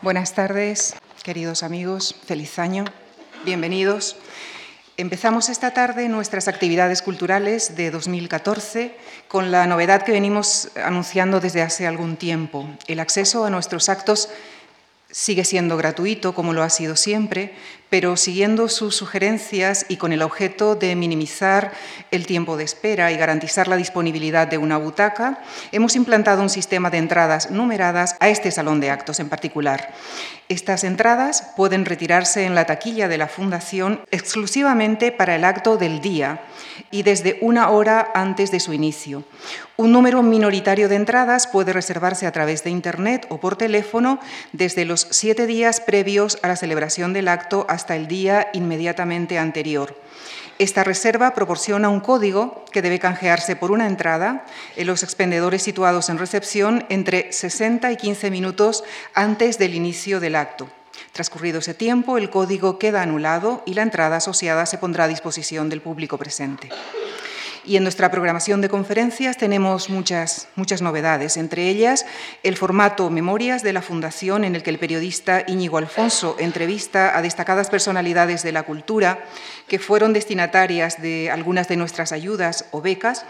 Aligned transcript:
Buenas 0.00 0.32
tardes, 0.32 0.94
queridos 1.24 1.64
amigos, 1.64 2.14
feliz 2.24 2.60
año, 2.60 2.84
bienvenidos. 3.44 4.14
Empezamos 4.96 5.48
esta 5.48 5.74
tarde 5.74 6.08
nuestras 6.08 6.46
actividades 6.46 7.02
culturales 7.02 7.74
de 7.74 7.90
2014 7.90 8.96
con 9.26 9.50
la 9.50 9.66
novedad 9.66 10.02
que 10.02 10.12
venimos 10.12 10.70
anunciando 10.76 11.40
desde 11.40 11.62
hace 11.62 11.88
algún 11.88 12.16
tiempo, 12.16 12.68
el 12.86 13.00
acceso 13.00 13.44
a 13.44 13.50
nuestros 13.50 13.88
actos 13.88 14.28
sigue 15.10 15.44
siendo 15.44 15.76
gratuito, 15.76 16.32
como 16.32 16.52
lo 16.52 16.62
ha 16.62 16.70
sido 16.70 16.94
siempre, 16.94 17.56
pero 17.90 18.16
siguiendo 18.16 18.68
sus 18.68 18.96
sugerencias 18.96 19.86
y 19.88 19.96
con 19.96 20.12
el 20.12 20.22
objeto 20.22 20.74
de 20.74 20.94
minimizar 20.94 21.72
el 22.10 22.26
tiempo 22.26 22.56
de 22.56 22.64
espera 22.64 23.10
y 23.12 23.16
garantizar 23.16 23.68
la 23.68 23.76
disponibilidad 23.76 24.46
de 24.46 24.58
una 24.58 24.76
butaca, 24.76 25.40
hemos 25.72 25.96
implantado 25.96 26.42
un 26.42 26.50
sistema 26.50 26.90
de 26.90 26.98
entradas 26.98 27.50
numeradas 27.50 28.16
a 28.20 28.28
este 28.28 28.50
salón 28.50 28.80
de 28.80 28.90
actos 28.90 29.20
en 29.20 29.28
particular. 29.28 29.92
Estas 30.48 30.84
entradas 30.84 31.52
pueden 31.56 31.84
retirarse 31.84 32.44
en 32.44 32.54
la 32.54 32.64
taquilla 32.64 33.08
de 33.08 33.18
la 33.18 33.28
Fundación 33.28 34.00
exclusivamente 34.10 35.12
para 35.12 35.34
el 35.34 35.44
acto 35.44 35.76
del 35.76 36.00
día 36.00 36.40
y 36.90 37.02
desde 37.02 37.38
una 37.42 37.68
hora 37.70 38.10
antes 38.14 38.50
de 38.50 38.60
su 38.60 38.72
inicio. 38.72 39.24
Un 39.76 39.92
número 39.92 40.22
minoritario 40.22 40.88
de 40.88 40.96
entradas 40.96 41.46
puede 41.46 41.72
reservarse 41.72 42.26
a 42.26 42.32
través 42.32 42.64
de 42.64 42.70
Internet 42.70 43.26
o 43.28 43.38
por 43.38 43.56
teléfono 43.56 44.18
desde 44.52 44.84
los 44.84 45.06
siete 45.10 45.46
días 45.46 45.80
previos 45.80 46.38
a 46.42 46.48
la 46.48 46.56
celebración 46.56 47.12
del 47.12 47.28
acto 47.28 47.66
hasta 47.68 47.77
el 47.86 48.08
día 48.08 48.48
inmediatamente 48.52 49.38
anterior. 49.38 49.96
Esta 50.58 50.82
reserva 50.82 51.34
proporciona 51.34 51.88
un 51.88 52.00
código 52.00 52.64
que 52.72 52.82
debe 52.82 52.98
canjearse 52.98 53.54
por 53.54 53.70
una 53.70 53.86
entrada 53.86 54.44
en 54.74 54.88
los 54.88 55.04
expendedores 55.04 55.62
situados 55.62 56.08
en 56.08 56.18
recepción 56.18 56.84
entre 56.88 57.32
60 57.32 57.92
y 57.92 57.96
15 57.96 58.30
minutos 58.32 58.82
antes 59.14 59.58
del 59.58 59.74
inicio 59.74 60.18
del 60.18 60.34
acto. 60.34 60.68
Transcurrido 61.12 61.60
ese 61.60 61.74
tiempo, 61.74 62.18
el 62.18 62.28
código 62.28 62.78
queda 62.78 63.02
anulado 63.02 63.62
y 63.66 63.74
la 63.74 63.82
entrada 63.82 64.16
asociada 64.16 64.66
se 64.66 64.78
pondrá 64.78 65.04
a 65.04 65.08
disposición 65.08 65.68
del 65.68 65.80
público 65.80 66.18
presente. 66.18 66.70
Y 67.68 67.76
en 67.76 67.82
nuestra 67.82 68.10
programación 68.10 68.62
de 68.62 68.70
conferencias 68.70 69.36
tenemos 69.36 69.90
muchas, 69.90 70.48
muchas 70.56 70.80
novedades, 70.80 71.36
entre 71.36 71.68
ellas 71.68 72.06
el 72.42 72.56
formato 72.56 73.10
Memorias 73.10 73.62
de 73.62 73.74
la 73.74 73.82
Fundación, 73.82 74.44
en 74.44 74.54
el 74.54 74.62
que 74.62 74.70
el 74.70 74.78
periodista 74.78 75.44
Íñigo 75.46 75.76
Alfonso 75.76 76.34
entrevista 76.38 77.14
a 77.14 77.20
destacadas 77.20 77.68
personalidades 77.68 78.42
de 78.42 78.52
la 78.52 78.62
cultura 78.62 79.22
que 79.68 79.78
fueron 79.78 80.14
destinatarias 80.14 81.02
de 81.02 81.30
algunas 81.30 81.68
de 81.68 81.76
nuestras 81.76 82.12
ayudas 82.12 82.64
o 82.70 82.80
becas. 82.80 83.26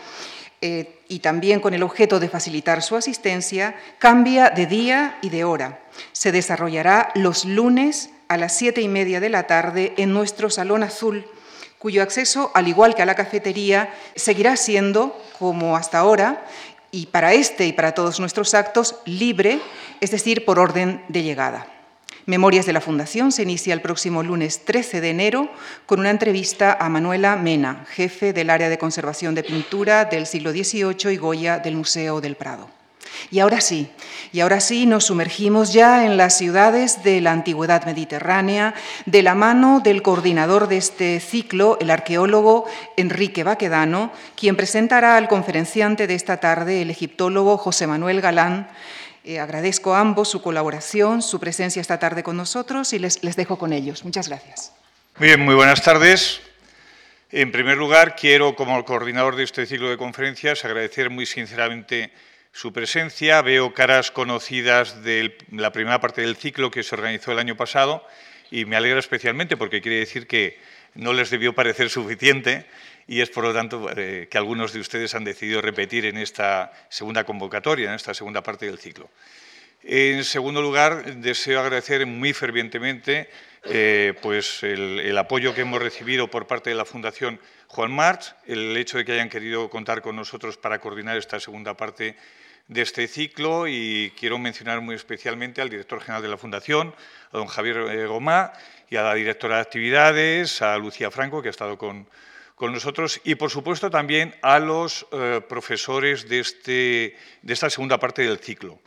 Eh, 0.60 1.00
y 1.08 1.18
también 1.18 1.58
con 1.58 1.74
el 1.74 1.82
objeto 1.82 2.20
de 2.20 2.28
facilitar 2.28 2.80
su 2.80 2.94
asistencia, 2.94 3.74
cambia 3.98 4.50
de 4.50 4.66
día 4.66 5.18
y 5.20 5.30
de 5.30 5.42
hora. 5.42 5.80
Se 6.12 6.30
desarrollará 6.30 7.10
los 7.16 7.44
lunes 7.44 8.10
a 8.28 8.36
las 8.36 8.56
siete 8.56 8.82
y 8.82 8.88
media 8.88 9.18
de 9.18 9.30
la 9.30 9.48
tarde 9.48 9.94
en 9.96 10.12
nuestro 10.12 10.48
Salón 10.48 10.84
Azul 10.84 11.26
cuyo 11.78 12.02
acceso, 12.02 12.50
al 12.54 12.68
igual 12.68 12.94
que 12.94 13.02
a 13.02 13.06
la 13.06 13.14
cafetería, 13.14 13.94
seguirá 14.16 14.56
siendo, 14.56 15.16
como 15.38 15.76
hasta 15.76 15.98
ahora, 15.98 16.44
y 16.90 17.06
para 17.06 17.34
este 17.34 17.66
y 17.66 17.72
para 17.72 17.92
todos 17.92 18.20
nuestros 18.20 18.54
actos, 18.54 18.96
libre, 19.04 19.60
es 20.00 20.10
decir, 20.10 20.44
por 20.44 20.58
orden 20.58 21.02
de 21.08 21.22
llegada. 21.22 21.66
Memorias 22.26 22.66
de 22.66 22.74
la 22.74 22.82
Fundación 22.82 23.32
se 23.32 23.42
inicia 23.42 23.72
el 23.72 23.80
próximo 23.80 24.22
lunes 24.22 24.64
13 24.66 25.00
de 25.00 25.08
enero 25.08 25.48
con 25.86 26.00
una 26.00 26.10
entrevista 26.10 26.76
a 26.78 26.90
Manuela 26.90 27.36
Mena, 27.36 27.86
jefe 27.88 28.34
del 28.34 28.50
área 28.50 28.68
de 28.68 28.76
conservación 28.76 29.34
de 29.34 29.44
pintura 29.44 30.04
del 30.04 30.26
siglo 30.26 30.50
XVIII 30.50 31.10
y 31.10 31.16
Goya 31.16 31.58
del 31.58 31.76
Museo 31.76 32.20
del 32.20 32.36
Prado. 32.36 32.68
Y 33.30 33.40
ahora 33.40 33.60
sí, 33.60 33.88
y 34.32 34.40
ahora 34.40 34.60
sí 34.60 34.86
nos 34.86 35.04
sumergimos 35.04 35.72
ya 35.72 36.04
en 36.04 36.16
las 36.16 36.36
ciudades 36.36 37.02
de 37.02 37.20
la 37.20 37.32
antigüedad 37.32 37.84
mediterránea, 37.84 38.74
de 39.06 39.22
la 39.22 39.34
mano 39.34 39.80
del 39.82 40.02
coordinador 40.02 40.68
de 40.68 40.78
este 40.78 41.20
ciclo, 41.20 41.78
el 41.80 41.90
arqueólogo 41.90 42.66
Enrique 42.96 43.44
Baquedano, 43.44 44.12
quien 44.36 44.56
presentará 44.56 45.16
al 45.16 45.28
conferenciante 45.28 46.06
de 46.06 46.14
esta 46.14 46.38
tarde, 46.38 46.82
el 46.82 46.90
egiptólogo 46.90 47.56
José 47.56 47.86
Manuel 47.86 48.20
Galán. 48.20 48.68
Eh, 49.24 49.38
agradezco 49.38 49.94
a 49.94 50.00
ambos 50.00 50.28
su 50.28 50.40
colaboración, 50.40 51.20
su 51.20 51.38
presencia 51.38 51.80
esta 51.80 51.98
tarde 51.98 52.22
con 52.22 52.36
nosotros 52.36 52.92
y 52.92 52.98
les, 52.98 53.22
les 53.22 53.36
dejo 53.36 53.58
con 53.58 53.72
ellos. 53.72 54.04
Muchas 54.04 54.28
gracias. 54.28 54.72
Bien, 55.18 55.40
muy 55.40 55.54
buenas 55.54 55.82
tardes. 55.82 56.40
En 57.30 57.52
primer 57.52 57.76
lugar, 57.76 58.16
quiero, 58.16 58.56
como 58.56 58.82
coordinador 58.86 59.36
de 59.36 59.44
este 59.44 59.66
ciclo 59.66 59.90
de 59.90 59.98
conferencias, 59.98 60.64
agradecer 60.64 61.10
muy 61.10 61.26
sinceramente 61.26 62.10
su 62.58 62.72
presencia. 62.72 63.40
Veo 63.40 63.72
caras 63.72 64.10
conocidas 64.10 65.04
de 65.04 65.38
la 65.52 65.70
primera 65.70 66.00
parte 66.00 66.22
del 66.22 66.34
ciclo 66.34 66.72
que 66.72 66.82
se 66.82 66.96
organizó 66.96 67.30
el 67.30 67.38
año 67.38 67.56
pasado 67.56 68.04
y 68.50 68.64
me 68.64 68.74
alegra 68.74 68.98
especialmente 68.98 69.56
porque 69.56 69.80
quiere 69.80 70.00
decir 70.00 70.26
que 70.26 70.58
no 70.96 71.12
les 71.12 71.30
debió 71.30 71.54
parecer 71.54 71.88
suficiente 71.88 72.66
y 73.06 73.20
es 73.20 73.30
por 73.30 73.44
lo 73.44 73.54
tanto 73.54 73.88
eh, 73.96 74.26
que 74.28 74.38
algunos 74.38 74.72
de 74.72 74.80
ustedes 74.80 75.14
han 75.14 75.22
decidido 75.22 75.62
repetir 75.62 76.04
en 76.04 76.18
esta 76.18 76.72
segunda 76.88 77.22
convocatoria, 77.22 77.90
en 77.90 77.94
esta 77.94 78.12
segunda 78.12 78.42
parte 78.42 78.66
del 78.66 78.78
ciclo. 78.78 79.08
En 79.84 80.24
segundo 80.24 80.60
lugar, 80.60 81.18
deseo 81.18 81.60
agradecer 81.60 82.04
muy 82.06 82.32
fervientemente 82.32 83.30
eh, 83.66 84.14
pues 84.20 84.64
el, 84.64 85.16
apoyo 85.16 85.54
que 85.54 85.60
hemos 85.60 85.80
recibido 85.80 86.28
por 86.28 86.48
parte 86.48 86.70
de 86.70 86.76
la 86.76 86.84
Fundación 86.84 87.40
Juan 87.68 87.92
March, 87.92 88.34
el 88.46 88.76
hecho 88.76 88.98
de 88.98 89.04
que 89.04 89.12
hayan 89.12 89.28
querido 89.28 89.70
contar 89.70 90.02
con 90.02 90.16
nosotros 90.16 90.56
para 90.56 90.80
coordinar 90.80 91.16
esta 91.16 91.38
segunda 91.38 91.76
parte 91.76 92.16
de 92.68 92.82
este 92.82 93.08
ciclo 93.08 93.66
y 93.66 94.12
quiero 94.18 94.38
mencionar 94.38 94.80
muy 94.82 94.94
especialmente 94.94 95.62
al 95.62 95.70
director 95.70 96.00
general 96.00 96.22
de 96.22 96.28
la 96.28 96.36
Fundación, 96.36 96.94
a 97.32 97.38
don 97.38 97.46
Javier 97.46 97.78
eh, 97.78 98.06
Gomá, 98.06 98.52
y 98.90 98.96
a 98.96 99.02
la 99.02 99.14
directora 99.14 99.56
de 99.56 99.62
actividades, 99.62 100.62
a 100.62 100.76
Lucía 100.78 101.10
Franco, 101.10 101.42
que 101.42 101.48
ha 101.48 101.50
estado 101.50 101.76
con, 101.78 102.06
nosotros, 102.60 103.20
y 103.24 103.36
por 103.36 103.50
supuesto 103.50 103.90
también 103.90 104.34
a 104.42 104.58
los 104.58 105.06
eh, 105.12 105.40
profesores 105.48 106.28
de, 106.28 106.40
este, 106.40 107.16
de, 107.42 107.52
esta 107.52 107.70
segunda 107.70 107.98
parte 107.98 108.22
del 108.22 108.38
ciclo. 108.38 108.80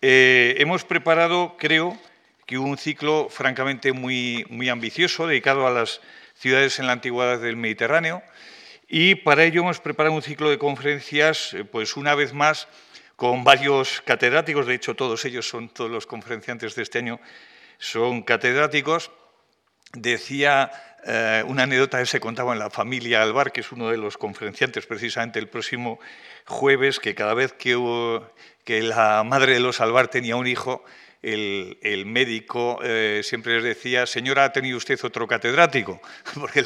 Eh, 0.00 0.56
hemos 0.58 0.84
preparado, 0.84 1.56
creo, 1.58 1.98
que 2.46 2.58
un 2.58 2.78
ciclo 2.78 3.28
francamente 3.28 3.92
muy, 3.92 4.46
muy 4.48 4.68
ambicioso, 4.68 5.26
dedicado 5.26 5.66
a 5.66 5.70
las 5.70 6.00
ciudades 6.34 6.78
en 6.78 6.86
la 6.86 6.92
antigüedad 6.92 7.38
del 7.38 7.56
Mediterráneo, 7.56 8.22
y 8.88 9.16
para 9.16 9.44
ello 9.44 9.60
hemos 9.60 9.80
preparado 9.80 10.16
un 10.16 10.22
ciclo 10.22 10.50
de 10.50 10.58
conferencias, 10.58 11.54
pues 11.70 11.96
una 11.96 12.14
vez 12.16 12.32
más, 12.32 12.66
con 13.20 13.44
varios 13.44 14.00
catedráticos, 14.00 14.66
de 14.66 14.72
hecho 14.72 14.96
todos 14.96 15.26
ellos 15.26 15.46
son, 15.46 15.68
todos 15.68 15.90
los 15.90 16.06
conferenciantes 16.06 16.74
de 16.74 16.82
este 16.82 17.00
año 17.00 17.20
son 17.76 18.22
catedráticos. 18.22 19.10
Decía 19.92 20.70
eh, 21.04 21.44
una 21.46 21.64
anécdota 21.64 21.98
que 21.98 22.06
se 22.06 22.18
contaba 22.18 22.54
en 22.54 22.58
la 22.58 22.70
familia 22.70 23.20
Alvar, 23.20 23.52
que 23.52 23.60
es 23.60 23.72
uno 23.72 23.90
de 23.90 23.98
los 23.98 24.16
conferenciantes 24.16 24.86
precisamente 24.86 25.38
el 25.38 25.48
próximo 25.48 26.00
jueves, 26.46 26.98
que 26.98 27.14
cada 27.14 27.34
vez 27.34 27.52
que, 27.52 27.76
que 28.64 28.80
la 28.80 29.22
madre 29.22 29.52
de 29.52 29.60
los 29.60 29.82
Alvar 29.82 30.08
tenía 30.08 30.36
un 30.36 30.46
hijo, 30.46 30.82
el, 31.22 32.06
médico 32.06 32.80
eh, 32.82 33.20
siempre 33.22 33.56
les 33.56 33.64
decía, 33.64 34.06
señora, 34.06 34.44
¿ha 34.44 34.52
tenido 34.52 34.78
usted 34.78 34.98
otro 35.04 35.26
catedrático? 35.26 36.00
Porque 36.34 36.64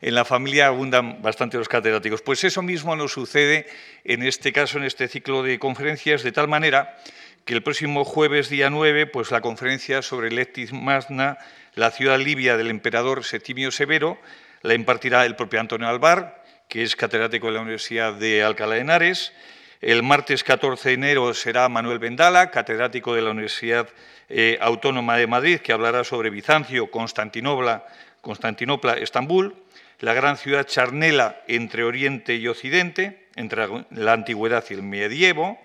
en 0.00 0.14
la 0.14 0.24
familia 0.24 0.66
abundan 0.66 1.22
bastante 1.22 1.56
los 1.56 1.68
catedráticos. 1.68 2.22
Pues 2.22 2.44
eso 2.44 2.62
mismo 2.62 2.94
nos 2.94 3.12
sucede 3.12 3.66
en 4.04 4.22
este 4.22 4.52
caso, 4.52 4.78
en 4.78 4.84
este 4.84 5.08
ciclo 5.08 5.42
de 5.42 5.58
conferencias, 5.58 6.22
de 6.22 6.32
tal 6.32 6.48
manera 6.48 6.96
que 7.44 7.54
el 7.54 7.62
próximo 7.62 8.04
jueves, 8.04 8.48
día 8.48 8.70
9, 8.70 9.06
pues 9.06 9.30
la 9.30 9.40
conferencia 9.40 10.02
sobre 10.02 10.30
Lectis 10.30 10.72
Magna, 10.72 11.38
la 11.74 11.90
ciudad 11.92 12.18
libia 12.18 12.56
del 12.56 12.70
emperador 12.70 13.24
Septimio 13.24 13.70
Severo, 13.70 14.18
la 14.62 14.74
impartirá 14.74 15.24
el 15.24 15.36
propio 15.36 15.60
Antonio 15.60 15.88
Alvar, 15.88 16.42
que 16.68 16.82
es 16.82 16.96
catedrático 16.96 17.46
de 17.46 17.52
la 17.52 17.60
Universidad 17.60 18.14
de 18.14 18.42
Alcalá 18.42 18.74
de 18.74 18.80
Henares, 18.80 19.32
el 19.80 20.02
martes 20.02 20.42
14 20.42 20.88
de 20.88 20.94
enero 20.94 21.34
será 21.34 21.68
Manuel 21.68 21.98
Vendala, 21.98 22.50
catedrático 22.50 23.14
de 23.14 23.22
la 23.22 23.30
Universidad 23.30 23.88
eh, 24.28 24.58
Autónoma 24.60 25.16
de 25.16 25.26
Madrid, 25.26 25.60
que 25.60 25.72
hablará 25.72 26.02
sobre 26.02 26.30
Bizancio, 26.30 26.90
Constantinopla, 26.90 27.86
Constantinopla, 28.22 28.94
Estambul, 28.94 29.54
la 30.00 30.14
gran 30.14 30.36
ciudad 30.36 30.66
charnela 30.66 31.40
entre 31.46 31.84
Oriente 31.84 32.36
y 32.36 32.48
Occidente, 32.48 33.26
entre 33.36 33.66
la 33.90 34.12
antigüedad 34.12 34.64
y 34.68 34.74
el 34.74 34.82
medievo. 34.82 35.58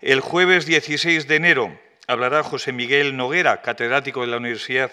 El 0.00 0.20
jueves 0.20 0.66
16 0.66 1.26
de 1.26 1.36
enero 1.36 1.80
hablará 2.06 2.42
José 2.42 2.72
Miguel 2.72 3.16
Noguera, 3.16 3.62
catedrático 3.62 4.20
de 4.20 4.28
la 4.28 4.36
Universidad 4.36 4.90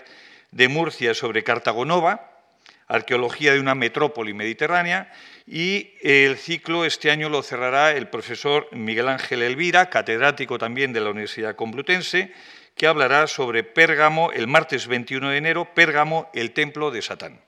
de 0.52 0.68
Murcia, 0.70 1.14
sobre 1.14 1.44
Cartagonova, 1.44 2.37
arqueología 2.88 3.54
de 3.54 3.60
una 3.60 3.76
metrópoli 3.76 4.34
mediterránea. 4.34 5.12
Y 5.46 5.92
el 6.02 6.38
ciclo 6.38 6.86
este 6.86 7.12
año 7.12 7.30
lo 7.30 7.44
cerrará 7.44 7.92
el 7.92 8.10
profesor 8.10 8.68
Miguel 8.72 9.08
Ángel 9.08 9.42
Elvira, 9.42 9.90
catedrático 9.90 10.58
también 10.58 10.94
de 10.94 11.02
la 11.02 11.12
Universidad 11.12 11.56
Complutense, 11.56 12.34
que 12.76 12.88
hablará 12.88 13.28
sobre 13.28 13.64
Pérgamo 13.64 14.32
el 14.32 14.48
martes 14.48 14.88
21 14.88 15.30
de 15.30 15.38
enero, 15.38 15.74
Pérgamo, 15.74 16.30
el 16.34 16.52
templo 16.52 16.92
de 16.92 17.02
Satán. 17.02 17.42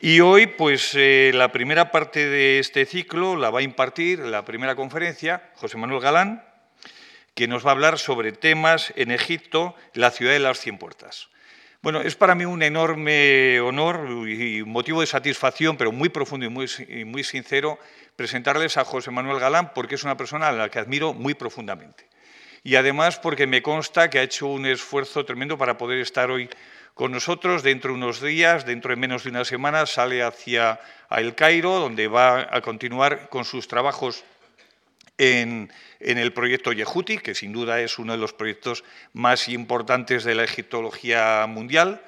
Y 0.00 0.20
hoy, 0.20 0.46
pues 0.46 0.92
eh, 0.94 1.30
la 1.34 1.50
primera 1.50 1.90
parte 1.90 2.28
de 2.28 2.58
este 2.58 2.84
ciclo 2.84 3.36
la 3.36 3.50
va 3.50 3.60
a 3.60 3.62
impartir, 3.62 4.18
la 4.18 4.44
primera 4.44 4.74
conferencia, 4.74 5.50
José 5.54 5.78
Manuel 5.78 6.02
Galán, 6.02 6.44
que 7.34 7.48
nos 7.48 7.64
va 7.64 7.70
a 7.70 7.72
hablar 7.72 7.98
sobre 7.98 8.32
temas 8.32 8.92
en 8.96 9.10
Egipto, 9.10 9.74
la 9.94 10.10
ciudad 10.10 10.32
de 10.32 10.40
las 10.40 10.60
cien 10.60 10.78
puertas. 10.78 11.28
Bueno, 11.84 12.00
es 12.00 12.16
para 12.16 12.34
mí 12.34 12.46
un 12.46 12.62
enorme 12.62 13.60
honor 13.60 14.08
y 14.26 14.62
motivo 14.64 15.02
de 15.02 15.06
satisfacción, 15.06 15.76
pero 15.76 15.92
muy 15.92 16.08
profundo 16.08 16.46
y 16.46 16.48
muy, 16.48 16.66
muy 17.04 17.22
sincero, 17.22 17.78
presentarles 18.16 18.78
a 18.78 18.86
José 18.86 19.10
Manuel 19.10 19.38
Galán, 19.38 19.74
porque 19.74 19.96
es 19.96 20.02
una 20.02 20.16
persona 20.16 20.48
a 20.48 20.52
la 20.52 20.70
que 20.70 20.78
admiro 20.78 21.12
muy 21.12 21.34
profundamente. 21.34 22.08
Y 22.62 22.76
además 22.76 23.18
porque 23.18 23.46
me 23.46 23.60
consta 23.60 24.08
que 24.08 24.18
ha 24.18 24.22
hecho 24.22 24.46
un 24.46 24.64
esfuerzo 24.64 25.26
tremendo 25.26 25.58
para 25.58 25.76
poder 25.76 25.98
estar 25.98 26.30
hoy 26.30 26.48
con 26.94 27.12
nosotros. 27.12 27.62
Dentro 27.62 27.90
de 27.90 27.98
unos 27.98 28.22
días, 28.22 28.64
dentro 28.64 28.88
de 28.88 28.96
menos 28.96 29.24
de 29.24 29.28
una 29.28 29.44
semana, 29.44 29.84
sale 29.84 30.22
hacia 30.22 30.80
El 31.10 31.34
Cairo, 31.34 31.80
donde 31.80 32.08
va 32.08 32.48
a 32.50 32.62
continuar 32.62 33.28
con 33.28 33.44
sus 33.44 33.68
trabajos 33.68 34.24
en, 35.18 35.70
el 36.00 36.32
proyecto 36.32 36.72
Yehuti, 36.72 37.18
que 37.18 37.34
sin 37.34 37.52
duda 37.52 37.80
es 37.80 37.98
uno 37.98 38.12
de 38.12 38.18
los 38.18 38.32
proyectos 38.32 38.84
más 39.12 39.48
importantes 39.48 40.24
de 40.24 40.34
la 40.34 40.44
egiptología 40.44 41.46
mundial. 41.48 42.02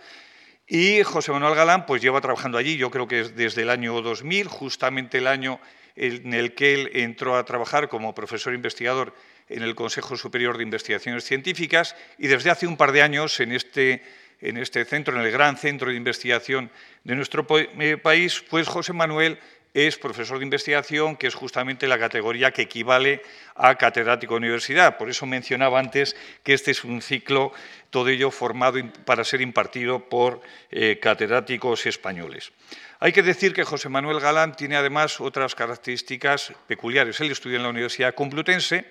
Y 0.67 1.03
José 1.03 1.33
Manuel 1.33 1.55
Galán 1.55 1.87
pues 1.87 2.03
lleva 2.03 2.21
trabajando 2.21 2.59
allí, 2.59 2.77
yo 2.77 2.91
creo 2.91 3.07
que 3.07 3.25
desde 3.25 3.63
el 3.63 3.71
año 3.71 4.03
2000, 4.03 4.49
justamente 4.49 5.19
el 5.19 5.29
año 5.29 5.61
en 5.95 6.35
el 6.35 6.55
que 6.55 6.75
él 6.75 6.91
entró 6.93 7.37
a 7.37 7.45
trabajar 7.45 7.89
como 7.89 8.15
profesor 8.15 8.53
investigador 8.53 9.15
en 9.49 9.63
el 9.63 9.75
Consejo 9.75 10.17
Superior 10.17 10.57
de 10.57 10.65
Investigaciones 10.65 11.25
Científicas 11.25 11.97
y 12.19 12.27
desde 12.27 12.51
hace 12.51 12.67
un 12.67 12.77
par 12.77 12.93
de 12.93 13.03
años 13.03 13.39
en 13.41 13.53
este, 13.53 14.03
en 14.41 14.57
este 14.57 14.85
centro, 14.85 15.17
en 15.17 15.25
el 15.25 15.33
gran 15.33 15.57
centro 15.57 15.91
de 15.91 15.97
investigación 15.97 16.71
de 17.05 17.15
nuestro 17.15 17.47
eh, 17.51 17.97
país, 17.97 18.45
pues 18.51 18.69
José 18.69 18.93
Manuel 18.93 19.39
es 19.77 19.99
profesor 19.99 20.39
de 20.39 20.45
investigación, 20.45 21.17
que 21.17 21.27
es 21.27 21.35
justamente 21.35 21.87
la 21.87 21.99
categoría 21.99 22.51
que 22.51 22.63
equivale 22.63 23.21
a 23.55 23.75
catedrático 23.75 24.33
de 24.33 24.39
universidad. 24.39 24.97
Por 24.97 25.11
eso 25.11 25.27
mencionaba 25.27 25.79
antes 25.79 26.17
que 26.43 26.55
este 26.55 26.71
es 26.71 26.83
un 26.83 27.03
ciclo, 27.03 27.53
todo 27.91 28.09
ello 28.09 28.31
formado 28.31 28.81
para 29.05 29.23
ser 29.23 29.43
impartido 29.43 30.09
por 30.09 30.41
eh, 30.71 30.99
catedráticos 30.99 31.85
españoles. 31.85 32.53
Hay 33.01 33.13
que 33.13 33.23
decir 33.23 33.53
que 33.53 33.65
José 33.65 33.91
Manuel 33.91 34.19
Galán 34.19 34.57
tiene 34.57 34.77
además 34.77 35.21
otras 35.21 35.55
características 35.55 36.55
peculiares. 36.67 37.21
Él 37.21 37.31
estudió 37.31 37.59
en 37.59 37.65
la 37.65 37.69
Universidad 37.69 38.15
Complutense 38.15 38.87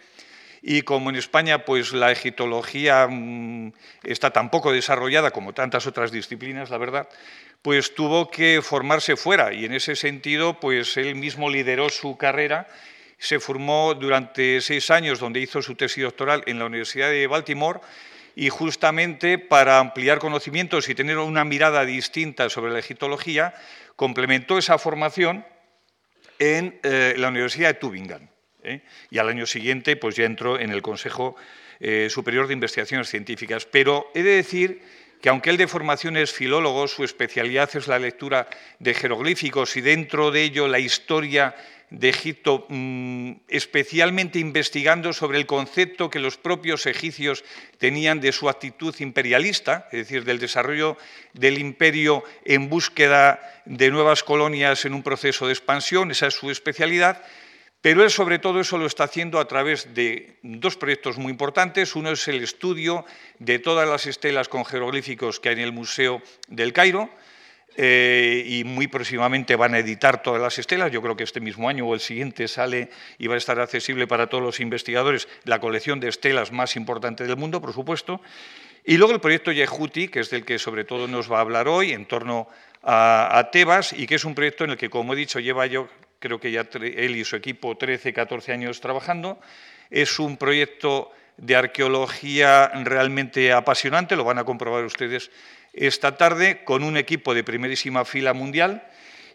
y 0.68 0.82
como 0.82 1.12
en 1.12 1.16
España 1.16 1.64
pues 1.64 1.94
la 1.94 2.12
egiptología 2.12 3.08
mm, 3.08 3.72
está 4.02 4.32
tan 4.32 4.50
poco 4.50 4.72
desarrollada 4.72 5.30
como 5.30 5.54
tantas 5.54 5.86
otras 5.86 6.12
disciplinas, 6.12 6.72
la 6.72 6.80
verdad, 6.80 7.08
pues 7.62 7.94
tuvo 7.94 8.32
que 8.32 8.64
formarse 8.64 9.16
fuera. 9.16 9.54
Y 9.54 9.66
en 9.66 9.74
ese 9.74 9.96
sentido 9.96 10.60
pues 10.60 10.98
él 10.98 11.14
mismo 11.14 11.52
lideró 11.52 11.90
su 11.90 12.18
carrera, 12.18 12.68
se 13.20 13.40
formó 13.40 13.94
durante 13.94 14.60
seis 14.60 14.90
años 14.90 15.20
donde 15.20 15.40
hizo 15.40 15.62
su 15.62 15.76
tesis 15.76 16.04
doctoral 16.04 16.42
en 16.48 16.58
la 16.58 16.66
Universidad 16.66 17.12
de 17.12 17.28
Baltimore. 17.28 17.82
Y 18.36 18.50
justamente 18.50 19.38
para 19.38 19.78
ampliar 19.78 20.18
conocimientos 20.18 20.90
y 20.90 20.96
tener 20.96 21.20
una 21.20 21.46
mirada 21.46 21.86
distinta 21.86 22.50
sobre 22.50 22.74
la 22.74 22.80
egiptología, 22.80 23.54
complementó 23.96 24.58
esa 24.58 24.80
formación 24.80 25.46
en 26.40 26.80
eh, 26.82 27.14
la 27.18 27.28
Universidad 27.28 27.70
de 27.70 27.74
Tübingen. 27.76 28.35
¿Eh? 28.66 28.82
Y 29.10 29.20
al 29.20 29.30
año 29.30 29.46
siguiente 29.46 29.96
pues 29.96 30.16
ya 30.16 30.26
entró 30.26 30.60
en 30.60 30.72
el 30.72 30.82
Consejo 30.82 31.36
eh, 31.80 32.08
Superior 32.10 32.48
de 32.48 32.54
Investigaciones 32.54 33.10
Científicas. 33.10 33.66
Pero 33.66 34.12
he 34.14 34.24
de 34.24 34.32
decir 34.32 34.82
que 35.22 35.30
aunque 35.30 35.50
él 35.50 35.58
de 35.58 35.68
formación 35.68 36.18
es 36.18 36.32
filólogo, 36.32 36.88
su 36.88 37.04
especialidad 37.04 37.70
es 37.76 37.88
la 37.88 38.00
lectura 38.00 38.48
de 38.80 38.94
jeroglíficos 38.94 39.76
y 39.78 39.82
dentro 39.82 40.32
de 40.32 40.44
ello 40.44 40.68
la 40.68 40.80
historia 40.80 41.56
de 41.90 42.10
Egipto, 42.10 42.66
mm, 42.68 43.32
especialmente 43.48 44.40
investigando 44.40 45.14
sobre 45.14 45.38
el 45.38 45.46
concepto 45.46 46.10
que 46.10 46.20
los 46.20 46.38
propios 46.38 46.86
egipcios 46.88 47.44
tenían 47.78 48.20
de 48.20 48.32
su 48.32 48.50
actitud 48.50 48.94
imperialista, 49.00 49.88
es 49.92 50.00
decir, 50.00 50.26
del 50.26 50.40
desarrollo 50.40 50.98
del 51.34 51.60
imperio 51.60 52.24
en 52.44 52.70
búsqueda 52.70 53.40
de 53.66 53.92
nuevas 53.92 54.24
colonias 54.24 54.86
en 54.86 54.94
un 54.94 55.04
proceso 55.04 55.46
de 55.48 55.54
expansión, 55.54 56.12
esa 56.12 56.28
es 56.28 56.34
su 56.34 56.50
especialidad, 56.50 57.24
pero 57.86 58.02
él 58.02 58.10
sobre 58.10 58.40
todo 58.40 58.60
eso 58.60 58.80
lo 58.80 58.88
está 58.88 59.04
haciendo 59.04 59.40
a 59.40 59.48
través 59.48 59.94
de 59.94 60.38
dos 60.42 60.76
proyectos 60.76 61.20
muy 61.20 61.30
importantes. 61.30 61.96
Uno 61.96 62.10
es 62.10 62.28
el 62.28 62.42
estudio 62.42 63.06
de 63.38 63.60
todas 63.60 63.88
las 63.88 64.08
estelas 64.08 64.50
con 64.50 64.66
jeroglíficos 64.66 65.40
que 65.40 65.50
hay 65.50 65.54
en 65.54 65.62
el 65.62 65.72
Museo 65.72 66.20
del 66.48 66.74
Cairo, 66.74 67.12
eh, 67.78 68.44
y 68.44 68.64
muy 68.64 68.88
próximamente 68.88 69.56
van 69.56 69.76
a 69.76 69.78
editar 69.78 70.24
todas 70.24 70.42
las 70.42 70.58
estelas. 70.58 70.92
Yo 70.92 71.00
creo 71.04 71.16
que 71.16 71.26
este 71.26 71.42
mismo 71.42 71.70
año 71.70 71.86
o 71.86 71.94
el 71.94 72.00
siguiente 72.00 72.48
sale 72.48 72.90
y 73.20 73.28
va 73.28 73.36
a 73.36 73.38
estar 73.38 73.60
accesible 73.60 74.08
para 74.08 74.30
todos 74.30 74.44
los 74.44 74.60
investigadores 74.60 75.28
la 75.44 75.60
colección 75.60 76.00
de 76.00 76.08
estelas 76.08 76.52
más 76.52 76.78
importante 76.78 77.28
del 77.28 77.38
mundo, 77.38 77.62
por 77.62 77.72
supuesto. 77.72 78.20
Y 78.84 78.98
luego 78.98 79.14
el 79.14 79.22
proyecto 79.22 79.52
Yehuti, 79.52 80.08
que 80.08 80.22
es 80.22 80.32
del 80.32 80.44
que 80.44 80.58
sobre 80.58 80.86
todo 80.86 81.08
nos 81.08 81.32
va 81.32 81.38
a 81.38 81.42
hablar 81.42 81.68
hoy 81.68 81.92
en 81.92 82.08
torno 82.08 82.48
a, 82.82 83.38
a 83.38 83.52
Tebas 83.52 83.94
y 83.94 84.08
que 84.08 84.16
es 84.16 84.26
un 84.26 84.34
proyecto 84.34 84.64
en 84.64 84.72
el 84.72 84.78
que, 84.78 84.90
como 84.90 85.14
he 85.14 85.16
dicho, 85.16 85.40
lleva 85.40 85.68
yo 85.68 85.88
creo 86.26 86.40
que 86.40 86.52
ya 86.52 86.68
él 86.74 87.16
y 87.16 87.24
su 87.24 87.36
equipo 87.36 87.78
13, 87.78 88.12
14 88.12 88.52
años 88.52 88.82
trabajando. 88.82 89.40
Es 89.92 90.18
un 90.18 90.38
proyecto 90.38 91.12
de 91.38 91.56
arqueología 91.56 92.72
realmente 92.84 93.54
apasionante, 93.54 94.16
lo 94.16 94.24
van 94.24 94.40
a 94.40 94.44
comprobar 94.44 94.84
ustedes 94.86 95.30
esta 95.72 96.18
tarde, 96.18 96.64
con 96.64 96.84
un 96.84 96.98
equipo 96.98 97.36
de 97.36 97.44
primerísima 97.44 98.06
fila 98.06 98.34
mundial 98.34 98.88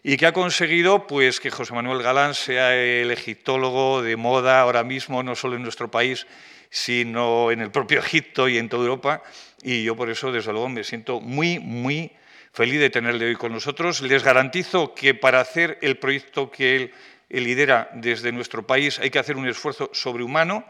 y 0.03 0.17
que 0.17 0.25
ha 0.25 0.33
conseguido 0.33 1.07
pues, 1.07 1.39
que 1.39 1.49
José 1.49 1.73
Manuel 1.73 2.03
Galán 2.03 2.33
sea 2.33 2.75
el 2.75 3.09
egiptólogo 3.09 4.01
de 4.01 4.17
moda 4.17 4.59
ahora 4.59 4.83
mismo, 4.83 5.23
no 5.23 5.33
solo 5.35 5.55
en 5.55 5.63
nuestro 5.63 5.89
país, 5.89 6.27
sino 6.69 7.51
en 7.51 7.61
el 7.61 7.71
propio 7.71 7.99
Egipto 7.99 8.49
y 8.49 8.57
en 8.57 8.67
toda 8.67 8.83
Europa. 8.83 9.23
Y 9.63 9.85
yo 9.85 9.95
por 9.95 10.09
eso, 10.09 10.29
desde 10.29 10.51
luego, 10.51 10.67
me 10.67 10.83
siento 10.83 11.21
muy, 11.21 11.57
muy 11.59 12.11
Feliz 12.53 12.81
de 12.81 12.89
tenerle 12.89 13.27
hoy 13.27 13.35
con 13.35 13.53
nosotros. 13.53 14.01
Les 14.01 14.23
garantizo 14.23 14.93
que 14.93 15.13
para 15.13 15.39
hacer 15.39 15.77
el 15.81 15.97
proyecto 15.97 16.51
que 16.51 16.75
él, 16.75 16.93
lidera 17.29 17.89
desde 17.93 18.33
nuestro 18.33 18.67
país 18.67 18.99
hay 18.99 19.09
que 19.09 19.19
hacer 19.19 19.37
un 19.37 19.47
esfuerzo 19.47 19.89
sobrehumano 19.93 20.65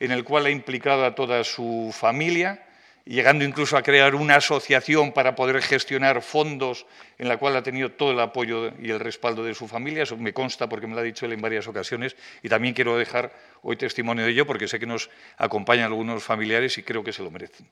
en 0.00 0.12
el 0.12 0.24
cual 0.24 0.46
ha 0.46 0.50
implicado 0.50 1.04
a 1.04 1.14
toda 1.14 1.44
su 1.44 1.94
familia, 1.94 2.64
llegando 3.04 3.44
incluso 3.44 3.76
a 3.76 3.82
crear 3.82 4.14
una 4.14 4.36
asociación 4.36 5.12
para 5.12 5.34
poder 5.34 5.60
gestionar 5.60 6.22
fondos 6.22 6.86
en 7.18 7.28
la 7.28 7.36
cual 7.36 7.54
ha 7.54 7.62
tenido 7.62 7.92
todo 7.92 8.12
el 8.12 8.20
apoyo 8.20 8.72
y 8.80 8.90
el 8.90 8.98
respaldo 8.98 9.44
de 9.44 9.54
su 9.54 9.68
familia. 9.68 10.04
Eso 10.04 10.16
me 10.16 10.32
consta 10.32 10.70
porque 10.70 10.86
me 10.86 10.94
lo 10.94 11.00
ha 11.00 11.04
dicho 11.04 11.26
él 11.26 11.34
en 11.34 11.42
varias 11.42 11.68
ocasiones 11.68 12.16
y 12.42 12.48
también 12.48 12.72
quiero 12.72 12.96
dejar 12.96 13.30
hoy 13.60 13.76
testimonio 13.76 14.24
de 14.24 14.30
ello 14.30 14.46
porque 14.46 14.68
sé 14.68 14.78
que 14.78 14.86
nos 14.86 15.10
acompañan 15.36 15.84
algunos 15.84 16.24
familiares 16.24 16.78
y 16.78 16.82
creo 16.82 17.04
que 17.04 17.12
se 17.12 17.22
lo 17.22 17.30
merecen. 17.30 17.68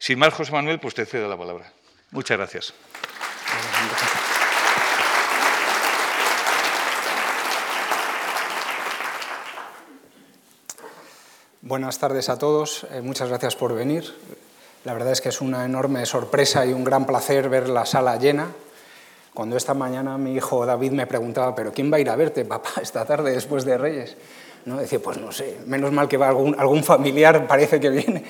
Sin 0.00 0.18
más, 0.18 0.34
José 0.34 0.50
Manuel, 0.50 0.80
pues 0.80 0.94
te 0.94 1.06
cedo 1.06 1.28
la 1.28 1.38
palabra. 1.38 1.72
Muchas 2.10 2.36
gracias. 2.38 2.74
Buenas 11.62 11.98
tardes 11.98 12.28
a 12.28 12.38
todos, 12.38 12.86
eh, 12.92 13.00
muchas 13.00 13.28
gracias 13.28 13.56
por 13.56 13.74
venir. 13.74 14.14
La 14.84 14.94
verdad 14.94 15.10
es 15.10 15.20
que 15.20 15.30
es 15.30 15.40
una 15.40 15.64
enorme 15.64 16.06
sorpresa 16.06 16.64
y 16.64 16.72
un 16.72 16.84
gran 16.84 17.06
placer 17.06 17.48
ver 17.48 17.68
la 17.68 17.84
sala 17.84 18.16
llena. 18.18 18.52
Cuando 19.34 19.56
esta 19.56 19.74
mañana 19.74 20.16
mi 20.16 20.34
hijo 20.36 20.64
David 20.64 20.92
me 20.92 21.08
preguntaba, 21.08 21.56
¿pero 21.56 21.72
quién 21.72 21.92
va 21.92 21.96
a 21.96 22.00
ir 22.00 22.08
a 22.08 22.14
verte, 22.14 22.44
papá, 22.44 22.70
esta 22.82 23.04
tarde 23.04 23.32
después 23.32 23.64
de 23.64 23.78
Reyes? 23.78 24.16
¿No? 24.64 24.76
Decía, 24.76 25.00
pues 25.00 25.18
no 25.18 25.32
sé, 25.32 25.58
menos 25.66 25.90
mal 25.90 26.06
que 26.06 26.16
va 26.16 26.28
algún, 26.28 26.54
algún 26.56 26.84
familiar, 26.84 27.48
parece 27.48 27.80
que 27.80 27.90
viene. 27.90 28.24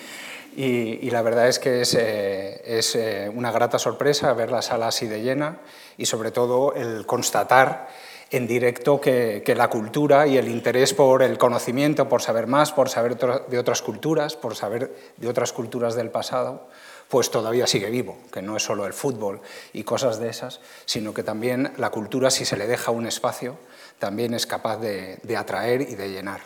Y, 0.59 1.11
la 1.11 1.21
verdad 1.21 1.49
es 1.49 1.59
que 1.59 1.83
es, 1.83 1.95
eh, 1.95 2.63
eh, 2.65 3.31
una 3.35 3.53
grata 3.53 3.79
sorpresa 3.79 4.33
ver 4.33 4.51
la 4.51 4.63
sala 4.63 4.89
así 4.89 5.07
de 5.07 5.21
llena 5.21 5.59
y 5.99 6.07
sobre 6.07 6.31
todo 6.31 6.73
el 6.73 7.05
constatar 7.05 7.89
en 8.31 8.47
directo 8.47 8.99
que, 8.99 9.43
la 9.55 9.69
cultura 9.69 10.27
y 10.27 10.39
el 10.39 10.49
interés 10.49 10.95
por 10.95 11.23
el 11.23 11.37
conocimiento, 11.37 12.09
por 12.09 12.23
saber 12.23 12.47
más, 12.47 12.73
por 12.73 12.89
saber 12.89 13.19
de 13.19 13.59
otras 13.59 13.83
culturas, 13.83 14.35
por 14.35 14.57
saber 14.57 14.97
de 15.19 15.29
otras 15.29 15.53
culturas 15.53 15.95
del 15.95 16.09
pasado, 16.09 16.69
pues 17.11 17.31
todavía 17.31 17.67
sigue 17.67 17.91
vivo, 17.91 18.17
que 18.33 18.41
no 18.41 18.57
es 18.57 18.63
solo 18.63 18.87
el 18.87 18.95
fútbol 18.95 19.43
y 19.75 19.85
cosas 19.85 20.19
de 20.19 20.31
esas, 20.31 20.61
sino 20.87 21.13
que 21.13 21.23
también 21.23 21.75
la 21.77 21.91
cultura, 21.91 22.31
si 22.31 22.47
se 22.47 22.57
le 22.57 22.67
deja 22.67 22.91
un 22.93 23.07
espacio, 23.07 23.59
también 23.99 24.33
es 24.33 24.47
capaz 24.47 24.79
de 24.79 25.37
atraer 25.37 25.83
y 25.83 25.97
de 25.97 26.09
llenar. 26.09 26.41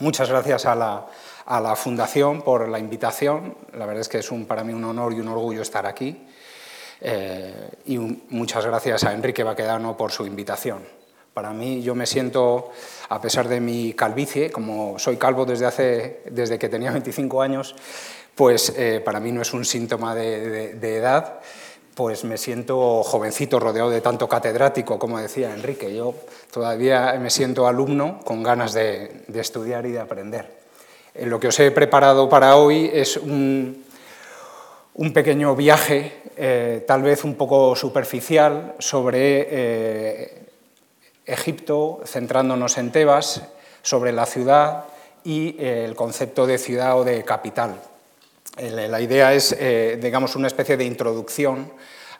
Muchas 0.00 0.28
gracias 0.28 0.66
a 0.66 0.74
la, 0.74 1.06
a 1.46 1.60
la 1.60 1.76
Fundación 1.76 2.42
por 2.42 2.68
la 2.68 2.78
invitación. 2.78 3.56
La 3.74 3.86
verdad 3.86 4.00
es 4.00 4.08
que 4.08 4.18
es 4.18 4.30
un, 4.30 4.46
para 4.46 4.64
mí 4.64 4.72
un 4.72 4.84
honor 4.84 5.12
y 5.12 5.20
un 5.20 5.28
orgullo 5.28 5.62
estar 5.62 5.86
aquí. 5.86 6.26
Eh, 7.00 7.70
y 7.86 7.98
muchas 7.98 8.64
gracias 8.64 9.04
a 9.04 9.12
Enrique 9.12 9.42
Baquedano 9.42 9.96
por 9.96 10.10
su 10.10 10.26
invitación. 10.26 10.84
Para 11.34 11.52
mí 11.52 11.82
yo 11.82 11.94
me 11.94 12.06
siento, 12.06 12.70
a 13.08 13.20
pesar 13.20 13.48
de 13.48 13.60
mi 13.60 13.92
calvicie, 13.92 14.50
como 14.50 14.98
soy 14.98 15.16
calvo 15.16 15.44
desde, 15.44 15.66
hace, 15.66 16.22
desde 16.30 16.58
que 16.58 16.68
tenía 16.68 16.92
25 16.92 17.42
años, 17.42 17.74
pues 18.34 18.72
eh, 18.76 19.02
para 19.04 19.20
mí 19.20 19.32
no 19.32 19.42
es 19.42 19.52
un 19.52 19.64
síntoma 19.64 20.14
de, 20.14 20.96
edad, 20.96 21.40
pues 21.94 22.24
me 22.24 22.38
siento 22.38 23.02
jovencito 23.02 23.58
rodeado 23.58 23.90
de 23.90 24.00
tanto 24.00 24.28
catedrático, 24.28 24.98
como 24.98 25.18
decía 25.18 25.52
Enrique. 25.52 25.94
Yo 25.94 26.14
todavía 26.52 27.14
me 27.20 27.30
siento 27.30 27.66
alumno 27.66 28.20
con 28.24 28.42
ganas 28.42 28.72
de 28.72 29.24
estudiar 29.34 29.86
y 29.86 29.92
de 29.92 30.00
aprender. 30.00 30.63
Lo 31.22 31.38
que 31.38 31.48
os 31.48 31.60
he 31.60 31.70
preparado 31.70 32.28
para 32.28 32.56
hoy 32.56 32.90
es 32.92 33.16
un, 33.16 33.84
pequeño 35.12 35.54
viaje, 35.54 36.82
tal 36.86 37.02
vez 37.02 37.24
un 37.24 37.36
poco 37.36 37.76
superficial, 37.76 38.74
sobre 38.78 40.44
Egipto, 41.24 42.00
centrándonos 42.04 42.78
en 42.78 42.90
Tebas, 42.90 43.42
sobre 43.82 44.12
la 44.12 44.26
ciudad 44.26 44.84
y 45.24 45.56
el 45.58 45.94
concepto 45.94 46.46
de 46.46 46.58
ciudad 46.58 46.98
o 46.98 47.04
de 47.04 47.24
capital. 47.24 47.80
La 48.58 49.00
idea 49.00 49.32
es, 49.34 49.56
digamos, 50.00 50.36
una 50.36 50.48
especie 50.48 50.76
de 50.76 50.84
introducción 50.84 51.70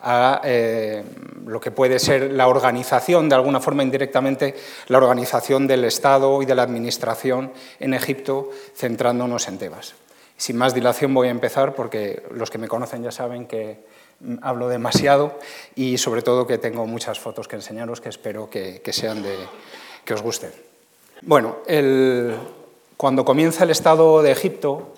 a 0.04 0.42
eh, 0.44 1.02
lo 1.46 1.60
que 1.60 1.70
puede 1.70 1.98
ser 1.98 2.32
la 2.32 2.46
organización, 2.46 3.28
de 3.28 3.34
alguna 3.34 3.60
forma 3.60 3.82
indirectamente, 3.82 4.54
la 4.88 4.98
organización 4.98 5.66
del 5.66 5.84
Estado 5.84 6.42
y 6.42 6.46
de 6.46 6.54
la 6.54 6.62
Administración 6.62 7.52
en 7.80 7.94
Egipto, 7.94 8.50
centrándonos 8.76 9.48
en 9.48 9.58
Tebas. 9.58 9.94
Sin 10.36 10.56
más 10.56 10.74
dilación 10.74 11.14
voy 11.14 11.28
a 11.28 11.30
empezar 11.30 11.74
porque 11.74 12.22
los 12.30 12.50
que 12.50 12.58
me 12.58 12.68
conocen 12.68 13.02
ya 13.02 13.10
saben 13.10 13.46
que 13.46 13.78
hablo 14.42 14.68
demasiado 14.68 15.38
y 15.74 15.98
sobre 15.98 16.22
todo 16.22 16.46
que 16.46 16.58
tengo 16.58 16.86
muchas 16.86 17.18
fotos 17.18 17.48
que 17.48 17.56
enseñaros 17.56 18.00
que 18.00 18.08
espero 18.08 18.50
que, 18.50 18.80
sean 18.92 19.22
de, 19.22 19.36
que 20.04 20.14
os 20.14 20.22
gusten. 20.22 20.50
Bueno, 21.22 21.56
cuando 22.96 23.24
comienza 23.24 23.64
el 23.64 23.70
Estado 23.70 24.22
de 24.22 24.32
Egipto, 24.32 24.94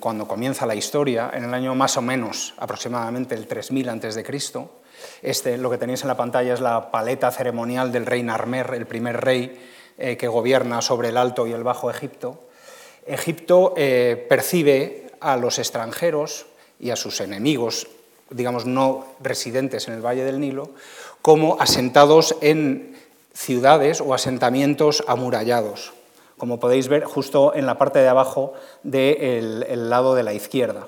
cuando 0.00 0.28
comienza 0.28 0.66
la 0.66 0.74
historia, 0.74 1.30
en 1.32 1.44
el 1.44 1.54
año 1.54 1.74
más 1.74 1.96
o 1.96 2.02
menos 2.02 2.52
aproximadamente 2.58 3.34
el 3.34 3.46
3000 3.46 3.88
a.C., 3.88 4.22
este, 5.22 5.56
lo 5.56 5.70
que 5.70 5.78
tenéis 5.78 6.02
en 6.02 6.08
la 6.08 6.16
pantalla 6.16 6.52
es 6.52 6.60
la 6.60 6.90
paleta 6.90 7.30
ceremonial 7.30 7.90
del 7.90 8.04
rey 8.04 8.22
Narmer, 8.22 8.74
el 8.74 8.86
primer 8.86 9.18
rey 9.18 9.58
eh, 9.96 10.18
que 10.18 10.28
gobierna 10.28 10.82
sobre 10.82 11.08
el 11.08 11.16
Alto 11.16 11.46
y 11.46 11.52
el 11.52 11.64
Bajo 11.64 11.90
Egipto. 11.90 12.48
Egipto 13.06 13.72
eh, 13.78 14.26
percibe 14.28 15.12
a 15.20 15.38
los 15.38 15.58
extranjeros 15.58 16.44
y 16.78 16.90
a 16.90 16.96
sus 16.96 17.20
enemigos, 17.20 17.86
digamos 18.28 18.66
no 18.66 19.06
residentes 19.20 19.88
en 19.88 19.94
el 19.94 20.04
Valle 20.04 20.24
del 20.24 20.40
Nilo, 20.40 20.70
como 21.22 21.58
asentados 21.60 22.36
en 22.42 22.94
ciudades 23.32 24.02
o 24.02 24.12
asentamientos 24.12 25.02
amurallados 25.06 25.94
como 26.40 26.58
podéis 26.58 26.88
ver 26.88 27.04
justo 27.04 27.54
en 27.54 27.66
la 27.66 27.76
parte 27.76 27.98
de 27.98 28.08
abajo 28.08 28.54
del 28.82 29.90
lado 29.90 30.14
de 30.14 30.22
la 30.22 30.32
izquierda. 30.32 30.86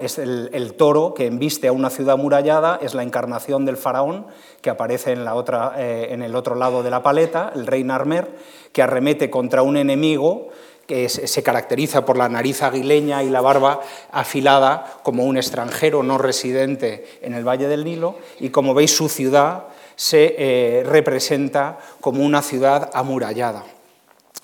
Es 0.00 0.18
el, 0.18 0.74
toro 0.78 1.14
que 1.14 1.26
embiste 1.26 1.66
a 1.66 1.72
una 1.72 1.90
ciudad 1.90 2.16
murallada, 2.16 2.78
es 2.80 2.94
la 2.94 3.02
encarnación 3.02 3.64
del 3.64 3.76
faraón 3.76 4.28
que 4.62 4.70
aparece 4.70 5.10
en, 5.10 5.24
la 5.24 5.34
otra, 5.34 5.74
eh, 5.76 6.10
en 6.10 6.22
el 6.22 6.36
otro 6.36 6.54
lado 6.54 6.84
de 6.84 6.90
la 6.90 7.02
paleta, 7.02 7.50
el 7.56 7.66
rey 7.66 7.82
Narmer, 7.82 8.36
que 8.72 8.82
arremete 8.82 9.30
contra 9.30 9.62
un 9.62 9.76
enemigo 9.76 10.50
que 10.86 11.08
se 11.08 11.42
caracteriza 11.42 12.04
por 12.04 12.16
la 12.16 12.28
nariz 12.28 12.62
aguileña 12.62 13.24
y 13.24 13.30
la 13.30 13.40
barba 13.40 13.80
afilada 14.12 14.84
como 15.02 15.24
un 15.24 15.36
extranjero 15.36 16.04
no 16.04 16.18
residente 16.18 17.18
en 17.20 17.34
el 17.34 17.46
Valle 17.46 17.66
del 17.66 17.82
Nilo, 17.82 18.14
y 18.38 18.50
como 18.50 18.74
veis 18.74 18.94
su 18.94 19.08
ciudad 19.08 19.64
se 19.96 20.36
eh, 20.38 20.84
representa 20.84 21.78
como 22.00 22.22
una 22.22 22.42
ciudad 22.42 22.90
amurallada. 22.94 23.64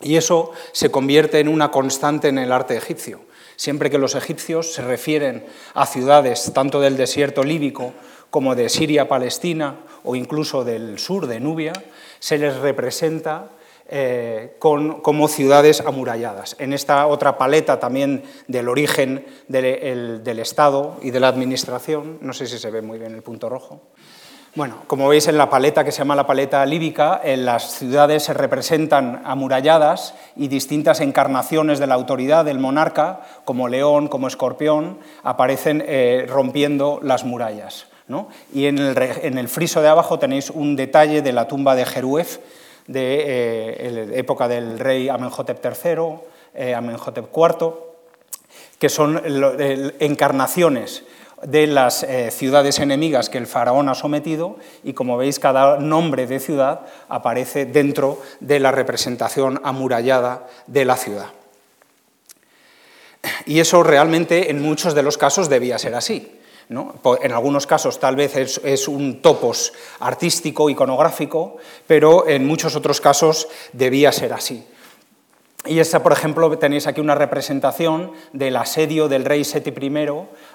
Y 0.01 0.17
eso 0.17 0.53
se 0.73 0.91
convierte 0.91 1.41
en 1.41 1.49
una 1.49 1.71
constante 1.71 2.29
en 2.29 2.39
el 2.39 2.53
arte 2.53 2.77
egipcio. 2.77 3.21
Siempre 3.57 3.91
que 3.91 3.99
los 3.99 4.15
egipcios 4.15 4.73
se 4.73 4.83
refieren 4.83 5.45
a 5.75 5.87
ciudades 5.87 6.53
tanto 6.55 6.81
del 6.81 6.97
desierto 6.97 7.45
líbico 7.45 7.93
como 8.31 8.55
de 8.55 8.69
Siria, 8.69 9.09
Palestina 9.09 9.81
o 10.03 10.17
incluso 10.17 10.65
del 10.65 10.99
sur 10.99 11.27
de 11.27 11.41
Nubia, 11.41 11.73
se 12.21 12.39
les 12.39 12.57
representa 12.57 13.51
eh, 13.93 14.57
como 14.59 15.29
ciudades 15.29 15.81
amuralladas. 15.81 16.55
En 16.61 16.73
esta 16.73 17.07
otra 17.09 17.37
paleta 17.37 17.81
también 17.81 18.23
del 18.47 18.69
origen 18.69 19.27
del 19.49 20.39
Estado 20.39 20.97
y 21.03 21.11
de 21.11 21.19
la 21.19 21.29
Administración, 21.29 22.19
no 22.21 22.33
sé 22.33 22.47
si 22.47 22.59
se 22.59 22.71
ve 22.71 22.83
muy 22.83 22.99
bien 22.99 23.15
el 23.15 23.23
punto 23.23 23.49
rojo, 23.49 23.83
bueno, 24.57 24.83
como 24.89 25.09
veis 25.09 25.29
en 25.29 25.39
la 25.39 25.49
paleta 25.49 25.85
que 25.85 25.93
se 25.93 25.99
llama 25.99 26.17
la 26.17 26.27
paleta 26.27 26.67
líbica, 26.67 27.21
en 27.23 27.45
las 27.45 27.79
ciudades 27.79 28.25
se 28.25 28.35
representan 28.35 29.23
amuralladas 29.25 30.15
y 30.35 30.49
distintas 30.49 31.01
encarnaciones 31.01 31.79
de 31.79 31.87
la 31.87 31.95
autoridad 31.95 32.45
del 32.45 32.59
monarca, 32.59 33.21
como 33.45 33.69
león, 33.69 34.09
como 34.09 34.27
escorpión, 34.27 34.99
aparecen 35.23 35.85
eh, 35.87 36.27
rompiendo 36.29 36.99
las 37.03 37.25
murallas. 37.25 37.87
Y 38.53 38.67
en 38.67 38.79
el, 38.79 39.49
friso 39.49 39.83
de 39.83 39.89
abajo 39.89 40.19
tenéis 40.19 40.51
un 40.51 40.75
detalle 40.75 41.23
de 41.23 41.33
la 41.33 41.47
tumba 41.47 41.77
de 41.77 41.87
Jeruef, 41.87 42.39
de 42.89 43.23
eh, 43.25 44.19
época 44.19 44.49
del 44.49 44.81
rey 44.81 45.09
Amenhotep 45.09 45.65
III, 45.65 46.19
eh, 46.55 46.75
Amenhotep 46.75 47.29
IV, 47.33 47.75
que 48.81 48.89
son 48.89 49.23
encarnaciones 50.01 51.05
de 51.43 51.67
las 51.67 52.03
eh, 52.03 52.31
ciudades 52.31 52.79
enemigas 52.79 53.29
que 53.29 53.39
el 53.39 53.47
faraón 53.47 53.89
ha 53.89 53.95
sometido 53.95 54.57
y 54.85 54.93
como 54.93 55.17
veis 55.17 55.39
cada 55.39 55.79
nombre 55.79 56.27
de 56.27 56.41
ciudad 56.41 56.81
aparece 57.09 57.67
dentro 57.67 58.21
de 58.41 58.61
la 58.61 58.73
representación 58.73 59.61
amurallada 59.65 60.47
de 60.67 60.85
la 60.85 60.97
ciudad. 60.97 61.29
Y 63.47 63.61
eso 63.61 63.83
realmente 63.83 64.51
en 64.51 64.63
muchos 64.63 64.95
de 64.95 65.03
los 65.03 65.19
casos 65.19 65.49
debía 65.49 65.79
ser 65.79 65.95
así. 65.95 66.41
En 66.71 67.33
algunos 67.33 67.67
casos 67.67 67.99
tal 67.99 68.15
vez 68.15 68.61
es, 68.63 68.87
un 68.87 69.21
topos 69.21 69.73
artístico, 69.99 70.71
iconográfico, 70.71 71.57
pero 71.87 72.29
en 72.29 72.47
muchos 72.47 72.77
otros 72.77 73.01
casos 73.01 73.49
debía 73.73 74.13
ser 74.13 74.33
así. 74.33 74.65
Y 75.67 75.79
esta, 75.79 76.03
por 76.03 76.13
ejemplo, 76.13 76.57
tenéis 76.59 76.87
aquí 76.87 77.01
una 77.01 77.15
representación 77.15 78.13
del 78.33 78.57
asedio 78.57 79.09
del 79.09 79.27
rey 79.27 79.45
Seti 79.45 79.71
I 79.71 80.09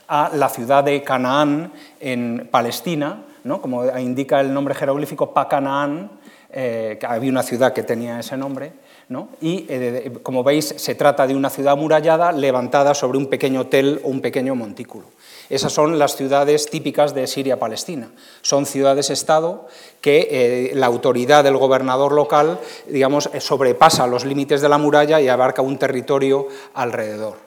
a 0.07 0.31
la 0.33 0.50
ciudad 0.50 0.83
de 0.83 1.03
Canaán 1.03 1.71
en 2.00 2.47
Palestina, 2.50 3.24
¿no? 3.43 3.62
como 3.62 3.85
indica 4.00 4.41
el 4.41 4.51
nombre 4.51 4.74
jeroglífico 4.74 5.31
Pa-Canaán, 5.31 6.09
eh, 6.51 6.97
había 7.07 7.29
una 7.29 7.43
ciudad 7.43 7.71
que 7.71 7.83
tenía 7.83 8.19
ese 8.19 8.35
nombre, 8.35 8.74
¿no? 9.09 9.29
y 9.41 9.67
eh, 9.69 10.12
como 10.24 10.43
veis 10.43 10.74
se 10.77 10.95
trata 10.95 11.27
de 11.27 11.35
una 11.35 11.51
ciudad 11.51 11.74
amurallada 11.74 12.31
levantada 12.31 12.95
sobre 12.95 13.19
un 13.19 13.27
pequeño 13.27 13.62
hotel 13.62 14.00
o 14.03 14.09
un 14.09 14.21
pequeño 14.21 14.55
montículo. 14.55 15.05
Esas 15.49 15.73
son 15.73 15.99
las 15.99 16.15
ciudades 16.15 16.69
típicas 16.69 17.13
de 17.13 17.27
Siria-Palestina. 17.27 18.09
Son 18.41 18.65
ciudades-estado 18.65 19.67
que 20.01 20.27
eh, 20.31 20.71
la 20.75 20.87
autoridad 20.87 21.43
del 21.43 21.57
gobernador 21.57 22.11
local 22.11 22.59
digamos, 22.87 23.29
sobrepasa 23.39 24.07
los 24.07 24.25
límites 24.25 24.61
de 24.61 24.69
la 24.69 24.77
muralla 24.77 25.21
y 25.21 25.27
abarca 25.27 25.61
un 25.61 25.77
territorio 25.77 26.47
alrededor. 26.73 27.37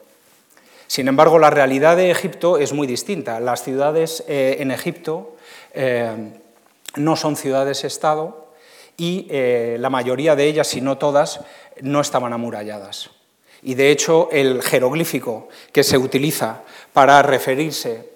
Sin 0.87 1.09
embargo, 1.09 1.38
la 1.38 1.50
realidad 1.50 1.97
de 1.97 2.11
Egipto 2.11 2.57
es 2.57 2.73
muy 2.73 2.87
distinta. 2.87 3.40
Las 3.40 3.62
ciudades 3.62 4.25
eh, 4.26 4.57
en 4.61 4.71
Egipto 4.71 5.37
eh, 5.75 6.33
no 6.97 7.17
son 7.17 7.37
ciudades-estado 7.37 8.49
y 8.97 9.28
la 9.78 9.90
mayoría 9.90 10.35
de 10.35 10.47
ellas, 10.47 10.67
si 10.67 10.81
no 10.81 10.99
todas, 10.99 11.40
no 11.81 12.00
estaban 12.00 12.33
amuralladas. 12.33 13.11
Y 13.62 13.75
de 13.75 13.90
hecho, 13.90 14.28
el 14.31 14.62
jeroglífico 14.62 15.49
que 15.73 15.83
se 15.83 15.99
utiliza 15.99 16.62
para 16.99 17.23
referirse 17.23 18.11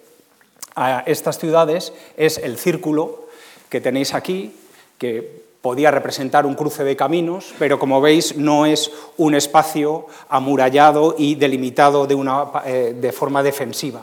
a 0.75 1.03
estas 1.05 1.39
ciudades 1.39 1.93
es 2.17 2.37
el 2.37 2.57
círculo 2.57 3.29
que 3.69 3.79
tenéis 3.79 4.13
aquí, 4.13 4.53
que 4.97 5.23
podía 5.61 5.89
representar 5.89 6.45
un 6.45 6.55
cruce 6.55 6.83
de 6.83 6.97
caminos, 6.97 7.53
pero 7.57 7.79
como 7.79 8.01
veis 8.01 8.35
no 8.35 8.65
es 8.65 8.91
un 9.15 9.35
espacio 9.35 10.07
amurallado 10.27 11.15
y 11.17 11.35
delimitado 11.35 12.07
de, 12.07 12.15
una, 12.15 12.51
eh, 12.65 12.93
de 12.99 13.11
forma 13.13 13.41
defensiva. 13.41 14.01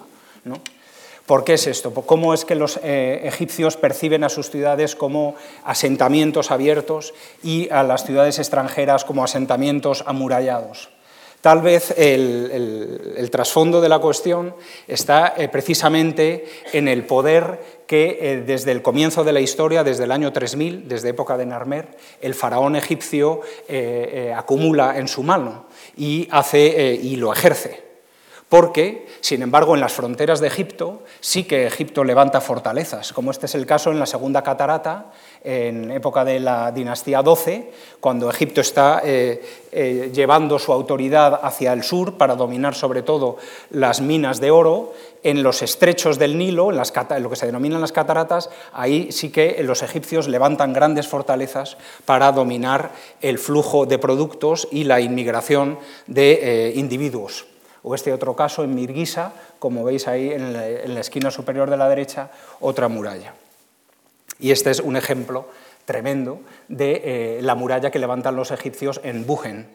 ¿Por 1.26 1.44
qué 1.44 1.54
es 1.60 1.66
esto? 1.66 1.92
¿Cómo 1.92 2.32
es 2.32 2.46
que 2.46 2.54
los 2.54 2.80
eh, 2.82 3.20
egipcios 3.24 3.76
perciben 3.76 4.24
a 4.24 4.30
sus 4.30 4.48
ciudades 4.48 4.96
como 4.96 5.34
asentamientos 5.62 6.50
abiertos 6.50 7.12
y 7.42 7.68
a 7.68 7.82
las 7.82 8.06
ciudades 8.06 8.38
extranjeras 8.38 9.04
como 9.04 9.24
asentamientos 9.24 10.04
amurallados? 10.06 10.88
Tal 11.40 11.62
vez 11.62 11.94
el, 11.96 13.28
trasfondo 13.30 13.80
de 13.80 13.88
la 13.88 13.98
cuestión 13.98 14.54
está 14.86 15.32
eh, 15.36 15.48
precisamente 15.48 16.44
en 16.72 16.86
el 16.86 17.04
poder 17.04 17.80
que 17.86 18.18
eh, 18.20 18.42
desde 18.46 18.72
el 18.72 18.82
comienzo 18.82 19.24
de 19.24 19.32
la 19.32 19.40
historia, 19.40 19.82
desde 19.82 20.04
el 20.04 20.12
año 20.12 20.34
3000, 20.34 20.86
desde 20.86 21.08
época 21.08 21.38
de 21.38 21.46
Narmer, 21.46 21.96
el 22.20 22.34
faraón 22.34 22.76
egipcio 22.76 23.40
eh, 23.68 24.34
acumula 24.36 24.98
en 24.98 25.08
su 25.08 25.22
mano 25.22 25.66
y, 25.96 26.28
hace, 26.30 26.94
y 27.02 27.16
lo 27.16 27.32
ejerce. 27.32 27.88
porque, 28.50 29.06
sin 29.20 29.42
embargo, 29.42 29.74
en 29.74 29.80
las 29.80 29.92
fronteras 29.92 30.40
de 30.40 30.48
Egipto 30.48 31.04
sí 31.20 31.44
que 31.44 31.66
Egipto 31.66 32.04
levanta 32.04 32.40
fortalezas, 32.40 33.12
como 33.12 33.30
este 33.30 33.46
es 33.46 33.54
el 33.54 33.64
caso 33.64 33.92
en 33.92 34.00
la 34.00 34.06
Segunda 34.06 34.42
Catarata, 34.42 35.12
en 35.42 35.90
época 35.90 36.24
de 36.24 36.40
la 36.40 36.72
dinastía 36.72 37.22
XII, 37.22 37.70
cuando 38.00 38.30
Egipto 38.30 38.60
está 38.60 39.02
eh, 39.04 39.42
eh, 39.72 40.10
llevando 40.12 40.58
su 40.58 40.72
autoridad 40.72 41.40
hacia 41.42 41.72
el 41.72 41.82
sur 41.82 42.18
para 42.18 42.36
dominar 42.36 42.74
sobre 42.74 43.02
todo 43.02 43.36
las 43.70 44.00
minas 44.00 44.40
de 44.40 44.50
oro, 44.50 44.92
en 45.22 45.42
los 45.42 45.60
estrechos 45.60 46.18
del 46.18 46.38
Nilo, 46.38 46.70
en, 46.70 46.76
las, 46.76 46.92
lo 47.20 47.28
que 47.30 47.36
se 47.36 47.46
denominan 47.46 47.80
las 47.80 47.92
cataratas, 47.92 48.48
ahí 48.72 49.12
sí 49.12 49.30
que 49.30 49.62
los 49.62 49.82
egipcios 49.82 50.28
levantan 50.28 50.72
grandes 50.72 51.08
fortalezas 51.08 51.76
para 52.06 52.32
dominar 52.32 52.90
el 53.20 53.38
flujo 53.38 53.84
de 53.84 53.98
productos 53.98 54.66
y 54.70 54.84
la 54.84 55.00
inmigración 55.00 55.78
de 56.06 56.72
individuos 56.74 57.46
o 57.82 57.94
este 57.94 58.12
otro 58.12 58.36
caso 58.36 58.64
en 58.64 58.74
Mirguisa, 58.74 59.32
como 59.58 59.84
veis 59.84 60.08
ahí 60.08 60.30
en 60.30 60.52
la, 60.52 61.00
esquina 61.00 61.30
superior 61.30 61.70
de 61.70 61.76
la 61.76 61.88
derecha, 61.88 62.30
otra 62.60 62.88
muralla. 62.88 63.34
Y 64.40 64.50
este 64.50 64.70
es 64.70 64.80
un 64.80 64.96
ejemplo 64.96 65.48
tremendo 65.84 66.40
de 66.68 67.02
eh, 67.04 67.42
la 67.42 67.54
muralla 67.54 67.90
que 67.90 67.98
levantan 67.98 68.36
los 68.36 68.50
egipcios 68.50 69.00
en 69.04 69.26
Bujen, 69.26 69.66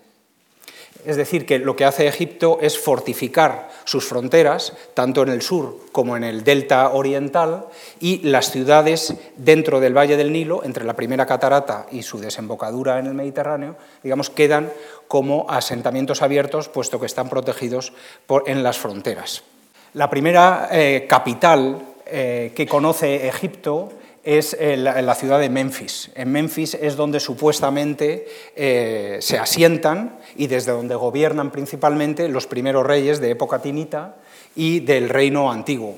es 1.06 1.18
decir, 1.18 1.46
que 1.46 1.60
lo 1.60 1.76
que 1.76 1.86
hace 1.86 2.08
Egipto 2.08 2.58
es 2.62 2.80
fortificar 2.80 3.70
sus 3.84 4.08
fronteras, 4.08 4.74
tanto 4.94 5.22
en 5.22 5.30
el 5.30 5.42
sur 5.42 5.78
como 5.92 6.18
en 6.18 6.24
el 6.24 6.44
delta 6.44 6.90
oriental, 6.90 7.68
y 8.00 8.20
las 8.28 8.50
ciudades 8.50 9.14
dentro 9.38 9.80
del 9.80 9.96
Valle 9.96 10.18
del 10.18 10.32
Nilo, 10.32 10.64
entre 10.64 10.84
la 10.84 10.96
primera 10.96 11.26
catarata 11.26 11.86
y 11.92 12.02
su 12.02 12.18
desembocadura 12.18 12.98
en 12.98 13.06
el 13.06 13.14
Mediterráneo, 13.14 13.76
digamos, 14.02 14.30
quedan 14.32 14.72
como 15.08 15.46
asentamientos 15.50 16.24
abiertos, 16.24 16.70
puesto 16.70 17.00
que 17.00 17.06
están 17.06 17.30
protegidos 17.30 17.94
en 18.48 18.64
las 18.64 18.80
fronteras. 18.80 19.44
La 19.94 20.10
primera 20.10 20.70
eh, 20.72 21.06
capital 21.08 21.84
eh, 22.08 22.52
que 22.56 22.66
conoce 22.66 23.28
Egipto 23.28 23.90
es 24.26 24.58
la, 24.60 25.16
ciudad 25.16 25.40
de 25.40 25.50
Memphis. 25.50 26.10
En 26.16 26.32
Memphis 26.32 26.74
es 26.74 26.96
donde 26.96 27.20
supuestamente 27.20 28.28
eh, 28.56 29.20
se 29.22 29.38
asientan 29.38 30.18
y 30.36 30.48
desde 30.48 30.72
donde 30.72 30.96
gobiernan 30.96 31.52
principalmente 31.52 32.28
los 32.28 32.48
primeros 32.48 32.86
reyes 32.86 33.22
de 33.22 33.30
época 33.30 33.60
tinita 33.60 34.16
y 34.56 34.80
del 34.80 35.10
reino 35.10 35.52
antiguo. 35.52 35.96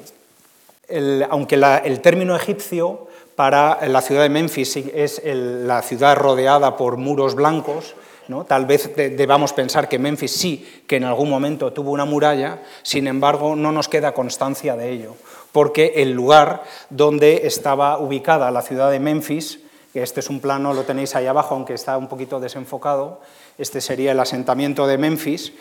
aunque 1.29 1.55
el 1.55 2.01
término 2.01 2.36
egipcio 2.36 3.07
para 3.36 3.88
la 3.88 4.01
ciudad 4.01 4.24
de 4.24 4.29
Memphis 4.29 4.75
es 4.75 5.22
la 5.24 5.81
ciudad 5.81 6.17
rodeada 6.17 6.75
por 6.75 6.98
muros 6.98 7.34
blancos, 7.36 7.96
¿no? 8.27 8.43
Tal 8.43 8.65
vez 8.65 8.93
debamos 8.96 9.53
pensar 9.53 9.88
que 9.88 10.00
Memphis 10.00 10.31
sí, 10.31 10.84
que 10.86 10.98
en 10.98 11.05
algún 11.05 11.29
momento 11.29 11.72
tuvo 11.72 11.91
una 11.91 12.03
muralla, 12.03 12.62
sin 12.84 13.07
embargo 13.07 13.55
no 13.55 13.72
nos 13.72 13.88
queda 13.88 14.13
constancia 14.13 14.75
de 14.75 14.91
ello 14.91 15.15
porque 15.57 15.93
el 15.95 16.11
lugar 16.11 16.61
donde 16.91 17.47
estaba 17.47 17.97
ubicada 17.97 18.51
la 18.51 18.61
ciudad 18.61 18.91
de 18.91 18.99
Memphis, 18.99 19.57
que 19.91 20.03
este 20.03 20.19
es 20.19 20.29
un 20.29 20.39
plano, 20.39 20.71
lo 20.71 20.83
tenéis 20.83 21.15
ahí 21.15 21.25
abajo, 21.25 21.55
aunque 21.55 21.73
está 21.73 21.97
un 21.97 22.07
poquito 22.07 22.39
desenfocado, 22.39 23.21
este 23.57 23.81
sería 23.81 24.11
el 24.11 24.19
asentamiento 24.19 24.85
de 24.85 24.99
Memphis. 24.99 25.53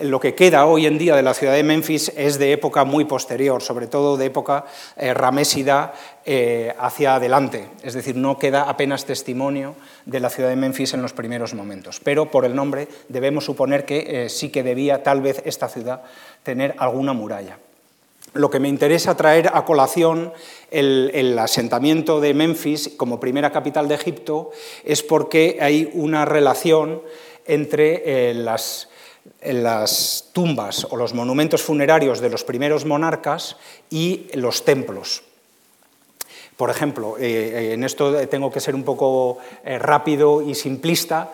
Lo 0.00 0.20
que 0.20 0.34
queda 0.34 0.66
hoy 0.66 0.84
en 0.84 0.98
día 0.98 1.16
de 1.16 1.22
la 1.22 1.32
ciudad 1.32 1.54
de 1.54 1.62
Memphis 1.62 2.12
es 2.14 2.38
de 2.38 2.52
época 2.52 2.84
muy 2.84 3.06
posterior, 3.06 3.62
sobre 3.62 3.86
todo 3.86 4.18
de 4.18 4.26
época 4.26 4.66
eh, 4.98 5.14
ramésida 5.14 5.94
eh, 6.26 6.74
hacia 6.78 7.14
adelante, 7.14 7.70
es 7.82 7.94
decir, 7.94 8.16
no 8.16 8.38
queda 8.38 8.64
apenas 8.64 9.06
testimonio 9.06 9.76
de 10.04 10.20
la 10.20 10.28
ciudad 10.28 10.50
de 10.50 10.56
Memphis 10.56 10.92
en 10.92 11.00
los 11.00 11.14
primeros 11.14 11.54
momentos, 11.54 12.00
pero 12.04 12.30
por 12.30 12.44
el 12.44 12.54
nombre 12.54 12.86
debemos 13.08 13.46
suponer 13.46 13.86
que 13.86 14.24
eh, 14.24 14.28
sí 14.28 14.50
que 14.50 14.62
debía 14.62 15.02
tal 15.02 15.22
vez 15.22 15.40
esta 15.46 15.70
ciudad 15.70 16.02
tener 16.42 16.74
alguna 16.76 17.14
muralla 17.14 17.56
lo 18.36 18.50
que 18.50 18.60
me 18.60 18.68
interesa 18.68 19.16
traer 19.16 19.50
a 19.52 19.64
colación 19.64 20.32
el, 20.70 21.38
asentamiento 21.38 22.20
de 22.20 22.34
Memphis 22.34 22.90
como 22.96 23.20
primera 23.20 23.52
capital 23.52 23.88
de 23.88 23.94
Egipto 23.94 24.50
es 24.84 25.02
porque 25.02 25.58
hay 25.60 25.90
una 25.92 26.24
relación 26.24 27.02
entre 27.46 28.30
eh, 28.30 28.34
las, 28.34 28.88
tumbas 30.32 30.86
o 30.90 30.96
los 30.96 31.14
monumentos 31.14 31.62
funerarios 31.62 32.20
de 32.20 32.30
los 32.30 32.44
primeros 32.44 32.84
monarcas 32.84 33.56
y 33.90 34.26
los 34.34 34.64
templos. 34.64 35.22
Por 36.56 36.70
ejemplo, 36.70 37.16
eh, 37.18 37.74
en 37.74 37.84
esto 37.84 38.26
tengo 38.28 38.50
que 38.50 38.60
ser 38.60 38.74
un 38.74 38.82
poco 38.82 39.38
eh, 39.62 39.78
rápido 39.78 40.40
y 40.40 40.54
simplista 40.54 41.30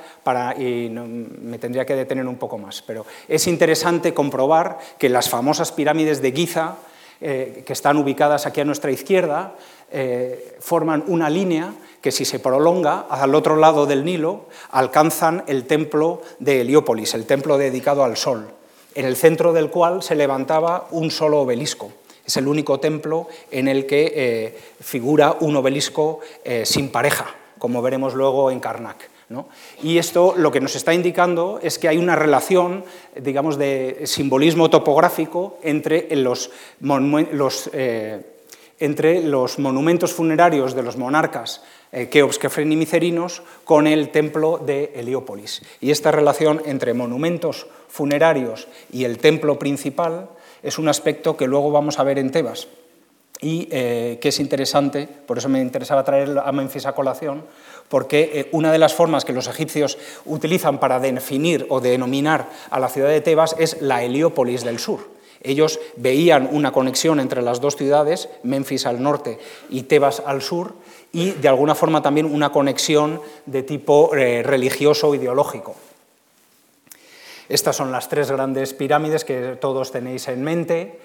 y 0.58 0.88
me 0.90 1.58
tendría 1.58 1.86
que 1.86 1.94
detener 1.94 2.26
un 2.26 2.36
poco 2.36 2.58
más, 2.58 2.82
pero 2.82 3.06
es 3.28 3.46
interesante 3.46 4.14
comprobar 4.14 4.78
que 4.98 5.08
las 5.08 5.30
famosas 5.30 5.70
pirámides 5.70 6.20
de 6.22 6.32
Giza, 6.32 6.76
eh, 7.22 7.62
que 7.64 7.72
están 7.72 7.96
ubicadas 7.98 8.46
aquí 8.46 8.60
a 8.60 8.64
nuestra 8.64 8.90
izquierda, 8.90 9.54
eh, 9.92 10.56
forman 10.58 11.04
una 11.06 11.30
línea 11.30 11.72
que 12.00 12.10
si 12.10 12.24
se 12.24 12.40
prolonga 12.40 13.06
al 13.08 13.34
otro 13.36 13.54
lado 13.54 13.86
del 13.86 14.04
Nilo, 14.04 14.46
alcanzan 14.70 15.44
el 15.46 15.64
templo 15.64 16.22
de 16.40 16.62
Heliópolis, 16.62 17.14
el 17.14 17.24
templo 17.24 17.58
dedicado 17.58 18.02
al 18.02 18.16
sol, 18.16 18.50
en 18.96 19.06
el 19.06 19.14
centro 19.14 19.52
del 19.52 19.70
cual 19.70 20.02
se 20.02 20.16
levantaba 20.16 20.88
un 20.90 21.12
solo 21.12 21.42
obelisco. 21.42 21.92
Es 22.26 22.36
el 22.36 22.48
único 22.48 22.80
templo 22.80 23.28
en 23.52 23.68
el 23.68 23.86
que 23.86 24.12
eh, 24.16 24.58
figura 24.80 25.36
un 25.38 25.54
obelisco 25.54 26.18
sin 26.64 26.88
pareja, 26.90 27.26
como 27.58 27.82
veremos 27.82 28.14
luego 28.14 28.50
en 28.50 28.58
Karnak. 28.58 29.11
Y 29.82 29.98
esto 29.98 30.34
lo 30.36 30.50
que 30.50 30.60
nos 30.60 30.76
está 30.76 30.94
indicando 30.94 31.60
es 31.62 31.78
que 31.78 31.88
hay 31.88 31.98
una 31.98 32.16
relación, 32.16 32.84
digamos, 33.20 33.58
de 33.58 34.02
simbolismo 34.04 34.70
topográfico 34.70 35.58
entre 35.62 36.08
los, 36.16 36.50
eh, 37.72 38.20
entre 38.78 39.22
los 39.22 39.58
monumentos 39.58 40.12
funerarios 40.12 40.74
de 40.74 40.82
los 40.82 40.96
monarcas 40.96 41.62
eh, 41.92 42.08
Keops, 42.08 42.40
y 42.58 42.64
Micerinos 42.76 43.42
con 43.64 43.86
el 43.86 44.10
templo 44.10 44.58
de 44.58 44.92
Heliópolis. 44.94 45.62
Y 45.80 45.90
esta 45.90 46.10
relación 46.10 46.62
entre 46.64 46.94
monumentos 46.94 47.66
funerarios 47.88 48.68
y 48.90 49.04
el 49.04 49.18
templo 49.18 49.58
principal 49.58 50.30
es 50.62 50.78
un 50.78 50.88
aspecto 50.88 51.36
que 51.36 51.46
luego 51.46 51.70
vamos 51.70 51.98
a 51.98 52.04
ver 52.04 52.18
en 52.18 52.30
Tebas 52.30 52.68
y 53.42 53.68
eh, 53.72 54.18
que 54.20 54.28
es 54.28 54.38
interesante, 54.38 55.08
por 55.26 55.36
eso 55.36 55.48
me 55.48 55.60
interesaba 55.60 56.04
traer 56.04 56.38
a 56.38 56.52
Memphis 56.52 56.86
a 56.86 56.94
colación, 56.94 57.44
porque 57.88 58.30
eh, 58.32 58.48
una 58.52 58.70
de 58.70 58.78
las 58.78 58.94
formas 58.94 59.24
que 59.24 59.32
los 59.32 59.48
egipcios 59.48 59.98
utilizan 60.24 60.78
para 60.78 61.00
definir 61.00 61.66
o 61.68 61.80
denominar 61.80 62.48
a 62.70 62.78
la 62.78 62.88
ciudad 62.88 63.08
de 63.08 63.20
Tebas 63.20 63.56
es 63.58 63.82
la 63.82 64.04
Heliópolis 64.04 64.62
del 64.64 64.78
sur. 64.78 65.10
Ellos 65.42 65.80
veían 65.96 66.48
una 66.52 66.70
conexión 66.70 67.18
entre 67.18 67.42
las 67.42 67.60
dos 67.60 67.74
ciudades, 67.74 68.28
Memphis 68.44 68.86
al 68.86 69.02
norte 69.02 69.38
y 69.68 69.82
Tebas 69.82 70.22
al 70.24 70.40
sur, 70.40 70.74
y 71.12 71.32
de 71.32 71.48
alguna 71.48 71.74
forma 71.74 72.00
también 72.00 72.26
una 72.26 72.52
conexión 72.52 73.20
de 73.46 73.64
tipo 73.64 74.14
eh, 74.14 74.44
religioso 74.44 75.12
ideológico. 75.16 75.74
Estas 77.48 77.76
son 77.76 77.90
las 77.92 78.08
tres 78.08 78.30
grandes 78.30 78.72
pirámides 78.72 79.24
que 79.24 79.58
todos 79.60 79.90
tenéis 79.90 80.28
en 80.28 80.42
mente. 80.42 81.00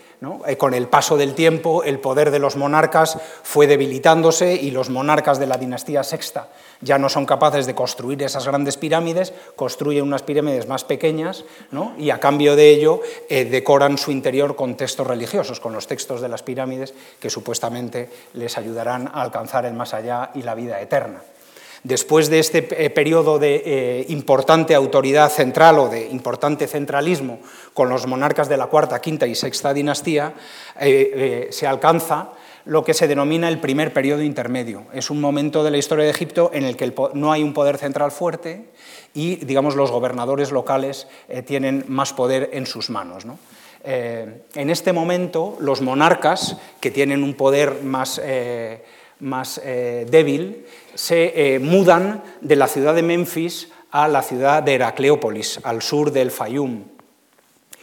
Eh, 0.47 0.58
con 0.58 0.73
el 0.73 0.88
paso 0.88 1.15
del 1.15 1.36
tiempo, 1.36 1.84
el 1.84 1.99
poder 1.99 2.32
de 2.32 2.39
los 2.39 2.56
monarcas 2.56 3.19
fue 3.43 3.67
debilitándose 3.67 4.56
y 4.56 4.71
los 4.71 4.89
monarcas 4.89 5.38
de 5.38 5.45
la 5.45 5.58
dinastía 5.58 6.03
sexta 6.03 6.49
ya 6.82 6.97
no 6.97 7.10
son 7.10 7.25
capaces 7.25 7.65
de 7.65 7.75
construir 7.75 8.21
esas 8.23 8.45
grandes 8.47 8.77
pirámides, 8.77 9.34
construyen 9.56 10.03
unas 10.03 10.23
pirámides 10.23 10.67
más 10.67 10.84
pequeñas 10.84 11.45
y 11.97 12.10
a 12.10 12.19
cambio 12.19 12.56
de 12.56 12.69
ello 12.69 13.01
eh, 13.30 13.45
decoran 13.45 13.97
su 13.97 14.12
interior 14.12 14.56
con 14.56 14.75
textos 14.75 15.06
religiosos, 15.06 15.60
con 15.60 15.73
los 15.73 15.88
textos 15.88 16.21
de 16.21 16.30
las 16.30 16.43
pirámides 16.43 16.93
que 17.19 17.30
supuestamente 17.30 18.10
les 18.34 18.58
ayudarán 18.58 19.08
a 19.08 19.21
alcanzar 19.21 19.65
el 19.65 19.73
más 19.73 19.93
allá 19.93 20.32
y 20.34 20.41
la 20.41 20.56
vida 20.56 20.82
eterna. 20.82 21.21
Después 21.84 22.30
de 22.30 22.40
este 22.40 22.68
eh, 22.86 22.90
periodo 22.90 23.40
de 23.40 23.62
eh, 23.66 24.06
importante 24.10 24.74
autoridad 24.74 25.30
central 25.30 25.80
o 25.80 25.90
de 25.90 26.08
importante 26.10 26.68
centralismo 26.68 27.40
con 27.74 27.90
los 27.90 28.08
monarcas 28.08 28.50
de 28.50 28.58
la 28.58 28.68
cuarta, 28.68 29.00
quinta 29.00 29.28
y 29.28 29.36
sexta 29.36 29.74
dinastía, 29.74 30.34
eh, 30.80 31.48
se 31.52 31.68
alcanza 31.68 32.32
lo 32.66 32.84
que 32.84 32.94
se 32.94 33.08
denomina 33.08 33.48
el 33.48 33.60
primer 33.60 33.94
periodo 33.94 34.22
intermedio. 34.22 34.86
Es 34.92 35.10
un 35.10 35.22
momento 35.22 35.63
de 35.63 35.72
la 35.72 35.78
historia 35.78 36.04
de 36.04 36.12
Egipto 36.12 36.52
en 36.54 36.66
el 36.66 36.76
que 36.76 36.94
no 37.13 37.32
hay 37.32 37.44
un 37.44 37.54
poder 37.54 37.78
central 37.78 38.12
fuerte 38.12 38.66
y, 39.13 39.38
digamos, 39.38 39.76
los 39.76 39.92
gobernadores 39.92 40.52
locales 40.52 41.08
tienen 41.46 41.86
más 41.88 42.12
poder 42.12 42.50
en 42.52 42.66
sus 42.66 42.90
manos. 42.90 43.24
en 43.86 44.70
este 44.70 44.92
momento, 44.92 45.56
los 45.62 45.80
monarcas, 45.80 46.58
que 46.82 46.92
tienen 46.92 47.24
un 47.24 47.36
poder 47.36 47.84
más 47.84 48.20
más 49.20 49.62
débil, 49.63 50.66
se 50.97 51.55
eh, 51.55 51.60
mudan 51.60 52.23
de 52.41 52.55
la 52.55 52.67
ciudad 52.67 52.95
de 52.95 53.03
Memphis 53.03 53.69
a 53.91 54.07
la 54.07 54.23
ciudad 54.23 54.63
de 54.63 54.73
Heracleópolis, 54.73 55.60
al 55.62 55.83
sur 55.83 56.12
del 56.12 56.31
Fayum. 56.31 56.86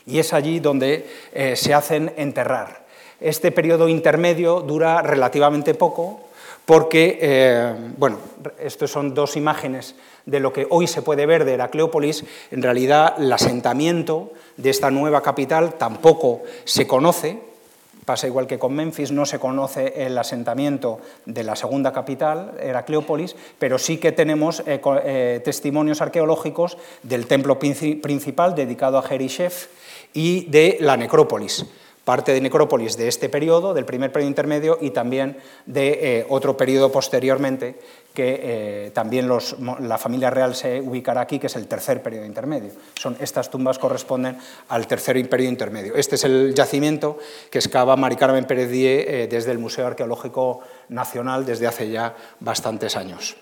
Y 0.05 0.19
es 0.19 0.33
allí 0.33 0.59
donde 0.59 1.07
eh, 1.33 1.55
se 1.55 1.73
hacen 1.73 2.13
enterrar. 2.17 2.85
Este 3.21 3.53
periodo 3.53 3.89
intermedio 3.89 4.63
dura 4.63 5.01
relativamente 5.01 5.75
poco 5.75 6.23
porque, 6.65 7.19
eh, 7.23 7.75
bueno, 7.97 8.19
estas 8.59 8.91
son 8.91 9.15
dos 9.15 9.37
imágenes 9.37 9.95
de 10.27 10.41
lo 10.41 10.53
que 10.53 10.67
hoy 10.69 10.89
se 10.89 11.03
puede 11.03 11.25
ver 11.25 11.45
de 11.45 11.55
Heracleópolis. 11.55 12.25
En 12.51 12.63
realidad, 12.65 13.15
el 13.19 13.33
asentamiento 13.33 14.33
de 14.57 14.71
esta 14.71 14.91
nueva 14.91 15.23
capital 15.23 15.75
tampoco 15.75 16.43
se 16.65 16.89
conoce, 16.89 17.39
Pasa 18.05 18.27
igual 18.27 18.47
que 18.47 18.59
con 18.59 18.75
Memphis, 18.75 19.13
no 19.13 19.25
se 19.25 19.39
conoce 19.39 20.05
el 20.05 20.17
asentamiento 20.19 21.01
de 21.25 21.43
la 21.43 21.57
segunda 21.57 21.93
capital, 21.93 22.53
Heracleópolis, 22.61 23.35
pero 23.59 23.79
sí 23.79 23.97
que 23.97 24.13
tenemos 24.13 24.61
eh, 24.67 24.81
eh, 25.05 25.41
testimonios 25.45 26.03
arqueológicos 26.03 26.77
del 27.03 27.27
templo 27.27 27.59
principal 27.59 28.55
dedicado 28.55 28.99
a 28.99 29.03
Jerishef 29.03 29.69
y 30.13 30.45
de 30.47 30.77
la 30.81 30.97
necrópolis 30.97 31.67
parte 32.05 32.33
de 32.33 32.41
necrópolis 32.41 32.97
de 32.97 33.09
este 33.09 33.29
periodo, 33.29 33.75
del 33.75 33.85
primer 33.85 34.13
periodo 34.13 34.29
intermedio, 34.29 34.79
y 34.81 34.91
también 34.91 35.39
de 35.67 36.19
eh, 36.21 36.27
otro 36.29 36.57
periodo 36.57 36.93
posteriormente, 36.93 37.79
que 38.13 38.41
eh, 38.43 38.91
también 38.95 39.29
la 39.29 39.99
familia 39.99 40.31
real 40.31 40.55
se 40.55 40.81
ubicará 40.81 41.23
aquí, 41.23 41.39
que 41.39 41.49
es 41.49 41.57
el 41.57 41.67
tercer 41.67 42.03
periodo 42.03 42.27
intermedio. 42.27 42.71
Son, 42.95 43.17
estas 43.21 43.51
tumbas 43.51 43.79
corresponden 43.79 44.39
al 44.69 44.87
tercer 44.87 45.29
periodo 45.29 45.51
intermedio. 45.51 45.95
Este 45.97 46.15
es 46.15 46.25
el 46.25 46.55
yacimiento 46.55 47.19
que 47.51 47.59
excava 47.59 47.97
Mari 47.97 48.17
Carmen 48.17 48.45
Pérez 48.45 48.71
eh, 48.73 49.27
desde 49.31 49.51
el 49.51 49.59
Museo 49.59 49.87
Arqueológico 49.87 50.61
Nacional 50.91 51.45
desde 51.45 51.67
hace 51.67 51.91
ya 51.91 52.15
bastantes 52.41 52.97
años. 52.97 53.37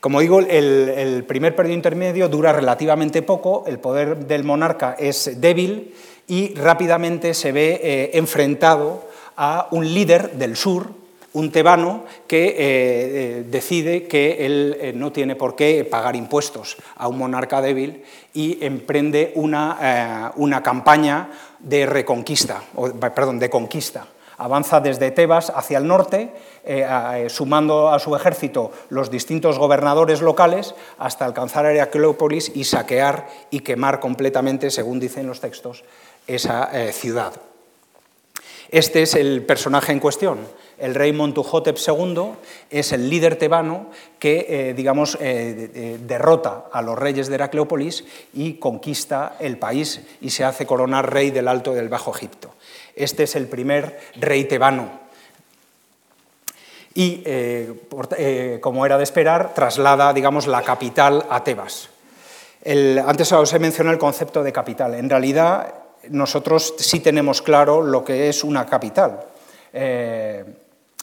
Como 0.00 0.20
digo, 0.20 0.40
el 0.40 1.24
primer 1.26 1.56
periodo 1.56 1.74
intermedio 1.74 2.28
dura 2.28 2.52
relativamente 2.52 3.22
poco, 3.22 3.64
el 3.66 3.78
poder 3.78 4.26
del 4.26 4.44
monarca 4.44 4.94
es 4.98 5.40
débil 5.40 5.92
y 6.28 6.54
rápidamente 6.54 7.34
se 7.34 7.52
ve 7.52 7.80
eh, 7.82 8.10
enfrentado 8.14 9.04
a 9.36 9.68
un 9.70 9.92
líder 9.92 10.32
del 10.32 10.56
sur, 10.56 10.88
un 11.32 11.52
tebano, 11.52 12.04
que 12.26 12.46
eh, 12.46 12.54
eh, 12.58 13.44
decide 13.48 14.04
que 14.04 14.46
él 14.46 14.92
no 14.94 15.12
tiene 15.12 15.36
por 15.36 15.54
qué 15.54 15.84
pagar 15.84 16.16
impuestos 16.16 16.76
a 16.96 17.08
un 17.08 17.18
monarca 17.18 17.60
débil 17.60 18.02
y 18.32 18.64
emprende 18.64 19.32
una, 19.34 20.32
una 20.36 20.62
campaña 20.62 21.30
de 21.58 21.84
reconquista, 21.84 22.62
perdón, 23.14 23.38
de 23.38 23.50
conquista. 23.50 24.06
Avanza 24.38 24.80
desde 24.80 25.10
Tebas 25.10 25.50
hacia 25.54 25.78
el 25.78 25.86
norte, 25.86 26.32
sumando 27.28 27.90
a 27.90 27.98
su 27.98 28.14
ejército 28.16 28.70
los 28.90 29.10
distintos 29.10 29.58
gobernadores 29.58 30.20
locales 30.20 30.74
hasta 30.98 31.24
alcanzar 31.24 31.66
Heracleópolis 31.66 32.52
y 32.54 32.64
saquear 32.64 33.28
y 33.50 33.60
quemar 33.60 34.00
completamente, 34.00 34.70
según 34.70 35.00
dicen 35.00 35.26
los 35.26 35.40
textos, 35.40 35.84
esa 36.26 36.70
eh, 36.72 36.92
ciudad. 36.92 37.32
Este 38.70 39.02
es 39.02 39.14
el 39.14 39.44
personaje 39.44 39.92
en 39.92 40.00
cuestión. 40.00 40.38
El 40.78 40.94
rey 40.94 41.12
Montuhotep 41.12 41.78
II 41.78 42.32
es 42.68 42.92
el 42.92 43.08
líder 43.08 43.36
tebano 43.36 43.86
que, 44.18 44.46
eh, 44.48 44.74
digamos, 44.74 45.16
eh, 45.20 45.98
derrota 46.02 46.66
a 46.72 46.82
los 46.82 46.98
reyes 46.98 47.28
de 47.28 47.36
Heracleópolis 47.36 48.04
y 48.34 48.54
conquista 48.54 49.36
el 49.38 49.56
país 49.56 50.00
y 50.20 50.30
se 50.30 50.44
hace 50.44 50.66
coronar 50.66 51.12
rey 51.12 51.30
del 51.30 51.48
Alto 51.48 51.72
del 51.72 51.88
Bajo 51.88 52.14
Egipto. 52.14 52.55
Este 52.96 53.24
es 53.24 53.36
el 53.36 53.46
primer 53.46 54.00
rey 54.16 54.44
tebano. 54.44 55.06
Y, 56.94 57.22
como 58.60 58.86
era 58.86 58.96
de 58.96 59.04
esperar, 59.04 59.52
traslada, 59.54 60.14
digamos, 60.14 60.46
la 60.46 60.62
capital 60.62 61.26
a 61.28 61.44
Tebas. 61.44 61.90
antes 62.64 63.32
os 63.32 63.52
he 63.52 63.58
mencionado 63.58 63.92
el 63.92 64.00
concepto 64.00 64.42
de 64.42 64.50
capital. 64.50 64.94
En 64.94 65.10
realidad, 65.10 65.74
nosotros 66.08 66.74
sí 66.78 67.00
tenemos 67.00 67.42
claro 67.42 67.82
lo 67.82 68.02
que 68.02 68.30
es 68.30 68.42
una 68.42 68.64
capital. 68.64 69.24
Eh, 69.72 70.44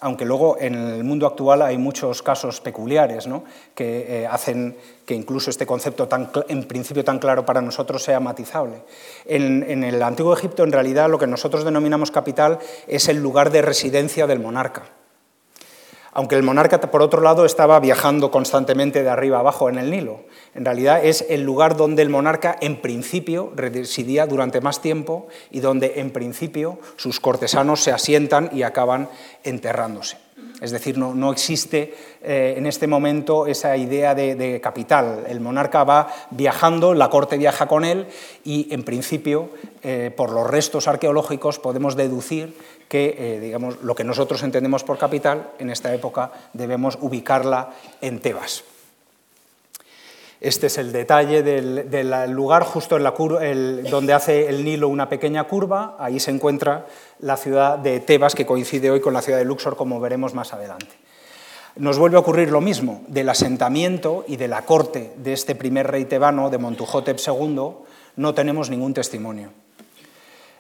aunque 0.04 0.26
luego 0.26 0.58
en 0.60 0.76
el 0.76 1.04
mundo 1.04 1.26
actual 1.26 1.62
hay 1.62 1.78
muchos 1.78 2.22
casos 2.22 2.60
peculiares 2.60 3.28
que 3.74 4.24
eh, 4.24 4.28
hacen 4.28 4.76
que 5.06 5.16
incluso 5.16 5.50
este 5.50 5.66
concepto 5.66 6.10
tan, 6.10 6.30
en 6.50 6.66
principio 6.66 7.06
tan 7.06 7.20
claro 7.20 7.46
para 7.46 7.62
nosotros 7.62 8.04
sea 8.04 8.20
matizable. 8.20 8.84
En, 9.26 9.84
el 9.84 10.04
antiguo 10.04 10.34
Egipto, 10.34 10.64
en 10.64 10.74
realidad, 10.74 11.10
lo 11.10 11.18
que 11.18 11.28
nosotros 11.28 11.64
denominamos 11.64 12.12
capital 12.12 12.60
es 12.88 13.08
el 13.08 13.22
lugar 13.22 13.50
de 13.50 13.62
residencia 13.62 14.28
del 14.28 14.40
monarca 14.40 14.84
aunque 16.14 16.36
el 16.36 16.44
monarca, 16.44 16.80
por 16.80 17.02
otro 17.02 17.22
lado, 17.22 17.46
estaba 17.46 17.80
viajando 17.80 18.32
constantemente 18.32 19.04
de 19.04 19.10
arriba 19.10 19.40
abajo 19.40 19.70
en 19.70 19.78
el 19.78 19.90
Nilo. 19.90 20.22
En 20.54 20.66
realidad 20.66 21.04
es 21.04 21.26
el 21.30 21.42
lugar 21.42 21.76
donde 21.76 22.04
el 22.04 22.10
monarca, 22.10 22.56
en 22.62 22.82
principio, 22.82 23.52
residía 23.56 24.28
durante 24.28 24.62
más 24.62 24.82
tiempo 24.82 25.28
y 25.50 25.60
donde, 25.60 26.00
en 26.00 26.12
principio, 26.12 26.80
sus 26.98 27.20
cortesanos 27.20 27.82
se 27.82 27.92
asientan 27.92 28.50
y 28.54 28.62
acaban 28.62 29.10
enterrándose. 29.44 30.18
Es 30.62 30.72
decir, 30.72 30.98
no, 30.98 31.32
existe 31.32 31.94
eh, 32.22 32.56
en 32.58 32.66
este 32.66 32.88
momento 32.88 33.48
esa 33.48 33.76
idea 33.76 34.16
de, 34.16 34.62
capital. 34.62 35.26
El 35.28 35.42
monarca 35.42 35.84
va 35.84 36.08
viajando, 36.32 36.94
la 36.94 37.10
corte 37.10 37.38
viaja 37.38 37.68
con 37.68 37.84
él 37.84 38.08
y, 38.44 38.74
en 38.74 38.84
principio, 38.84 39.50
eh, 39.82 40.12
por 40.16 40.32
los 40.32 40.48
restos 40.50 40.88
arqueológicos 40.88 41.60
podemos 41.60 41.96
deducir 41.96 42.56
que 42.94 43.16
eh, 43.18 43.40
digamos, 43.40 43.82
lo 43.82 43.96
que 43.96 44.04
nosotros 44.04 44.44
entendemos 44.44 44.84
por 44.84 45.00
capital, 45.00 45.50
en 45.58 45.72
esta 45.72 45.92
época 45.96 46.32
debemos 46.54 46.96
ubicarla 47.02 47.72
en 48.02 48.20
Tebas. 48.20 48.64
Este 50.40 50.68
es 50.68 50.78
el 50.78 50.92
detalle 50.92 51.42
del, 51.42 52.32
lugar, 52.36 52.62
justo 52.62 52.96
en 52.96 53.02
la 53.02 53.16
donde 53.90 54.14
hace 54.14 54.48
el 54.48 54.64
Nilo 54.64 54.90
una 54.90 55.10
pequeña 55.10 55.46
curva, 55.46 55.96
ahí 55.98 56.20
se 56.20 56.30
encuentra 56.30 56.86
la 57.18 57.36
ciudad 57.36 57.80
de 57.80 58.00
Tebas, 58.00 58.36
que 58.36 58.46
coincide 58.46 58.92
hoy 58.92 59.02
con 59.02 59.16
la 59.16 59.24
ciudad 59.24 59.40
de 59.40 59.46
Luxor, 59.46 59.76
como 59.76 60.00
veremos 60.00 60.36
más 60.36 60.54
adelante. 60.54 60.94
Nos 61.76 61.98
vuelve 61.98 62.18
a 62.18 62.20
ocurrir 62.20 62.52
lo 62.52 62.62
mismo, 62.62 63.02
del 63.08 63.28
asentamiento 63.28 64.24
y 64.28 64.36
de 64.36 64.50
la 64.50 64.66
corte 64.66 65.14
de 65.18 65.34
este 65.34 65.56
primer 65.56 65.90
rey 65.90 66.06
tebano, 66.06 66.52
de 66.52 66.60
Montuhotep 66.60 67.18
II, 67.26 67.72
no 68.18 68.34
tenemos 68.36 68.70
ningún 68.70 68.94
testimonio. 68.94 69.63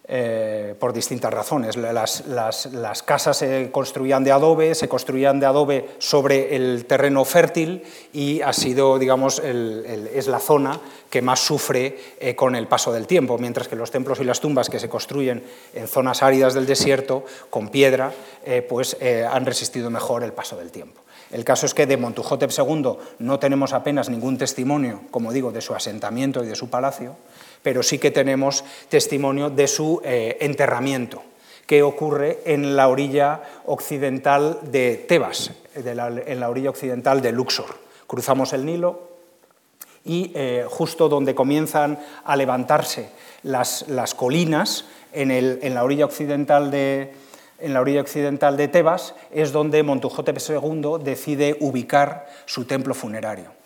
Eh, 0.05 0.75
por 0.77 0.91
distintas 0.91 1.33
razones. 1.33 1.77
Las, 1.77 3.03
casas 3.03 3.37
se 3.37 3.71
construían 3.71 4.25
de 4.25 4.33
adobe, 4.33 4.75
se 4.75 4.89
construían 4.89 5.39
de 5.39 5.45
adobe 5.45 5.91
sobre 5.97 6.57
el 6.57 6.85
terreno 6.87 7.23
fértil 7.23 7.83
y 8.11 8.41
ha 8.41 8.51
sido, 8.51 8.99
digamos, 8.99 9.39
es 9.39 10.27
la 10.27 10.39
zona 10.39 10.77
que 11.09 11.21
más 11.21 11.39
sufre 11.39 11.97
eh, 12.19 12.35
con 12.35 12.57
el 12.57 12.67
paso 12.67 12.91
del 12.91 13.07
tiempo, 13.07 13.37
mientras 13.37 13.69
que 13.69 13.77
los 13.77 13.91
templos 13.91 14.19
y 14.19 14.25
las 14.25 14.41
tumbas 14.41 14.69
que 14.69 14.77
se 14.77 14.89
construyen 14.89 15.41
en 15.73 15.87
zonas 15.87 16.21
áridas 16.21 16.53
del 16.53 16.65
desierto, 16.65 17.23
con 17.49 17.69
piedra, 17.69 18.11
eh, 18.43 18.61
pues 18.61 18.97
han 18.99 19.45
resistido 19.45 19.89
mejor 19.89 20.23
el 20.23 20.33
paso 20.33 20.57
del 20.57 20.69
tiempo. 20.69 20.99
El 21.31 21.45
caso 21.45 21.65
es 21.65 21.73
que 21.73 21.87
de 21.87 21.97
Montuhotep 21.97 22.51
II 22.55 22.97
no 23.19 23.39
tenemos 23.39 23.71
apenas 23.73 24.09
ningún 24.09 24.37
testimonio, 24.37 25.01
como 25.11 25.31
digo, 25.31 25.51
de 25.51 25.61
su 25.61 25.73
asentamiento 25.73 26.43
y 26.43 26.47
de 26.47 26.55
su 26.55 26.69
palacio, 26.69 27.15
pero 27.63 27.81
sí 27.81 27.97
que 27.97 28.11
tenemos 28.11 28.63
testimonio 28.89 29.49
de 29.49 29.67
su 29.67 30.01
eh, 30.03 30.37
enterramiento, 30.41 31.23
que 31.65 31.81
ocurre 31.81 32.41
en 32.45 32.75
la 32.75 32.89
orilla 32.89 33.41
occidental 33.65 34.59
de 34.63 34.97
Tebas, 35.07 35.51
en 35.75 36.39
la 36.39 36.49
orilla 36.49 36.69
occidental 36.69 37.21
de 37.21 37.31
Luxor. 37.31 37.77
Cruzamos 38.05 38.53
el 38.53 38.65
Nilo 38.65 39.13
y 40.05 40.31
eh, 40.35 40.65
justo 40.67 41.07
donde 41.07 41.33
comienzan 41.33 41.97
a 42.25 42.35
levantarse 42.35 43.09
las, 43.43 43.85
colinas, 44.15 44.85
en, 45.13 45.73
la 45.73 45.83
orilla 45.83 46.05
occidental 46.05 46.69
de, 46.69 47.13
Tebas, 48.67 49.15
es 49.31 49.51
donde 49.53 49.83
Montuhotep 49.83 50.37
II 50.37 50.97
decide 51.01 51.57
ubicar 51.61 52.27
su 52.45 52.65
templo 52.65 52.93
funerario 52.93 53.62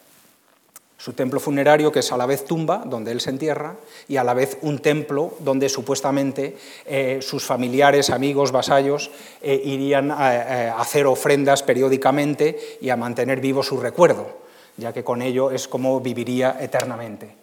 su 1.08 1.14
templo 1.14 1.40
funerario, 1.40 1.90
que 1.90 2.00
es 2.00 2.12
a 2.12 2.18
la 2.18 2.26
vez 2.26 2.44
tumba, 2.44 2.84
donde 2.86 3.14
él 3.14 3.22
se 3.22 3.30
entierra, 3.30 3.78
y 4.10 4.18
a 4.18 4.26
la 4.26 4.34
vez 4.34 4.58
un 4.62 4.80
templo 4.80 5.36
donde 5.40 5.70
supuestamente 5.70 6.58
eh, 6.86 7.20
sus 7.22 7.46
familiares, 7.46 8.10
amigos, 8.10 8.52
vasallos 8.52 9.10
eh, 9.42 9.62
irían 9.64 10.12
a, 10.12 10.78
hacer 10.78 11.06
ofrendas 11.06 11.64
periódicamente 11.64 12.60
y 12.82 12.90
a 12.90 12.98
mantener 12.98 13.40
vivo 13.40 13.64
su 13.64 13.80
recuerdo, 13.80 14.28
ya 14.76 14.92
que 14.92 15.06
con 15.06 15.22
ello 15.22 15.50
es 15.50 15.70
como 15.70 16.02
viviría 16.02 16.58
eternamente. 16.60 17.36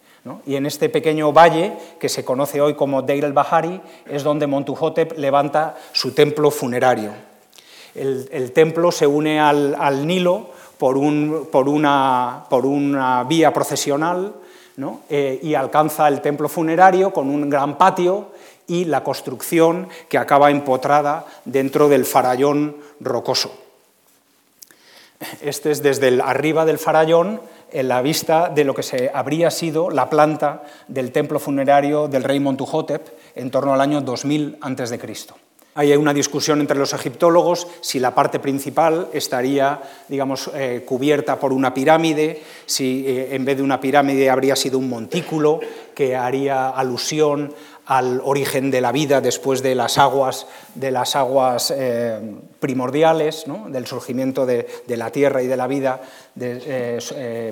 Y 0.45 0.57
en 0.57 0.67
este 0.67 0.89
pequeño 0.89 1.33
valle, 1.33 1.73
que 1.99 2.07
se 2.07 2.23
conoce 2.23 2.61
hoy 2.61 2.75
como 2.75 3.01
Deir 3.01 3.25
el-Bahari, 3.25 3.81
es 4.07 4.21
donde 4.21 4.45
Montuhotep 4.45 5.17
levanta 5.17 5.75
su 5.91 6.11
templo 6.11 6.51
funerario. 6.51 7.13
El, 7.95 8.51
templo 8.51 8.91
se 8.91 9.07
une 9.07 9.39
al 9.39 10.05
Nilo, 10.05 10.53
por, 10.77 10.97
una, 10.97 12.45
vía 13.27 13.53
procesional 13.53 14.33
eh, 15.09 15.39
y 15.41 15.53
alcanza 15.53 16.07
el 16.07 16.21
templo 16.21 16.49
funerario 16.49 17.11
con 17.11 17.29
un 17.29 17.49
gran 17.49 17.77
patio 17.77 18.31
y 18.67 18.85
la 18.85 19.03
construcción 19.03 19.87
que 20.09 20.17
acaba 20.17 20.51
empotrada 20.51 21.25
dentro 21.45 21.87
del 21.87 22.05
farallón 22.05 22.77
rocoso. 22.99 23.51
Este 25.41 25.71
es 25.71 25.81
desde 25.81 26.21
arriba 26.21 26.65
del 26.65 26.77
farallón 26.77 27.41
en 27.71 27.87
la 27.87 28.01
vista 28.01 28.49
de 28.49 28.63
lo 28.63 28.73
que 28.73 28.83
se 28.83 29.11
habría 29.13 29.49
sido 29.49 29.89
la 29.89 30.09
planta 30.09 30.63
del 30.87 31.11
templo 31.11 31.39
funerario 31.39 32.07
del 32.07 32.23
rey 32.23 32.39
Montuhotep 32.39 33.07
en 33.35 33.51
torno 33.51 33.73
al 33.73 33.81
año 33.81 34.01
2000 34.01 34.57
a.C. 34.61 35.44
hay 35.77 35.93
una 35.97 36.13
discusión 36.13 36.61
entre 36.61 36.77
los 36.77 36.93
egiptólogos 36.93 37.67
si 37.81 37.99
la 37.99 38.15
parte 38.15 38.39
principal 38.39 39.09
estaría, 39.11 39.81
digamos, 40.07 40.49
eh, 40.53 40.83
cubierta 40.85 41.37
por 41.37 41.51
una 41.51 41.73
pirámide, 41.73 42.41
si 42.65 43.05
eh, 43.05 43.35
en 43.35 43.43
vez 43.43 43.57
de 43.57 43.63
una 43.63 43.81
pirámide 43.81 44.29
habría 44.29 44.55
sido 44.55 44.79
un 44.79 44.87
montículo 44.87 45.59
que 45.93 46.15
haría 46.15 46.69
alusión 46.69 47.53
al 47.87 48.21
origen 48.23 48.71
de 48.71 48.79
la 48.79 48.93
vida 48.93 49.19
después 49.19 49.61
de 49.61 49.75
las 49.75 49.97
aguas, 49.97 50.47
de 50.75 50.91
las 50.91 51.17
aguas 51.17 51.73
eh, 51.75 52.21
primordiales, 52.61 53.43
del 53.67 53.85
surgimiento 53.85 54.45
de, 54.45 54.65
la 54.87 55.11
tierra 55.11 55.43
y 55.43 55.47
de 55.47 55.57
la 55.57 55.67
vida 55.67 56.01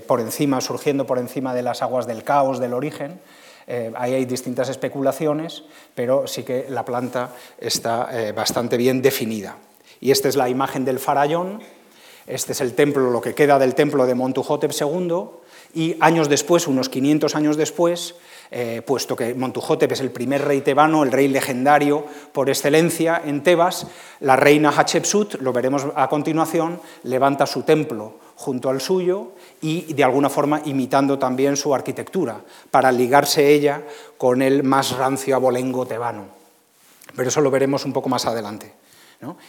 por 0.08 0.22
encima, 0.22 0.62
surgiendo 0.62 1.06
por 1.06 1.20
encima 1.20 1.54
de 1.54 1.62
las 1.62 1.82
aguas 1.82 2.08
del 2.08 2.24
caos, 2.24 2.60
del 2.60 2.74
origen. 2.74 3.20
Eh, 3.68 3.92
ahí 3.96 4.14
hay 4.14 4.26
distintas 4.26 4.70
especulaciones, 4.70 5.64
pero 5.96 6.28
sí 6.28 6.44
que 6.44 6.66
la 6.70 6.86
planta 6.86 7.32
está 7.58 8.10
eh, 8.12 8.32
bastante 8.32 8.78
bien 8.78 9.02
definida. 9.02 9.58
Y 10.00 10.12
esta 10.12 10.28
es 10.28 10.36
la 10.36 10.50
imagen 10.50 10.86
del 10.86 11.00
farallón, 11.00 11.62
este 12.28 12.54
es 12.54 12.62
el 12.62 12.74
templo, 12.74 13.10
lo 13.10 13.22
que 13.22 13.36
queda 13.36 13.60
del 13.60 13.76
templo 13.76 14.06
de 14.06 14.16
Montuhotep 14.16 14.72
II, 14.72 15.26
y 15.74 15.98
años 16.00 16.30
después, 16.30 16.68
unos 16.68 16.88
500 16.90 17.36
años 17.36 17.58
después, 17.58 18.16
eh, 18.52 18.82
puesto 18.86 19.16
que 19.16 19.34
Montuhotep 19.34 19.92
es 19.92 20.02
el 20.02 20.12
primer 20.12 20.44
rey 20.46 20.62
tebano, 20.62 21.04
el 21.04 21.12
rey 21.12 21.28
legendario 21.28 22.06
por 22.32 22.50
excelencia 22.50 23.22
en 23.26 23.42
Tebas, 23.42 23.88
la 24.20 24.36
reina 24.36 24.72
Hatshepsut, 24.72 25.42
lo 25.42 25.52
veremos 25.52 25.88
a 25.96 26.08
continuación, 26.10 26.80
levanta 27.04 27.48
su 27.48 27.64
templo 27.64 28.23
junto 28.44 28.70
al 28.70 28.82
suyo 28.82 29.32
y 29.62 29.94
de 29.94 30.04
alguna 30.04 30.30
forma 30.30 30.62
imitando 30.66 31.18
también 31.18 31.56
su 31.56 31.74
arquitectura, 31.74 32.42
para 32.70 32.92
ligarse 32.92 33.48
ella 33.48 33.82
con 34.18 34.42
el 34.42 34.64
más 34.64 34.92
rancio 34.98 35.36
abolengo 35.36 35.86
tebano. 35.86 36.26
Pero 37.16 37.30
eso 37.30 37.42
lo 37.42 37.50
veremos 37.50 37.86
un 37.86 37.94
poco 37.94 38.10
más 38.10 38.26
adelante. 38.26 38.74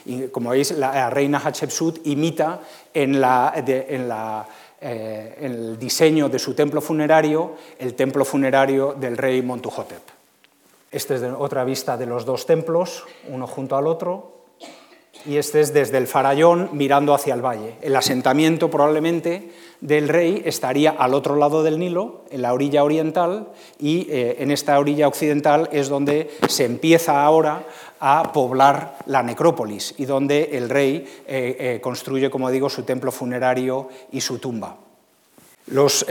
Y 0.06 0.28
como 0.28 0.50
veis, 0.50 0.70
la, 0.70 1.10
reina 1.10 1.40
Hatshepsut 1.40 2.06
imita 2.06 2.60
en 2.94 3.20
la, 3.20 3.52
en 3.56 4.08
la 4.08 4.46
eh, 4.80 5.34
el 5.40 5.78
diseño 5.78 6.28
de 6.28 6.38
su 6.38 6.54
templo 6.54 6.80
funerario, 6.80 7.56
el 7.78 7.94
templo 7.94 8.24
funerario 8.24 8.94
del 8.94 9.16
rey 9.16 9.42
Montuhotep. 9.42 10.02
Esta 10.92 11.14
es 11.16 11.22
otra 11.22 11.64
vista 11.64 11.96
de 11.96 12.06
los 12.06 12.24
dos 12.24 12.46
templos, 12.46 13.04
uno 13.28 13.48
junto 13.48 13.76
al 13.76 13.88
otro, 13.88 14.43
y 15.26 15.36
este 15.36 15.60
es 15.60 15.72
desde 15.72 15.98
el 15.98 16.06
farallón 16.06 16.70
mirando 16.72 17.14
hacia 17.14 17.34
el 17.34 17.44
valle. 17.44 17.76
El 17.80 17.96
asentamiento 17.96 18.70
probablemente 18.70 19.50
del 19.80 20.08
rey 20.08 20.42
estaría 20.44 20.90
al 20.90 21.14
otro 21.14 21.36
lado 21.36 21.62
del 21.62 21.78
Nilo, 21.78 22.22
en 22.30 22.42
la 22.42 22.52
orilla 22.52 22.84
oriental, 22.84 23.48
y 23.78 24.06
eh, 24.10 24.36
en 24.38 24.50
esta 24.50 24.78
orilla 24.78 25.08
occidental 25.08 25.68
es 25.72 25.88
donde 25.88 26.30
se 26.48 26.64
empieza 26.64 27.24
ahora 27.24 27.64
a 28.00 28.32
poblar 28.32 28.98
la 29.06 29.22
necrópolis 29.22 29.94
y 29.96 30.04
donde 30.04 30.50
el 30.52 30.68
rey 30.68 31.06
eh, 31.26 31.56
eh, 31.58 31.80
construye, 31.80 32.30
como 32.30 32.50
digo, 32.50 32.68
su 32.68 32.82
templo 32.82 33.10
funerario 33.10 33.88
y 34.12 34.20
su 34.20 34.38
tumba. 34.38 34.76
Los, 35.66 36.04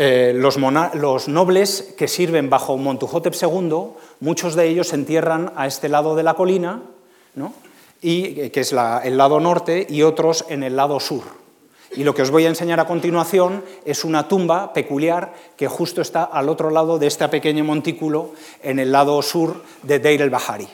nobles 1.28 1.94
que 1.96 2.08
sirven 2.08 2.50
bajo 2.50 2.78
Montuhotep 2.78 3.36
II, 3.40 3.94
muchos 4.20 4.56
de 4.56 4.68
ellos 4.68 4.88
se 4.88 4.96
entierran 4.96 5.54
a 5.56 5.68
este 5.68 5.90
lado 5.90 6.16
de 6.16 6.24
la 6.24 6.34
colina, 6.34 6.82
y, 8.04 8.50
que 8.50 8.60
es 8.60 8.72
el 8.74 9.18
lado 9.18 9.40
norte, 9.40 9.88
y 9.90 10.04
otros 10.04 10.46
en 10.50 10.62
el 10.62 10.76
lado 10.76 11.00
sur. 11.00 11.24
Y 11.96 12.04
lo 12.04 12.14
que 12.14 12.24
os 12.24 12.32
voy 12.32 12.46
a 12.46 12.50
enseñar 12.50 12.80
a 12.80 12.88
continuación 12.88 13.64
es 13.86 14.04
una 14.04 14.28
tumba 14.28 14.74
peculiar 14.74 15.34
que 15.56 15.68
justo 15.68 16.02
está 16.02 16.24
al 16.24 16.50
otro 16.50 16.70
lado 16.70 17.00
de 17.00 17.08
este 17.08 17.28
pequeño 17.30 17.64
montículo, 17.64 18.32
en 18.62 18.80
el 18.80 18.92
lado 18.92 19.22
sur 19.22 19.64
de 19.84 20.00
Deir 20.00 20.22
el-Bahari. 20.22 20.68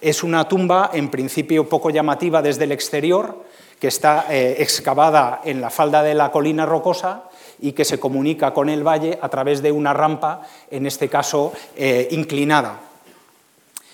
Es 0.00 0.22
una 0.22 0.48
tumba, 0.48 0.90
en 0.92 1.10
principio, 1.10 1.68
poco 1.68 1.90
llamativa 1.90 2.40
desde 2.40 2.64
el 2.64 2.72
exterior, 2.72 3.44
que 3.78 3.88
está 3.88 4.26
eh, 4.30 4.56
excavada 4.58 5.40
en 5.44 5.60
la 5.60 5.70
falda 5.70 6.02
de 6.02 6.14
la 6.14 6.32
colina 6.32 6.66
rocosa 6.66 7.24
y 7.60 7.72
que 7.72 7.84
se 7.84 8.00
comunica 8.00 8.52
con 8.52 8.68
el 8.68 8.86
valle 8.86 9.18
a 9.20 9.28
través 9.28 9.62
de 9.62 9.72
una 9.72 9.92
rampa, 9.92 10.42
en 10.70 10.86
este 10.86 11.08
caso 11.08 11.52
eh, 11.76 12.08
inclinada. 12.10 12.89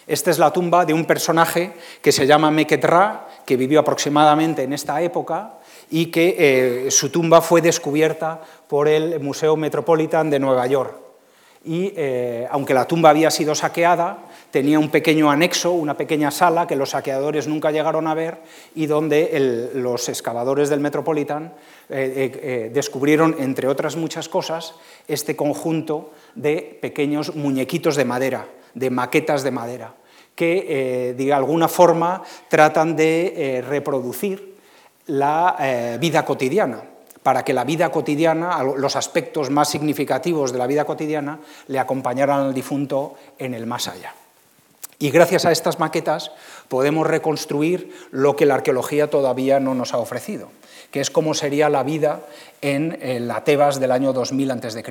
Esta 0.07 0.31
es 0.31 0.39
la 0.39 0.53
tumba 0.53 0.85
de 0.85 0.95
un 0.95 1.05
personaje 1.05 1.73
que 2.01 2.13
se 2.13 2.27
llama 2.27 2.53
Meketra, 2.53 3.27
que 3.45 3.57
vivió 3.57 3.81
aproximadamente 3.81 4.63
en 4.63 4.73
esta 4.73 5.03
época 5.03 5.55
y 5.91 6.07
que 6.07 6.37
eh, 6.87 6.91
su 6.93 7.11
tumba 7.11 7.41
fue 7.41 7.61
descubierta 7.61 8.41
por 8.69 8.87
el 8.87 9.19
Museo 9.19 9.57
Metropolitan 9.57 10.31
de 10.31 10.39
Nueva 10.39 10.67
York. 10.69 10.95
Y 11.65 11.93
eh, 11.97 12.47
aunque 12.53 12.75
la 12.75 12.87
tumba 12.87 13.11
había 13.11 13.33
sido 13.33 13.57
saqueada, 13.57 14.19
tenía 14.53 14.79
un 14.79 14.91
pequeño 14.91 15.29
anexo, 15.29 15.73
una 15.73 15.97
pequeña 15.97 16.31
sala 16.31 16.69
que 16.69 16.77
los 16.77 16.91
saqueadores 16.91 17.49
nunca 17.49 17.73
llegaron 17.73 18.07
a 18.07 18.15
ver 18.15 18.39
y 18.77 18.87
donde 18.87 19.73
los 19.75 20.09
excavadores 20.09 20.69
del 20.69 20.79
Metropolitan 20.79 21.55
eh, 21.89 22.71
descubrieron, 22.73 23.35
entre 23.41 23.67
otras 23.67 23.97
muchas 23.97 24.29
cosas, 24.29 24.77
este 25.09 25.35
conjunto 25.35 26.13
de 26.37 26.79
pequeños 26.81 27.35
muñequitos 27.35 27.97
de 27.97 28.05
madera, 28.05 28.47
de 28.77 28.91
maquetas 28.91 29.43
de 29.43 29.51
madera, 29.51 29.95
que 30.37 31.17
de 31.17 31.33
alguna 31.33 31.67
forma 31.67 32.23
tratan 32.49 32.95
de 32.95 33.65
reproducir 33.67 34.55
la 35.07 35.97
vida 35.99 36.25
cotidiana 36.25 36.83
para 37.23 37.43
que 37.43 37.53
la 37.53 37.65
vida 37.65 37.91
cotidiana, 37.91 38.63
los 38.63 38.95
aspectos 38.95 39.51
más 39.51 39.69
significativos 39.69 40.53
de 40.53 40.59
la 40.59 40.69
vida 40.69 40.85
cotidiana, 40.85 41.41
le 41.67 41.81
acompañaran 41.81 42.41
al 42.41 42.55
difunto 42.55 43.15
en 43.39 43.55
el 43.55 43.67
más 43.67 43.89
allá. 43.89 44.15
Y 45.01 45.11
gracias 45.11 45.45
a 45.45 45.51
estas 45.51 45.81
maquetas 45.81 46.31
podemos 46.69 47.07
reconstruir 47.07 47.93
lo 48.13 48.37
que 48.37 48.47
la 48.47 48.55
arqueología 48.55 49.11
todavía 49.11 49.59
no 49.59 49.75
nos 49.75 49.93
ha 49.93 49.99
ofrecido, 49.99 50.51
que 50.93 51.01
es 51.01 51.11
cómo 51.11 51.35
sería 51.35 51.69
la 51.69 51.83
vida 51.83 52.21
en 52.63 53.27
la 53.27 53.43
Tebas 53.43 53.81
del 53.81 53.91
año 53.91 54.13
2000 54.13 54.51
a.C. 54.53 54.83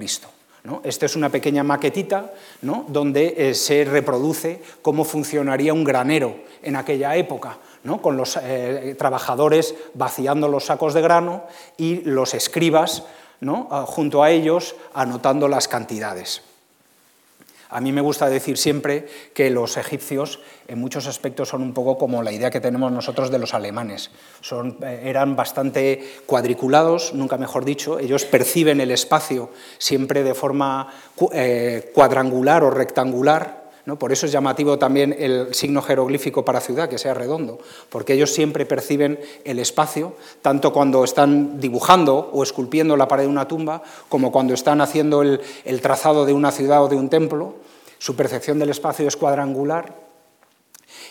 ¿no? 0.65 0.81
Es 0.83 1.15
una 1.15 1.29
pequeña 1.29 1.63
maquetita 1.63 2.33
donde 2.61 3.33
eh, 3.37 3.53
se 3.53 3.85
reproduce 3.85 4.61
cómo 4.81 5.03
funcionaría 5.03 5.73
un 5.73 5.83
granero 5.83 6.35
en 6.63 6.75
aquella 6.75 7.15
época, 7.15 7.57
con 8.01 8.17
los 8.17 8.37
eh, 8.41 8.95
trabajadores 8.97 9.75
vaciando 9.93 10.47
los 10.47 10.65
sacos 10.65 10.93
de 10.93 11.01
grano 11.01 11.43
y 11.77 12.01
los 12.01 12.33
escribas 12.33 13.03
ah, 13.69 13.85
junto 13.87 14.23
a 14.23 14.31
ellos 14.31 14.75
anotando 14.93 15.47
las 15.47 15.67
cantidades. 15.67 16.41
A 17.69 17.81
mí 17.81 17.91
me 17.91 18.01
gusta 18.01 18.29
decir 18.29 18.57
siempre 18.57 19.07
que 19.33 19.49
los 19.49 19.77
egipcios 19.77 20.39
en 20.67 20.79
muchos 20.79 21.07
aspectos 21.07 21.49
son 21.49 21.61
un 21.61 21.73
poco 21.73 21.97
como 21.97 22.23
la 22.23 22.31
idea 22.31 22.51
que 22.51 22.61
tenemos 22.61 22.91
nosotros 22.91 23.31
de 23.31 23.39
los 23.39 23.53
alemanes. 23.53 24.11
Eh, 24.51 25.01
eran 25.03 25.35
bastante 25.35 26.21
cuadriculados, 26.25 27.13
nunca 27.13 27.37
mejor 27.37 27.65
dicho, 27.65 27.99
ellos 27.99 28.25
perciben 28.25 28.81
el 28.81 28.91
espacio 28.91 29.49
siempre 29.77 30.23
de 30.23 30.33
forma 30.33 30.93
eh, 31.33 31.91
cuadrangular 31.93 32.63
o 32.63 32.69
rectangular, 32.69 33.64
por 33.93 34.11
eso 34.11 34.25
es 34.25 34.31
llamativo 34.31 34.79
también 34.79 35.15
el 35.17 35.53
signo 35.53 35.79
jeroglífico 35.83 36.43
para 36.43 36.59
ciudad, 36.59 36.89
que 36.89 36.97
sea 36.97 37.13
redondo, 37.13 37.59
porque 37.89 38.13
ellos 38.13 38.33
siempre 38.33 38.65
perciben 38.65 39.19
el 39.43 39.59
espacio, 39.59 40.13
tanto 40.41 40.73
cuando 40.73 41.03
están 41.03 41.59
dibujando 41.59 42.31
o 42.33 42.41
esculpiendo 42.41 42.97
la 42.97 43.07
pared 43.07 43.25
de 43.25 43.29
una 43.29 43.47
tumba, 43.47 43.83
como 44.09 44.31
cuando 44.31 44.55
están 44.55 44.81
haciendo 44.81 45.21
el, 45.21 45.39
trazado 45.81 46.25
de 46.25 46.33
una 46.33 46.51
ciudad 46.51 46.83
o 46.83 46.87
de 46.87 46.95
un 46.95 47.09
templo. 47.09 47.57
Su 47.99 48.15
percepción 48.15 48.57
del 48.57 48.71
espacio 48.71 49.07
es 49.07 49.15
cuadrangular 49.17 49.95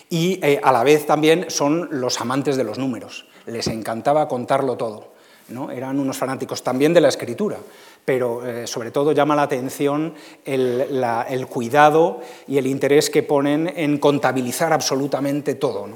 y 0.09 0.39
eh, 0.43 0.59
a 0.61 0.73
la 0.73 0.83
vez 0.83 1.05
también 1.05 1.45
son 1.49 1.87
los 1.91 2.19
amantes 2.19 2.57
de 2.57 2.65
los 2.65 2.77
números. 2.77 3.25
Les 3.45 3.67
encantaba 3.67 4.27
contarlo 4.27 4.75
todo. 4.75 5.15
¿no? 5.47 5.71
Eran 5.71 5.99
unos 5.99 6.17
fanáticos 6.17 6.61
también 6.61 6.93
de 6.93 7.01
la 7.01 7.07
escritura 7.07 7.57
pero 8.05 8.45
eh, 8.45 8.67
sobre 8.67 8.91
todo 8.91 9.11
llama 9.11 9.35
la 9.35 9.41
atención 9.41 10.13
el, 10.45 11.47
cuidado 11.49 12.21
y 12.47 12.59
el 12.59 12.67
interés 12.67 13.09
que 13.09 13.23
ponen 13.23 13.71
en 13.75 13.97
contabilizar 13.97 14.71
absolutamente 14.71 15.55
todo. 15.55 15.89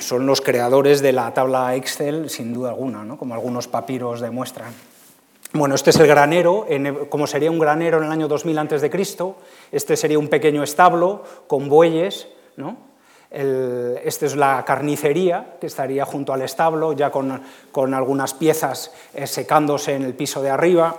Son 0.00 0.26
los 0.26 0.40
creadores 0.40 1.00
de 1.00 1.12
la 1.12 1.32
tabla 1.32 1.74
Excel, 1.76 2.30
sin 2.30 2.52
duda 2.52 2.70
alguna, 2.70 3.16
como 3.16 3.34
algunos 3.34 3.68
papiros 3.68 4.20
demuestran. 4.20 4.72
Bueno, 5.52 5.74
este 5.74 5.90
es 5.90 5.96
el 5.96 6.06
granero, 6.06 6.66
como 7.08 7.26
sería 7.26 7.50
un 7.50 7.58
granero 7.58 7.98
en 7.98 8.04
el 8.04 8.12
año 8.12 8.28
2000 8.28 8.58
a.C., 8.58 8.90
este 9.72 9.96
sería 9.96 10.18
un 10.18 10.28
pequeño 10.28 10.62
establo 10.62 11.24
con 11.46 11.68
bueyes, 11.68 12.28
¿no? 12.56 12.87
Esta 13.30 14.26
es 14.26 14.36
la 14.36 14.64
carnicería, 14.64 15.56
que 15.60 15.66
estaría 15.66 16.04
junto 16.04 16.32
al 16.32 16.42
establo, 16.42 16.92
ya 16.92 17.10
con, 17.10 17.94
algunas 17.94 18.34
piezas 18.34 18.92
eh, 19.14 19.26
secándose 19.26 19.94
en 19.94 20.02
el 20.02 20.14
piso 20.14 20.42
de 20.42 20.50
arriba. 20.50 20.98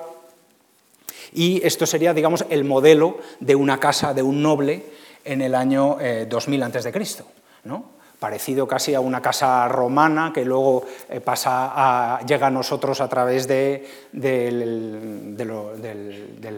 Y 1.34 1.66
esto 1.66 1.86
sería, 1.86 2.14
digamos, 2.14 2.46
el 2.50 2.64
modelo 2.64 3.18
de 3.40 3.56
una 3.56 3.80
casa 3.80 4.14
de 4.14 4.22
un 4.22 4.42
noble 4.42 4.86
en 5.26 5.42
el 5.42 5.56
año 5.56 5.98
2000 6.28 6.64
a.C. 6.64 7.24
¿no? 7.64 8.00
parecido 8.20 8.68
casi 8.68 8.94
a 8.94 9.00
una 9.00 9.22
casa 9.22 9.68
romana 9.68 10.32
que 10.34 10.44
luego 10.44 10.86
eh, 11.10 11.22
pasa 11.22 12.20
llega 12.28 12.48
a 12.48 12.52
nosotros 12.52 13.00
a 13.00 13.08
través 13.08 13.48
de, 13.48 13.88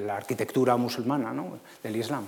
la 0.05 0.15
arquitectura 0.15 0.75
musulmana, 0.77 1.33
del 1.83 1.95
Islam. 1.95 2.25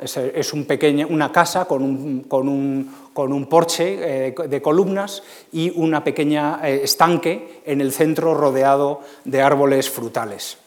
Es, 0.00 0.52
una 0.52 1.32
casa 1.32 1.66
con 1.66 1.82
un, 1.82 3.46
porche 3.48 4.28
eh, 4.28 4.34
de 4.48 4.62
columnas 4.62 5.22
y 5.52 5.70
una 5.74 6.02
pequeña 6.02 6.60
eh, 6.62 6.80
estanque 6.84 7.62
en 7.66 7.80
el 7.80 7.92
centro 7.92 8.34
rodeado 8.34 9.00
de 9.24 9.42
árboles 9.42 9.90
frutales. 9.90 10.58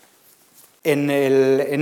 En, 0.83 1.09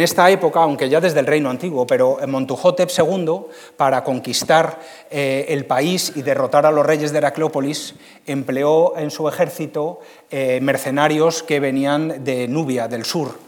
esta 0.02 0.32
época, 0.32 0.64
aunque 0.64 0.90
ya 0.90 1.00
desde 1.00 1.20
el 1.20 1.28
reino 1.28 1.52
antiguo, 1.52 1.86
pero 1.86 2.18
Montuhotep 2.26 2.90
II, 2.90 3.42
para 3.78 4.04
conquistar 4.04 4.80
eh, 5.12 5.46
el 5.50 5.66
país 5.66 6.14
y 6.16 6.24
derrotar 6.24 6.66
a 6.66 6.72
los 6.72 6.84
reyes 6.84 7.12
de 7.12 7.20
Heracleópolis, 7.20 7.94
empleó 8.26 8.98
en 8.98 9.12
su 9.12 9.28
ejército 9.30 10.00
mercenarios 10.62 11.44
que 11.44 11.60
venían 11.60 12.24
de 12.24 12.48
Nubia, 12.48 12.88
del 12.88 13.06
sur. 13.06 13.46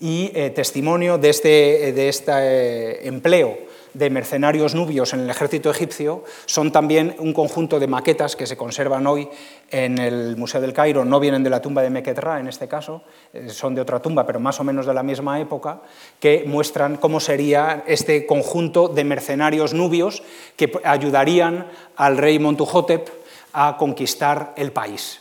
Y 0.00 0.32
eh, 0.34 0.50
testimonio 0.50 1.18
de 1.18 1.28
este, 1.28 1.92
de 1.92 2.08
este 2.08 2.32
eh, 2.32 3.06
empleo 3.06 3.70
de 3.94 4.08
mercenarios 4.10 4.74
nubios 4.74 5.12
en 5.12 5.20
el 5.20 5.30
ejército 5.30 5.70
egipcio 5.70 6.24
son 6.46 6.72
también 6.72 7.16
un 7.18 7.32
conjunto 7.32 7.80
de 7.80 7.86
maquetas 7.86 8.36
que 8.36 8.46
se 8.46 8.56
conservan 8.56 9.06
hoy 9.06 9.28
en 9.70 9.98
el 9.98 10.36
Museo 10.36 10.60
del 10.60 10.72
Cairo, 10.72 11.04
no 11.04 11.20
vienen 11.20 11.42
de 11.42 11.50
la 11.50 11.60
tumba 11.60 11.82
de 11.82 11.90
Mequetra 11.90 12.40
en 12.40 12.48
este 12.48 12.68
caso, 12.68 13.02
eh, 13.32 13.48
son 13.50 13.74
de 13.74 13.80
otra 13.80 14.00
tumba, 14.00 14.26
pero 14.26 14.40
más 14.40 14.60
o 14.60 14.64
menos 14.64 14.86
de 14.86 14.94
la 14.94 15.02
misma 15.02 15.40
época, 15.40 15.82
que 16.18 16.44
muestran 16.46 16.96
cómo 16.96 17.20
sería 17.20 17.84
este 17.86 18.26
conjunto 18.26 18.88
de 18.88 19.04
mercenarios 19.04 19.74
nubios 19.74 20.22
que 20.56 20.70
ayudarían 20.84 21.66
al 21.96 22.16
rey 22.16 22.38
Montuhotep 22.38 23.08
a 23.52 23.76
conquistar 23.76 24.54
el 24.56 24.72
país. 24.72 25.20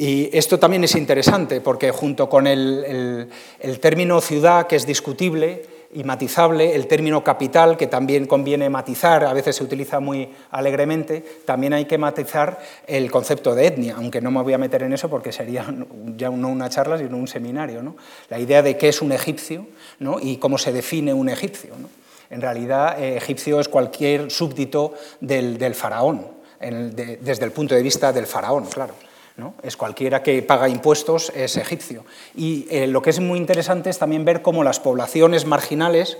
Y 0.00 0.30
esto 0.32 0.60
también 0.60 0.84
es 0.84 0.94
interesante 0.94 1.60
porque 1.60 1.90
junto 1.90 2.28
con 2.28 2.46
el, 2.46 3.28
término 3.80 4.20
ciudad, 4.20 4.68
que 4.68 4.76
es 4.76 4.86
discutible 4.86 5.64
y 5.92 6.04
matizable, 6.04 6.76
el 6.76 6.86
término 6.86 7.24
capital, 7.24 7.76
que 7.76 7.88
también 7.88 8.26
conviene 8.26 8.70
matizar, 8.70 9.24
a 9.24 9.32
veces 9.32 9.56
se 9.56 9.64
utiliza 9.64 9.98
muy 9.98 10.28
alegremente, 10.52 11.24
también 11.44 11.72
hay 11.72 11.86
que 11.86 11.98
matizar 11.98 12.60
el 12.86 13.10
concepto 13.10 13.56
de 13.56 13.66
etnia, 13.66 13.96
aunque 13.96 14.20
no 14.20 14.30
me 14.30 14.40
voy 14.40 14.52
a 14.52 14.58
meter 14.58 14.84
en 14.84 14.92
eso 14.92 15.10
porque 15.10 15.32
sería 15.32 15.66
ya 16.16 16.30
no 16.30 16.48
una 16.48 16.68
charla, 16.68 16.96
sino 16.96 17.16
un 17.16 17.26
seminario. 17.26 17.82
¿no? 17.82 17.96
La 18.30 18.38
idea 18.38 18.62
de 18.62 18.76
qué 18.76 18.90
es 18.90 19.02
un 19.02 19.10
egipcio 19.10 19.66
y 20.22 20.36
cómo 20.36 20.58
se 20.58 20.72
define 20.72 21.12
un 21.12 21.28
egipcio. 21.28 21.72
En 22.30 22.40
realidad, 22.40 23.02
eh, 23.02 23.16
egipcio 23.16 23.58
es 23.58 23.68
cualquier 23.68 24.30
súbdito 24.30 24.94
del, 25.20 25.74
faraón, 25.74 26.24
desde 26.60 27.44
el 27.44 27.50
punto 27.50 27.74
de 27.74 27.82
vista 27.82 28.12
del 28.12 28.28
faraón, 28.28 28.66
claro. 28.66 28.94
Es 29.62 29.76
cualquiera 29.76 30.22
que 30.22 30.42
paga 30.42 30.68
impuestos, 30.68 31.30
es 31.34 31.56
egipcio. 31.56 32.04
Y 32.34 32.66
eh, 32.70 32.88
lo 32.88 33.02
que 33.02 33.10
es 33.10 33.20
muy 33.20 33.38
interesante 33.38 33.88
es 33.88 33.98
también 33.98 34.24
ver 34.24 34.42
cómo 34.42 34.64
las 34.64 34.80
poblaciones 34.80 35.46
marginales, 35.46 36.18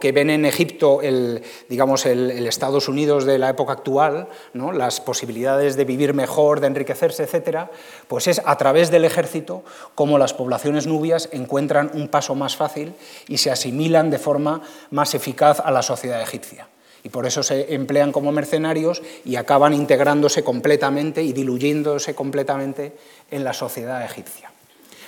que 0.00 0.12
ven 0.12 0.28
en 0.28 0.44
Egipto 0.44 1.00
el, 1.00 1.42
digamos, 1.70 2.04
el, 2.04 2.46
Estados 2.46 2.88
Unidos 2.88 3.24
de 3.24 3.38
la 3.38 3.48
época 3.48 3.72
actual, 3.72 4.28
las 4.52 5.00
posibilidades 5.00 5.76
de 5.76 5.84
vivir 5.86 6.12
mejor, 6.12 6.60
de 6.60 6.66
enriquecerse, 6.66 7.22
etc., 7.22 7.70
pues 8.06 8.26
es 8.26 8.42
a 8.44 8.56
través 8.58 8.90
del 8.90 9.04
ejército 9.04 9.62
cómo 9.94 10.18
las 10.18 10.34
poblaciones 10.34 10.86
nubias 10.86 11.30
encuentran 11.32 11.90
un 11.94 12.08
paso 12.08 12.34
más 12.34 12.56
fácil 12.56 12.94
y 13.28 13.38
se 13.38 13.50
asimilan 13.50 14.10
de 14.10 14.18
forma 14.18 14.62
más 14.90 15.14
eficaz 15.14 15.60
a 15.60 15.70
la 15.70 15.82
sociedad 15.82 16.20
egipcia 16.20 16.68
y 17.02 17.08
por 17.08 17.26
eso 17.26 17.42
se 17.42 17.74
emplean 17.74 18.12
como 18.12 18.32
mercenarios 18.32 19.02
y 19.24 19.36
acaban 19.36 19.74
integrándose 19.74 20.42
completamente 20.42 21.22
y 21.22 21.32
diluyéndose 21.32 22.14
completamente 22.14 22.92
en 23.30 23.44
la 23.44 23.52
sociedad 23.52 24.04
egipcia. 24.04 24.50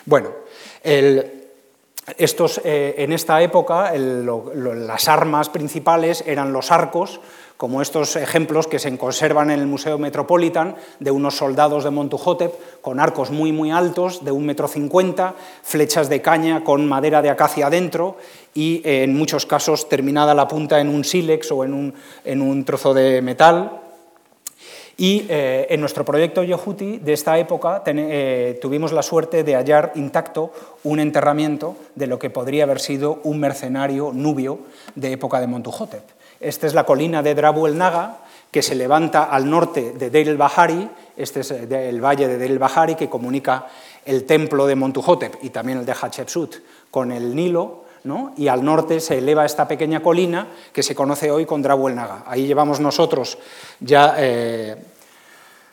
Bueno, 0.06 0.30
estos, 2.16 2.60
eh, 2.64 2.94
en 2.98 3.12
esta 3.12 3.40
época 3.42 3.92
las 3.94 5.08
armas 5.08 5.48
principales 5.48 6.24
eran 6.26 6.52
los 6.52 6.70
arcos, 6.70 7.20
como 7.56 7.82
estos 7.82 8.16
ejemplos 8.16 8.66
que 8.66 8.78
se 8.78 8.96
conservan 8.96 9.50
en 9.50 9.60
el 9.60 9.66
Museo 9.66 9.98
Metropolitan 9.98 10.76
de 10.98 11.10
unos 11.10 11.36
soldados 11.36 11.84
de 11.84 11.90
Montuhotep 11.90 12.80
con 12.80 12.98
arcos 12.98 13.30
muy 13.30 13.52
muy 13.52 13.70
altos 13.70 14.24
de 14.24 14.32
un 14.32 14.46
metro 14.46 14.66
cincuenta, 14.66 15.34
flechas 15.62 16.08
de 16.08 16.22
caña 16.22 16.64
con 16.64 16.88
madera 16.88 17.20
de 17.20 17.28
acacia 17.28 17.68
dentro 17.68 18.16
y 18.54 18.82
eh, 18.84 19.04
en 19.04 19.16
muchos 19.16 19.46
casos 19.46 19.88
terminada 19.88 20.34
la 20.34 20.48
punta 20.48 20.80
en 20.80 20.88
un 20.88 21.04
sílex 21.04 21.50
o 21.52 21.64
en 21.64 21.74
un, 21.74 21.94
en 22.24 22.42
un 22.42 22.64
trozo 22.64 22.94
de 22.94 23.22
metal. 23.22 23.80
Y 24.96 25.24
eh, 25.30 25.66
en 25.70 25.80
nuestro 25.80 26.04
proyecto 26.04 26.42
Yehuti 26.42 26.98
de 26.98 27.14
esta 27.14 27.38
época 27.38 27.82
eh, 27.86 28.58
tuvimos 28.60 28.92
la 28.92 29.02
suerte 29.02 29.44
de 29.44 29.54
hallar 29.54 29.92
intacto 29.94 30.52
un 30.84 31.00
enterramiento 31.00 31.74
de 31.94 32.06
lo 32.06 32.18
que 32.18 32.28
podría 32.28 32.64
haber 32.64 32.80
sido 32.80 33.20
un 33.24 33.40
mercenario 33.40 34.12
nubio 34.12 34.58
de 34.94 35.12
época 35.12 35.40
de 35.40 35.46
Montuhotep. 35.46 36.02
Esta 36.38 36.66
es 36.66 36.74
la 36.74 36.84
colina 36.84 37.22
de 37.22 37.34
Drabu 37.34 37.66
el 37.66 37.78
Naga, 37.78 38.18
que 38.50 38.60
se 38.60 38.74
levanta 38.74 39.24
al 39.24 39.48
norte 39.48 39.92
de 39.92 40.10
Deir 40.10 40.28
el 40.28 40.36
Bahari, 40.36 40.90
este 41.16 41.40
es 41.40 41.50
el 41.50 42.04
valle 42.04 42.28
de 42.28 42.36
Deir 42.36 42.50
el 42.50 42.58
Bahari 42.58 42.94
que 42.94 43.08
comunica 43.08 43.68
el 44.04 44.24
templo 44.24 44.66
de 44.66 44.74
Montuhotep 44.74 45.36
y 45.42 45.50
también 45.50 45.78
el 45.78 45.86
de 45.86 45.92
Hatshepsut 45.92 46.56
con 46.90 47.12
el 47.12 47.34
Nilo, 47.34 47.79
y 48.36 48.48
al 48.48 48.64
norte 48.64 49.00
se 49.00 49.18
eleva 49.18 49.44
esta 49.44 49.68
pequeña 49.68 50.02
colina 50.02 50.48
que 50.72 50.82
se 50.82 50.94
conoce 50.94 51.30
hoy 51.30 51.46
con 51.46 51.62
Drabu 51.62 51.88
el 51.88 51.94
Naga. 51.94 52.24
Ahí 52.26 52.46
llevamos 52.46 52.80
nosotros 52.80 53.38
ya 53.80 54.14
eh, 54.18 54.76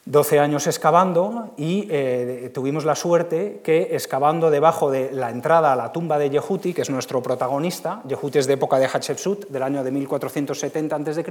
12 0.07 0.39
años 0.39 0.67
excavando 0.67 1.51
y 1.57 1.85
eh, 1.89 2.49
tuvimos 2.53 2.85
la 2.85 2.95
suerte 2.95 3.59
que 3.61 3.89
excavando 3.91 4.49
debajo 4.49 4.89
de 4.89 5.11
la 5.11 5.29
entrada 5.29 5.73
a 5.73 5.75
la 5.75 5.91
tumba 5.91 6.17
de 6.17 6.29
Yehuti, 6.29 6.73
que 6.73 6.81
es 6.81 6.89
nuestro 6.89 7.21
protagonista, 7.21 8.01
Yehuti 8.07 8.39
es 8.39 8.47
de 8.47 8.53
época 8.53 8.79
de 8.79 8.87
Hatshepsut, 8.87 9.49
del 9.49 9.63
año 9.63 9.83
de 9.83 9.91
1470 9.91 10.95
a.C., 10.95 11.25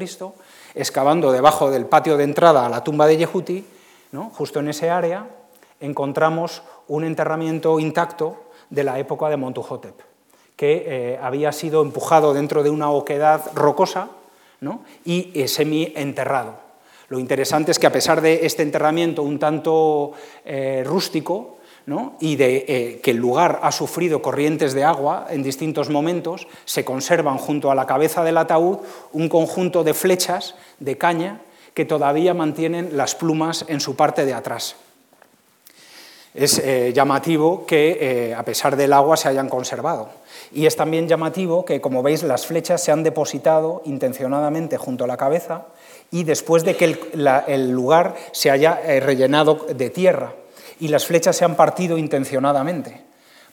excavando 0.74 1.32
debajo 1.32 1.70
del 1.70 1.86
patio 1.86 2.18
de 2.18 2.24
entrada 2.24 2.66
a 2.66 2.68
la 2.68 2.84
tumba 2.84 3.06
de 3.06 3.16
Yehuti, 3.16 3.64
¿no? 4.12 4.30
justo 4.34 4.60
en 4.60 4.68
ese 4.68 4.90
área, 4.90 5.26
encontramos 5.80 6.62
un 6.88 7.04
enterramiento 7.04 7.80
intacto 7.80 8.36
de 8.68 8.84
la 8.84 8.98
época 8.98 9.30
de 9.30 9.38
Montuhotep, 9.38 9.94
que 10.56 10.84
eh, 10.86 11.18
había 11.22 11.52
sido 11.52 11.82
empujado 11.82 12.34
dentro 12.34 12.62
de 12.62 12.70
una 12.70 12.90
oquedad 12.90 13.52
rocosa 13.54 14.08
y 15.04 15.30
eh, 15.34 15.48
semi-enterrado. 15.48 16.54
Lo 17.08 17.18
interesante 17.18 17.70
es 17.70 17.78
que 17.78 17.86
a 17.86 17.92
pesar 17.92 18.20
de 18.20 18.46
este 18.46 18.62
enterramiento 18.62 19.22
un 19.22 19.38
tanto 19.38 20.12
eh, 20.44 20.82
rústico, 20.84 21.56
y 22.18 22.34
de 22.34 22.64
eh, 22.66 23.00
que 23.00 23.12
el 23.12 23.18
lugar 23.18 23.60
ha 23.62 23.70
sufrido 23.70 24.20
corrientes 24.20 24.74
de 24.74 24.82
agua 24.82 25.28
en 25.30 25.44
distintos 25.44 25.88
momentos, 25.88 26.48
se 26.64 26.84
conservan 26.84 27.38
junto 27.38 27.70
a 27.70 27.76
la 27.76 27.86
cabeza 27.86 28.24
del 28.24 28.38
ataúd 28.38 28.78
un 29.12 29.28
conjunto 29.28 29.84
de 29.84 29.94
flechas 29.94 30.56
de 30.80 30.98
caña 30.98 31.42
que 31.74 31.84
todavía 31.84 32.34
mantienen 32.34 32.96
las 32.96 33.14
plumas 33.14 33.64
en 33.68 33.80
su 33.80 33.94
parte 33.94 34.24
de 34.24 34.34
atrás. 34.34 34.74
Es 36.36 36.58
eh, 36.58 36.92
llamativo 36.94 37.66
que 37.66 38.34
a 38.36 38.42
pesar 38.44 38.76
del 38.76 38.92
agua 38.92 39.16
se 39.16 39.28
hayan 39.28 39.48
conservado. 39.48 40.10
Y 40.52 40.66
es 40.66 40.76
también 40.76 41.08
llamativo 41.08 41.64
que, 41.64 41.80
como 41.80 42.02
veis, 42.02 42.22
las 42.22 42.46
flechas 42.46 42.82
se 42.82 42.92
han 42.92 43.02
depositado 43.02 43.82
intencionadamente 43.84 44.76
junto 44.76 45.04
a 45.04 45.06
la 45.06 45.16
cabeza 45.16 45.66
y 46.10 46.24
después 46.24 46.64
de 46.64 46.76
que 46.76 46.98
el, 47.48 47.70
lugar 47.70 48.14
se 48.32 48.50
haya 48.50 48.80
eh, 48.84 49.00
rellenado 49.00 49.66
de 49.74 49.90
tierra 49.90 50.34
y 50.78 50.88
las 50.88 51.06
flechas 51.06 51.36
se 51.36 51.44
han 51.44 51.56
partido 51.56 51.98
intencionadamente 51.98 53.02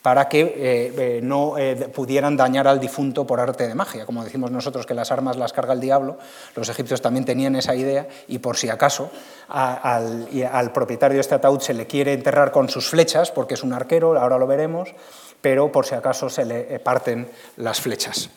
para 0.03 0.27
que 0.27 0.41
eh, 0.41 0.93
eh, 0.97 1.19
no 1.23 1.55
pudieran 1.93 2.35
dañar 2.35 2.67
al 2.67 2.79
difunto 2.79 3.25
por 3.25 3.39
arte 3.39 3.67
de 3.67 3.73
magia. 3.73 4.05
Como 4.05 4.23
decimos 4.23 4.51
nosotros 4.51 4.85
que 4.85 4.93
las 4.93 5.11
armas 5.11 5.37
las 5.37 5.53
carga 5.53 5.73
el 5.73 5.79
diablo, 5.79 6.17
los 6.55 6.67
egipcios 6.67 7.01
también 7.01 7.23
tenían 7.23 7.55
esa 7.55 7.73
idea 7.73 8.05
y 8.27 8.39
por 8.39 8.57
si 8.57 8.67
acaso 8.69 9.09
al, 9.47 10.27
al, 10.51 10.71
propietario 10.73 11.15
de 11.15 11.21
este 11.21 11.35
ataúd 11.35 11.61
se 11.61 11.73
le 11.73 11.87
quiere 11.87 12.11
enterrar 12.11 12.51
con 12.51 12.67
sus 12.67 12.89
flechas, 12.89 13.31
porque 13.31 13.53
es 13.53 13.63
un 13.63 13.71
arquero, 13.71 14.19
ahora 14.19 14.37
lo 14.37 14.45
veremos, 14.45 14.89
pero 15.41 15.71
por 15.71 15.85
si 15.85 15.95
acaso 15.95 16.29
se 16.29 16.43
le 16.43 16.79
parten 16.79 17.29
las 17.55 17.79
flechas. 17.79 18.29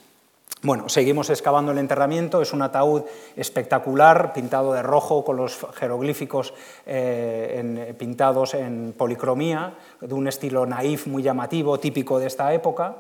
Bueno, 0.67 0.89
seguimos 0.89 1.31
excavando 1.31 1.71
el 1.71 1.79
enterramiento, 1.79 2.43
es 2.43 2.53
un 2.53 2.61
ataúd 2.61 3.03
espectacular, 3.37 4.33
pintado 4.33 4.73
de 4.73 4.83
rojo 4.83 5.25
con 5.25 5.37
los 5.37 5.65
jeroglíficos 5.77 6.55
eh, 6.87 7.95
pintados 7.97 8.53
en 8.55 8.93
policromía, 8.99 9.75
de 10.01 10.13
un 10.13 10.27
estilo 10.27 10.67
naif 10.67 11.07
muy 11.07 11.23
llamativo, 11.23 11.79
típico 11.79 12.19
de 12.19 12.27
esta 12.27 12.53
época, 12.53 12.97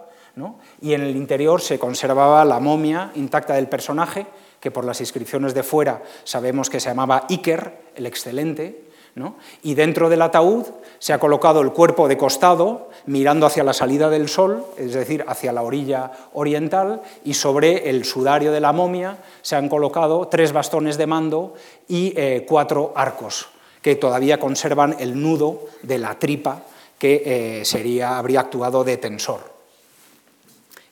y 0.81 0.93
en 0.95 1.01
el 1.03 1.17
interior 1.17 1.61
se 1.61 1.77
conservaba 1.77 2.45
la 2.45 2.61
momia 2.61 3.11
intacta 3.17 3.55
del 3.55 3.67
personaje, 3.67 4.29
que 4.61 4.71
por 4.71 4.85
las 4.85 5.01
inscripciones 5.01 5.53
de 5.53 5.65
fuera 5.65 6.03
sabemos 6.23 6.71
que 6.71 6.79
se 6.79 6.91
llamaba 6.91 7.27
Iker, 7.29 7.79
el 7.97 8.07
excelente, 8.07 8.86
Y 9.63 9.75
dentro 9.75 10.11
del 10.11 10.21
ataúd 10.21 10.67
se 10.99 11.13
ha 11.13 11.19
colocado 11.19 11.63
el 11.63 11.73
cuerpo 11.73 12.07
de 12.07 12.19
costado, 12.19 12.91
mirando 13.07 13.47
hacia 13.47 13.65
la 13.65 13.73
salida 13.73 14.11
del 14.11 14.29
sol, 14.29 14.65
es 14.77 14.93
decir, 14.93 15.25
hacia 15.27 15.53
la 15.53 15.63
orilla 15.63 16.13
oriental, 16.35 17.01
y 17.25 17.35
sobre 17.35 17.89
el 17.89 18.05
sudario 18.05 18.53
de 18.53 18.61
la 18.61 18.73
momia 18.73 19.19
se 19.41 19.57
han 19.57 19.69
colocado 19.69 20.29
tres 20.29 20.53
bastones 20.53 20.99
de 20.99 21.07
mando 21.07 21.55
y 21.89 22.13
eh, 22.17 22.45
cuatro 22.47 22.93
arcos, 22.95 23.49
que 23.81 23.97
todavía 23.97 24.39
conservan 24.39 24.97
el 24.99 25.21
nudo 25.21 25.63
de 25.83 25.99
la 25.99 26.19
tripa 26.19 26.63
que 26.99 27.23
eh, 27.61 27.65
sería, 27.65 28.19
habría 28.19 28.41
actuado 28.41 28.85
de 28.85 28.99
tensor. 28.99 29.56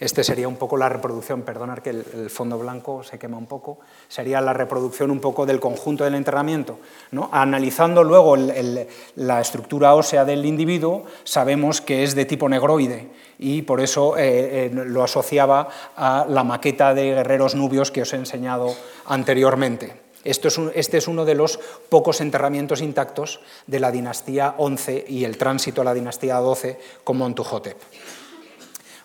Este 0.04 0.22
sería 0.22 0.48
un 0.48 0.56
poco 0.56 0.76
la 0.76 0.90
reproducción, 0.90 1.40
perdonar 1.44 1.80
que 1.80 1.88
el, 1.88 2.28
fondo 2.28 2.58
blanco 2.58 3.02
se 3.02 3.18
quema 3.18 3.38
un 3.38 3.46
poco, 3.46 3.78
sería 4.06 4.42
la 4.42 4.52
reproducción 4.52 5.10
un 5.10 5.18
poco 5.18 5.46
del 5.46 5.60
conjunto 5.60 6.04
del 6.04 6.14
entrenamiento. 6.14 6.78
¿no? 7.10 7.30
Analizando 7.32 8.04
luego 8.04 8.36
la 8.36 9.40
estructura 9.40 9.94
ósea 9.94 10.26
del 10.26 10.44
individuo, 10.44 11.06
sabemos 11.24 11.80
que 11.80 12.04
es 12.04 12.14
de 12.14 12.26
tipo 12.26 12.50
negroide 12.50 13.08
y 13.38 13.62
por 13.62 13.80
eso 13.80 14.18
eh, 14.18 14.66
eh, 14.66 14.70
lo 14.74 15.02
asociaba 15.02 15.70
a 15.96 16.26
la 16.28 16.44
maqueta 16.44 16.92
de 16.92 17.14
guerreros 17.14 17.54
nubios 17.54 17.90
que 17.90 18.02
os 18.02 18.12
he 18.12 18.16
enseñado 18.16 18.74
anteriormente. 19.06 20.02
Esto 20.22 20.48
es 20.48 20.60
este 20.74 20.98
es 20.98 21.08
uno 21.08 21.24
de 21.24 21.34
los 21.34 21.58
pocos 21.88 22.20
enterramientos 22.20 22.82
intactos 22.82 23.40
de 23.66 23.80
la 23.80 23.90
dinastía 23.90 24.54
11 24.58 25.06
y 25.08 25.24
el 25.24 25.38
tránsito 25.38 25.80
a 25.80 25.84
la 25.84 25.94
dinastía 25.94 26.36
12 26.40 26.78
con 27.04 27.16
Montuhotep. 27.16 27.78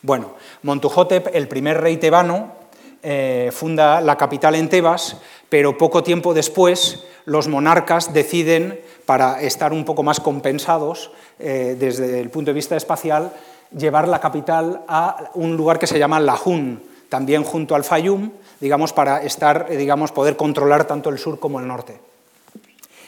Bueno, 0.01 0.35
Montuhotep, 0.63 1.29
el 1.33 1.47
primer 1.47 1.79
rey 1.79 1.97
tebano, 1.97 2.59
eh, 3.01 3.49
funda 3.53 4.01
la 4.01 4.17
capital 4.17 4.55
en 4.55 4.67
Tebas, 4.67 5.15
pero 5.47 5.77
poco 5.77 6.03
tiempo 6.03 6.33
después 6.33 7.05
los 7.23 7.47
monarcas 7.47 8.13
deciden, 8.13 8.81
para 9.05 9.41
estar 9.41 9.71
un 9.71 9.85
poco 9.85 10.03
más 10.03 10.19
compensados 10.19 11.11
eh, 11.39 11.77
desde 11.79 12.19
el 12.19 12.29
punto 12.29 12.51
de 12.51 12.55
vista 12.55 12.75
espacial, 12.75 13.31
llevar 13.75 14.07
la 14.07 14.19
capital 14.19 14.83
a 14.87 15.31
un 15.35 15.55
lugar 15.55 15.79
que 15.79 15.87
se 15.87 15.97
llama 15.97 16.19
Lahun, 16.19 16.83
también 17.07 17.43
junto 17.43 17.73
al 17.73 17.85
Fayum, 17.85 18.31
digamos, 18.59 18.91
para 18.91 19.23
estar, 19.23 19.67
eh, 19.69 19.77
digamos, 19.77 20.11
poder 20.11 20.35
controlar 20.35 20.85
tanto 20.85 21.09
el 21.09 21.19
sur 21.19 21.39
como 21.39 21.59
el 21.59 21.67
norte. 21.67 21.99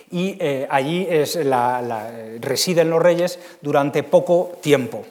Y 0.10 0.38
allí 0.70 1.08
residen 2.42 2.90
los 2.90 3.02
reyes 3.02 3.40
durante 3.62 4.04
poco 4.04 4.52
tiempo. 4.62 5.06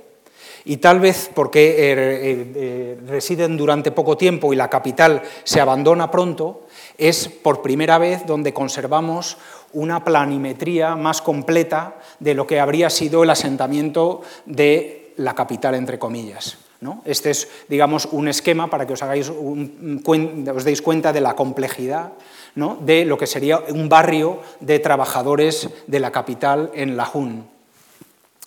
Y 0.64 0.78
tal 0.78 1.00
vez 1.00 1.30
porque 1.34 1.70
eh, 1.70 1.92
eh, 1.92 2.52
eh, 2.54 2.98
residen 3.06 3.56
durante 3.56 3.92
poco 3.92 4.16
tiempo 4.16 4.52
y 4.52 4.56
la 4.56 4.68
capital 4.68 5.22
se 5.44 5.60
abandona 5.60 6.10
pronto, 6.10 6.66
es 6.98 7.28
por 7.28 7.62
primera 7.62 7.98
vez 7.98 8.26
donde 8.26 8.52
conservamos 8.52 9.38
una 9.72 10.04
planimetría 10.04 10.96
más 10.96 11.22
completa 11.22 11.98
de 12.18 12.34
lo 12.34 12.46
que 12.46 12.60
habría 12.60 12.90
sido 12.90 13.22
el 13.22 13.30
asentamiento 13.30 14.22
de 14.46 15.12
la 15.16 15.34
capital, 15.34 15.74
entre 15.74 15.98
comillas. 15.98 16.58
Este 17.04 17.30
es, 17.30 17.48
digamos, 17.68 18.06
un 18.06 18.28
esquema 18.28 18.68
para 18.68 18.86
que 18.86 18.94
os, 18.94 19.02
hagáis 19.02 19.28
os 19.28 20.64
deis 20.64 20.80
cuenta 20.80 21.12
de 21.12 21.20
la 21.20 21.36
complejidad 21.36 22.12
de 22.80 23.04
lo 23.04 23.18
que 23.18 23.26
sería 23.26 23.60
un 23.68 23.88
barrio 23.88 24.40
de 24.60 24.78
trabajadores 24.78 25.68
de 25.86 26.00
la 26.00 26.10
capital 26.10 26.70
en 26.74 26.96
Lajún. 26.96 27.59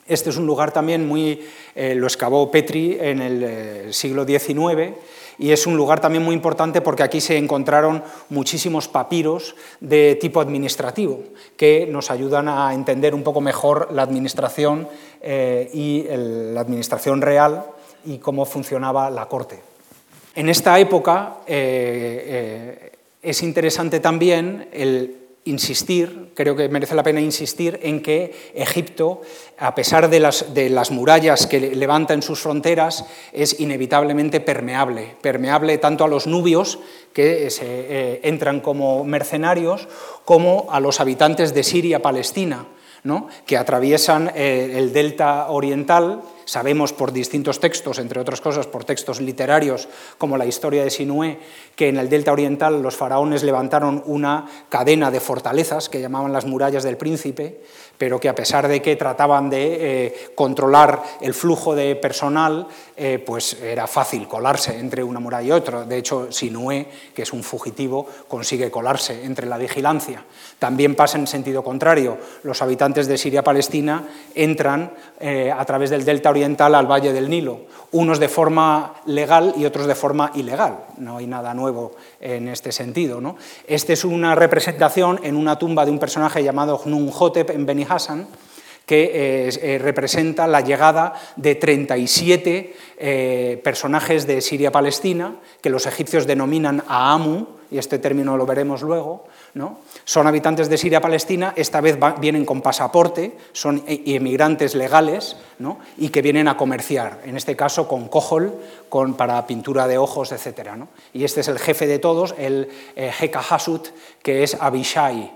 Este 0.07 0.29
es 0.29 0.37
un 0.37 0.45
lugar 0.45 0.71
también 0.71 1.07
muy, 1.07 1.41
eh, 1.75 1.95
lo 1.95 2.07
excavó 2.07 2.51
Petri 2.51 2.97
en 2.99 3.21
el 3.21 3.43
eh, 3.43 3.93
siglo 3.93 4.25
XIX 4.25 4.93
y 5.39 5.51
es 5.51 5.65
un 5.65 5.77
lugar 5.77 6.01
también 6.01 6.23
muy 6.23 6.35
importante 6.35 6.81
porque 6.81 7.03
aquí 7.03 7.21
se 7.21 7.37
encontraron 7.37 8.03
muchísimos 8.29 8.89
papiros 8.89 9.55
de 9.79 10.15
tipo 10.19 10.41
administrativo 10.41 11.23
que 11.55 11.87
nos 11.89 12.11
ayudan 12.11 12.49
a 12.49 12.73
entender 12.73 13.15
un 13.15 13.23
poco 13.23 13.39
mejor 13.39 13.89
la 13.93 14.03
administración 14.03 14.89
eh, 15.21 15.69
y 15.73 16.03
la 16.53 16.59
administración 16.59 17.21
real 17.21 17.65
y 18.05 18.17
cómo 18.17 18.45
funcionaba 18.45 19.09
la 19.09 19.27
corte. 19.27 19.61
En 20.35 20.49
esta 20.49 20.77
época 20.79 21.37
es 21.45 23.43
interesante 23.43 23.99
también 23.99 24.67
el 24.73 25.22
insistir, 25.45 26.31
creo 26.35 26.55
que 26.55 26.69
merece 26.69 26.95
la 26.95 27.03
pena 27.03 27.19
insistir 27.19 27.79
en 27.83 28.01
que 28.01 28.33
Egipto, 28.55 29.21
a 29.57 29.75
pesar 29.75 30.09
de 30.09 30.19
las, 30.19 30.91
murallas 30.91 31.47
que 31.47 31.59
levanta 31.75 32.13
en 32.13 32.21
sus 32.21 32.39
fronteras, 32.39 33.05
es 33.31 33.59
inevitablemente 33.59 34.39
permeable, 34.39 35.15
permeable 35.21 35.77
tanto 35.77 36.03
a 36.03 36.07
los 36.07 36.27
nubios, 36.27 36.79
que 37.13 37.49
se, 37.49 37.65
eh, 37.65 38.19
entran 38.23 38.61
como 38.61 39.03
mercenarios, 39.03 39.87
como 40.25 40.67
a 40.71 40.79
los 40.79 40.99
habitantes 40.99 41.53
de 41.53 41.63
Siria-Palestina, 41.63 42.65
que 43.45 43.57
atraviesan 43.57 44.31
eh, 44.33 44.75
el 44.75 44.93
delta 44.93 45.47
oriental 45.49 46.21
Sabemos 46.45 46.93
por 46.93 47.11
distintos 47.11 47.59
textos, 47.59 47.99
entre 47.99 48.19
otras 48.19 48.41
cosas 48.41 48.67
por 48.67 48.85
textos 48.85 49.21
literarios 49.21 49.87
como 50.17 50.37
la 50.37 50.45
historia 50.45 50.83
de 50.83 50.89
Sinué, 50.89 51.39
que 51.75 51.89
en 51.89 51.97
el 51.97 52.09
delta 52.09 52.31
oriental 52.31 52.81
los 52.81 52.95
faraones 52.95 53.43
levantaron 53.43 54.03
una 54.05 54.47
cadena 54.69 55.11
de 55.11 55.19
fortalezas 55.19 55.89
que 55.89 56.01
llamaban 56.01 56.33
las 56.33 56.45
murallas 56.45 56.83
del 56.83 56.97
príncipe, 56.97 57.61
pero 57.97 58.19
que 58.19 58.29
a 58.29 58.35
pesar 58.35 58.67
de 58.67 58.81
que 58.81 58.95
trataban 58.95 59.49
de 59.49 59.77
eh, 59.79 60.31
controlar 60.35 61.01
el 61.21 61.33
flujo 61.33 61.75
de 61.75 61.95
personal, 61.95 62.67
eh, 62.97 63.23
pues 63.25 63.53
era 63.61 63.87
fácil 63.87 64.27
colarse 64.27 64.77
entre 64.77 65.03
una 65.03 65.19
muralla 65.19 65.47
y 65.47 65.51
otra. 65.51 65.85
De 65.85 65.97
hecho, 65.97 66.31
Sinué, 66.31 66.87
que 67.15 67.21
es 67.21 67.31
un 67.33 67.43
fugitivo, 67.43 68.05
consigue 68.27 68.69
colarse 68.69 69.23
entre 69.23 69.47
la 69.47 69.57
vigilancia. 69.57 70.23
También 70.59 70.95
pasa 70.95 71.17
en 71.17 71.27
sentido 71.27 71.63
contrario. 71.63 72.17
Los 72.43 72.61
habitantes 72.61 73.07
de 73.07 73.17
Siria-Palestina 73.17 74.07
entran 74.35 74.93
eh, 75.19 75.51
a 75.51 75.63
través 75.65 75.89
del 75.89 76.03
delta 76.03 76.32
oriental 76.33 76.75
al 76.75 76.89
Valle 76.89 77.13
del 77.13 77.29
Nilo, 77.29 77.61
unos 77.91 78.19
de 78.19 78.27
forma 78.27 78.95
legal 79.05 79.53
y 79.55 79.65
otros 79.65 79.85
de 79.85 79.95
forma 79.95 80.31
ilegal. 80.33 80.79
No 80.97 81.17
hay 81.17 81.27
nada 81.27 81.53
nuevo 81.53 81.91
en 82.19 82.47
este 82.47 82.71
sentido. 82.71 83.21
¿no? 83.21 83.37
Esta 83.67 83.93
es 83.93 84.03
una 84.03 84.33
representación 84.33 85.19
en 85.23 85.35
una 85.37 85.57
tumba 85.59 85.85
de 85.85 85.91
un 85.91 85.99
personaje 85.99 86.43
llamado 86.43 86.81
Hnunhotep 86.83 87.51
en 87.51 87.65
Beni 87.65 87.85
Hassan, 87.87 88.27
que 88.85 89.03
eh, 89.03 89.49
eh, 89.61 89.77
representa 89.79 90.47
la 90.47 90.61
llegada 90.61 91.13
de 91.35 91.55
37 91.55 92.75
eh, 92.97 93.61
personajes 93.63 94.27
de 94.27 94.41
Siria-Palestina, 94.41 95.35
que 95.61 95.69
los 95.69 95.85
egipcios 95.85 96.27
denominan 96.27 96.83
Aamu, 96.87 97.45
y 97.71 97.77
este 97.77 97.97
término 97.97 98.37
lo 98.37 98.45
veremos 98.45 98.81
luego, 98.81 99.25
¿no? 99.53 99.79
Son 100.05 100.25
habitantes 100.27 100.67
de 100.69 100.77
Siria-Palestina, 100.77 101.53
esta 101.55 101.79
vez 101.79 101.97
vienen 102.19 102.45
con 102.45 102.61
pasaporte, 102.61 103.37
son 103.51 103.83
emigrantes 103.87 104.75
legales 104.75 105.37
¿no? 105.59 105.79
y 105.97 106.09
que 106.09 106.21
vienen 106.21 106.47
a 106.47 106.57
comerciar, 106.57 107.21
en 107.25 107.37
este 107.37 107.55
caso 107.55 107.87
con 107.87 108.07
cojol, 108.07 108.53
con, 108.89 109.13
para 109.13 109.45
pintura 109.45 109.87
de 109.87 109.97
ojos, 109.97 110.31
etc. 110.31 110.71
Y 111.13 111.23
este 111.23 111.41
es 111.41 111.47
el 111.47 111.59
jefe 111.59 111.87
de 111.87 111.99
todos, 111.99 112.33
el 112.37 112.69
eh, 112.95 113.11
Heka 113.17 113.39
Hasut, 113.39 113.89
que 114.21 114.43
es 114.43 114.57
Abishai, 114.59 115.31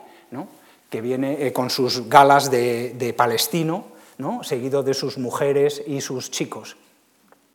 que 0.89 1.01
viene 1.01 1.45
eh, 1.45 1.53
con 1.53 1.69
sus 1.69 2.09
galas 2.09 2.49
de, 2.49 3.13
palestino, 3.15 3.85
¿no? 4.17 4.43
seguido 4.43 4.83
de 4.83 4.93
sus 4.93 5.17
mujeres 5.17 5.83
y 5.85 6.01
sus 6.01 6.31
chicos. 6.31 6.77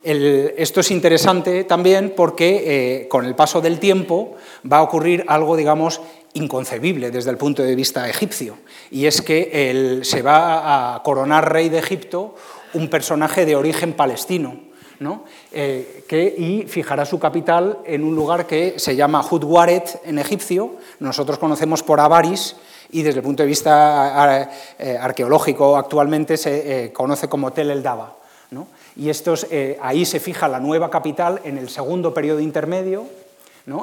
esto 0.03 0.79
es 0.81 0.91
interesante 0.91 1.63
también 1.63 2.13
porque 2.15 3.01
eh, 3.03 3.07
con 3.07 3.25
el 3.25 3.35
paso 3.35 3.61
del 3.61 3.79
tiempo 3.79 4.35
va 4.71 4.77
a 4.77 4.83
ocurrir 4.83 5.25
algo, 5.27 5.55
digamos, 5.55 6.01
inconcebible 6.33 7.11
desde 7.11 7.29
el 7.29 7.37
punto 7.37 7.63
de 7.63 7.75
vista 7.75 8.09
egipcio, 8.09 8.57
y 8.91 9.05
es 9.05 9.21
que 9.21 10.01
se 10.03 10.21
va 10.21 10.95
a 10.95 11.03
coronar 11.03 11.51
rey 11.51 11.69
de 11.69 11.79
Egipto 11.79 12.35
un 12.73 12.89
personaje 12.89 13.45
de 13.45 13.55
origen 13.55 13.93
palestino, 13.93 14.57
¿no? 14.99 15.25
Eh, 15.51 16.03
que, 16.07 16.23
y 16.37 16.63
fijará 16.63 17.05
su 17.05 17.19
capital 17.19 17.79
en 17.85 18.03
un 18.03 18.15
lugar 18.15 18.47
que 18.47 18.75
se 18.77 18.95
llama 18.95 19.25
Hudwaret 19.29 20.01
en 20.05 20.19
egipcio, 20.19 20.75
nosotros 20.99 21.37
conocemos 21.37 21.83
por 21.83 21.99
Avaris, 21.99 22.55
y 22.91 23.01
desde 23.01 23.19
el 23.19 23.23
punto 23.23 23.43
de 23.43 23.47
vista 23.47 24.49
eh, 24.77 24.97
arqueológico 24.99 25.77
actualmente 25.77 26.37
se 26.37 26.85
eh, 26.85 26.93
conoce 26.93 27.27
como 27.27 27.51
Tel 27.51 27.71
el 27.71 27.81
Daba. 27.81 28.17
¿no? 28.51 28.67
Y 28.95 29.09
estos, 29.09 29.47
ahí 29.81 30.05
se 30.05 30.19
fija 30.19 30.47
la 30.47 30.59
nueva 30.59 30.91
capital 30.91 31.41
en 31.43 31.57
el 31.57 31.69
segundo 31.69 32.13
periodo 32.13 32.39
intermedio, 32.39 33.07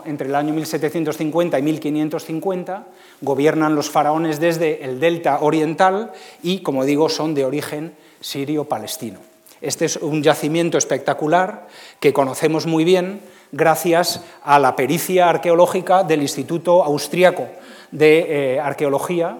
entre 0.04 0.28
el 0.28 0.34
año 0.34 0.52
1750 0.52 1.58
y 1.58 1.62
1550 1.62 2.86
gobiernan 3.22 3.74
los 3.74 3.88
faraones 3.88 4.38
desde 4.38 4.84
el 4.84 5.00
delta 5.00 5.38
oriental 5.40 6.12
y, 6.42 6.60
como 6.60 6.84
digo, 6.84 7.08
son 7.08 7.34
de 7.34 7.46
origen 7.46 7.94
sirio-palestino. 8.20 9.20
Este 9.62 9.86
es 9.86 9.96
un 9.96 10.22
yacimiento 10.22 10.78
espectacular 10.78 11.66
que 11.98 12.12
conocemos 12.12 12.66
muy 12.66 12.84
bien 12.84 13.20
gracias 13.52 14.22
a 14.42 14.58
la 14.58 14.76
pericia 14.76 15.28
arqueológica 15.28 16.02
del 16.02 16.22
Instituto 16.22 16.84
Austriaco 16.84 17.46
de 17.90 18.54
eh, 18.54 18.60
Arqueología, 18.60 19.38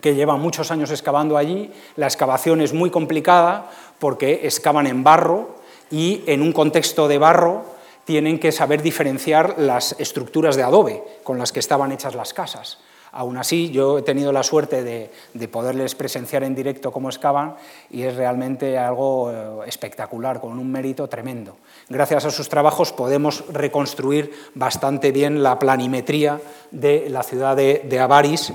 que 0.00 0.14
lleva 0.14 0.36
muchos 0.36 0.70
años 0.70 0.90
excavando 0.90 1.36
allí. 1.36 1.70
La 1.96 2.06
excavación 2.06 2.60
es 2.60 2.72
muy 2.72 2.90
complicada 2.90 3.70
porque 3.98 4.40
excavan 4.44 4.86
en 4.86 5.04
barro 5.04 5.56
y 5.90 6.22
en 6.26 6.42
un 6.42 6.52
contexto 6.52 7.08
de 7.08 7.18
barro 7.18 7.77
tienen 8.08 8.38
que 8.38 8.52
saber 8.52 8.80
diferenciar 8.80 9.56
las 9.58 9.94
estructuras 9.98 10.56
de 10.56 10.62
adobe 10.62 11.04
con 11.24 11.36
las 11.36 11.52
que 11.52 11.60
estaban 11.60 11.92
hechas 11.92 12.14
las 12.14 12.32
casas. 12.32 12.78
Aún 13.12 13.36
así, 13.36 13.70
yo 13.70 13.98
he 13.98 14.02
tenido 14.02 14.32
la 14.32 14.42
suerte 14.42 14.82
de, 14.82 15.48
poderles 15.48 15.94
presenciar 15.94 16.42
en 16.42 16.54
directo 16.54 16.90
cómo 16.90 17.10
excavan 17.10 17.56
y 17.90 18.04
es 18.04 18.16
realmente 18.16 18.78
algo 18.78 19.30
eh, 19.30 19.68
espectacular, 19.68 20.40
con 20.40 20.58
un 20.58 20.72
mérito 20.72 21.06
tremendo. 21.08 21.58
Gracias 21.90 22.24
a 22.24 22.30
sus 22.30 22.48
trabajos 22.48 22.94
podemos 22.94 23.44
reconstruir 23.52 24.32
bastante 24.54 25.12
bien 25.12 25.42
la 25.42 25.58
planimetría 25.58 26.40
de 26.70 27.10
la 27.10 27.22
ciudad 27.22 27.56
de, 27.56 27.84
de 27.90 28.00
Avaris 28.00 28.54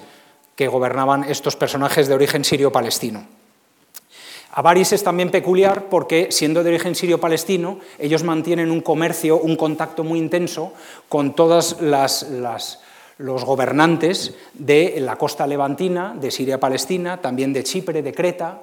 que 0.55 0.67
gobernaban 0.67 1.25
estos 1.25 1.55
personajes 1.55 2.07
de 2.07 2.15
origen 2.15 2.43
sirio-palestino. 2.43 3.27
Avaris 4.55 4.93
es 4.93 5.03
también 5.03 5.31
peculiar 5.31 5.89
porque, 5.89 6.27
siendo 6.31 6.63
de 6.63 6.69
origen 6.69 6.93
sirio-palestino, 6.93 7.79
ellos 7.97 8.23
mantienen 8.23 8.69
un 8.69 8.81
comercio, 8.81 9.37
un 9.37 9.55
contacto 9.55 10.03
muy 10.03 10.19
intenso 10.19 10.73
con 11.09 11.35
todas 11.35 11.81
las 11.81 12.79
los 13.17 13.45
gobernantes 13.45 14.33
de 14.53 14.95
la 14.99 15.15
costa 15.17 15.45
levantina, 15.47 16.15
de 16.19 16.31
Siria-Palestina, 16.31 17.21
también 17.21 17.53
de 17.53 17.63
Chipre, 17.63 18.01
de 18.01 18.13
Creta, 18.13 18.61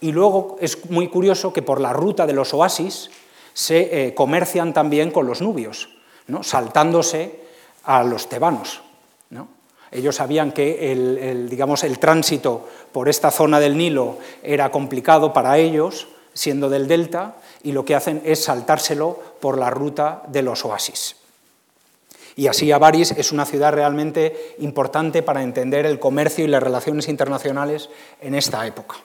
y 0.00 0.12
luego 0.12 0.56
es 0.60 0.90
muy 0.90 1.08
curioso 1.08 1.52
que 1.52 1.62
por 1.62 1.80
la 1.80 1.92
ruta 1.92 2.26
de 2.26 2.32
los 2.32 2.54
oasis 2.54 3.10
se 3.52 4.06
eh, 4.06 4.14
comercian 4.14 4.72
también 4.72 5.10
con 5.10 5.26
los 5.26 5.42
nubios, 5.42 5.90
saltándose 6.42 7.40
a 7.84 8.02
los 8.02 8.28
tebanos. 8.28 8.82
Ellos 9.92 10.16
sabían 10.16 10.52
que 10.52 10.92
el, 10.92 11.48
digamos, 11.48 11.82
el 11.82 11.98
tránsito 11.98 12.68
por 12.92 13.08
esta 13.08 13.30
zona 13.30 13.58
del 13.58 13.76
Nilo 13.76 14.18
era 14.42 14.70
complicado 14.70 15.32
para 15.32 15.58
ellos, 15.58 16.08
siendo 16.32 16.68
del 16.68 16.86
delta, 16.86 17.36
y 17.62 17.72
lo 17.72 17.84
que 17.84 17.94
hacen 17.94 18.22
es 18.24 18.44
saltárselo 18.44 19.18
por 19.40 19.58
la 19.58 19.70
ruta 19.70 20.22
de 20.28 20.42
los 20.42 20.64
oasis. 20.64 21.16
Y 22.36 22.46
así 22.46 22.70
Avaris 22.70 23.10
es 23.10 23.32
una 23.32 23.44
ciudad 23.44 23.72
realmente 23.72 24.54
importante 24.60 25.22
para 25.22 25.42
entender 25.42 25.84
el 25.84 25.98
comercio 25.98 26.44
y 26.44 26.48
las 26.48 26.62
relaciones 26.62 27.08
internacionales 27.08 27.90
en 28.20 28.34
esta 28.34 28.64
época. 28.66 28.96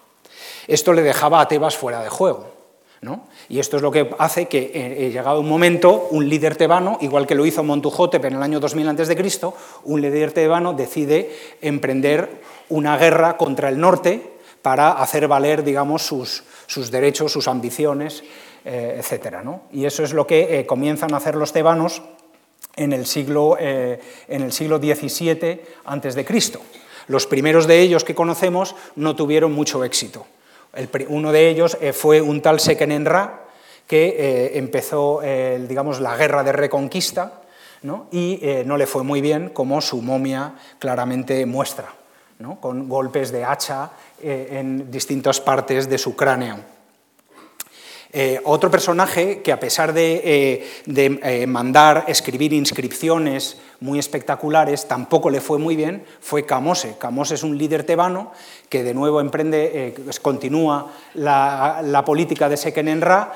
Esto 0.67 0.93
le 0.93 1.01
dejaba 1.01 1.41
a 1.41 1.47
Tebas 1.47 1.75
fuera 1.75 2.01
de 2.03 2.09
juego. 2.09 2.55
¿no? 3.01 3.27
Y 3.49 3.59
esto 3.59 3.77
es 3.77 3.83
lo 3.83 3.91
que 3.91 4.09
hace 4.17 4.47
que, 4.47 4.59
eh, 4.59 4.71
eh, 4.73 5.11
llegado 5.11 5.39
un 5.39 5.49
momento, 5.49 6.07
un 6.11 6.27
líder 6.27 6.55
tebano, 6.55 6.97
igual 7.01 7.27
que 7.27 7.35
lo 7.35 7.45
hizo 7.45 7.63
Montujotep 7.63 8.25
en 8.25 8.35
el 8.35 8.43
año 8.43 8.59
2000 8.59 8.89
a.C., 8.89 9.53
un 9.83 10.01
líder 10.01 10.31
tebano 10.31 10.73
decide 10.73 11.31
emprender 11.61 12.41
una 12.69 12.97
guerra 12.97 13.37
contra 13.37 13.69
el 13.69 13.79
norte 13.79 14.33
para 14.61 14.93
hacer 14.93 15.27
valer 15.27 15.63
digamos, 15.63 16.01
sus, 16.01 16.43
sus 16.65 16.89
derechos, 16.89 17.31
sus 17.31 17.47
ambiciones, 17.47 18.23
eh, 18.65 18.99
etc. 18.99 19.43
¿no? 19.43 19.61
Y 19.71 19.85
eso 19.85 20.03
es 20.03 20.13
lo 20.13 20.25
que 20.25 20.65
comienzan 20.67 21.13
a 21.13 21.17
hacer 21.17 21.35
los 21.35 21.53
tebanos 21.53 22.01
en 22.75 22.93
el 22.93 23.05
siglo, 23.05 23.57
eh, 23.59 23.99
en 24.27 24.41
el 24.41 24.51
siglo 24.51 24.77
XVII 24.77 25.61
a.C. 25.85 26.25
Los 27.07 27.27
primeros 27.27 27.67
de 27.67 27.81
ellos 27.81 28.03
que 28.03 28.15
conocemos 28.15 28.75
no 28.95 29.15
tuvieron 29.15 29.53
mucho 29.53 29.83
éxito. 29.83 30.25
Uno 31.09 31.31
de 31.31 31.49
ellos 31.49 31.77
eh, 31.81 31.93
fue 31.93 32.21
un 32.21 32.41
tal 32.41 32.59
Sekenenra, 32.59 33.41
que 33.87 34.15
eh, 34.17 34.57
empezó 34.57 35.21
digamos, 35.21 35.99
la 35.99 36.17
guerra 36.17 36.43
de 36.43 36.51
reconquista 36.51 37.41
y 38.11 38.41
no 38.65 38.77
le 38.77 38.87
fue 38.87 39.03
muy 39.03 39.21
bien, 39.21 39.49
como 39.49 39.79
su 39.79 40.01
momia 40.01 40.55
claramente 40.79 41.45
muestra, 41.45 41.93
con 42.59 42.89
golpes 42.89 43.31
de 43.31 43.45
hacha 43.45 43.91
en 44.23 44.89
distintas 44.89 45.39
partes 45.39 45.87
de 45.87 45.99
su 45.99 46.15
cráneo. 46.15 46.74
Eh, 48.17 48.39
otro 48.45 48.71
personaje 48.71 49.41
que 49.41 49.51
a 49.51 49.59
pesar 49.59 49.91
de, 49.91 50.21
eh, 50.23 50.65
eh, 50.87 51.47
mandar 51.47 52.05
escribir 52.07 52.53
inscripciones 52.53 53.57
muy 53.81 53.99
espectaculares, 53.99 54.87
tampoco 54.87 55.29
le 55.29 55.41
fue 55.41 55.59
muy 55.59 55.75
bien, 55.75 56.05
fue 56.21 56.45
Camose. 56.45 56.95
Camose 56.97 57.35
es 57.35 57.43
un 57.43 57.57
líder 57.57 57.83
tebano 57.83 58.31
que 58.69 58.83
de 58.85 58.93
nuevo 58.93 59.19
emprende, 59.19 59.93
pues 60.01 60.21
continúa 60.21 60.93
la, 61.15 62.03
política 62.05 62.47
de 62.47 62.55
Sekenenra, 62.55 63.33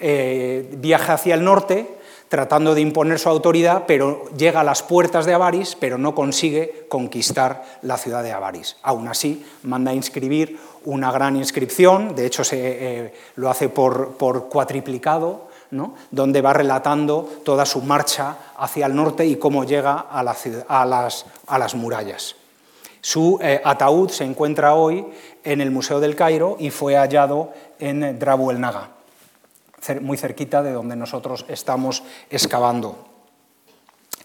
viaja 0.00 1.12
hacia 1.12 1.34
el 1.34 1.44
norte, 1.44 1.86
tratando 2.30 2.74
de 2.74 2.80
imponer 2.80 3.18
su 3.18 3.28
autoridad, 3.28 3.84
pero 3.86 4.30
llega 4.34 4.60
a 4.60 4.64
las 4.64 4.82
puertas 4.82 5.26
de 5.26 5.34
Avaris, 5.34 5.76
pero 5.78 5.98
no 5.98 6.14
consigue 6.14 6.86
conquistar 6.88 7.64
la 7.82 7.98
ciudad 7.98 8.22
de 8.22 8.32
Avaris. 8.32 8.76
Aún 8.82 9.08
así, 9.08 9.44
manda 9.64 9.90
a 9.90 9.94
inscribir 9.94 10.58
una 10.84 11.12
gran 11.12 11.36
inscripción, 11.36 12.14
de 12.14 12.26
hecho 12.26 12.44
se, 12.44 12.58
eh, 12.60 13.14
lo 13.36 13.50
hace 13.50 13.68
por, 13.68 14.16
cuatriplicado, 14.48 15.48
donde 16.10 16.40
va 16.40 16.52
relatando 16.52 17.28
toda 17.44 17.64
su 17.64 17.80
marcha 17.82 18.36
hacia 18.56 18.86
el 18.86 18.94
norte 18.94 19.24
y 19.26 19.36
cómo 19.36 19.64
llega 19.64 20.06
a, 20.10 20.22
las, 20.24 21.74
murallas. 21.74 22.34
Su 23.00 23.38
eh, 23.40 23.60
ataúd 23.64 24.10
se 24.10 24.24
encuentra 24.24 24.74
hoy 24.74 25.06
en 25.44 25.60
el 25.60 25.70
Museo 25.70 26.00
del 26.00 26.16
Cairo 26.16 26.56
y 26.58 26.70
fue 26.70 26.96
hallado 26.96 27.52
en 27.78 28.18
Drabu 28.18 28.50
el 28.50 28.60
Naga, 28.60 28.88
muy 30.00 30.16
cerquita 30.16 30.62
de 30.62 30.72
donde 30.72 30.96
nosotros 30.96 31.44
estamos 31.48 32.02
excavando. 32.30 33.09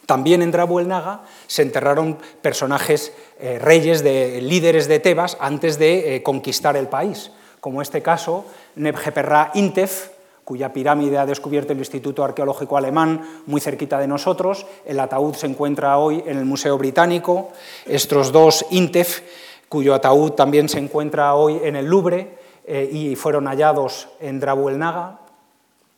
También 0.05 0.41
en 0.41 0.51
Drabu 0.51 0.79
el 0.79 0.87
Naga 0.87 1.21
se 1.47 1.63
enterraron 1.63 2.17
personajes 2.41 3.11
eh, 3.39 3.59
reyes, 3.59 4.03
de, 4.03 4.41
líderes 4.41 4.87
de 4.87 4.99
Tebas 4.99 5.37
antes 5.39 5.79
de 5.79 6.15
eh, 6.15 6.23
conquistar 6.23 6.77
el 6.77 6.87
país, 6.87 7.31
como 7.59 7.81
este 7.81 8.01
caso 8.01 8.45
Nebjeperra 8.75 9.51
Intef, 9.55 10.09
cuya 10.43 10.71
pirámide 10.71 11.17
ha 11.17 11.25
descubierto 11.25 11.73
el 11.73 11.79
Instituto 11.79 12.23
Arqueológico 12.23 12.77
Alemán 12.77 13.41
muy 13.47 13.59
cerquita 13.59 13.97
de 13.97 14.07
nosotros. 14.07 14.67
El 14.85 14.99
ataúd 14.99 15.33
se 15.33 15.47
encuentra 15.47 15.97
hoy 15.97 16.23
en 16.27 16.37
el 16.37 16.45
Museo 16.45 16.77
Británico. 16.77 17.49
Estos 17.85 18.31
dos 18.31 18.63
Intef, 18.69 19.21
cuyo 19.67 19.95
ataúd 19.95 20.33
también 20.33 20.69
se 20.69 20.77
encuentra 20.77 21.33
hoy 21.33 21.59
en 21.63 21.75
el 21.75 21.87
Louvre 21.87 22.37
eh, 22.67 22.87
y 22.91 23.15
fueron 23.15 23.47
hallados 23.47 24.07
en 24.19 24.39
Drabu 24.39 24.69
el 24.69 24.77
Naga. 24.77 25.19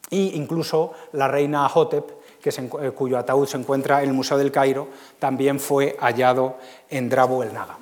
E 0.10 0.32
incluso 0.36 0.94
la 1.12 1.28
reina 1.28 1.68
Hotep 1.68 2.17
eh, 2.50 2.92
cuyo 2.92 3.18
ataúd 3.18 3.48
se 3.48 3.58
encuentra 3.58 4.04
en 4.04 4.10
el 4.10 4.16
Museo 4.16 4.38
del 4.38 4.52
Cairo, 4.52 4.88
también 5.20 5.60
fue 5.60 5.96
hallado 6.00 6.58
en 6.90 7.10
Drabo 7.10 7.44
el 7.44 7.54
Naga. 7.54 7.78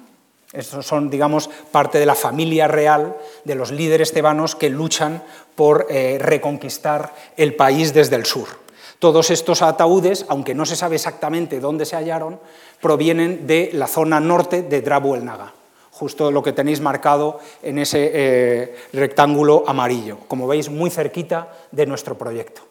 Estos 0.53 0.85
son, 0.85 1.09
digamos, 1.09 1.49
parte 1.71 1.99
de 1.99 2.05
la 2.05 2.15
familia 2.15 2.67
real 2.67 3.17
de 3.43 3.55
los 3.55 3.71
líderes 3.71 4.13
tebanos 4.13 4.55
que 4.55 4.69
luchan 4.69 5.21
por 5.55 5.87
eh, 5.89 6.17
reconquistar 6.19 7.13
el 7.35 7.55
país 7.55 7.93
desde 7.93 8.15
el 8.15 8.25
sur. 8.25 8.47
Todos 8.99 9.31
estos 9.31 9.61
ataúdes, 9.61 10.25
aunque 10.29 10.55
no 10.55 10.65
se 10.65 10.77
sabe 10.77 10.95
exactamente 10.95 11.59
dónde 11.59 11.85
se 11.85 11.97
hallaron, 11.97 12.39
provienen 12.81 13.45
de 13.45 13.71
la 13.73 13.87
zona 13.87 14.19
norte 14.19 14.61
de 14.63 14.81
Drabo 14.81 15.15
el 15.15 15.25
Naga, 15.25 15.51
justo 15.91 16.31
lo 16.31 16.41
que 16.41 16.53
tenéis 16.53 16.79
marcado 16.79 17.39
en 17.61 17.77
ese 17.77 18.11
eh, 18.13 18.75
rectángulo 18.93 19.65
amarillo, 19.67 20.19
como 20.27 20.47
veis, 20.47 20.69
muy 20.69 20.89
cerquita 20.89 21.51
de 21.71 21.85
nuestro 21.85 22.17
proyecto. 22.17 22.61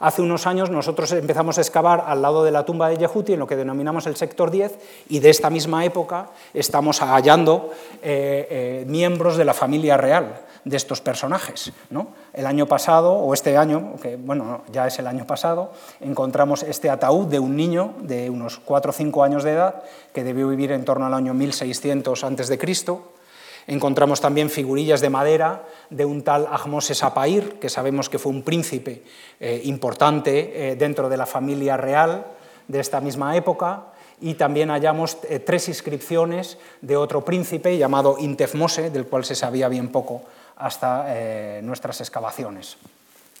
Hace 0.00 0.22
unos 0.22 0.46
años 0.46 0.70
nosotros 0.70 1.12
empezamos 1.12 1.58
a 1.58 1.60
excavar 1.60 2.04
al 2.06 2.22
lado 2.22 2.42
de 2.42 2.50
la 2.50 2.64
tumba 2.64 2.88
de 2.88 2.96
Yehuti, 2.96 3.34
en 3.34 3.38
lo 3.38 3.46
que 3.46 3.54
denominamos 3.54 4.06
el 4.06 4.16
sector 4.16 4.50
10, 4.50 4.78
y 5.10 5.20
de 5.20 5.28
esta 5.28 5.50
misma 5.50 5.84
época 5.84 6.30
estamos 6.54 7.00
hallando 7.00 7.70
eh, 8.02 8.48
eh, 8.50 8.84
miembros 8.88 9.36
de 9.36 9.44
la 9.44 9.52
familia 9.52 9.98
real 9.98 10.40
de 10.64 10.76
estos 10.76 11.02
personajes. 11.02 11.72
El 12.32 12.46
año 12.46 12.66
pasado, 12.66 13.12
o 13.12 13.34
este 13.34 13.58
año, 13.58 13.94
bueno, 14.20 14.62
ya 14.72 14.86
es 14.86 14.98
el 14.98 15.06
año 15.06 15.26
pasado, 15.26 15.72
encontramos 16.00 16.62
este 16.62 16.88
ataúd 16.88 17.26
de 17.26 17.38
un 17.38 17.54
niño 17.54 17.94
de 18.00 18.30
unos 18.30 18.58
4 18.58 18.90
o 18.90 18.94
5 18.94 19.22
años 19.22 19.44
de 19.44 19.52
edad, 19.52 19.82
que 20.14 20.24
debió 20.24 20.48
vivir 20.48 20.72
en 20.72 20.86
torno 20.86 21.06
al 21.06 21.14
año 21.14 21.34
1600 21.34 22.24
a.C., 22.24 22.58
Encontramos 23.70 24.20
también 24.20 24.50
figurillas 24.50 25.00
de 25.00 25.10
madera 25.10 25.62
de 25.90 26.04
un 26.04 26.22
tal 26.22 26.48
Ahmose 26.50 26.92
Apair, 27.06 27.60
que 27.60 27.68
sabemos 27.68 28.08
que 28.08 28.18
fue 28.18 28.32
un 28.32 28.42
príncipe 28.42 29.04
eh, 29.38 29.60
importante 29.62 30.72
eh, 30.72 30.74
dentro 30.74 31.08
de 31.08 31.16
la 31.16 31.24
familia 31.24 31.76
real 31.76 32.26
de 32.66 32.80
esta 32.80 33.00
misma 33.00 33.36
época. 33.36 33.84
Y 34.20 34.34
también 34.34 34.70
hallamos 34.70 35.18
eh, 35.22 35.38
tres 35.38 35.68
inscripciones 35.68 36.58
de 36.80 36.96
otro 36.96 37.24
príncipe 37.24 37.78
llamado 37.78 38.16
Intefmose, 38.18 38.90
del 38.90 39.06
cual 39.06 39.24
se 39.24 39.36
sabía 39.36 39.68
bien 39.68 39.92
poco 39.92 40.22
hasta 40.56 41.06
nuestras 41.62 42.00
excavaciones. 42.00 42.76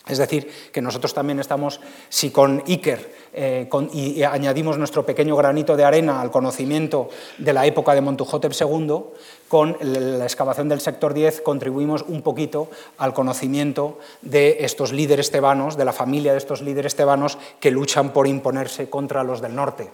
Es 0.08 0.18
decir, 0.18 0.50
que 0.72 0.80
nosotros 0.80 1.12
también 1.12 1.40
estamos, 1.40 1.80
si 2.08 2.30
con 2.30 2.64
Iker 2.66 3.14
eh, 3.32 3.68
y 3.92 4.22
añadimos 4.22 4.78
nuestro 4.78 5.04
pequeño 5.04 5.36
granito 5.36 5.76
de 5.76 5.84
arena 5.84 6.20
al 6.20 6.30
conocimiento 6.30 7.10
de 7.38 7.52
la 7.52 7.66
época 7.66 7.94
de 7.94 8.00
Montujotep 8.00 8.52
II, 8.58 9.02
con 9.46 9.76
la 9.80 10.24
excavación 10.24 10.68
del 10.68 10.80
sector 10.80 11.12
10 11.12 11.42
contribuimos 11.42 12.02
un 12.08 12.22
poquito 12.22 12.70
al 12.98 13.12
conocimiento 13.12 13.98
de 14.22 14.58
estos 14.60 14.92
líderes 14.92 15.30
tebanos, 15.30 15.76
de 15.76 15.84
la 15.84 15.92
familia 15.92 16.32
de 16.32 16.38
estos 16.38 16.62
líderes 16.62 16.96
tebanos 16.96 17.38
que 17.60 17.70
luchan 17.70 18.12
por 18.12 18.26
imponerse 18.26 18.88
contra 18.88 19.22
los 19.22 19.40
del 19.40 19.54
norte. 19.54 19.90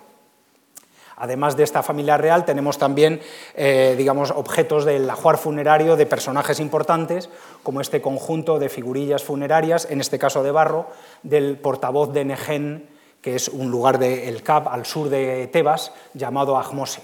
Además 1.16 1.56
de 1.56 1.64
esta 1.64 1.82
familia 1.82 2.18
real, 2.18 2.44
tenemos 2.44 2.76
también 2.76 3.20
eh, 3.54 3.94
digamos, 3.96 4.30
objetos 4.30 4.84
del 4.84 5.08
ajuar 5.08 5.38
funerario 5.38 5.96
de 5.96 6.04
personajes 6.04 6.60
importantes, 6.60 7.30
como 7.62 7.80
este 7.80 8.02
conjunto 8.02 8.58
de 8.58 8.68
figurillas 8.68 9.24
funerarias, 9.24 9.88
en 9.90 10.00
este 10.00 10.18
caso 10.18 10.42
de 10.42 10.50
barro, 10.50 10.88
del 11.22 11.56
portavoz 11.56 12.12
de 12.12 12.26
Negen, 12.26 12.88
que 13.22 13.34
es 13.34 13.48
un 13.48 13.70
lugar 13.70 13.98
del 13.98 14.42
Cap 14.42 14.68
al 14.68 14.84
sur 14.84 15.08
de 15.08 15.48
Tebas, 15.48 15.92
llamado 16.14 16.58
Ahmose. 16.58 17.00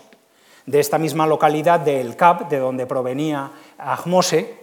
de 0.67 0.79
esta 0.79 0.99
misma 0.99 1.27
localidad 1.27 1.81
de 1.81 2.01
El 2.01 2.17
de 2.49 2.59
donde 2.59 2.87
provenía 2.87 3.51
Ahmose, 3.79 4.55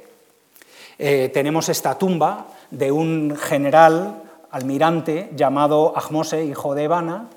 eh, 0.98 1.30
tenemos 1.34 1.70
esta 1.70 1.98
tumba 1.98 2.48
de 2.72 2.92
un 2.92 3.36
general 3.36 4.24
almirante 4.52 5.30
llamado 5.36 5.94
Ahmose, 5.98 6.46
hijo 6.46 6.76
de 6.76 6.84
Evana, 6.84 7.30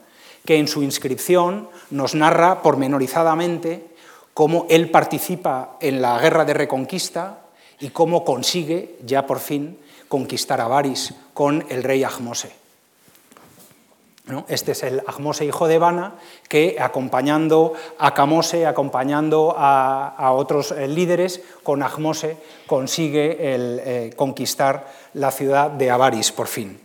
que 0.45 0.59
en 0.59 0.69
su 0.69 0.83
inscripción 0.83 1.69
nos 1.91 2.15
narra 2.15 2.63
pormenorizadamente 2.63 3.87
cómo 4.35 4.67
él 4.71 4.91
participa 4.91 5.77
en 5.81 6.03
la 6.03 6.19
guerra 6.19 6.45
de 6.45 6.55
reconquista 6.55 7.41
y 7.81 7.91
cómo 7.91 8.25
consigue 8.25 8.97
ya 9.05 9.27
por 9.27 9.41
fin 9.41 9.79
conquistar 10.09 10.61
a 10.61 10.69
Baris 10.69 11.15
con 11.35 11.65
el 11.69 11.83
rey 11.83 12.05
Ahmose. 12.05 12.63
Este 14.47 14.73
es 14.73 14.83
el 14.85 15.03
Ahmose 15.07 15.45
hijo 15.45 15.67
de 15.67 15.75
Evana, 15.75 16.15
que 16.49 16.77
acompañando 16.79 17.73
a 17.99 18.15
Camose, 18.15 18.67
acompañando 18.67 19.55
a, 19.59 20.33
otros 20.33 20.71
eh, 20.71 20.87
líderes, 20.87 21.43
con 21.65 21.83
Ahmose 21.83 22.37
consigue 22.67 23.37
eh, 23.41 24.13
conquistar 24.15 24.87
la 25.15 25.33
ciudad 25.33 25.71
de 25.71 25.91
Avaris 25.91 26.31
por 26.31 26.47
fin. 26.47 26.79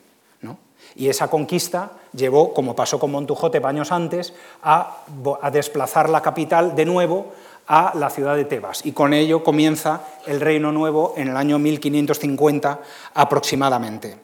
Y 0.98 1.10
esa 1.10 1.30
conquista 1.30 1.92
llevó, 2.12 2.54
como 2.56 2.76
pasó 2.76 3.00
con 3.00 3.12
Montujote 3.12 3.62
años 3.64 3.92
antes, 3.92 4.34
a, 4.64 5.04
a 5.42 5.52
desplazar 5.52 6.10
la 6.10 6.22
capital 6.22 6.76
de 6.76 6.86
nuevo 6.86 7.28
a 7.68 7.94
la 7.96 8.10
ciudad 8.10 8.36
de 8.36 8.46
Tebas. 8.46 8.84
Y 8.84 8.94
con 8.94 9.14
ello 9.14 9.44
comienza 9.44 10.02
el 10.26 10.42
Reino 10.42 10.72
Nuevo 10.72 11.14
en 11.16 11.28
el 11.28 11.38
año 11.38 11.60
1550 11.60 12.80
aproximadamente. 13.14 14.18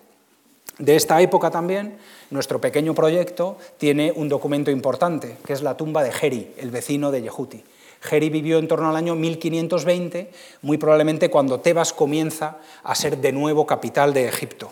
De 0.79 0.95
esta 0.95 1.21
época 1.21 1.51
también, 1.51 1.97
nuestro 2.31 2.59
pequeño 2.59 2.95
proyecto 2.95 3.57
tiene 3.77 4.11
un 4.15 4.27
documento 4.27 4.71
importante, 4.71 5.37
que 5.45 5.53
es 5.53 5.61
la 5.61 5.77
tumba 5.77 6.01
de 6.01 6.11
Geri, 6.11 6.55
el 6.57 6.71
vecino 6.71 7.11
de 7.11 7.21
Yehuti. 7.21 7.63
Geri 8.01 8.29
vivió 8.29 8.57
en 8.57 8.67
torno 8.67 8.89
al 8.89 8.95
año 8.95 9.15
1520, 9.15 10.31
muy 10.63 10.77
probablemente 10.77 11.29
cuando 11.29 11.59
Tebas 11.59 11.93
comienza 11.93 12.57
a 12.83 12.95
ser 12.95 13.19
de 13.19 13.31
nuevo 13.31 13.67
capital 13.67 14.13
de 14.13 14.27
Egipto. 14.27 14.71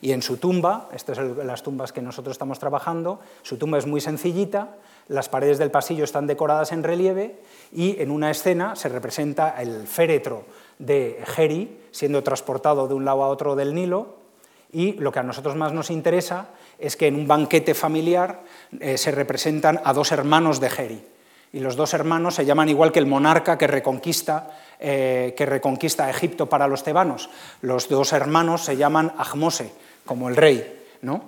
Y 0.00 0.12
en 0.12 0.22
su 0.22 0.36
tumba, 0.36 0.88
estas 0.92 1.16
son 1.16 1.46
las 1.46 1.62
tumbas 1.62 1.92
que 1.92 2.02
nosotros 2.02 2.34
estamos 2.34 2.58
trabajando, 2.58 3.20
su 3.42 3.56
tumba 3.56 3.78
es 3.78 3.86
muy 3.86 4.00
sencillita, 4.00 4.76
las 5.08 5.28
paredes 5.28 5.58
del 5.58 5.70
pasillo 5.70 6.04
están 6.04 6.26
decoradas 6.26 6.72
en 6.72 6.82
relieve 6.82 7.40
y 7.72 8.00
en 8.00 8.10
una 8.10 8.30
escena 8.30 8.74
se 8.74 8.88
representa 8.88 9.60
el 9.60 9.86
féretro 9.86 10.44
de 10.78 11.22
Geri 11.26 11.80
siendo 11.90 12.22
transportado 12.22 12.88
de 12.88 12.94
un 12.94 13.04
lado 13.04 13.22
a 13.22 13.28
otro 13.28 13.54
del 13.54 13.74
Nilo 13.74 14.24
y 14.72 14.94
lo 14.94 15.12
que 15.12 15.20
a 15.20 15.22
nosotros 15.22 15.54
más 15.54 15.72
nos 15.72 15.90
interesa 15.90 16.48
es 16.78 16.96
que 16.96 17.06
en 17.06 17.14
un 17.14 17.28
banquete 17.28 17.74
familiar 17.74 18.42
eh, 18.80 18.98
se 18.98 19.12
representan 19.12 19.80
a 19.84 19.92
dos 19.92 20.10
hermanos 20.10 20.58
de 20.58 20.70
Geri. 20.70 21.04
Y 21.52 21.60
los 21.60 21.76
dos 21.76 21.94
hermanos 21.94 22.34
se 22.34 22.44
llaman 22.44 22.68
igual 22.68 22.90
que 22.90 22.98
el 22.98 23.06
monarca 23.06 23.56
que 23.56 23.68
reconquista, 23.68 24.50
eh, 24.78 25.34
que 25.36 25.46
reconquista 25.46 26.10
Egipto 26.10 26.46
para 26.48 26.68
los 26.68 26.82
tebanos. 26.82 27.30
Los 27.60 27.88
dos 27.88 28.12
hermanos 28.12 28.64
se 28.64 28.76
llaman 28.76 29.12
Ahmose, 29.18 29.72
como 30.04 30.28
el 30.28 30.36
rey. 30.36 30.82
¿no? 31.02 31.22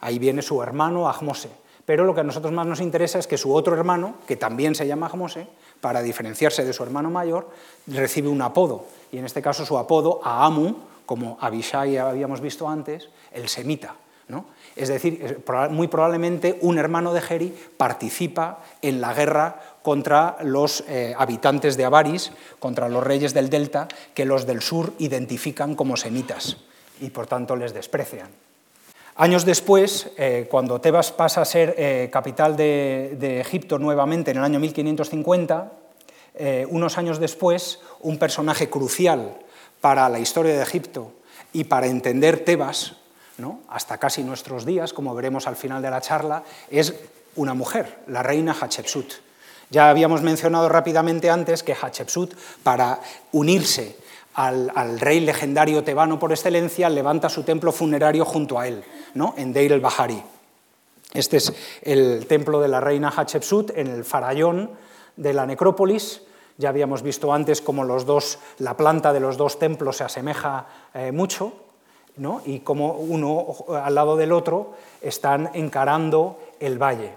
Ahí 0.00 0.18
viene 0.18 0.42
su 0.42 0.62
hermano 0.62 1.08
Ahmose. 1.08 1.50
Pero 1.84 2.04
lo 2.04 2.14
que 2.14 2.20
a 2.20 2.24
nosotros 2.24 2.52
más 2.52 2.66
nos 2.66 2.80
interesa 2.80 3.18
es 3.18 3.26
que 3.26 3.38
su 3.38 3.54
otro 3.54 3.76
hermano, 3.76 4.16
que 4.26 4.36
también 4.36 4.74
se 4.74 4.86
llama 4.86 5.06
Ahmose, 5.06 5.46
para 5.80 6.02
diferenciarse 6.02 6.64
de 6.64 6.72
su 6.72 6.82
hermano 6.82 7.10
mayor, 7.10 7.48
recibe 7.86 8.28
un 8.28 8.42
apodo. 8.42 8.86
Y 9.12 9.18
en 9.18 9.24
este 9.24 9.40
caso 9.40 9.64
su 9.64 9.78
apodo, 9.78 10.20
Aamu, 10.24 10.74
como 11.06 11.38
Abishai 11.40 11.96
habíamos 11.96 12.40
visto 12.40 12.68
antes, 12.68 13.08
el 13.32 13.48
semita. 13.48 13.94
Es 14.76 14.88
decir, 14.88 15.42
muy 15.70 15.88
probablemente 15.88 16.58
un 16.60 16.76
hermano 16.76 17.14
de 17.14 17.22
Geri 17.22 17.54
participa 17.78 18.62
en 18.82 19.00
la 19.00 19.14
guerra 19.14 19.58
contra 19.82 20.36
los 20.42 20.84
eh, 20.86 21.14
habitantes 21.16 21.78
de 21.78 21.86
Avaris, 21.86 22.30
contra 22.58 22.90
los 22.90 23.02
reyes 23.02 23.32
del 23.32 23.48
delta, 23.48 23.88
que 24.12 24.26
los 24.26 24.46
del 24.46 24.60
sur 24.60 24.92
identifican 24.98 25.74
como 25.74 25.96
semitas 25.96 26.58
y 27.00 27.08
por 27.08 27.26
tanto 27.26 27.56
les 27.56 27.72
desprecian. 27.72 28.28
Años 29.16 29.46
después, 29.46 30.10
eh, 30.18 30.46
cuando 30.50 30.78
Tebas 30.78 31.10
pasa 31.10 31.40
a 31.40 31.46
ser 31.46 31.74
eh, 31.78 32.10
capital 32.12 32.54
de, 32.54 33.40
Egipto 33.40 33.78
nuevamente 33.78 34.30
en 34.30 34.36
el 34.36 34.44
año 34.44 34.60
1550, 34.60 35.72
unos 36.68 36.98
años 36.98 37.18
después, 37.18 37.80
un 38.00 38.18
personaje 38.18 38.68
crucial 38.68 39.38
para 39.80 40.06
la 40.10 40.18
historia 40.18 40.54
de 40.54 40.62
Egipto 40.62 41.12
y 41.54 41.64
para 41.64 41.86
entender 41.86 42.40
Tebas, 42.40 42.96
¿no? 43.38 43.60
hasta 43.68 43.98
casi 43.98 44.22
nuestros 44.22 44.64
días, 44.64 44.92
como 44.92 45.14
veremos 45.14 45.46
al 45.46 45.56
final 45.56 45.82
de 45.82 45.90
la 45.90 46.00
charla, 46.00 46.42
es 46.70 46.94
una 47.36 47.54
mujer, 47.54 48.00
la 48.06 48.22
reina 48.22 48.56
Hatshepsut. 48.58 49.12
Ya 49.70 49.90
habíamos 49.90 50.22
mencionado 50.22 50.68
rápidamente 50.68 51.28
antes 51.28 51.62
que 51.62 51.74
Hatshepsut, 51.74 52.34
para 52.62 53.00
unirse 53.32 53.96
al, 54.34 55.00
rey 55.00 55.20
legendario 55.20 55.82
tebano 55.82 56.18
por 56.18 56.30
excelencia, 56.30 56.88
levanta 56.88 57.28
su 57.28 57.42
templo 57.42 57.72
funerario 57.72 58.24
junto 58.24 58.58
a 58.58 58.68
él, 58.68 58.84
¿no? 59.14 59.34
en 59.36 59.52
Deir 59.52 59.72
el-Bahari. 59.72 60.22
Este 61.12 61.38
es 61.38 61.52
el 61.82 62.26
templo 62.26 62.60
de 62.60 62.68
la 62.68 62.80
reina 62.80 63.12
Hatshepsut 63.14 63.70
en 63.76 63.88
el 63.88 64.04
farallón 64.04 64.70
de 65.16 65.32
la 65.32 65.46
necrópolis, 65.46 66.22
ya 66.58 66.70
habíamos 66.70 67.02
visto 67.02 67.32
antes 67.32 67.60
cómo 67.60 67.84
la 67.84 68.76
planta 68.76 69.12
de 69.12 69.20
los 69.20 69.36
dos 69.36 69.58
templos 69.58 69.98
se 69.98 70.04
asemeja 70.04 70.66
eh, 70.94 71.12
mucho, 71.12 71.52
¿no? 72.16 72.42
y 72.44 72.60
cómo 72.60 72.92
uno 72.92 73.56
al 73.68 73.94
lado 73.94 74.16
del 74.16 74.32
otro 74.32 74.74
están 75.00 75.50
encarando 75.54 76.38
el 76.60 76.80
valle. 76.80 77.12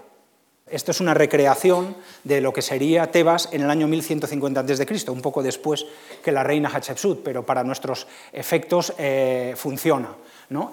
Esto 0.70 0.92
es 0.92 1.00
una 1.00 1.14
recreación 1.14 1.96
de 2.22 2.40
lo 2.40 2.52
que 2.52 2.62
sería 2.62 3.10
Tebas 3.10 3.48
en 3.50 3.62
el 3.62 3.70
año 3.70 3.88
1150 3.88 4.60
a.C., 4.60 5.10
un 5.10 5.20
poco 5.20 5.42
después 5.42 5.84
que 6.22 6.30
la 6.30 6.44
reina 6.44 6.70
Hatshepsut, 6.72 7.24
pero 7.24 7.44
para 7.44 7.64
nuestros 7.64 8.06
efectos 8.32 8.94
eh, 8.96 9.54
funciona. 9.56 10.14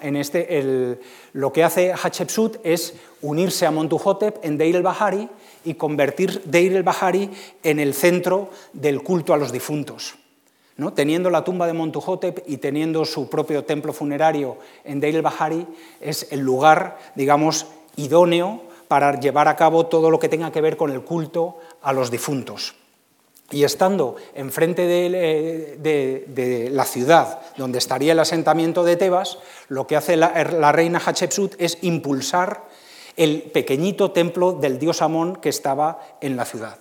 En 0.00 0.16
este, 0.16 0.98
lo 1.32 1.52
que 1.52 1.62
hace 1.62 1.92
Hatshepsut 1.92 2.58
es 2.64 2.94
unirse 3.22 3.64
a 3.64 3.70
Montuhotep 3.70 4.44
en 4.44 4.58
Deir 4.58 4.76
el-Bahari 4.76 5.28
y 5.64 5.74
convertir 5.74 6.42
Deir 6.44 6.74
el-Bahari 6.74 7.30
en 7.62 7.78
el 7.78 7.94
centro 7.94 8.50
del 8.72 9.02
culto 9.02 9.34
a 9.34 9.36
los 9.36 9.52
difuntos. 9.52 10.16
¿No? 10.78 10.94
Teniendo 10.94 11.28
la 11.28 11.44
tumba 11.44 11.66
de 11.66 11.74
Montuhotep 11.74 12.44
y 12.46 12.56
teniendo 12.56 13.04
su 13.04 13.28
propio 13.28 13.64
templo 13.64 13.92
funerario 13.92 14.56
en 14.84 15.00
Deir 15.00 15.16
el-Bahari, 15.16 15.66
es 16.00 16.28
el 16.30 16.40
lugar, 16.40 16.98
digamos, 17.16 17.66
idóneo 17.96 18.62
para 18.86 19.20
llevar 19.20 19.48
a 19.48 19.56
cabo 19.56 19.86
todo 19.86 20.10
lo 20.10 20.18
que 20.18 20.28
tenga 20.28 20.52
que 20.52 20.60
ver 20.60 20.76
con 20.76 20.90
el 20.90 21.02
culto 21.02 21.58
a 21.82 21.92
los 21.92 22.10
difuntos. 22.10 22.76
Y 23.50 23.64
estando 23.64 24.16
enfrente 24.34 24.86
de, 24.86 25.78
de, 25.80 26.70
la 26.70 26.84
ciudad 26.84 27.40
donde 27.56 27.78
estaría 27.78 28.12
el 28.12 28.20
asentamiento 28.20 28.84
de 28.84 28.96
Tebas, 28.96 29.38
lo 29.68 29.86
que 29.86 29.96
hace 29.96 30.16
la, 30.16 30.44
la, 30.44 30.70
reina 30.70 31.00
Hatshepsut 31.04 31.54
es 31.58 31.78
impulsar 31.82 32.64
el 33.16 33.42
pequeñito 33.42 34.12
templo 34.12 34.52
del 34.52 34.78
dios 34.78 35.02
Amón 35.02 35.36
que 35.36 35.48
estaba 35.48 35.98
en 36.20 36.36
la 36.36 36.44
ciudad. 36.44 36.78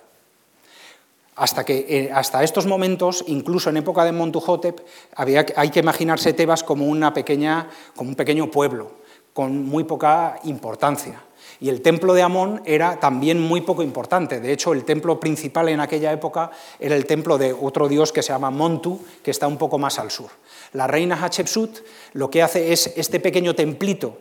Hasta, 1.37 1.63
que, 1.63 1.85
eh, 1.87 2.09
hasta 2.11 2.43
estos 2.43 2.65
momentos, 2.65 3.23
incluso 3.27 3.69
en 3.69 3.77
época 3.77 4.03
de 4.03 4.11
Montuhotep, 4.11 4.81
había, 5.15 5.45
hay 5.55 5.69
que 5.69 5.79
imaginarse 5.79 6.33
Tebas 6.33 6.63
como, 6.63 6.87
una 6.87 7.13
pequeña, 7.13 7.69
como 7.95 8.09
un 8.09 8.15
pequeño 8.15 8.49
pueblo, 8.49 8.91
con 9.33 9.63
muy 9.63 9.83
poca 9.83 10.39
importancia. 10.45 11.21
Y 11.59 11.69
el 11.69 11.81
templo 11.81 12.13
de 12.13 12.23
Amón 12.23 12.61
era 12.65 12.99
también 12.99 13.39
muy 13.39 13.61
poco 13.61 13.83
importante. 13.83 14.39
De 14.39 14.51
hecho, 14.51 14.73
el 14.73 14.83
templo 14.83 15.19
principal 15.19 15.69
en 15.69 15.79
aquella 15.79 16.11
época 16.11 16.51
era 16.79 16.95
el 16.95 17.05
templo 17.05 17.37
de 17.37 17.53
otro 17.53 17.87
dios 17.87 18.11
que 18.11 18.23
se 18.23 18.33
llama 18.33 18.51
Montu, 18.51 18.99
que 19.23 19.31
está 19.31 19.47
un 19.47 19.57
poco 19.57 19.77
más 19.77 19.99
al 19.99 20.11
sur. 20.11 20.29
La 20.73 20.87
reina 20.87 21.15
Hatshepsut 21.15 21.79
lo 22.13 22.29
que 22.29 22.43
hace 22.43 22.73
es 22.73 22.93
este 22.95 23.19
pequeño 23.19 23.55
templito 23.55 24.19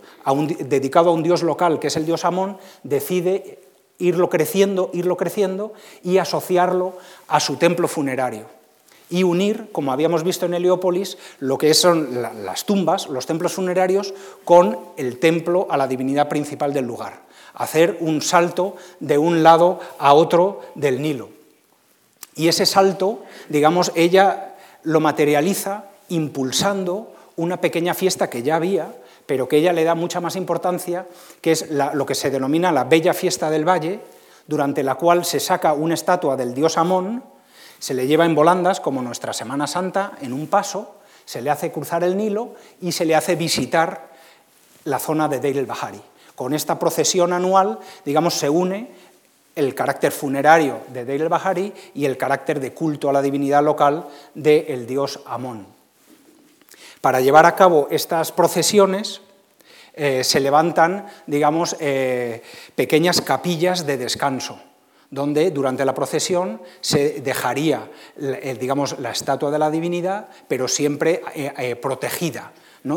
dedicado 0.60 1.10
a 1.10 1.12
un 1.12 1.22
dios 1.22 1.42
local, 1.42 1.78
que 1.78 1.88
es 1.88 1.96
el 1.96 2.06
dios 2.06 2.24
Amón, 2.24 2.58
decide 2.82 3.65
irlo 3.98 4.28
creciendo, 4.28 4.90
irlo 4.92 5.16
creciendo 5.16 5.72
y 6.02 6.18
asociarlo 6.18 6.94
a 7.28 7.40
su 7.40 7.56
templo 7.56 7.88
funerario 7.88 8.46
y 9.08 9.22
unir, 9.22 9.68
como 9.70 9.92
habíamos 9.92 10.24
visto 10.24 10.46
en 10.46 10.54
Heliópolis, 10.54 11.16
lo 11.38 11.58
que 11.58 11.74
son 11.74 12.22
las 12.22 12.66
tumbas, 12.66 13.08
los 13.08 13.24
templos 13.24 13.52
funerarios, 13.52 14.14
con 14.44 14.78
el 14.96 15.20
templo 15.20 15.68
a 15.70 15.76
la 15.76 15.86
divinidad 15.86 16.28
principal 16.28 16.72
del 16.72 16.86
lugar 16.86 17.26
hacer 17.56 17.96
un 18.00 18.22
salto 18.22 18.76
de 19.00 19.18
un 19.18 19.42
lado 19.42 19.80
a 19.98 20.14
otro 20.14 20.60
del 20.74 21.02
Nilo. 21.02 21.30
Y 22.36 22.48
ese 22.48 22.66
salto, 22.66 23.22
digamos, 23.48 23.92
ella 23.94 24.54
lo 24.82 25.00
materializa 25.00 25.86
impulsando 26.08 27.12
una 27.36 27.60
pequeña 27.60 27.94
fiesta 27.94 28.30
que 28.30 28.42
ya 28.42 28.56
había, 28.56 28.94
pero 29.26 29.48
que 29.48 29.58
ella 29.58 29.72
le 29.72 29.84
da 29.84 29.94
mucha 29.94 30.20
más 30.20 30.36
importancia, 30.36 31.06
que 31.40 31.52
es 31.52 31.70
lo 31.70 32.06
que 32.06 32.14
se 32.14 32.30
denomina 32.30 32.72
la 32.72 32.84
Bella 32.84 33.12
Fiesta 33.12 33.50
del 33.50 33.68
Valle, 33.68 34.00
durante 34.46 34.82
la 34.82 34.94
cual 34.94 35.24
se 35.24 35.40
saca 35.40 35.72
una 35.72 35.94
estatua 35.94 36.36
del 36.36 36.54
dios 36.54 36.78
Amón, 36.78 37.24
se 37.78 37.94
le 37.94 38.06
lleva 38.06 38.24
en 38.24 38.34
volandas, 38.34 38.80
como 38.80 39.02
nuestra 39.02 39.32
Semana 39.32 39.66
Santa, 39.66 40.12
en 40.20 40.32
un 40.32 40.46
paso, 40.46 40.96
se 41.24 41.42
le 41.42 41.50
hace 41.50 41.72
cruzar 41.72 42.04
el 42.04 42.16
Nilo 42.16 42.54
y 42.80 42.92
se 42.92 43.04
le 43.04 43.16
hace 43.16 43.34
visitar 43.34 44.12
la 44.84 44.98
zona 44.98 45.28
de 45.28 45.40
Deir 45.40 45.58
el 45.58 45.66
Bahari. 45.66 46.00
Con 46.34 46.54
esta 46.54 46.78
procesión 46.78 47.32
anual, 47.32 47.80
digamos, 48.04 48.34
se 48.34 48.48
une 48.48 48.90
el 49.56 49.74
carácter 49.74 50.12
funerario 50.12 50.80
de 50.88 51.04
Deir 51.04 51.22
el-Bahari 51.22 51.72
y 51.94 52.04
el 52.04 52.16
carácter 52.16 52.60
de 52.60 52.74
culto 52.74 53.08
a 53.08 53.12
la 53.12 53.22
divinidad 53.22 53.64
local 53.64 54.06
del 54.34 54.86
dios 54.86 55.20
Amón. 55.26 55.75
Para 57.06 57.20
llevar 57.20 57.46
a 57.46 57.54
cabo 57.54 57.86
estas 57.92 58.32
procesiones 58.32 59.20
eh, 59.94 60.24
se 60.24 60.40
levantan, 60.40 61.06
digamos, 61.28 61.76
eh, 61.78 62.42
pequeñas 62.74 63.20
capillas 63.20 63.86
de 63.86 63.96
descanso 63.96 64.58
donde 65.08 65.52
durante 65.52 65.84
la 65.84 65.94
procesión 65.94 66.60
se 66.80 67.20
dejaría 67.20 67.88
digamos, 68.58 68.98
la 68.98 69.12
estatua 69.12 69.52
de 69.52 69.58
la 69.60 69.70
divinidad, 69.70 70.26
pero 70.48 70.66
siempre 70.66 71.22
protegida 71.80 72.50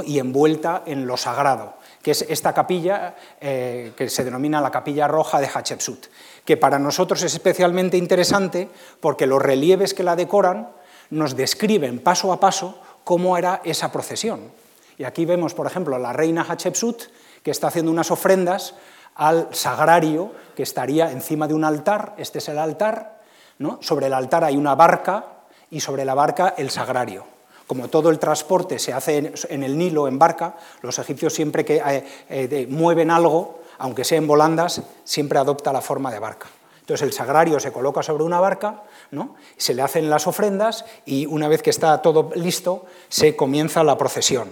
y 0.03 0.18
envuelta 0.18 0.82
en 0.88 1.05
lo 1.05 1.16
sagrado 1.16 1.76
que 2.01 2.10
es 2.12 2.26
esta 2.28 2.53
capilla 2.53 3.16
eh, 3.39 3.91
que 3.95 4.10
se 4.10 4.24
denomina 4.24 4.60
la 4.60 4.72
capilla 4.72 5.07
roja 5.07 5.39
de 5.39 5.47
Hatshepsut, 5.53 6.07
que 6.45 6.57
para 6.57 6.80
nosotros 6.80 7.22
es 7.22 7.34
especialmente 7.34 7.95
interesante 7.95 8.70
porque 9.01 9.28
los 9.28 9.39
relieves 9.39 9.93
que 9.93 10.01
la 10.01 10.16
decoran 10.16 10.70
nos 11.12 11.36
describen 11.36 11.99
paso 11.99 12.32
a 12.32 12.39
paso 12.39 12.80
cómo 13.10 13.39
era 13.39 13.60
esa 13.64 13.91
procesión. 13.91 14.51
Y 14.99 15.03
aquí 15.03 15.26
vemos, 15.26 15.55
por 15.55 15.66
ejemplo, 15.66 15.95
a 15.95 15.99
la 15.99 16.14
reina 16.14 16.45
Hatshepsut 16.47 17.05
que 17.41 17.49
está 17.49 17.66
haciendo 17.66 17.91
unas 17.91 18.12
ofrendas 18.12 18.76
al 19.16 19.47
sagrario 19.49 20.32
que 20.55 20.62
estaría 20.62 21.12
encima 21.12 21.47
de 21.47 21.55
un 21.55 21.64
altar, 21.64 22.14
este 22.20 22.38
es 22.38 22.49
el 22.49 22.60
altar, 22.60 23.20
sobre 23.80 24.05
el 24.05 24.14
altar 24.14 24.43
hay 24.43 24.57
una 24.57 24.76
barca 24.76 25.26
y 25.72 25.80
sobre 25.80 26.05
la 26.05 26.14
barca 26.14 26.53
el 26.55 26.70
sagrario 26.70 27.26
como 27.66 27.88
todo 27.88 28.12
el 28.12 28.20
transporte 28.20 28.78
se 28.78 28.93
hace 28.93 29.34
en 29.49 29.64
el 29.64 29.76
Nilo 29.76 30.07
en 30.07 30.20
barca, 30.20 30.55
los 30.82 30.97
egipcios 30.99 31.34
siempre 31.34 31.66
que 31.66 31.78
eh, 31.78 32.03
eh, 32.30 32.68
mueven 32.70 33.10
algo, 33.10 33.62
aunque 33.80 34.03
sea 34.03 34.20
en 34.20 34.28
volandas, 34.28 34.82
siempre 35.03 35.38
adopta 35.38 35.72
la 35.72 35.82
forma 35.82 36.12
de 36.12 36.18
barca. 36.18 36.47
Entonces 36.80 37.07
el 37.07 37.14
sagrario 37.14 37.60
se 37.60 37.72
coloca 37.72 38.01
sobre 38.01 38.24
una 38.24 38.39
barca, 38.39 38.82
¿no? 39.12 39.36
se 39.57 39.74
le 39.74 39.82
hacen 39.82 40.10
las 40.10 40.28
ofrendas 40.28 40.86
y 41.05 41.26
una 41.26 41.47
vez 41.47 41.62
que 41.62 41.70
está 41.70 42.01
todo 42.01 42.32
listo 42.36 42.86
se 43.07 43.36
comienza 43.36 43.84
la 43.84 43.97
procesión. 43.97 44.49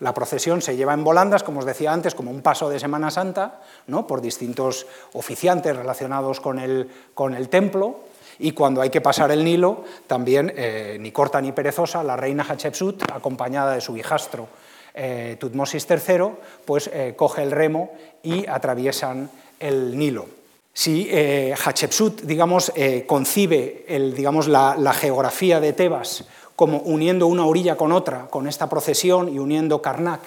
La 0.00 0.14
procesión 0.14 0.62
se 0.62 0.76
lleva 0.76 0.94
en 0.94 1.02
volandas, 1.02 1.42
como 1.42 1.58
os 1.58 1.66
decía 1.66 1.92
antes, 1.92 2.14
como 2.14 2.30
un 2.30 2.40
paso 2.40 2.70
de 2.70 2.78
Semana 2.78 3.10
Santa, 3.10 3.60
¿no? 3.88 4.06
por 4.06 4.20
distintos 4.20 4.86
oficiantes 5.12 5.76
relacionados 5.76 6.40
con 6.40 6.60
el, 6.60 6.88
con 7.14 7.34
el 7.34 7.48
templo, 7.48 8.00
y 8.38 8.52
cuando 8.52 8.80
hay 8.80 8.90
que 8.90 9.00
pasar 9.00 9.32
el 9.32 9.44
Nilo, 9.44 9.84
también, 10.06 10.52
eh, 10.56 10.96
ni 11.00 11.10
corta 11.10 11.40
ni 11.40 11.50
perezosa, 11.50 12.04
la 12.04 12.16
reina 12.16 12.46
Hatshepsut, 12.48 13.10
acompañada 13.10 13.74
de 13.74 13.80
su 13.80 13.96
hijastro 13.96 14.48
eh, 14.94 15.36
Tutmosis 15.38 15.86
III, 15.88 16.30
pues 16.64 16.90
eh, 16.92 17.14
coge 17.16 17.42
el 17.42 17.50
remo 17.50 17.92
y 18.22 18.46
atraviesan 18.48 19.30
el 19.58 19.96
Nilo. 19.98 20.37
Si 20.78 21.10
Hatshepsut, 21.10 22.22
digamos, 22.22 22.70
concibe 23.08 23.84
el, 23.88 24.14
digamos, 24.14 24.46
la, 24.46 24.76
la 24.78 24.92
geografía 24.92 25.58
de 25.58 25.72
Tebas 25.72 26.24
como 26.54 26.78
uniendo 26.78 27.26
una 27.26 27.46
orilla 27.46 27.76
con 27.76 27.90
otra, 27.90 28.28
con 28.28 28.46
esta 28.46 28.68
procesión 28.68 29.28
y 29.28 29.40
uniendo 29.40 29.82
Karnak 29.82 30.20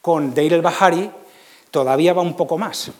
con 0.00 0.32
Deir 0.32 0.52
el-Bahari, 0.52 1.10
todavía 1.72 2.12
va 2.12 2.22
un 2.22 2.36
poco 2.36 2.56
más 2.56 2.92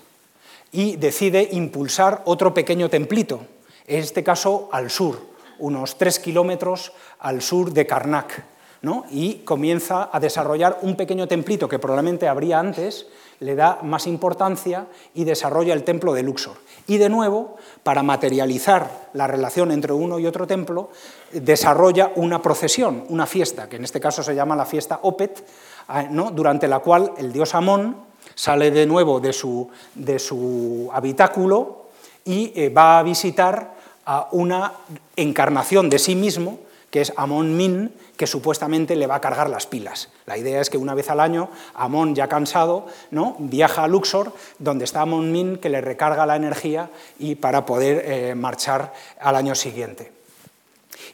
y 0.73 0.97
decide 0.97 1.49
impulsar 1.53 2.23
otro 2.25 2.53
pequeño 2.53 2.91
templito, 2.91 3.47
en 3.87 4.01
este 4.01 4.25
caso 4.25 4.69
al 4.73 4.91
sur, 4.91 5.21
unos 5.61 5.99
tres 5.99 6.19
kilómetros 6.19 6.93
al 7.21 7.41
sur 7.41 7.73
de 7.73 7.87
Karnak, 7.87 8.43
¿no? 8.83 9.05
y 9.13 9.45
comienza 9.45 10.11
a 10.13 10.19
desarrollar 10.19 10.81
un 10.83 10.97
pequeño 10.97 11.29
templito 11.29 11.69
que 11.69 11.79
probablemente 11.79 12.27
habría 12.27 12.59
antes, 12.59 13.07
le 13.41 13.55
da 13.55 13.81
más 13.83 14.07
importancia 14.07 14.87
y 15.15 15.25
desarrolla 15.25 15.75
el 15.75 15.85
templo 15.85 16.13
de 16.13 16.23
Luxor. 16.23 16.57
Y 16.87 16.99
de 16.99 17.09
nuevo, 17.09 17.57
para 17.83 18.03
materializar 18.03 19.11
la 19.13 19.27
relación 19.27 19.73
entre 19.73 19.93
uno 19.93 20.19
y 20.19 20.27
otro 20.27 20.47
templo, 20.47 20.91
desarrolla 21.33 22.13
una 22.17 22.41
procesión, 22.41 23.05
una 23.09 23.27
fiesta, 23.27 23.69
que 23.69 23.77
en 23.77 23.85
este 23.85 24.01
caso 24.01 24.23
se 24.23 24.35
llama 24.35 24.57
la 24.57 24.67
fiesta 24.67 25.01
Opet, 25.03 25.45
ah, 25.89 26.05
durante 26.33 26.69
la 26.69 26.79
cual 26.79 27.13
el 27.19 27.33
dios 27.33 27.55
Amón 27.55 27.97
sale 28.35 28.71
de 28.71 28.87
nuevo 28.87 29.21
de 29.21 29.33
su, 29.33 29.69
de 29.95 30.19
su 30.19 30.91
habitáculo 30.93 31.87
y 32.25 32.53
eh, 32.55 32.69
va 32.69 32.99
a 32.99 33.03
visitar 33.03 33.75
a 34.05 34.29
una 34.33 34.73
encarnación 35.17 35.91
de 35.91 35.99
sí 35.99 36.15
mismo, 36.15 36.61
que 36.91 37.01
es 37.01 37.13
Amón 37.17 37.57
Min, 37.57 37.93
que 38.17 38.27
supuestamente 38.27 38.97
le 38.97 39.07
va 39.07 39.17
a 39.17 39.21
cargar 39.21 39.51
las 39.51 39.67
pilas. 39.67 40.09
La 40.27 40.39
idea 40.39 40.61
es 40.61 40.71
que 40.71 40.79
una 40.79 40.95
vez 40.95 41.11
al 41.11 41.21
año, 41.21 41.49
Amón, 41.75 42.15
ya 42.15 42.29
cansado, 42.29 42.87
¿no? 43.11 43.37
viaja 43.39 43.85
a 43.85 43.89
Luxor, 43.89 44.33
donde 44.59 44.85
está 44.85 45.03
Amón 45.03 45.33
Min, 45.33 45.59
que 45.59 45.69
le 45.69 45.81
recarga 45.81 46.27
la 46.27 46.37
energía 46.37 46.91
y 47.19 47.35
para 47.35 47.67
poder 47.67 48.03
eh, 48.05 48.35
marchar 48.35 48.93
al 49.21 49.37
año 49.37 49.55
siguiente. 49.55 50.13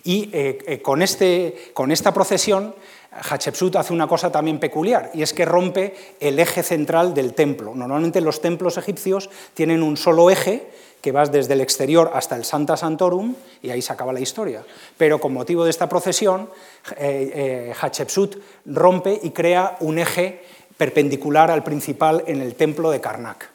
Y 0.05 0.31
eh, 0.33 0.59
eh, 0.67 0.83
con, 0.83 1.03
este, 1.03 1.73
con 1.75 1.93
esta 1.93 2.15
procesión, 2.15 2.75
Hatshepsut 3.13 3.77
hace 3.77 3.93
una 3.93 4.07
cosa 4.07 4.33
también 4.33 4.59
peculiar, 4.59 5.11
y 5.13 5.23
es 5.23 5.35
que 5.35 5.45
rompe 5.45 5.95
el 6.21 6.39
eje 6.39 6.63
central 6.63 7.13
del 7.13 7.35
templo. 7.35 7.75
Normalmente 7.75 8.21
los 8.21 8.41
templos 8.41 8.79
egipcios 8.79 9.29
tienen 9.55 9.83
un 9.83 9.97
solo 9.97 10.31
eje, 10.31 10.71
que 11.03 11.13
vas 11.13 11.33
desde 11.33 11.55
el 11.55 11.61
exterior 11.61 12.13
hasta 12.15 12.37
el 12.37 12.45
Santa 12.45 12.77
Santorum 12.77 13.35
y 13.61 13.71
ahí 13.71 13.83
se 13.83 13.93
acaba 13.93 14.13
la 14.13 14.21
historia. 14.21 14.65
Pero 14.97 15.21
con 15.21 15.35
motivo 15.35 15.65
de 15.65 15.71
esta 15.71 15.89
procesión, 15.89 16.49
eh, 16.97 17.33
eh, 17.35 17.75
Hatshepsut 17.79 18.37
rompe 18.67 19.19
y 19.21 19.31
crea 19.31 19.77
un 19.81 19.99
eje 19.99 20.45
perpendicular 20.77 21.51
al 21.51 21.65
principal 21.65 22.23
en 22.29 22.41
el 22.41 22.55
templo 22.55 22.93
de 22.93 23.01
Karnak. 23.01 23.51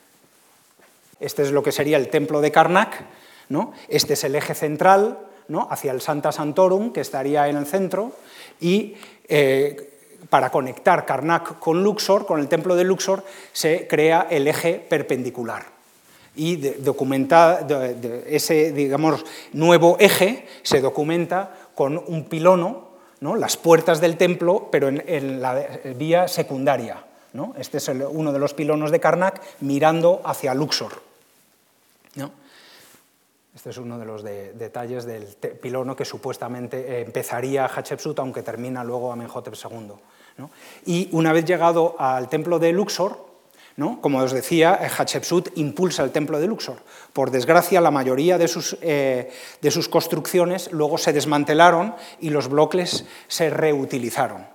Este 1.21 1.41
es 1.41 1.51
lo 1.51 1.63
que 1.63 1.71
sería 1.71 1.97
el 1.97 2.09
templo 2.09 2.41
de 2.41 2.51
Karnak, 2.51 3.05
¿no? 3.47 3.71
este 3.87 4.13
es 4.13 4.23
el 4.25 4.35
eje 4.35 4.53
central 4.53 5.17
¿no? 5.47 5.69
hacia 5.71 5.93
el 5.93 6.01
Santa 6.01 6.33
Santorum, 6.33 6.91
que 6.91 7.01
estaría 7.01 7.47
en 7.47 7.55
el 7.55 7.65
centro, 7.65 8.11
y 8.59 8.95
eh, 9.29 9.89
para 10.29 10.51
conectar 10.51 11.05
Karnak 11.05 11.59
con 11.59 11.81
Luxor, 11.81 12.25
con 12.25 12.41
el 12.41 12.49
templo 12.49 12.75
de 12.75 12.83
Luxor, 12.83 13.23
se 13.53 13.87
crea 13.87 14.27
el 14.29 14.47
eje 14.49 14.85
perpendicular 14.87 15.76
y 16.37 16.55
documenta 16.55 17.67
ese 18.27 18.71
digamos, 18.71 19.25
nuevo 19.53 19.97
eje 19.99 20.47
se 20.63 20.79
documenta 20.79 21.69
con 21.75 21.97
un 21.97 22.25
pilono, 22.25 22.87
¿no? 23.19 23.35
las 23.35 23.57
puertas 23.57 23.99
del 23.99 24.17
templo, 24.17 24.69
pero 24.71 24.87
en, 24.87 25.41
la 25.41 25.55
vía 25.95 26.27
secundaria. 26.27 27.03
¿no? 27.33 27.53
Este 27.57 27.77
es 27.77 27.87
uno 27.89 28.31
de 28.31 28.39
los 28.39 28.53
pilonos 28.53 28.91
de 28.91 28.99
Karnak 28.99 29.41
mirando 29.61 30.21
hacia 30.23 30.53
Luxor. 30.53 31.01
¿no? 32.15 32.31
Este 33.55 33.71
es 33.71 33.77
uno 33.77 33.97
de 33.97 34.05
los 34.05 34.23
detalles 34.23 35.05
del 35.05 35.25
pilono 35.59 35.95
que 35.95 36.05
supuestamente 36.05 37.01
empezaría 37.01 37.65
Hatshepsut, 37.65 38.19
aunque 38.19 38.43
termina 38.43 38.83
luego 38.83 39.11
Amenhotep 39.11 39.55
II. 39.55 39.93
Y 40.85 41.09
una 41.11 41.33
vez 41.33 41.45
llegado 41.45 41.95
al 41.97 42.29
templo 42.29 42.59
de 42.59 42.71
Luxor, 42.71 43.26
como 43.77 44.17
os 44.19 44.33
decía, 44.33 44.73
Hatshepsut 44.73 45.53
impulsa 45.55 46.03
el 46.03 46.09
templo 46.09 46.39
de 46.39 46.47
Luxor. 46.47 46.81
Por 47.13 47.29
desgracia, 47.29 47.79
la 47.79 47.91
mayoría 47.91 48.39
de 48.39 48.47
sus, 48.47 48.75
eh, 48.81 49.29
de 49.61 49.71
sus 49.71 49.87
construcciones 49.87 50.71
luego 50.71 50.97
se 50.97 51.13
desmantelaron 51.13 51.93
y 52.19 52.31
los 52.31 52.47
bloques 52.49 53.05
se 53.27 53.49
reutilizaron. 53.49 54.47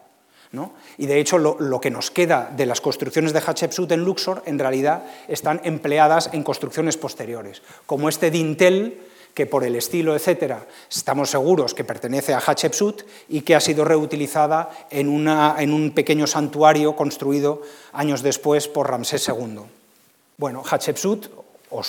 Y 0.98 1.06
de 1.06 1.18
hecho, 1.18 1.38
lo, 1.38 1.56
lo, 1.58 1.80
que 1.80 1.90
nos 1.90 2.10
queda 2.10 2.52
de 2.54 2.66
las 2.66 2.82
construcciones 2.82 3.32
de 3.32 3.40
Hatshepsut 3.40 3.90
en 3.92 4.04
Luxor, 4.04 4.42
en 4.44 4.58
realidad, 4.58 5.04
están 5.26 5.62
empleadas 5.64 6.28
en 6.34 6.42
construcciones 6.42 6.98
posteriores, 6.98 7.62
como 7.86 8.10
este 8.10 8.30
dintel 8.30 9.00
que 9.34 9.46
por 9.46 9.64
el 9.64 9.76
estilo, 9.76 10.14
etcétera, 10.14 10.66
estamos 10.90 11.30
seguros 11.30 11.74
que 11.74 11.84
pertenece 11.84 12.34
a 12.34 12.40
Hatshepsut 12.40 13.02
y 13.28 13.40
que 13.42 13.54
ha 13.54 13.60
sido 13.60 13.84
reutilizada 13.84 14.70
en, 14.90 15.08
un 15.08 15.92
pequeño 15.94 16.26
santuario 16.26 16.94
construido 16.94 17.62
años 17.92 18.22
después 18.22 18.68
por 18.68 18.90
Ramsés 18.90 19.28
II. 19.28 19.60
Bueno, 20.36 20.62
Hatshepsut 20.68 21.26
o 21.70 21.82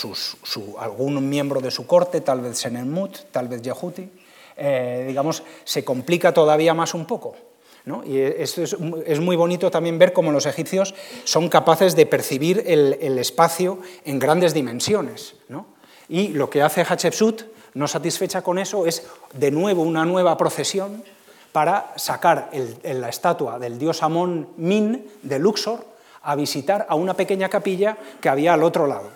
algún 0.79 1.27
miembro 1.27 1.59
de 1.59 1.71
su 1.71 1.85
corte, 1.85 2.21
tal 2.21 2.39
vez 2.39 2.57
Senenmut, 2.57 3.31
tal 3.31 3.49
vez 3.49 3.61
Yehuti, 3.61 4.09
eh, 4.55 5.03
digamos, 5.07 5.43
se 5.65 5.83
complica 5.83 6.33
todavía 6.33 6.73
más 6.73 6.93
un 6.93 7.05
poco. 7.05 7.35
Y 8.05 8.17
esto 8.17 8.63
es, 8.63 9.19
muy 9.19 9.35
bonito 9.35 9.69
también 9.69 9.99
ver 9.99 10.13
cómo 10.13 10.31
los 10.31 10.45
egipcios 10.45 10.95
son 11.25 11.49
capaces 11.49 11.97
de 11.97 12.05
percibir 12.05 12.63
el, 12.65 12.97
el 13.01 13.19
espacio 13.19 13.79
en 14.05 14.19
grandes 14.19 14.53
dimensiones. 14.53 15.35
¿no? 15.49 15.72
Y 16.13 16.27
lo 16.27 16.47
que 16.47 16.61
hace 16.61 16.85
Hatshepsut, 16.85 17.41
no 17.73 17.87
satisfecha 17.87 18.43
con 18.43 18.59
eso, 18.59 18.85
es 18.85 19.01
de 19.33 19.49
nuevo 19.49 19.81
una 19.81 20.05
nueva 20.05 20.37
procesión 20.37 21.03
para 21.51 21.91
sacar 21.95 22.51
la 22.83 23.09
estatua 23.09 23.57
del 23.57 23.79
dios 23.79 24.03
Amón 24.03 24.49
Min 24.57 25.09
de 25.23 25.39
Luxor 25.39 25.83
a 26.21 26.35
visitar 26.35 26.85
a 26.87 26.93
una 26.93 27.15
pequeña 27.15 27.49
capilla 27.49 27.97
que 28.21 28.29
había 28.29 28.53
al 28.53 28.61
otro 28.61 28.85
lado, 28.85 29.09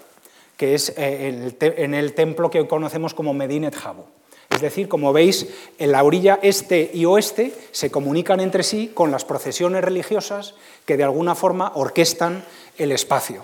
que 0.57 0.73
es 0.73 0.89
eh, 0.97 1.53
en 1.59 1.93
el, 1.93 2.15
templo 2.15 2.49
que 2.49 2.67
conocemos 2.67 3.13
como 3.13 3.31
Medinet 3.31 3.77
Habu. 3.77 4.05
Es 4.49 4.61
decir, 4.61 4.87
como 4.87 5.13
veis, 5.13 5.49
en 5.77 5.91
la 5.91 6.03
orilla 6.03 6.39
este 6.41 6.89
y 6.91 7.05
oeste 7.05 7.53
se 7.73 7.91
comunican 7.91 8.39
entre 8.39 8.63
sí 8.63 8.89
con 8.91 9.11
las 9.11 9.23
procesiones 9.23 9.83
religiosas 9.83 10.55
que 10.87 10.97
de 10.97 11.03
alguna 11.03 11.35
forma 11.35 11.73
orquestan 11.75 12.43
el 12.79 12.91
espacio. 12.91 13.43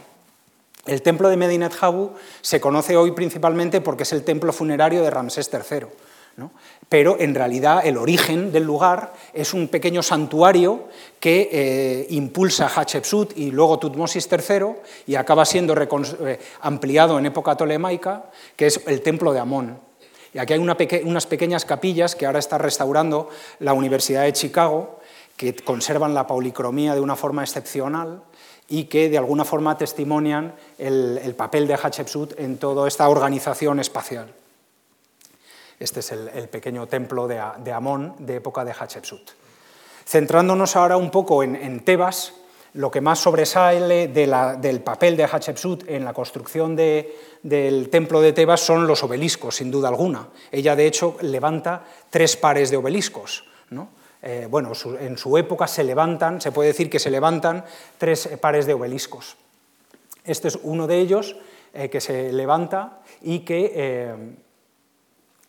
El 0.85 1.01
templo 1.01 1.29
de 1.29 1.37
Medinet 1.37 1.73
Habu 1.79 2.11
se 2.41 2.59
conoce 2.59 2.97
hoy 2.97 3.11
principalmente 3.11 3.81
porque 3.81 4.03
es 4.03 4.13
el 4.13 4.23
templo 4.23 4.51
funerario 4.51 5.01
de 5.01 5.09
Ramsés 5.09 5.49
III 5.51 5.87
pero 6.89 7.19
en 7.19 7.35
realidad 7.35 7.85
el 7.85 7.97
origen 7.97 8.51
del 8.51 8.63
lugar 8.63 9.13
es 9.33 9.53
un 9.53 9.67
pequeño 9.67 10.01
santuario 10.01 10.87
que 11.19 11.49
eh, 11.51 12.07
impulsa 12.09 12.67
Hatshepsut 12.67 13.37
y 13.37 13.51
luego 13.51 13.79
Tutmosis 13.79 14.27
III 14.31 14.65
y 15.07 15.15
acaba 15.15 15.45
siendo 15.45 15.75
eh, 15.75 16.39
ampliado 16.61 17.19
en 17.19 17.27
época 17.27 17.55
tolemaica, 17.55 18.25
que 18.55 18.67
es 18.67 18.81
el 18.87 19.01
templo 19.01 19.31
de 19.31 19.39
Amón. 19.39 19.79
Y 20.33 20.39
aquí 20.39 20.53
hay 20.53 20.59
unas 21.03 21.27
pequeñas 21.27 21.65
capillas 21.65 22.15
que 22.15 22.25
ahora 22.25 22.39
está 22.39 22.57
restaurando 22.57 23.29
la 23.59 23.73
Universidad 23.73 24.23
de 24.23 24.33
Chicago, 24.33 24.99
que 25.37 25.55
conservan 25.55 26.15
la 26.15 26.25
policromía 26.25 26.95
de 26.95 27.01
una 27.01 27.15
forma 27.15 27.43
excepcional 27.43 28.23
y 28.73 28.85
que 28.85 29.07
de 29.07 29.19
alguna 29.19 29.45
forma 29.45 29.77
testimonian 29.77 30.55
el 30.79 31.35
papel 31.37 31.67
de 31.67 31.75
Hatshepsut 31.75 32.39
en 32.39 32.57
toda 32.57 32.87
esta 32.87 33.07
organización 33.07 33.79
espacial. 33.79 34.33
Este 35.79 35.99
es 35.99 36.11
el, 36.11 36.49
pequeño 36.49 36.87
templo 36.87 37.27
de, 37.27 37.39
Amón 37.71 38.15
de 38.17 38.37
época 38.37 38.65
de 38.65 38.73
Hatshepsut. 38.73 39.29
Centrándonos 40.07 40.75
ahora 40.75 40.97
un 40.97 41.11
poco 41.11 41.43
en, 41.43 41.81
Tebas, 41.81 42.33
lo 42.73 42.89
que 42.89 42.99
más 42.99 43.19
sobresale 43.19 44.07
del 44.07 44.81
papel 44.81 45.17
de 45.17 45.25
Hatshepsut 45.25 45.87
en 45.87 46.03
la 46.03 46.13
construcción 46.13 46.75
del 46.75 47.89
templo 47.91 48.21
de 48.21 48.33
Tebas 48.33 48.61
son 48.61 48.87
los 48.87 49.03
obeliscos, 49.03 49.57
sin 49.57 49.69
duda 49.69 49.89
alguna. 49.89 50.29
Ella, 50.51 50.75
de 50.75 50.87
hecho, 50.87 51.15
levanta 51.21 51.83
tres 52.09 52.37
pares 52.37 52.71
de 52.71 52.77
obeliscos. 52.77 53.45
Eh, 54.25 54.47
bueno, 54.49 54.71
en 55.01 55.17
su 55.17 55.37
época 55.37 55.67
se 55.67 55.83
levantan, 55.83 56.39
se 56.39 56.53
puede 56.53 56.69
decir 56.69 56.89
que 56.89 56.99
se 56.99 57.11
levantan 57.11 57.65
tres 57.97 58.29
pares 58.39 58.65
de 58.65 58.73
obeliscos. 58.73 59.35
Este 60.23 60.47
es 60.47 60.57
uno 60.63 60.87
de 60.87 60.99
ellos 60.99 61.35
eh, 61.73 61.89
que 61.89 61.99
se 61.99 62.31
levanta 62.31 63.01
y 63.21 63.39
que 63.39 63.73
eh, 63.75 64.15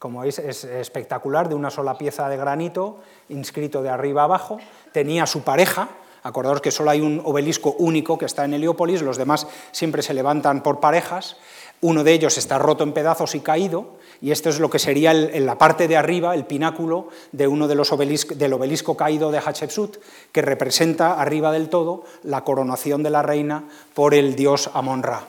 como 0.01 0.21
veis, 0.21 0.41
es 0.41 0.65
espectacular, 0.65 1.49
de 1.49 1.55
una 1.55 1.71
sola 1.71 1.97
pieza 1.97 2.29
de 2.29 2.37
granito, 2.37 2.99
inscrito 3.29 3.81
de 3.81 3.91
arriba 3.91 4.25
abajo. 4.25 4.59
Tenía 4.93 5.25
su 5.27 5.43
pareja, 5.43 5.89
acordaos 6.25 6.61
que 6.61 6.73
solo 6.73 6.91
hay 6.91 7.01
un 7.01 7.23
obelisco 7.25 7.77
único 7.79 8.19
que 8.19 8.27
está 8.27 8.45
en 8.45 8.55
Heliópolis, 8.55 9.03
los 9.03 9.17
demás 9.17 9.47
siempre 9.71 10.03
se 10.03 10.15
levantan 10.15 10.63
por 10.63 10.81
parejas. 10.81 11.37
Uno 11.85 12.03
de 12.03 12.15
ellos 12.15 12.39
está 12.39 12.57
roto 12.57 12.83
en 12.83 12.95
pedazos 12.95 13.35
y 13.35 13.41
caído, 13.41 13.99
y 14.23 14.31
esto 14.31 14.49
es 14.49 14.59
lo 14.59 14.71
que 14.71 14.79
sería 14.79 15.13
en 15.13 15.45
la 15.45 15.59
parte 15.59 15.87
de 15.87 15.99
arriba, 15.99 16.35
el 16.35 16.47
pináculo 16.47 17.09
de 17.33 17.47
uno 17.47 17.69
de 17.69 17.75
los 17.75 17.91
del 17.91 18.53
obelisco 18.55 18.97
caído 18.97 19.31
de 19.31 19.37
Hatshepsut, 19.37 19.99
que 20.33 20.41
representa 20.41 21.21
arriba 21.21 21.53
del 21.53 21.69
todo 21.69 22.05
la 22.23 22.43
coronación 22.43 23.03
de 23.03 23.11
la 23.11 23.21
reina 23.21 23.65
por 23.93 24.15
el 24.15 24.35
dios 24.35 24.71
Amon-Ra. 24.73 25.25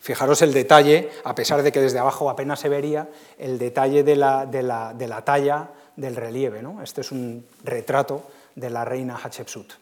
Fijaros 0.00 0.42
el 0.42 0.52
detalle, 0.52 1.10
a 1.22 1.36
pesar 1.36 1.62
de 1.62 1.70
que 1.70 1.80
desde 1.80 2.00
abajo 2.00 2.28
apenas 2.28 2.58
se 2.58 2.68
vería, 2.68 3.08
el 3.38 3.56
detalle 3.60 4.02
de 4.02 4.16
la, 4.16 5.22
talla 5.24 5.68
del 5.94 6.16
relieve. 6.16 6.60
¿no? 6.60 6.82
Este 6.82 7.02
es 7.02 7.12
un 7.12 7.46
retrato 7.62 8.24
de 8.56 8.70
la 8.70 8.84
reina 8.84 9.16
Hatshepsut. 9.16 9.74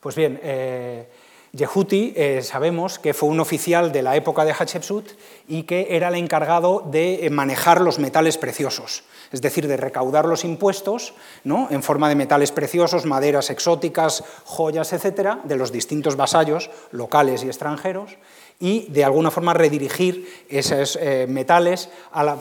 Pues 0.00 0.16
bien, 0.16 0.40
eh, 0.42 1.08
Yehuti 1.52 2.12
eh, 2.14 2.42
sabemos 2.42 3.00
que 3.00 3.12
fue 3.12 3.28
un 3.28 3.40
oficial 3.40 3.90
de 3.90 4.02
la 4.02 4.14
época 4.14 4.44
de 4.44 4.52
Hatshepsut 4.52 5.10
y 5.48 5.64
que 5.64 5.88
era 5.90 6.08
el 6.08 6.14
encargado 6.14 6.84
de 6.88 7.28
manejar 7.32 7.80
los 7.80 7.98
metales 7.98 8.38
preciosos, 8.38 9.02
es 9.32 9.42
decir, 9.42 9.66
de 9.66 9.76
recaudar 9.76 10.26
los 10.26 10.44
impuestos 10.44 11.14
¿no? 11.42 11.66
en 11.70 11.82
forma 11.82 12.08
de 12.08 12.14
metales 12.14 12.52
preciosos, 12.52 13.04
maderas 13.04 13.50
exóticas, 13.50 14.22
joyas, 14.44 14.92
etcétera, 14.92 15.40
de 15.42 15.56
los 15.56 15.72
distintos 15.72 16.14
vasallos 16.14 16.70
locales 16.92 17.42
y 17.42 17.48
extranjeros, 17.48 18.16
y 18.60 18.86
de 18.90 19.04
alguna 19.04 19.30
forma 19.30 19.54
redirigir 19.54 20.44
esos 20.48 20.96
eh, 21.00 21.26
metales 21.28 21.88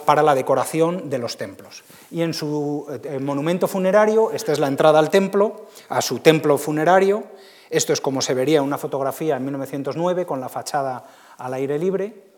para 0.06 0.22
la 0.22 0.36
decoración 0.36 1.10
de 1.10 1.18
los 1.18 1.38
templos. 1.38 1.84
Y 2.12 2.22
en 2.22 2.34
su 2.34 2.86
eh, 3.04 3.20
monumento 3.20 3.68
funerario, 3.68 4.32
esta 4.32 4.52
es 4.52 4.60
la 4.60 4.68
entrada 4.68 5.00
al 5.00 5.10
templo, 5.10 5.68
a 5.88 6.02
su 6.02 6.20
templo 6.20 6.58
funerario, 6.58 7.24
esto 7.70 7.94
es 7.94 8.02
como 8.02 8.22
se 8.22 8.34
vería 8.34 8.58
en 8.58 8.64
una 8.64 8.78
fotografía 8.78 9.38
en 9.38 9.46
1909 9.46 10.26
con 10.26 10.42
la 10.42 10.50
fachada 10.50 11.06
al 11.38 11.54
aire 11.54 11.78
libre. 11.78 12.30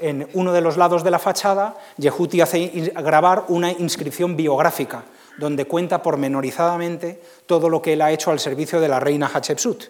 En 0.00 0.28
uno 0.34 0.52
de 0.52 0.60
los 0.60 0.76
lados 0.76 1.04
de 1.04 1.10
la 1.10 1.18
fachada, 1.18 1.76
Yehuti 1.96 2.40
hace 2.40 2.92
grabar 2.96 3.44
una 3.48 3.70
inscripción 3.72 4.36
biográfica 4.36 5.04
donde 5.38 5.64
cuenta 5.64 6.02
pormenorizadamente 6.02 7.20
todo 7.46 7.68
lo 7.68 7.80
que 7.80 7.94
él 7.94 8.02
ha 8.02 8.12
hecho 8.12 8.30
al 8.30 8.40
servicio 8.40 8.80
de 8.80 8.88
la 8.88 9.00
reina 9.00 9.30
Hatshepsut. 9.32 9.84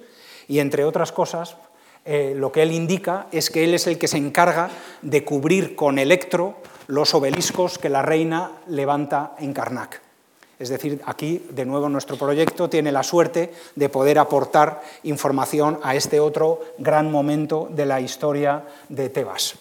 Y 0.48 0.60
entre 0.60 0.84
otras 0.84 1.12
cosas, 1.12 1.56
eh, 2.04 2.34
lo 2.36 2.52
que 2.52 2.62
él 2.62 2.72
indica 2.72 3.26
es 3.32 3.50
que 3.50 3.64
él 3.64 3.74
es 3.74 3.86
el 3.86 3.98
que 3.98 4.08
se 4.08 4.16
encarga 4.16 4.70
de 5.02 5.24
cubrir 5.24 5.74
con 5.74 5.98
electro 5.98 6.56
los 6.86 7.14
obeliscos 7.14 7.78
que 7.78 7.88
la 7.88 8.02
reina 8.02 8.52
levanta 8.66 9.34
en 9.38 9.52
Karnak. 9.52 10.09
Es 10.60 10.68
decir, 10.68 11.00
aquí, 11.06 11.46
de 11.48 11.64
nuevo, 11.64 11.88
nuestro 11.88 12.18
proyecto 12.18 12.68
tiene 12.68 12.92
la 12.92 13.02
suerte 13.02 13.50
de 13.74 13.88
poder 13.88 14.18
aportar 14.18 14.82
información 15.04 15.80
a 15.82 15.94
este 15.96 16.20
otro 16.20 16.60
gran 16.76 17.10
momento 17.10 17.66
de 17.70 17.86
la 17.86 17.98
historia 17.98 18.64
de 18.90 19.08
Tebas. 19.08 19.54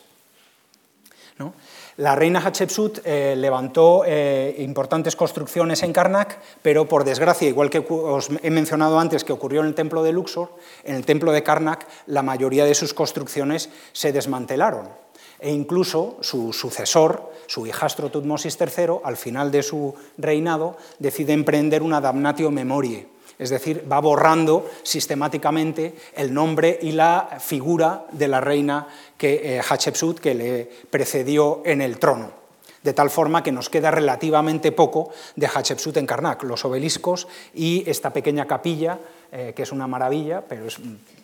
La 1.95 2.15
reina 2.15 2.41
Hatshepsut 2.41 2.99
eh, 3.05 3.33
levantó 3.37 4.03
eh, 4.05 4.55
importantes 4.59 5.15
construcciones 5.15 5.83
en 5.83 5.93
Karnak, 5.93 6.37
pero 6.61 6.85
por 6.85 7.05
desgracia, 7.05 7.47
igual 7.47 7.69
que 7.69 7.79
os 7.79 8.29
he 8.43 8.49
mencionado 8.49 8.99
antes 8.99 9.23
que 9.23 9.31
ocurrió 9.31 9.61
en 9.61 9.67
el 9.67 9.75
templo 9.75 10.03
de 10.03 10.11
Luxor, 10.11 10.53
en 10.83 10.95
el 10.95 11.05
templo 11.05 11.31
de 11.31 11.43
Karnak 11.43 11.87
la 12.07 12.23
mayoría 12.23 12.65
de 12.65 12.75
sus 12.75 12.93
construcciones 12.93 13.69
se 13.93 14.11
desmantelaron. 14.11 14.89
E 15.39 15.51
incluso 15.51 16.17
su 16.21 16.51
sucesor, 16.51 17.31
su 17.47 17.65
hijastro 17.65 18.11
Tutmosis 18.11 18.57
III, 18.59 18.99
al 19.03 19.15
final 19.15 19.51
de 19.51 19.63
su 19.63 19.95
reinado, 20.17 20.77
decide 20.99 21.33
emprender 21.33 21.81
una 21.81 22.01
damnatio 22.01 22.51
memoriae, 22.51 23.07
es 23.39 23.49
decir, 23.49 23.87
va 23.89 24.01
borrando 24.01 24.69
sistemáticamente 24.83 25.95
el 26.13 26.33
nombre 26.33 26.77
y 26.81 26.91
la 26.91 27.37
figura 27.39 28.05
de 28.11 28.27
la 28.27 28.41
reina 28.41 28.87
que, 29.17 29.57
eh, 29.57 29.61
Hatshepsut 29.61 30.19
que 30.19 30.35
le 30.35 30.69
precedió 30.89 31.61
en 31.63 31.81
el 31.81 31.99
trono. 31.99 32.31
De 32.83 32.93
tal 32.93 33.09
forma 33.09 33.41
que 33.41 33.51
nos 33.51 33.69
queda 33.69 33.91
relativamente 33.91 34.73
poco 34.73 35.11
de 35.37 35.47
Hatshepsut 35.47 35.97
en 35.97 36.05
Karnak, 36.05 36.43
los 36.43 36.63
obeliscos 36.65 37.27
y 37.53 37.89
esta 37.89 38.11
pequeña 38.11 38.45
capilla, 38.45 38.99
eh, 39.31 39.53
que 39.55 39.63
es 39.63 39.71
una 39.71 39.87
maravilla, 39.87 40.43
pero 40.47 40.65
es 40.65 40.77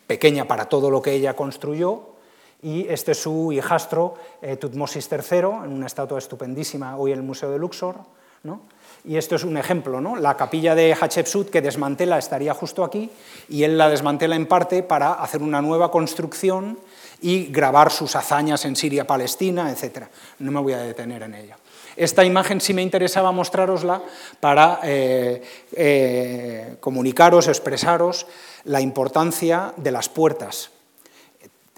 pequeña 0.07 0.47
para 0.47 0.69
todo 0.69 0.89
lo 0.89 1.01
que 1.01 1.11
ella 1.11 1.35
construyó, 1.35 2.14
y 2.61 2.87
este 2.87 3.11
es 3.11 3.21
su 3.21 3.51
hijastro 3.51 4.15
eh, 4.41 4.57
Tutmosis 4.57 5.09
III, 5.11 5.37
en 5.63 5.71
una 5.71 5.87
estatua 5.87 6.17
estupendísima 6.17 6.97
hoy 6.97 7.11
en 7.11 7.19
el 7.19 7.23
Museo 7.23 7.51
de 7.51 7.59
Luxor. 7.59 7.95
¿no? 8.43 8.61
Y 9.03 9.17
esto 9.17 9.35
es 9.35 9.43
un 9.43 9.57
ejemplo, 9.57 10.01
¿no? 10.01 10.15
La 10.15 10.37
capilla 10.37 10.73
de 10.73 10.95
Hatshepsut 10.99 11.49
que 11.49 11.61
desmantela 11.61 12.17
estaría 12.17 12.53
justo 12.53 12.83
aquí 12.83 13.09
y 13.49 13.63
él 13.63 13.77
la 13.77 13.89
desmantela 13.89 14.35
en 14.35 14.47
parte 14.47 14.83
para 14.83 15.13
hacer 15.13 15.41
una 15.41 15.61
nueva 15.61 15.91
construcción 15.91 16.79
y 17.21 17.45
grabar 17.47 17.91
sus 17.91 18.15
hazañas 18.15 18.65
en 18.65 18.75
Siria-Palestina, 18.75 19.71
etc. 19.71 20.05
No 20.39 20.51
me 20.51 20.59
voy 20.59 20.73
a 20.73 20.79
detener 20.79 21.23
en 21.23 21.35
ella. 21.35 21.57
Esta 21.95 22.25
imagen 22.25 22.61
sí 22.61 22.73
me 22.73 22.81
interesaba 22.81 23.31
mostrarosla 23.31 24.01
para 24.39 24.79
eh, 24.83 25.41
eh, 25.71 26.77
comunicaros, 26.79 27.47
expresaros 27.47 28.27
la 28.65 28.81
importancia 28.81 29.73
de 29.77 29.91
las 29.91 30.09
puertas 30.09 30.71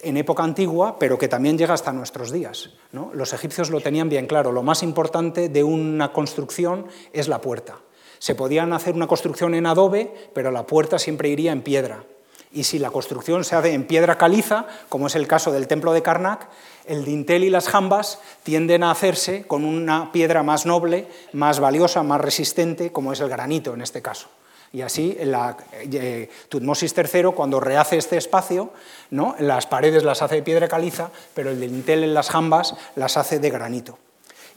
en 0.02 0.18
época 0.18 0.44
antigua, 0.44 1.00
pero 1.00 1.18
que 1.18 1.28
también 1.28 1.58
llega 1.58 1.74
hasta 1.74 1.92
nuestros 1.92 2.32
días. 2.32 2.70
Los 3.14 3.34
egipcios 3.34 3.70
lo 3.70 3.82
tenían 3.82 4.10
bien 4.10 4.28
claro, 4.28 4.52
lo 4.52 4.64
más 4.64 4.84
importante 4.84 5.50
de 5.50 5.64
una 5.64 6.14
construcción 6.14 6.88
es 7.14 7.28
la 7.28 7.42
puerta. 7.42 7.78
Se 8.20 8.36
podían 8.36 8.74
hacer 8.74 8.96
una 8.96 9.08
construcción 9.08 9.54
en 9.54 9.66
adobe, 9.66 10.14
pero 10.34 10.52
la 10.52 10.66
puerta 10.66 11.00
siempre 11.00 11.30
iría 11.30 11.52
en 11.52 11.62
piedra. 11.62 12.04
Y 12.52 12.64
si 12.64 12.80
la 12.80 12.92
construcción 12.92 13.44
se 13.44 13.56
hace 13.56 13.74
en 13.74 13.86
piedra 13.86 14.18
caliza, 14.18 14.66
como 14.90 15.08
es 15.08 15.16
el 15.16 15.28
caso 15.28 15.52
del 15.52 15.68
templo 15.68 15.94
de 15.94 16.02
Karnak, 16.02 16.48
el 16.86 17.04
dintel 17.04 17.44
y 17.44 17.50
las 17.50 17.68
jambas 17.68 18.20
tienden 18.44 18.84
a 18.84 18.92
hacerse 18.92 19.46
con 19.46 19.66
una 19.66 20.12
piedra 20.12 20.44
más 20.44 20.66
noble, 20.66 21.08
más 21.34 21.60
valiosa, 21.60 22.04
más 22.04 22.22
resistente, 22.22 22.92
como 22.92 23.12
es 23.12 23.20
el 23.20 23.30
granito 23.30 23.74
en 23.74 23.82
este 23.82 24.02
caso. 24.02 24.30
Y 24.74 24.82
así 24.82 25.18
eh, 25.20 26.30
Tutmosis 26.50 26.94
III, 26.98 27.32
cuando 27.36 27.60
rehace 27.60 27.98
este 27.98 28.18
espacio, 28.18 28.72
¿no? 29.12 29.36
las 29.40 29.66
paredes 29.66 30.04
las 30.04 30.22
hace 30.22 30.36
de 30.36 30.44
piedra 30.44 30.68
caliza, 30.68 31.10
pero 31.34 31.50
el 31.50 31.60
dintel 31.60 32.04
en 32.04 32.14
las 32.14 32.30
jambas 32.30 32.76
las 32.96 33.18
hace 33.18 33.40
de 33.40 33.50
granito. 33.50 33.98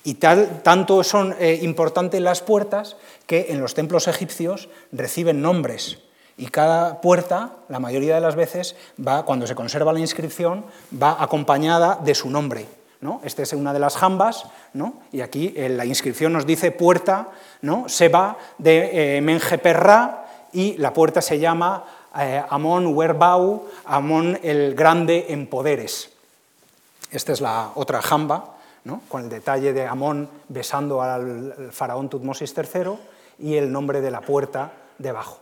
Y 0.03 0.15
tal, 0.15 0.63
tanto 0.63 1.05
son 1.05 1.37
eh, 1.39 1.59
importantes 1.63 2.21
las 2.21 2.41
puertas 2.41 2.97
que 3.27 3.47
en 3.51 3.61
los 3.61 3.75
templos 3.75 4.09
egipcios 4.09 4.69
reciben 4.93 5.43
nombres. 5.43 5.99
Y 6.37 6.47
cada 6.47 7.03
puerta, 7.03 7.57
la 7.69 7.81
mayoría 7.81 8.15
de 8.15 8.23
las 8.23 8.35
veces, 8.35 8.75
va, 8.99 9.27
cuando 9.27 9.47
se 9.47 9.55
conserva 9.55 9.93
la 9.93 10.01
inscripción, 10.01 10.65
va 10.91 11.23
acompañada 11.23 11.99
de 12.03 12.15
su 12.15 12.31
nombre. 12.31 12.67
¿No? 13.01 13.21
Esta 13.25 13.43
es 13.43 13.53
una 13.53 13.73
de 13.73 13.79
las 13.79 13.97
jambas, 13.97 14.47
y 15.13 15.21
aquí 15.21 15.55
en 15.57 15.77
la 15.77 15.85
inscripción 15.85 16.33
nos 16.33 16.47
dice 16.47 16.71
puerta 16.71 17.29
¿no? 17.63 17.89
Seba 17.89 18.37
de 18.59 19.17
eh, 19.17 19.21
Menjeperra, 19.21 20.27
y 20.53 20.77
la 20.79 20.93
puerta 20.93 21.23
se 21.23 21.39
llama 21.39 21.85
eh, 22.19 22.43
Amón 22.49 22.89
Werbau, 22.89 23.67
Amón 23.85 24.39
el 24.43 24.75
Grande 24.75 25.27
en 25.29 25.47
poderes. 25.47 26.11
Esta 27.11 27.33
es 27.33 27.41
la 27.41 27.71
otra 27.75 28.03
jamba, 28.03 28.57
con 29.09 29.25
el 29.25 29.29
detalle 29.29 29.73
de 29.73 29.87
Amón 29.87 30.29
besando 30.49 31.03
al 31.03 31.71
faraón 31.71 32.09
Tutmosis 32.09 32.55
III 32.57 32.93
y 33.39 33.57
el 33.57 33.71
nombre 33.71 34.01
de 34.01 34.11
la 34.11 34.21
puerta 34.21 34.73
debajo. 34.99 35.39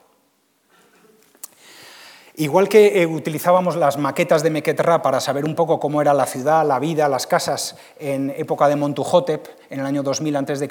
Igual 2.38 2.68
que 2.68 3.02
eh, 3.02 3.06
utilizábamos 3.06 3.74
las 3.74 3.98
maquetas 3.98 4.44
de 4.44 4.50
Mequetrra 4.50 5.02
para 5.02 5.20
saber 5.20 5.44
un 5.44 5.56
poco 5.56 5.80
cómo 5.80 6.00
era 6.00 6.14
la 6.14 6.24
ciudad, 6.24 6.64
la 6.64 6.78
vida, 6.78 7.08
las 7.08 7.26
casas 7.26 7.74
en 7.98 8.30
época 8.30 8.68
de 8.68 8.76
Montuhotep, 8.76 9.44
en 9.70 9.80
el 9.80 9.86
año 9.86 10.04
2000 10.04 10.36
a.C., 10.36 10.68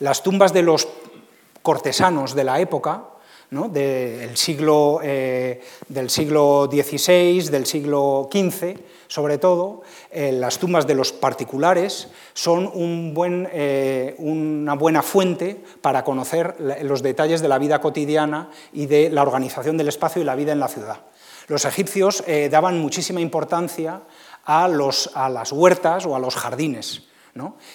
las 0.00 0.22
tumbas 0.22 0.52
de 0.52 0.60
los 0.60 0.86
cortesanos 1.62 2.34
de 2.34 2.44
la 2.44 2.60
época 2.60 3.04
del, 3.50 4.36
siglo, 4.36 5.00
eh, 5.02 5.62
del 5.88 6.10
siglo 6.10 6.68
XVI, 6.70 7.48
del 7.48 7.66
siglo 7.66 8.28
XV, 8.30 8.76
sobre 9.06 9.38
todo, 9.38 9.82
eh, 10.10 10.32
las 10.32 10.58
tumbas 10.58 10.86
de 10.86 10.94
los 10.94 11.12
particulares 11.12 12.08
son 12.34 12.72
eh, 13.52 14.14
una 14.18 14.74
buena 14.74 15.02
fuente 15.02 15.62
para 15.80 16.02
conocer 16.02 16.56
los 16.82 17.02
detalles 17.02 17.40
de 17.40 17.48
la 17.48 17.58
vida 17.58 17.80
cotidiana 17.80 18.50
y 18.72 18.86
de 18.86 19.10
la 19.10 19.22
organización 19.22 19.76
del 19.76 19.88
espacio 19.88 20.22
y 20.22 20.24
la 20.24 20.34
vida 20.34 20.52
en 20.52 20.60
la 20.60 20.68
ciudad. 20.68 21.00
Los 21.46 21.64
egipcios 21.64 22.24
daban 22.50 22.80
muchísima 22.80 23.20
importancia 23.20 24.02
a 24.44 24.66
las 24.66 25.52
huertas 25.52 26.04
o 26.04 26.16
a 26.16 26.18
los 26.18 26.34
jardines 26.34 27.02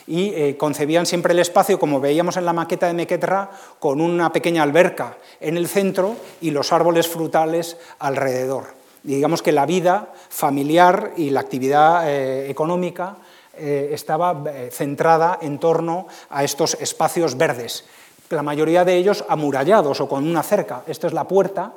y 0.08 0.34
eh, 0.34 0.58
concebían 0.58 1.06
siempre 1.06 1.34
el 1.34 1.40
espacio, 1.40 1.80
como 1.80 2.00
veíamos 2.00 2.38
en 2.38 2.46
la 2.46 2.54
maqueta 2.54 2.88
de 2.88 2.94
Mequetra, 2.94 3.52
con 3.80 4.02
una 4.02 4.32
pequeña 4.32 4.64
alberca 4.64 5.18
en 5.40 5.58
el 5.58 5.68
centro 5.68 6.16
y 6.42 6.52
los 6.52 6.72
árboles 6.72 7.08
frutales 7.08 7.78
alrededor. 8.00 8.80
digamos 9.04 9.42
que 9.42 9.52
la 9.52 9.66
vida 9.66 10.14
familiar 10.30 11.14
y 11.18 11.32
la 11.32 11.40
actividad 11.40 12.08
eh, 12.08 12.50
económica 12.50 13.18
eh, 13.58 13.90
estaba 13.94 14.44
centrada 14.72 15.40
en 15.42 15.60
torno 15.60 16.08
a 16.30 16.44
estos 16.44 16.76
espacios 16.76 17.38
verdes, 17.38 17.86
la 18.30 18.44
mayoría 18.44 18.86
de 18.86 18.96
ellos 18.96 19.26
amurallados 19.28 20.00
o 20.00 20.08
con 20.08 20.26
una 20.26 20.44
cerca. 20.44 20.84
Esto 20.88 21.08
es 21.08 21.14
la 21.14 21.28
puerta 21.28 21.74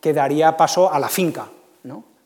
que 0.00 0.12
daría 0.12 0.56
paso 0.56 0.92
a 0.92 0.98
la 0.98 1.08
finca. 1.08 1.48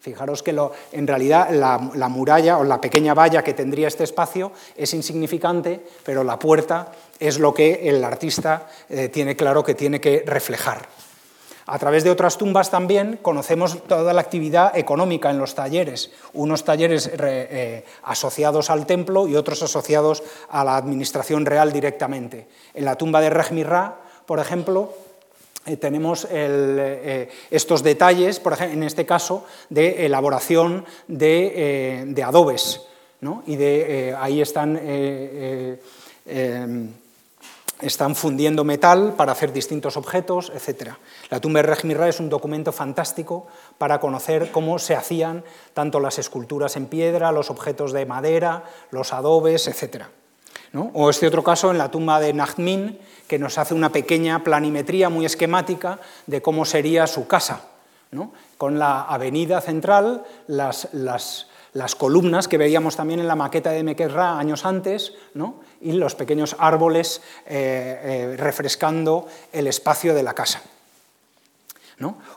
Fijaros 0.03 0.43
que 0.43 0.51
en 0.91 1.07
realidad 1.07 1.51
la, 1.53 2.09
muralla 2.09 2.59
o 2.59 2.65
la 2.65 2.81
pequeña 2.81 3.15
valla 3.15 3.45
que 3.45 3.55
tendría 3.55 3.87
este 3.87 4.03
espacio 4.03 4.51
es 4.77 4.93
insignificante, 4.95 5.81
pero 6.03 6.25
la 6.25 6.41
puerta 6.41 6.91
es 7.21 7.39
lo 7.39 7.55
que 7.55 7.89
el 7.89 8.03
artista 8.03 8.67
eh, 8.89 9.11
tiene 9.11 9.37
claro 9.37 9.63
que 9.63 9.77
tiene 9.77 10.01
que 10.01 10.25
reflejar. 10.27 10.89
A 11.67 11.79
través 11.79 12.03
de 12.03 12.11
otras 12.11 12.37
tumbas 12.37 12.69
también 12.69 13.21
conocemos 13.23 13.81
toda 13.85 14.13
la 14.13 14.23
actividad 14.23 14.77
económica 14.77 15.31
en 15.31 15.39
los 15.39 15.55
talleres, 15.55 16.11
unos 16.33 16.65
talleres 16.65 17.09
eh, 17.17 17.85
asociados 18.03 18.71
al 18.71 18.87
templo 18.87 19.29
y 19.29 19.37
otros 19.37 19.63
asociados 19.63 20.25
a 20.51 20.65
la 20.65 20.77
administración 20.77 21.47
real 21.47 21.73
directamente. 21.73 22.49
En 22.75 22.87
la 22.87 22.97
tumba 22.97 23.21
de 23.21 23.31
Regmirra, 23.31 23.99
por 24.27 24.41
ejemplo, 24.41 24.93
eh, 25.65 25.77
tenemos 25.77 26.27
eh, 26.29 27.29
estos 27.51 27.85
detalles, 27.85 28.41
por 28.41 28.55
ejemplo, 28.55 28.79
en 28.79 28.83
este 28.83 29.07
caso, 29.07 29.47
de 29.71 30.07
elaboración 30.07 30.85
de, 31.07 32.05
eh, 32.17 32.23
adobes. 32.23 32.81
Y 33.47 33.55
de, 33.55 34.17
ahí 34.19 34.41
están, 34.41 34.77
están 37.81 38.17
fundiendo 38.17 38.65
metal 38.65 39.15
para 39.17 39.31
hacer 39.31 39.53
distintos 39.53 39.97
objetos, 39.97 40.51
etc. 40.53 40.95
La 41.31 41.39
tumba 41.39 41.63
de 41.63 41.69
Regmirra 41.69 42.09
es 42.09 42.19
un 42.19 42.29
documento 42.29 42.73
fantástico 42.73 43.47
para 43.79 44.01
conocer 44.01 44.51
cómo 44.51 44.81
se 44.81 44.97
hacían 44.97 45.45
tanto 45.73 46.01
las 46.01 46.19
esculturas 46.19 46.75
en 46.75 46.87
piedra, 46.87 47.31
los 47.31 47.49
objetos 47.49 47.93
de 47.93 48.07
madera, 48.07 48.65
los 48.91 49.13
adobes, 49.13 49.69
O 50.95 51.11
este 51.11 51.27
otro 51.27 51.43
caso 51.43 51.71
en 51.71 51.79
la 51.79 51.91
tumba 51.91 52.21
de 52.21 52.33
Nachtmin, 52.33 52.99
que 53.27 53.39
nos 53.39 53.59
hace 53.59 53.75
una 53.75 53.93
pequeña 53.93 54.43
planimetría 54.43 55.09
muy 55.09 55.27
esquemática 55.27 55.99
de 56.27 56.41
cómo 56.43 56.65
sería 56.65 57.07
su 57.07 57.27
casa, 57.27 57.69
con 58.59 58.79
la 58.79 59.03
avenida 59.03 59.61
central, 59.61 60.25
las, 60.47 60.89
columnas 61.99 62.49
que 62.49 62.59
veíamos 62.59 62.97
también 62.97 63.21
en 63.21 63.29
la 63.29 63.37
maqueta 63.37 63.71
de 63.71 63.83
Mequerra 63.83 64.39
años 64.39 64.65
antes, 64.65 65.15
y 65.81 65.93
los 65.93 66.15
pequeños 66.15 66.57
árboles 66.59 67.21
eh, 67.47 68.33
eh, 68.33 68.37
refrescando 68.37 69.27
el 69.53 69.67
espacio 69.67 70.15
de 70.15 70.23
la 70.23 70.35
casa. 70.35 70.63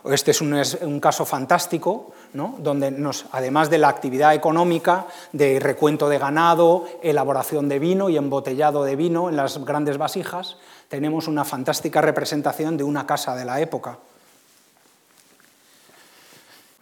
Este 0.04 0.30
es 0.30 0.40
un, 0.40 1.00
caso 1.00 1.24
fantástico, 1.24 2.12
donde 2.32 2.94
además 3.32 3.70
de 3.70 3.78
la 3.78 3.88
actividad 3.88 4.34
económica, 4.34 5.06
de 5.32 5.58
recuento 5.60 6.08
de 6.08 6.18
ganado, 6.18 6.86
elaboración 7.02 7.68
de 7.68 7.78
vino 7.78 8.08
y 8.08 8.16
embotellado 8.16 8.84
de 8.84 8.96
vino 8.96 9.28
en 9.28 9.36
las 9.36 9.64
grandes 9.64 9.98
vasijas, 9.98 10.56
tenemos 10.88 11.28
una 11.28 11.44
fantástica 11.44 12.00
representación 12.00 12.76
de 12.76 12.84
una 12.84 13.06
casa 13.06 13.34
de 13.34 13.44
la 13.44 13.60
época. 13.60 13.98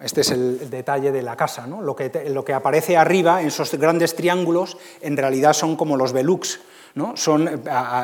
Este 0.01 0.21
es 0.21 0.31
el 0.33 0.69
detalle 0.69 1.13
de 1.13 1.23
la 1.23 1.37
casa. 1.37 1.67
Lo, 1.67 1.97
que, 1.97 2.53
aparece 2.53 2.97
arriba, 2.97 3.41
en 3.41 3.47
esos 3.47 3.73
grandes 3.75 4.15
triángulos, 4.15 4.77
en 5.01 5.17
realidad 5.17 5.53
son 5.53 5.77
como 5.77 5.97
los 5.97 6.13
velux. 6.13 6.61
Son 7.15 7.49
eh, 7.49 7.59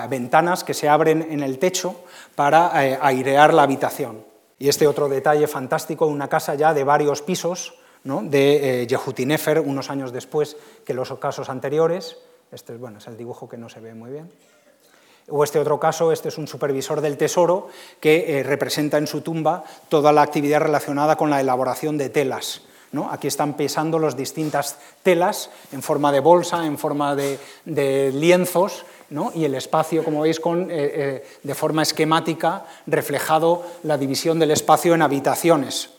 ventanas 0.08 0.64
que 0.64 0.74
se 0.74 0.88
abren 0.88 1.26
en 1.30 1.42
el 1.42 1.58
techo 1.58 1.96
para 2.34 2.86
eh, 2.86 2.98
airear 3.00 3.54
la 3.54 3.62
habitación. 3.62 4.29
Y 4.60 4.68
este 4.68 4.86
otro 4.86 5.08
detalle 5.08 5.48
fantástico, 5.48 6.06
una 6.06 6.28
casa 6.28 6.54
ya 6.54 6.74
de 6.74 6.84
varios 6.84 7.22
pisos, 7.22 7.72
de 8.04 8.82
eh, 8.82 8.86
Yehutinefer, 8.86 9.58
unos 9.58 9.88
años 9.88 10.12
después 10.12 10.54
que 10.84 10.92
los 10.92 11.10
casos 11.14 11.48
anteriores. 11.48 12.18
Este 12.52 12.74
es, 12.74 12.78
bueno, 12.78 12.98
es 12.98 13.06
el 13.06 13.16
dibujo 13.16 13.48
que 13.48 13.56
no 13.56 13.70
se 13.70 13.80
ve 13.80 13.94
muy 13.94 14.10
bien. 14.10 14.30
O 15.30 15.44
este 15.44 15.58
otro 15.58 15.80
caso, 15.80 16.12
este 16.12 16.28
es 16.28 16.36
un 16.36 16.46
supervisor 16.46 17.00
del 17.00 17.16
tesoro 17.16 17.68
que 18.00 18.38
eh, 18.38 18.42
representa 18.42 18.98
en 18.98 19.06
su 19.06 19.22
tumba 19.22 19.64
toda 19.88 20.12
la 20.12 20.20
actividad 20.20 20.60
relacionada 20.60 21.16
con 21.16 21.30
la 21.30 21.40
elaboración 21.40 21.96
de 21.96 22.10
telas. 22.10 22.60
Aquí 23.10 23.28
están 23.28 23.54
pesando 23.54 24.00
las 24.00 24.16
distintas 24.16 24.76
telas 25.04 25.50
en 25.70 25.80
forma 25.80 26.10
de 26.10 26.18
bolsa, 26.18 26.66
en 26.66 26.76
forma 26.76 27.14
de, 27.14 27.38
lienzos, 28.12 28.84
y 29.34 29.44
el 29.44 29.54
espacio, 29.54 30.04
como 30.04 30.22
veis, 30.22 30.38
con, 30.38 30.70
eh, 30.70 30.74
eh, 30.74 31.24
de 31.42 31.54
forma 31.54 31.82
esquemática, 31.82 32.64
reflejado 32.86 33.64
la 33.82 33.98
división 33.98 34.38
del 34.38 34.52
espacio 34.52 34.94
en 34.94 35.02
habitaciones. 35.02 35.90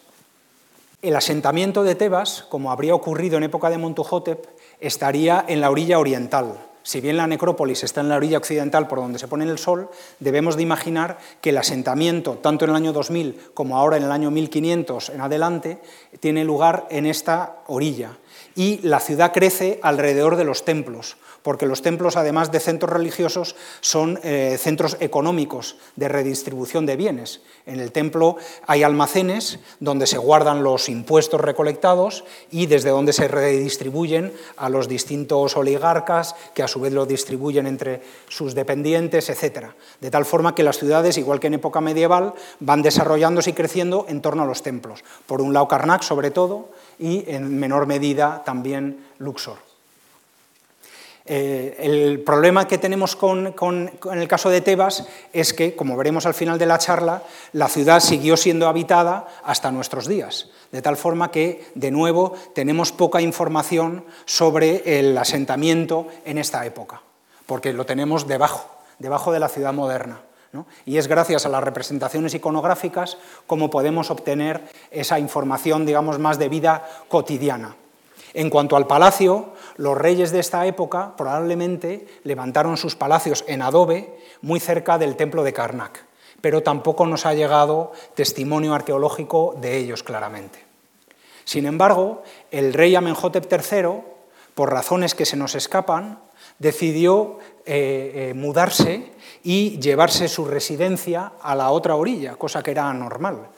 El 1.01 1.15
asentamiento 1.15 1.83
de 1.83 1.95
Tebas, 1.95 2.45
como 2.49 2.71
habría 2.71 2.95
ocurrido 2.95 3.37
en 3.37 3.43
época 3.43 3.69
de 3.69 3.77
Montuhotep, 3.77 4.45
estaría 4.79 5.43
en 5.47 5.59
la 5.59 5.71
orilla 5.71 5.99
oriental, 5.99 6.57
si 6.83 6.99
bien 6.99 7.17
la 7.17 7.27
necrópolis 7.27 7.83
está 7.83 8.01
en 8.01 8.09
la 8.09 8.15
orilla 8.15 8.39
occidental 8.39 8.87
por 8.87 8.99
donde 8.99 9.19
se 9.19 9.27
pone 9.27 9.45
el 9.45 9.59
sol, 9.59 9.89
debemos 10.19 10.55
de 10.55 10.63
imaginar 10.63 11.19
que 11.39 11.51
el 11.51 11.57
asentamiento, 11.57 12.39
tanto 12.41 12.65
en 12.65 12.71
el 12.71 12.77
año 12.77 12.91
2000 12.91 13.51
como 13.53 13.77
ahora 13.77 13.97
en 13.97 14.03
el 14.03 14.11
año 14.11 14.31
1500 14.31 15.09
en 15.09 15.21
adelante, 15.21 15.79
tiene 16.19 16.43
lugar 16.43 16.87
en 16.89 17.05
esta 17.05 17.57
orilla. 17.67 18.17
Y 18.55 18.79
la 18.79 18.99
ciudad 18.99 19.31
crece 19.31 19.79
alrededor 19.83 20.37
de 20.37 20.43
los 20.43 20.65
templos, 20.65 21.17
porque 21.43 21.65
los 21.65 21.81
templos, 21.81 22.15
además 22.15 22.51
de 22.51 22.59
centros 22.59 22.91
religiosos, 22.91 23.55
son 23.79 24.19
eh, 24.23 24.57
centros 24.59 24.97
económicos 24.99 25.77
de 25.95 26.07
redistribución 26.07 26.85
de 26.85 26.95
bienes. 26.95 27.41
En 27.65 27.79
el 27.79 27.91
templo 27.91 28.37
hay 28.67 28.83
almacenes 28.83 29.59
donde 29.79 30.07
se 30.07 30.17
guardan 30.17 30.63
los 30.63 30.89
impuestos 30.89 31.41
recolectados 31.41 32.23
y 32.51 32.65
desde 32.65 32.89
donde 32.89 33.13
se 33.13 33.27
redistribuyen 33.27 34.33
a 34.57 34.69
los 34.69 34.87
distintos 34.87 35.57
oligarcas, 35.57 36.35
que 36.53 36.63
a 36.63 36.67
su 36.67 36.79
vez 36.79 36.93
lo 36.93 37.05
distribuyen 37.05 37.67
entre 37.67 38.01
sus 38.27 38.53
dependientes, 38.53 39.29
etc. 39.29 39.67
De 39.99 40.11
tal 40.11 40.25
forma 40.25 40.55
que 40.55 40.63
las 40.63 40.77
ciudades, 40.77 41.17
igual 41.17 41.39
que 41.39 41.47
en 41.47 41.55
época 41.55 41.81
medieval, 41.81 42.33
van 42.59 42.81
desarrollándose 42.81 43.51
y 43.51 43.53
creciendo 43.53 44.05
en 44.07 44.21
torno 44.21 44.43
a 44.43 44.47
los 44.47 44.63
templos. 44.63 45.03
Por 45.25 45.41
un 45.41 45.53
lado 45.53 45.67
Karnak, 45.67 46.03
sobre 46.03 46.31
todo, 46.31 46.69
y 46.99 47.23
en 47.27 47.59
menor 47.59 47.87
medida 47.87 48.43
también 48.45 49.05
Luxor. 49.17 49.70
Eh, 51.25 51.77
el 51.79 52.21
problema 52.21 52.67
que 52.67 52.77
tenemos 52.77 53.15
con, 53.15 53.53
el 54.11 54.27
caso 54.27 54.49
de 54.49 54.61
Tebas 54.61 55.07
es 55.33 55.53
que, 55.53 55.75
como 55.75 55.95
veremos 55.95 56.25
al 56.25 56.33
final 56.33 56.57
de 56.57 56.65
la 56.65 56.79
charla, 56.79 57.23
la 57.53 57.69
ciudad 57.69 57.99
siguió 57.99 58.37
siendo 58.37 58.67
habitada 58.67 59.27
hasta 59.43 59.71
nuestros 59.71 60.07
días, 60.07 60.49
de 60.71 60.81
tal 60.81 60.97
forma 60.97 61.31
que, 61.31 61.65
de 61.75 61.91
nuevo, 61.91 62.33
tenemos 62.55 62.91
poca 62.91 63.21
información 63.21 64.03
sobre 64.25 64.99
el 64.99 65.17
asentamiento 65.17 66.07
en 66.25 66.37
esta 66.37 66.65
época, 66.65 67.01
porque 67.45 67.73
lo 67.73 67.85
tenemos 67.85 68.27
debajo, 68.27 68.69
debajo 68.97 69.31
de 69.31 69.39
la 69.39 69.49
ciudad 69.49 69.73
moderna. 69.73 70.21
Y 70.85 70.97
es 70.97 71.07
gracias 71.07 71.45
a 71.45 71.49
las 71.49 71.63
representaciones 71.63 72.33
iconográficas 72.33 73.17
como 73.47 73.69
podemos 73.69 74.11
obtener 74.11 74.61
esa 74.91 75.17
información, 75.17 75.85
digamos, 75.85 76.19
más 76.19 76.37
de 76.39 76.49
vida 76.49 76.85
cotidiana. 77.07 77.75
En 78.33 78.49
cuanto 78.49 78.75
al 78.75 78.87
palacio, 78.87 79.53
los 79.81 79.97
reyes 79.97 80.31
de 80.31 80.39
esta 80.39 80.67
época 80.67 81.15
probablemente 81.17 82.05
levantaron 82.23 82.77
sus 82.77 82.95
palacios 82.95 83.43
en 83.47 83.63
adobe 83.63 84.15
muy 84.43 84.59
cerca 84.59 84.99
del 84.99 85.15
templo 85.15 85.43
de 85.43 85.53
Karnak. 85.53 86.05
pero 86.39 86.61
tampoco 86.61 87.05
nos 87.05 87.25
ha 87.25 87.33
llegado 87.35 87.91
testimonio 88.15 88.73
arqueológico 88.73 89.55
de 89.61 89.77
ellos 89.77 90.01
claramente. 90.01 90.59
Sin 91.45 91.67
embargo, 91.67 92.23
el 92.49 92.73
rey 92.73 92.95
Amenhotep 92.95 93.45
III, 93.51 94.01
por 94.55 94.71
razones 94.71 95.13
que 95.13 95.25
se 95.25 95.37
nos 95.37 95.53
escapan, 95.53 96.19
decidió 96.57 97.37
eh, 97.65 98.29
eh, 98.31 98.33
mudarse 98.33 99.11
y 99.43 99.79
llevarse 99.79 100.27
su 100.27 100.45
residencia 100.45 101.33
a 101.41 101.53
la 101.55 101.69
otra 101.69 101.95
orilla, 101.95 102.35
cosa 102.37 102.63
que 102.63 102.71
era 102.71 102.89
anormal, 102.89 103.49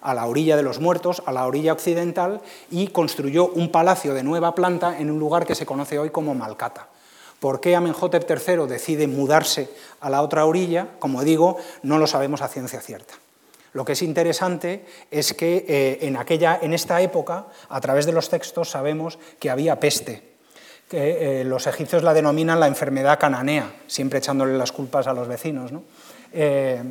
a 0.00 0.14
la 0.14 0.26
orilla 0.26 0.56
de 0.56 0.62
los 0.62 0.80
muertos, 0.80 1.22
a 1.26 1.32
la 1.32 1.46
orilla 1.46 1.72
occidental, 1.72 2.40
y 2.70 2.88
construyó 2.88 3.48
un 3.48 3.70
palacio 3.70 4.14
de 4.14 4.22
nueva 4.22 4.54
planta 4.54 4.98
en 4.98 5.10
un 5.10 5.18
lugar 5.18 5.46
que 5.46 5.54
se 5.54 5.66
conoce 5.66 5.98
hoy 5.98 6.10
como 6.10 6.34
Malcata. 6.34 6.88
¿Por 7.40 7.60
qué 7.60 7.74
Amenhotep 7.74 8.30
III 8.30 8.66
decide 8.68 9.06
mudarse 9.06 9.70
a 10.00 10.10
la 10.10 10.22
otra 10.22 10.44
orilla? 10.44 10.88
Como 10.98 11.24
digo, 11.24 11.56
no 11.82 11.98
lo 11.98 12.06
sabemos 12.06 12.42
a 12.42 12.48
ciencia 12.48 12.80
cierta. 12.80 13.14
Lo 13.72 13.84
que 13.84 13.92
es 13.92 14.02
interesante 14.02 14.84
es 15.10 15.32
que 15.32 15.64
eh, 15.68 15.98
en, 16.02 16.16
aquella, 16.16 16.58
en 16.60 16.74
esta 16.74 17.00
época, 17.00 17.46
a 17.68 17.80
través 17.80 18.04
de 18.04 18.12
los 18.12 18.28
textos, 18.28 18.70
sabemos 18.70 19.18
que 19.38 19.48
había 19.48 19.78
peste, 19.78 20.22
que 20.88 21.40
eh, 21.40 21.44
los 21.44 21.66
egipcios 21.66 22.02
la 22.02 22.12
denominan 22.12 22.58
la 22.58 22.66
enfermedad 22.66 23.18
cananea, 23.18 23.72
siempre 23.86 24.18
echándole 24.18 24.58
las 24.58 24.72
culpas 24.72 25.06
a 25.06 25.14
los 25.14 25.28
vecinos. 25.28 25.70
Eh, 26.32 26.82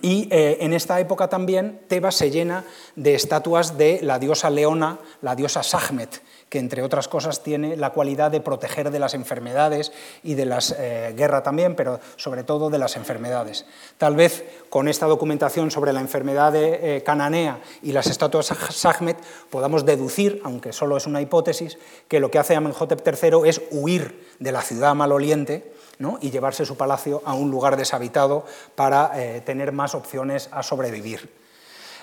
y 0.00 0.28
en 0.30 0.72
esta 0.72 0.98
época 0.98 1.28
también 1.28 1.80
Tebas 1.86 2.16
se 2.16 2.30
llena 2.30 2.64
de 2.96 3.14
estatuas 3.14 3.78
de 3.78 4.00
la 4.02 4.18
diosa 4.18 4.50
Leona, 4.50 4.98
la 5.20 5.36
diosa 5.36 5.62
Sahmet, 5.62 6.22
que 6.52 6.58
entre 6.58 6.82
otras 6.82 7.08
cosas 7.08 7.42
tiene 7.42 7.78
la 7.78 7.94
cualidad 7.94 8.30
de 8.30 8.42
proteger 8.42 8.90
de 8.90 8.98
las 8.98 9.14
enfermedades 9.14 9.90
y 10.22 10.34
de 10.34 10.44
la 10.44 10.58
eh, 10.76 11.14
guerra 11.16 11.42
también, 11.42 11.74
pero 11.74 11.98
sobre 12.16 12.44
todo 12.44 12.68
de 12.68 12.76
las 12.76 12.96
enfermedades. 12.96 13.64
Tal 13.96 14.16
vez 14.16 14.44
con 14.68 14.86
esta 14.86 15.06
documentación 15.06 15.70
sobre 15.70 15.94
la 15.94 16.00
enfermedad 16.00 16.52
de, 16.52 16.96
eh, 16.96 17.02
cananea 17.02 17.60
y 17.80 17.92
las 17.92 18.06
estatuas 18.06 18.52
Sahmet 18.68 19.16
podamos 19.48 19.86
deducir, 19.86 20.42
aunque 20.44 20.74
solo 20.74 20.98
es 20.98 21.06
una 21.06 21.22
hipótesis, 21.22 21.78
que 22.06 22.20
lo 22.20 22.30
que 22.30 22.38
hace 22.38 22.54
Amenhotep 22.54 23.00
III 23.06 23.48
es 23.48 23.62
huir 23.70 24.28
de 24.38 24.52
la 24.52 24.60
ciudad 24.60 24.94
maloliente 24.94 25.72
y 26.20 26.30
llevarse 26.30 26.66
su 26.66 26.76
palacio 26.76 27.22
a 27.24 27.34
un 27.34 27.50
lugar 27.50 27.76
deshabitado 27.76 28.44
para 28.74 29.12
eh, 29.14 29.40
tener 29.40 29.72
más 29.72 29.94
opciones 29.94 30.48
a 30.52 30.62
sobrevivir. 30.62 31.30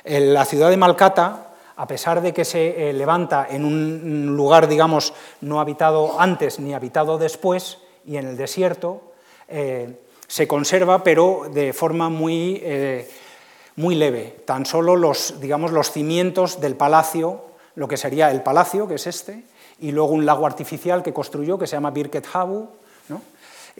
la 0.05 0.45
ciudad 0.45 0.69
de 0.69 0.77
Malcata 0.77 1.45
a 1.75 1.87
pesar 1.87 2.21
de 2.21 2.33
que 2.33 2.43
se 2.43 2.89
eh, 2.89 2.93
levanta 2.93 3.47
en 3.49 3.63
un 3.63 4.35
lugar, 4.35 4.67
digamos, 4.67 5.13
no 5.39 5.61
habitado 5.61 6.19
antes 6.19 6.59
ni 6.59 6.73
habitado 6.73 7.17
después, 7.17 7.77
y 8.05 8.17
en 8.17 8.27
el 8.27 8.35
desierto, 8.35 9.01
eh, 9.47 9.97
se 10.27 10.45
conserva, 10.45 11.03
pero 11.03 11.47
de 11.49 11.71
forma 11.71 12.09
muy, 12.09 12.61
muy 13.77 13.95
leve. 13.95 14.43
Tan 14.45 14.65
solo 14.65 14.97
los, 14.97 15.39
digamos, 15.39 15.71
los 15.71 15.91
cimientos 15.91 16.59
del 16.59 16.75
palacio, 16.75 17.45
lo 17.75 17.87
que 17.87 17.95
sería 17.95 18.29
el 18.29 18.43
palacio, 18.43 18.85
que 18.85 18.95
es 18.95 19.07
este, 19.07 19.45
y 19.79 19.91
luego 19.91 20.11
un 20.11 20.25
lago 20.25 20.45
artificial 20.45 21.01
que 21.01 21.13
construyó, 21.13 21.57
que 21.57 21.65
se 21.65 21.77
llama 21.77 21.91
Birket 21.91 22.27
Habu, 22.31 22.67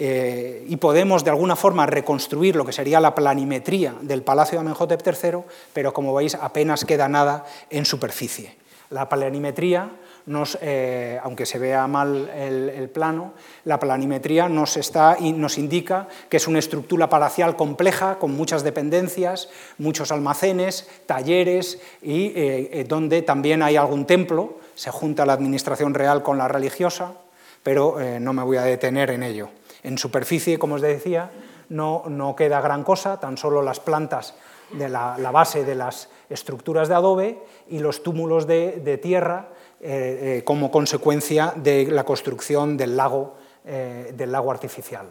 eh, 0.01 0.63
y 0.69 0.77
podemos 0.77 1.25
de 1.25 1.29
alguna 1.29 1.57
forma 1.57 1.85
reconstruir 1.85 2.55
lo 2.55 2.65
que 2.65 2.71
sería 2.71 3.01
la 3.01 3.13
planimetría 3.13 3.95
del 3.99 4.23
Palacio 4.23 4.55
de 4.55 4.61
Amenhotep 4.61 5.05
III, 5.05 5.39
pero 5.73 5.91
como 5.91 6.13
veis 6.13 6.35
apenas 6.35 6.85
queda 6.85 7.09
nada 7.09 7.45
en 7.69 7.83
superficie. 7.83 8.55
La 8.91 9.09
planimetría, 9.09 9.89
nos, 10.25 10.57
eh, 10.61 11.19
aunque 11.21 11.45
se 11.45 11.59
vea 11.59 11.85
mal 11.87 12.29
el, 12.29 12.89
plano, 12.89 13.33
la 13.65 13.77
planimetría 13.77 14.47
nos, 14.47 14.77
está, 14.77 15.17
nos 15.19 15.57
indica 15.57 16.07
que 16.29 16.37
es 16.37 16.47
una 16.47 16.59
estructura 16.59 17.09
palacial 17.09 17.57
compleja, 17.57 18.19
con 18.19 18.31
muchas 18.31 18.63
dependencias, 18.63 19.49
muchos 19.79 20.13
almacenes, 20.13 20.87
talleres 21.07 21.77
y 22.01 22.31
eh, 22.37 22.85
donde 22.87 23.21
también 23.21 23.63
hay 23.63 23.75
algún 23.75 24.05
templo, 24.05 24.59
se 24.75 24.91
junta 24.91 25.25
la 25.25 25.33
administración 25.33 25.93
real 25.93 26.23
con 26.23 26.37
la 26.37 26.47
religiosa, 26.47 27.15
pero 27.63 27.97
no 28.21 28.31
me 28.31 28.43
voy 28.43 28.55
a 28.55 28.63
detener 28.63 29.11
en 29.11 29.23
ello. 29.23 29.49
En 29.83 29.97
superficie, 29.97 30.59
como 30.59 30.75
os 30.75 30.81
decía, 30.81 31.31
no, 31.69 32.35
queda 32.37 32.61
gran 32.61 32.83
cosa, 32.83 33.19
tan 33.19 33.37
solo 33.37 33.61
las 33.61 33.79
plantas 33.79 34.33
de 34.71 34.89
la, 34.89 35.15
base 35.31 35.63
de 35.63 35.75
las 35.75 36.09
estructuras 36.29 36.89
de 36.89 36.95
adobe 36.95 37.39
y 37.69 37.79
los 37.79 38.03
túmulos 38.03 38.45
de, 38.47 38.99
tierra 39.01 39.49
eh, 39.81 40.39
eh, 40.39 40.43
como 40.43 40.71
consecuencia 40.71 41.53
de 41.55 41.87
la 41.87 42.03
construcción 42.03 42.77
del 42.77 42.97
lago, 42.97 43.37
eh, 43.65 44.13
artificial. 44.49 45.07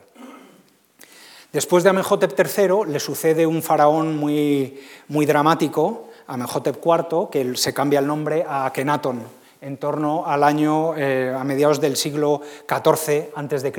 Después 1.52 1.82
de 1.82 1.90
Amenhotep 1.90 2.38
III 2.38 2.92
le 2.92 3.00
sucede 3.00 3.46
un 3.46 3.62
faraón 3.62 4.16
muy, 4.18 4.80
muy 5.08 5.24
dramático, 5.24 6.10
Amenhotep 6.26 6.76
IV, 6.84 7.30
que 7.30 7.56
se 7.56 7.72
cambia 7.72 8.00
el 8.00 8.06
nombre 8.06 8.44
a 8.46 8.66
Akenatón 8.66 9.22
en 9.60 9.76
torno 9.78 10.24
al 10.26 10.44
año 10.44 10.92
a 10.92 11.42
mediados 11.42 11.80
del 11.80 11.96
siglo 11.96 12.42
XIV 12.68 13.30
a.C. 13.34 13.72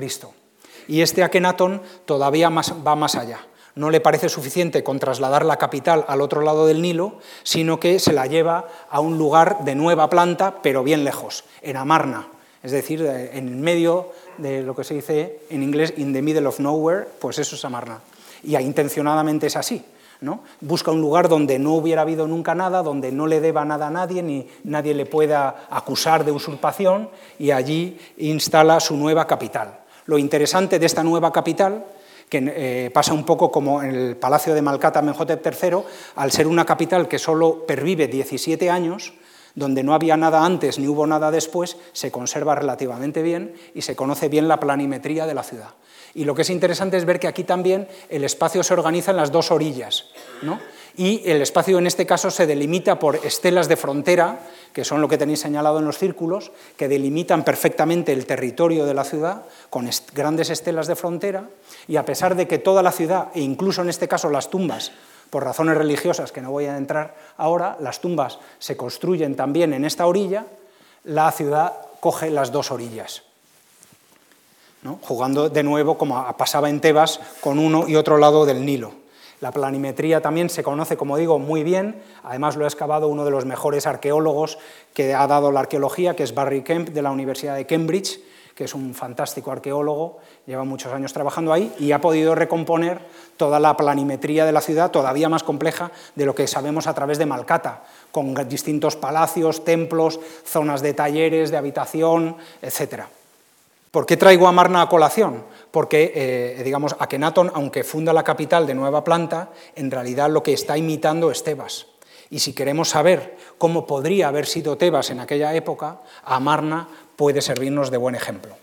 Y 0.89 1.03
este 1.03 1.21
Akenatón 1.21 1.83
todavía 2.05 2.49
va 2.49 2.95
más 2.95 3.15
allá. 3.15 3.45
No 3.75 3.91
le 3.91 4.01
parece 4.01 4.27
suficiente 4.27 4.83
con 4.83 4.97
trasladar 4.97 5.45
la 5.45 5.57
capital 5.57 6.03
al 6.07 6.19
otro 6.19 6.41
lado 6.41 6.65
del 6.65 6.81
Nilo, 6.81 7.19
sino 7.43 7.79
que 7.79 7.99
se 7.99 8.11
la 8.11 8.25
lleva 8.25 8.67
a 8.89 8.99
un 8.99 9.19
lugar 9.19 9.63
de 9.65 9.75
nueva 9.75 10.09
planta, 10.09 10.63
pero 10.63 10.83
bien 10.83 11.03
lejos, 11.03 11.43
en 11.61 11.77
Amarna, 11.77 12.27
es 12.63 12.71
decir, 12.71 13.05
en 13.05 13.61
medio 13.61 14.13
de 14.39 14.63
lo 14.63 14.75
que 14.75 14.83
se 14.83 14.95
dice 14.95 15.41
en 15.51 15.61
inglés 15.61 15.93
in 15.95 16.11
the 16.11 16.23
middle 16.23 16.47
of 16.47 16.59
nowhere, 16.59 17.05
pues 17.21 17.37
eso 17.37 17.55
es 17.55 17.63
Amarna. 17.63 17.99
Y 18.41 18.57
intencionadamente 18.57 19.45
es 19.45 19.57
así. 19.57 19.85
¿no? 20.21 20.41
Busca 20.59 20.89
un 20.89 21.01
lugar 21.01 21.29
donde 21.29 21.59
no 21.59 21.75
hubiera 21.75 22.01
habido 22.01 22.27
nunca 22.27 22.55
nada, 22.55 22.81
donde 22.81 23.11
no 23.11 23.27
le 23.27 23.41
deba 23.41 23.63
nada 23.63 23.87
a 23.87 23.91
nadie, 23.91 24.23
ni 24.23 24.47
nadie 24.63 24.95
le 24.95 25.05
pueda 25.05 25.67
acusar 25.69 26.25
de 26.25 26.31
usurpación, 26.31 27.09
y 27.37 27.51
allí 27.51 27.99
instala 28.17 28.79
su 28.79 28.97
nueva 28.97 29.27
capital. 29.27 29.81
Lo 30.09 30.17
interesante 30.17 30.79
de 30.79 30.87
esta 30.87 31.03
nueva 31.03 31.31
capital, 31.31 31.85
que 32.29 32.41
eh, 32.41 32.89
pasa 32.91 33.13
un 33.13 33.23
poco 33.23 33.51
como 33.51 33.83
en 33.83 33.93
el 33.93 34.17
Palacio 34.17 34.55
de 34.55 34.61
Malcata 34.63 34.97
Amenhotep 34.97 35.45
III, 35.45 35.83
al 36.15 36.31
ser 36.31 36.47
una 36.47 36.65
capital 36.65 37.07
que 37.07 37.19
solo 37.19 37.67
pervive 37.67 38.07
17 38.07 38.71
años, 38.71 39.13
donde 39.53 39.83
no 39.83 39.93
había 39.93 40.17
nada 40.17 40.43
antes 40.43 40.79
ni 40.79 40.87
hubo 40.87 41.05
nada 41.05 41.29
después, 41.29 41.77
se 41.93 42.09
conserva 42.09 42.55
relativamente 42.55 43.21
bien 43.21 43.53
y 43.75 43.83
se 43.83 43.95
conoce 43.95 44.29
bien 44.29 44.47
la 44.47 44.59
planimetría 44.59 45.27
de 45.27 45.35
la 45.35 45.43
ciudad. 45.43 45.75
Y 46.15 46.25
lo 46.25 46.33
que 46.33 46.41
es 46.41 46.49
interesante 46.49 46.97
es 46.97 47.05
ver 47.05 47.19
que 47.19 47.27
aquí 47.27 47.43
también 47.43 47.87
el 48.09 48.23
espacio 48.23 48.63
se 48.63 48.73
organiza 48.73 49.11
en 49.11 49.17
las 49.17 49.31
dos 49.31 49.51
orillas. 49.51 50.05
¿no? 50.41 50.59
y 50.99 51.21
el 51.29 51.41
espacio 51.41 51.77
en 51.77 51.87
este 51.87 52.05
caso 52.05 52.29
se 52.29 52.45
delimita 52.45 52.99
por 52.99 53.15
estelas 53.17 53.69
de 53.69 53.77
frontera, 53.77 54.39
que 54.73 54.85
son 54.85 55.01
lo 55.01 55.07
que 55.07 55.17
tenéis 55.17 55.39
señalado 55.39 55.79
en 55.79 55.85
los 55.85 55.97
círculos, 55.97 56.51
que 56.77 56.87
delimitan 56.87 57.43
perfectamente 57.43 58.13
el 58.13 58.25
territorio 58.25 58.85
de 58.85 58.93
la 58.93 59.03
ciudad 59.03 59.43
con 59.69 59.89
grandes 60.13 60.49
estelas 60.49 60.87
de 60.87 60.95
frontera, 60.95 61.49
y 61.87 61.97
a 61.97 62.05
pesar 62.05 62.35
de 62.35 62.47
que 62.47 62.59
toda 62.59 62.83
la 62.83 62.91
ciudad, 62.91 63.29
e 63.33 63.41
incluso 63.41 63.81
en 63.81 63.89
este 63.89 64.07
caso 64.07 64.29
las 64.29 64.49
tumbas, 64.49 64.91
por 65.29 65.43
razones 65.43 65.77
religiosas 65.77 66.31
que 66.31 66.41
no 66.41 66.51
voy 66.51 66.65
a 66.65 66.77
entrar 66.77 67.15
ahora, 67.37 67.77
las 67.79 68.01
tumbas 68.01 68.39
se 68.57 68.75
construyen 68.75 69.35
también 69.35 69.73
en 69.73 69.85
esta 69.85 70.07
orilla, 70.07 70.45
la 71.03 71.31
ciudad 71.31 71.73
coge 71.99 72.29
las 72.29 72.51
dos 72.51 72.71
orillas. 72.71 73.23
jugando 75.01 75.49
de 75.49 75.63
nuevo 75.63 75.97
como 75.97 76.25
pasaba 76.37 76.69
en 76.69 76.79
Tebas 76.79 77.19
con 77.41 77.59
uno 77.59 77.87
y 77.87 77.95
otro 77.95 78.17
lado 78.17 78.45
del 78.45 78.65
Nilo. 78.65 78.98
La 79.41 79.51
planimetría 79.51 80.21
también 80.21 80.49
se 80.49 80.63
conoce, 80.63 80.97
como 80.97 81.15
digo, 81.15 81.39
muy 81.39 81.63
bien, 81.63 82.01
además 82.23 82.57
lo 82.57 82.65
ha 82.65 82.67
excavado 82.67 83.07
uno 83.07 83.23
de 83.23 83.31
los 83.31 83.45
mejores 83.45 83.87
arqueólogos 83.87 84.57
que 84.93 85.13
ha 85.13 85.27
dado 85.27 85.51
la 85.51 85.61
arqueología, 85.61 86.15
que 86.15 86.23
es 86.23 86.35
Barry 86.35 86.61
Kemp 86.61 86.89
de 86.89 87.01
la 87.01 87.11
Universidad 87.11 87.55
de 87.55 87.65
Cambridge, 87.65 88.19
que 88.53 88.65
es 88.65 88.75
un 88.75 88.93
fantástico 88.93 89.53
arqueólogo, 89.53 90.17
lleva 90.45 90.65
muchos 90.65 90.91
años 90.91 91.13
trabajando 91.13 91.53
ahí 91.53 91.73
y 91.79 91.93
ha 91.93 92.01
podido 92.01 92.35
recomponer 92.35 92.99
toda 93.37 93.57
la 93.57 93.77
planimetría 93.77 94.43
de 94.45 94.51
la 94.51 94.59
ciudad, 94.59 94.91
todavía 94.91 95.29
más 95.29 95.43
compleja 95.43 95.91
de 96.15 96.25
lo 96.25 96.35
que 96.35 96.45
sabemos 96.45 96.85
a 96.85 96.93
través 96.93 97.17
de 97.17 97.25
Malcata, 97.25 97.83
con 98.11 98.33
distintos 98.49 98.97
palacios, 98.97 99.63
templos, 99.63 100.19
zonas 100.43 100.81
de 100.81 100.93
talleres, 100.93 101.51
de 101.51 101.57
habitación, 101.57 102.35
etc. 102.61 103.03
¿Por 103.91 104.05
qué 104.05 104.17
traigo 104.17 104.47
a 104.47 104.51
Marna 104.51 104.81
a 104.81 104.89
colación? 104.89 105.43
Porque, 105.71 106.11
eh, 106.15 106.63
digamos, 106.63 106.95
Akenatón, 106.99 107.51
aunque 107.53 107.83
funda 107.83 108.13
la 108.13 108.23
capital 108.23 108.67
de 108.67 108.75
Nueva 108.75 109.03
Planta, 109.03 109.49
en 109.75 109.89
realidad 109.89 110.29
lo 110.29 110.43
que 110.43 110.53
está 110.53 110.77
imitando 110.77 111.31
es 111.31 111.43
Tebas. 111.43 111.87
Y 112.29 112.39
si 112.39 112.53
queremos 112.53 112.89
saber 112.89 113.37
cómo 113.57 113.87
podría 113.87 114.27
haber 114.27 114.45
sido 114.45 114.77
Tebas 114.77 115.09
en 115.09 115.19
aquella 115.19 115.53
época, 115.55 116.01
Amarna 116.23 116.87
puede 117.15 117.41
servirnos 117.41 117.89
de 117.89 117.97
buen 117.97 118.15
ejemplo. 118.15 118.55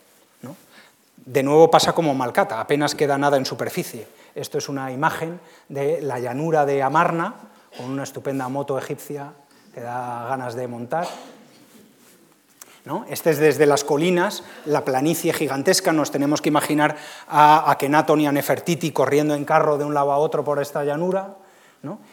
De 1.27 1.43
nuevo 1.43 1.69
pasa 1.69 1.93
como 1.93 2.15
Malcata, 2.15 2.61
apenas 2.61 2.95
queda 2.95 3.19
nada 3.19 3.37
en 3.37 3.45
superficie. 3.45 4.07
Esto 4.37 4.59
es 4.59 4.69
una 4.69 4.93
imagen 4.93 5.41
de 5.69 6.01
la 6.01 6.21
llanura 6.21 6.65
de 6.65 6.85
Amarna, 6.85 7.35
con 7.77 7.91
una 7.91 8.05
estupenda 8.05 8.49
moto 8.49 8.79
egipcia 8.79 9.33
que 9.75 9.81
da 9.81 10.27
ganas 10.29 10.55
de 10.55 10.69
montar. 10.69 11.09
Este 13.09 13.31
es 13.31 13.39
desde 13.39 13.67
las 13.67 13.83
colinas, 13.83 14.45
la 14.65 14.85
planicie 14.85 15.33
gigantesca, 15.33 15.93
nos 15.93 16.13
tenemos 16.13 16.41
que 16.41 16.51
imaginar 16.51 16.97
a 17.27 17.71
Akenaton 17.71 18.21
y 18.21 18.27
a 18.29 18.33
Nefertiti 18.33 18.93
corriendo 18.93 19.35
en 19.35 19.45
carro 19.45 19.77
de 19.77 19.85
un 19.85 19.93
lado 19.93 20.13
a 20.13 20.19
otro 20.19 20.45
por 20.45 20.63
esta 20.63 20.85
llanura, 20.85 21.37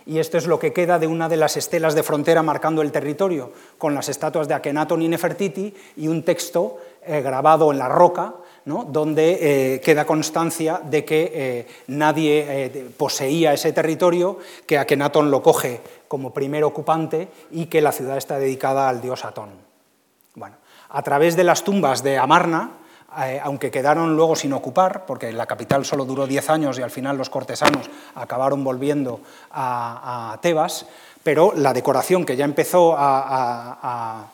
y 0.06 0.20
esto 0.20 0.38
es 0.38 0.48
lo 0.48 0.60
que 0.60 0.74
queda 0.74 1.00
de 1.00 1.08
una 1.08 1.30
de 1.30 1.38
las 1.38 1.58
estelas 1.58 1.96
de 1.96 2.04
frontera 2.04 2.44
marcando 2.44 2.82
el 2.82 2.92
territorio, 2.92 3.52
con 3.78 3.94
las 3.94 4.10
estatuas 4.10 4.48
de 4.48 4.54
Akenaton 4.54 5.02
y 5.02 5.08
Nefertiti 5.08 5.74
y 5.98 6.08
un 6.08 6.24
texto 6.24 6.78
eh, 7.06 7.22
grabado 7.22 7.72
en 7.72 7.80
la 7.80 7.90
roca, 7.90 8.36
donde 8.66 9.76
eh, 9.76 9.82
queda 9.82 10.06
constancia 10.06 10.80
de 10.84 11.04
que 11.04 11.32
eh, 11.34 11.68
nadie 11.88 12.92
poseía 12.96 13.54
ese 13.54 13.74
territorio, 13.74 14.40
que 14.66 14.78
Akenaton 14.78 15.30
lo 15.30 15.42
coge 15.42 15.82
como 16.08 16.34
primer 16.34 16.64
ocupante 16.64 17.28
y 17.52 17.66
que 17.66 17.82
la 17.82 17.92
ciudad 17.92 18.18
está 18.18 18.38
dedicada 18.38 18.88
al 18.88 19.02
dios 19.02 19.26
Atón. 19.26 19.73
A 20.94 21.02
través 21.02 21.36
de 21.36 21.44
las 21.44 21.64
tumbas 21.64 22.04
de 22.04 22.20
Amarna, 22.20 22.70
eh, 23.26 23.40
aunque 23.44 23.72
quedaron 23.72 24.16
luego 24.16 24.36
sin 24.36 24.54
ocupar, 24.54 25.06
porque 25.08 25.34
la 25.34 25.48
capital 25.48 25.86
solo 25.86 26.06
duró 26.06 26.28
10 26.28 26.50
años 26.52 26.78
y 26.78 26.84
al 26.84 26.92
final 26.92 27.18
los 27.18 27.32
cortesanos 27.32 27.90
acabaron 28.14 28.64
volviendo 28.64 29.20
a, 29.52 30.38
Tebas, 30.42 30.86
pero 31.24 31.54
la 31.56 31.74
decoración 31.74 32.26
que 32.26 32.36
ya 32.36 32.46
empezó 32.46 32.96
a, 32.98 34.30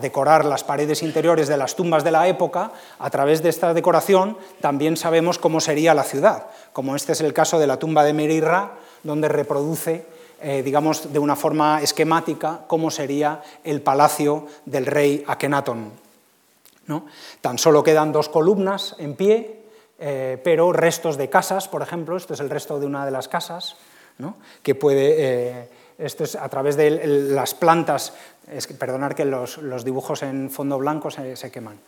decorar 0.00 0.46
las 0.46 0.64
paredes 0.64 1.02
interiores 1.02 1.46
de 1.46 1.58
las 1.58 1.76
tumbas 1.76 2.02
de 2.02 2.10
la 2.10 2.26
época, 2.26 2.72
a 2.98 3.10
través 3.10 3.42
de 3.42 3.50
esta 3.50 3.74
decoración 3.74 4.38
también 4.62 4.96
sabemos 4.96 5.38
cómo 5.38 5.60
sería 5.60 5.92
la 5.92 6.04
ciudad, 6.04 6.46
como 6.72 6.96
este 6.96 7.12
es 7.12 7.20
el 7.20 7.34
caso 7.34 7.58
de 7.58 7.66
la 7.66 7.78
tumba 7.78 8.02
de 8.02 8.14
Merirra, 8.14 8.70
donde 9.02 9.28
reproduce, 9.28 10.06
eh, 10.40 10.62
digamos, 10.62 11.12
de 11.12 11.18
una 11.18 11.36
forma 11.36 11.82
esquemática 11.82 12.60
cómo 12.66 12.90
sería 12.90 13.42
el 13.64 13.82
palacio 13.82 14.46
del 14.66 14.86
rey 14.86 15.24
Akenatón. 15.26 15.92
Tan 17.40 17.58
solo 17.58 17.82
quedan 17.82 18.12
dos 18.12 18.28
columnas 18.28 18.96
en 18.98 19.14
pie, 19.14 19.60
eh, 19.98 20.40
pero 20.42 20.72
restos 20.72 21.16
de 21.16 21.28
casas, 21.28 21.68
por 21.68 21.82
ejemplo, 21.82 22.16
esto 22.16 22.34
es 22.34 22.40
el 22.40 22.50
resto 22.50 22.80
de 22.80 22.86
una 22.86 23.04
de 23.04 23.10
las 23.10 23.28
casas, 23.28 23.76
que 24.62 24.74
puede, 24.74 25.14
eh, 25.18 25.68
esto 25.98 26.24
es 26.24 26.34
a 26.34 26.48
través 26.48 26.76
de 26.76 26.90
las 27.06 27.54
plantas, 27.54 28.14
es 28.50 28.66
que, 28.66 28.74
perdonar 28.74 29.14
que 29.14 29.24
los, 29.24 29.84
dibujos 29.84 30.22
en 30.22 30.50
fondo 30.50 30.78
blanco 30.78 31.10
se, 31.10 31.50
queman. 31.50 31.78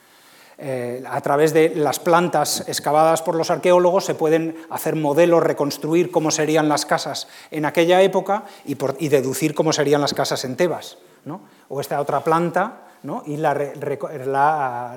Eh, 0.62 1.02
a 1.08 1.20
través 1.22 1.54
de 1.54 1.74
las 1.74 1.98
plantas 1.98 2.64
excavadas 2.68 3.22
por 3.22 3.34
los 3.34 3.50
arqueólogos 3.50 4.04
se 4.04 4.14
pueden 4.14 4.56
hacer 4.68 4.94
modelos, 4.94 5.42
reconstruir 5.42 6.10
cómo 6.10 6.30
serían 6.30 6.68
las 6.68 6.84
casas 6.84 7.28
en 7.50 7.64
aquella 7.64 8.02
época 8.02 8.44
y, 8.66 8.76
y 8.98 9.08
deducir 9.08 9.54
cómo 9.54 9.72
serían 9.72 10.02
las 10.02 10.12
casas 10.12 10.44
en 10.44 10.56
Tebas. 10.56 10.98
O 11.68 11.80
esta 11.80 12.00
otra 12.00 12.20
planta 12.20 12.82
y 13.26 13.36
la, 13.36 13.54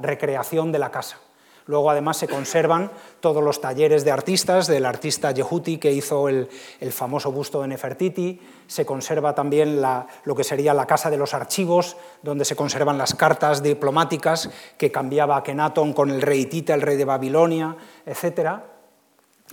recreación 0.02 0.72
de 0.72 0.80
la 0.80 0.91
casa. 0.91 1.18
Luego, 1.65 1.90
además, 1.90 2.18
se 2.18 2.27
conservan 2.27 2.91
todos 3.19 3.44
los 3.44 3.61
talleres 3.61 4.03
de 4.03 4.11
artistas, 4.11 4.68
del 4.68 4.85
artista 4.85 5.31
Yehuti, 5.31 5.77
que 5.77 5.91
hizo 5.91 6.27
el, 6.27 6.49
famoso 6.91 7.31
busto 7.31 7.61
de 7.61 7.69
Nefertiti. 7.69 8.40
Se 8.68 8.85
conserva 8.85 9.34
también 9.34 9.81
lo 9.81 10.35
que 10.35 10.44
sería 10.44 10.73
la 10.73 10.85
Casa 10.85 11.10
de 11.10 11.18
los 11.18 11.34
Archivos, 11.34 11.95
donde 12.22 12.45
se 12.45 12.56
conservan 12.56 12.98
las 12.98 13.15
cartas 13.15 13.64
diplomáticas 13.64 14.49
que 14.77 14.91
cambiaba 14.91 15.38
Akenatón 15.38 15.94
con 15.94 16.10
el 16.10 16.22
rey 16.22 16.45
Tita, 16.45 16.73
el 16.73 16.81
rey 16.81 16.98
de 16.98 17.06
Babilonia, 17.06 17.77
etc. 18.06 18.60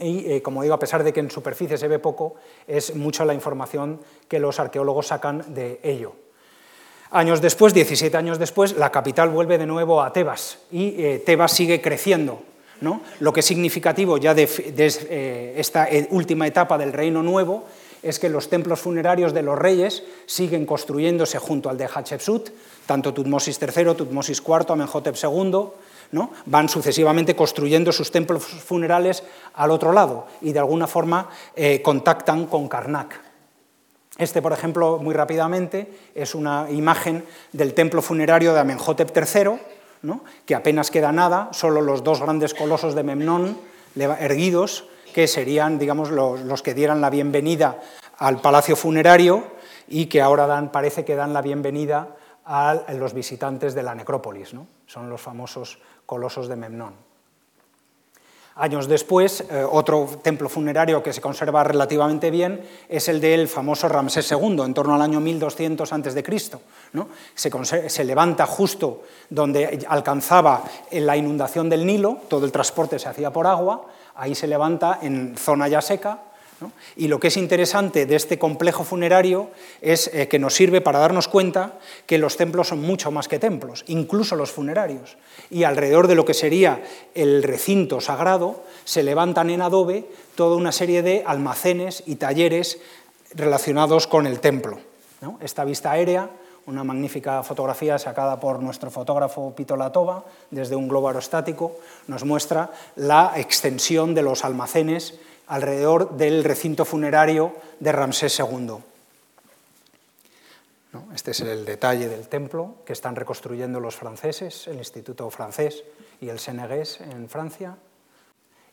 Y, 0.01 0.32
eh, 0.32 0.43
como 0.43 0.62
digo, 0.62 0.74
a 0.74 0.78
pesar 0.78 1.05
de 1.05 1.12
que 1.12 1.20
en 1.20 1.31
superficie 1.31 1.78
se 1.78 1.89
ve 1.89 1.99
poco, 1.99 2.35
es 2.66 2.97
mucha 2.97 3.24
la 3.24 3.35
información 3.35 4.01
que 4.28 4.41
los 4.41 4.59
arqueólogos 4.59 5.09
sacan 5.09 5.55
de 5.55 5.78
ello. 5.82 6.15
Años 7.12 7.41
después, 7.41 7.74
17 7.74 8.16
años 8.16 8.39
después, 8.39 8.77
la 8.77 8.93
capital 8.93 9.31
vuelve 9.31 9.59
de 9.59 9.66
nuevo 9.66 10.01
a 10.01 10.12
Tebas 10.12 10.59
y 10.70 10.95
eh, 10.97 11.23
Tebas 11.24 11.53
sigue 11.53 11.81
creciendo. 11.81 12.43
Lo 13.19 13.32
que 13.32 13.41
es 13.41 13.47
significativo 13.47 14.16
ya 14.16 14.32
de, 14.32 14.49
eh, 14.49 15.55
esta 15.59 15.87
eh, 15.87 16.07
última 16.12 16.47
etapa 16.47 16.78
del 16.78 16.95
Reino 16.95 17.23
Nuevo 17.23 17.65
es 18.03 18.19
que 18.19 18.31
los 18.31 18.49
templos 18.49 18.81
funerarios 18.81 19.35
de 19.35 19.43
los 19.43 19.59
reyes 19.59 20.03
siguen 20.24 20.65
construyéndose 20.65 21.39
junto 21.39 21.69
al 21.69 21.77
de 21.77 21.87
Hatshepsut, 21.93 22.49
tanto 22.87 23.12
Tutmosis 23.12 23.61
III, 23.61 23.95
Tutmosis 23.95 24.41
IV, 24.41 24.70
Amenhotep 24.70 25.15
II, 25.23 25.65
¿no? 26.12 26.31
van 26.47 26.70
sucesivamente 26.70 27.37
construyendo 27.37 27.93
sus 27.93 28.11
templos 28.11 28.45
funerales 28.45 29.23
al 29.55 29.73
otro 29.73 29.93
lado 29.93 30.27
y 30.41 30.53
de 30.53 30.61
alguna 30.61 30.87
forma 30.87 31.28
contactan 31.82 32.47
con 32.47 32.66
Karnak. 32.66 33.30
Este, 34.20 34.42
por 34.42 34.52
ejemplo, 34.52 34.98
muy 34.98 35.14
rápidamente, 35.14 35.90
es 36.14 36.34
una 36.34 36.70
imagen 36.70 37.24
del 37.52 37.72
templo 37.72 38.02
funerario 38.02 38.52
de 38.52 38.60
Amenhotep 38.60 39.16
III, 39.16 39.59
que 40.44 40.55
apenas 40.55 40.90
queda 40.90 41.10
nada, 41.10 41.48
solo 41.52 41.80
los 41.80 42.05
dos 42.05 42.20
grandes 42.20 42.52
colosos 42.52 42.94
de 42.94 43.02
Memnón 43.02 43.56
erguidos, 43.97 44.84
que 45.14 45.26
serían 45.26 45.78
digamos, 45.78 46.10
los, 46.10 46.62
que 46.62 46.74
dieran 46.74 47.01
la 47.01 47.09
bienvenida 47.09 47.80
al 48.18 48.42
palacio 48.42 48.76
funerario 48.76 49.42
y 49.88 50.05
que 50.06 50.20
ahora 50.20 50.47
dan, 50.47 50.70
parece 50.70 51.02
que 51.02 51.16
dan 51.16 51.32
la 51.32 51.40
bienvenida 51.40 52.14
a 52.44 52.92
los 52.92 53.14
visitantes 53.14 53.74
de 53.74 53.82
la 53.82 53.94
necrópolis. 53.94 54.52
Son 54.84 55.09
los 55.09 55.20
famosos 55.20 55.78
colosos 56.05 56.47
de 56.47 56.56
Memnón. 56.56 57.10
Años 58.56 58.89
después, 58.89 59.44
eh, 59.48 59.64
otro 59.70 60.09
templo 60.22 60.48
funerario 60.48 61.02
que 61.02 61.12
se 61.12 61.20
conserva 61.20 61.64
relativamente 61.64 62.31
bien 62.31 62.60
es 62.89 63.09
el 63.09 63.20
del 63.20 63.48
famoso 63.48 63.89
Ramsés 63.89 64.31
II, 64.32 64.62
en 64.64 64.74
torno 64.74 64.94
al 64.94 65.02
año 65.02 65.20
1200 65.20 65.93
a.C. 65.93 66.24
¿no? 66.93 67.09
Se, 67.35 67.89
se 67.89 68.05
levanta 68.05 68.47
justo 68.47 69.02
donde 69.31 69.86
alcanzaba 69.89 70.64
la 70.90 71.16
inundación 71.16 71.70
del 71.70 71.86
Nilo, 71.86 72.18
todo 72.28 72.44
el 72.44 72.52
transporte 72.52 72.98
se 72.98 73.09
hacía 73.09 73.32
por 73.32 73.47
agua, 73.47 73.86
ahí 74.16 74.35
se 74.35 74.47
levanta 74.47 74.98
en 75.01 75.36
zona 75.36 75.68
ya 75.68 75.81
seca, 75.81 76.18
y 76.97 77.09
lo 77.09 77.20
que 77.20 77.28
es 77.28 77.37
interesante 77.37 78.07
de 78.07 78.16
este 78.16 78.39
complejo 78.39 78.85
funerario 78.85 79.51
es 79.81 80.11
eh, 80.12 80.28
que 80.28 80.39
nos 80.39 80.55
sirve 80.55 80.81
para 80.81 80.99
darnos 80.99 81.28
cuenta 81.28 81.78
que 82.07 82.19
los 82.19 82.37
templos 82.37 82.69
son 82.69 82.81
mucho 82.81 83.11
más 83.11 83.28
que 83.28 83.39
templos, 83.39 83.85
incluso 83.87 84.37
los 84.37 84.51
funerarios. 84.51 85.16
Y 85.51 85.65
alrededor 85.65 86.07
de 86.07 86.15
lo 86.15 86.24
que 86.24 86.35
sería 86.35 86.82
el 87.15 87.43
recinto 87.43 88.01
sagrado 88.01 88.65
se 88.85 89.03
levantan 89.03 89.51
en 89.51 89.62
adobe 89.62 90.07
toda 90.35 90.57
una 90.57 90.73
serie 90.73 91.03
de 91.03 91.23
almacenes 91.27 92.03
y 92.07 92.16
talleres 92.16 92.81
relacionados 93.35 94.07
con 94.07 94.27
el 94.27 94.41
templo. 94.41 94.78
Esta 95.41 95.65
vista 95.65 95.93
aérea 95.93 96.31
una 96.66 96.85
magnífica 96.85 97.43
fotografía 97.43 97.99
sacada 97.99 98.39
por 98.39 98.62
nuestro 98.62 98.91
fotógrafo 98.91 99.55
Pito 99.55 99.77
Latova 99.77 100.24
desde 100.51 100.77
un 100.77 100.89
globo 100.89 101.09
aerostático, 101.09 101.78
nos 102.07 102.24
muestra 102.24 102.70
la 102.97 103.32
extensión 103.37 104.15
de 104.15 104.23
los 104.23 104.45
almacenes 104.45 105.19
alrededor 105.51 106.16
del 106.16 106.44
recinto 106.44 106.85
funerario 106.85 107.55
de 107.81 107.93
Ramsés 107.93 108.39
II. 108.39 108.78
Este 111.14 111.32
es 111.32 111.40
el 111.40 111.64
detalle 111.64 112.09
del 112.09 112.28
templo 112.28 112.77
que 112.85 112.93
están 112.93 113.14
reconstruyendo 113.14 113.78
los 113.78 113.97
franceses, 113.97 114.66
el 114.68 114.78
Instituto 114.78 115.28
francés 115.31 115.85
y 116.20 116.28
el 116.28 116.39
Senegués 116.39 117.01
en 117.01 117.28
Francia. 117.28 117.77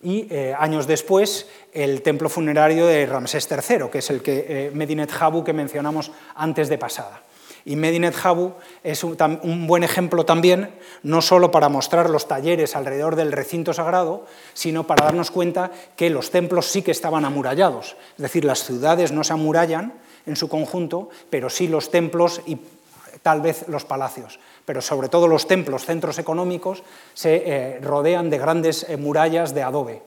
Y 0.01 0.27
eh, 0.31 0.55
años 0.57 0.85
después, 0.85 1.47
el 1.73 2.03
templo 2.03 2.29
funerario 2.29 2.85
de 2.85 3.05
Ramsés 3.07 3.47
III, 3.49 3.89
que 3.91 3.99
es 3.99 4.09
el 4.11 4.21
que 4.21 4.45
eh, 4.47 4.71
Medinet 4.71 5.11
Habu 5.19 5.43
que 5.43 5.53
mencionamos 5.53 6.11
antes 6.35 6.69
de 6.69 6.77
pasada. 6.77 7.23
Y 7.67 7.75
Medinet 7.75 8.15
Habu 8.23 8.53
es 8.81 9.03
un, 9.03 9.67
buen 9.67 9.83
ejemplo 9.83 10.23
también, 10.23 10.73
no 11.03 11.21
solo 11.21 11.51
para 11.51 11.67
mostrar 11.67 12.09
los 12.09 12.25
talleres 12.25 12.77
alrededor 12.77 13.17
del 13.17 13.33
recinto 13.33 13.73
sagrado, 13.73 14.23
sino 14.53 14.87
para 14.87 15.03
darnos 15.03 15.31
cuenta 15.31 15.71
que 15.97 16.09
los 16.09 16.31
templos 16.31 16.67
sí 16.67 16.81
que 16.81 16.91
estaban 16.91 17.25
amurallados. 17.25 17.97
Es 18.15 18.21
decir, 18.21 18.45
las 18.45 18.63
ciudades 18.63 19.11
no 19.11 19.25
se 19.25 19.33
amurallan 19.33 19.95
en 20.25 20.37
su 20.37 20.47
conjunto, 20.47 21.09
pero 21.29 21.49
sí 21.49 21.67
los 21.67 21.91
templos 21.91 22.39
y 22.45 22.57
tal 23.21 23.41
vez 23.41 23.67
los 23.67 23.83
palacios. 23.83 24.39
Pero 24.63 24.81
sobre 24.81 25.09
todo 25.09 25.27
los 25.27 25.45
templos, 25.45 25.83
centros 25.83 26.19
económicos, 26.19 26.83
se 27.13 27.43
eh, 27.45 27.79
rodean 27.81 28.29
de 28.29 28.37
grandes 28.37 28.85
eh, 28.87 28.95
murallas 28.95 29.53
de 29.53 29.63
adobe. 29.63 30.06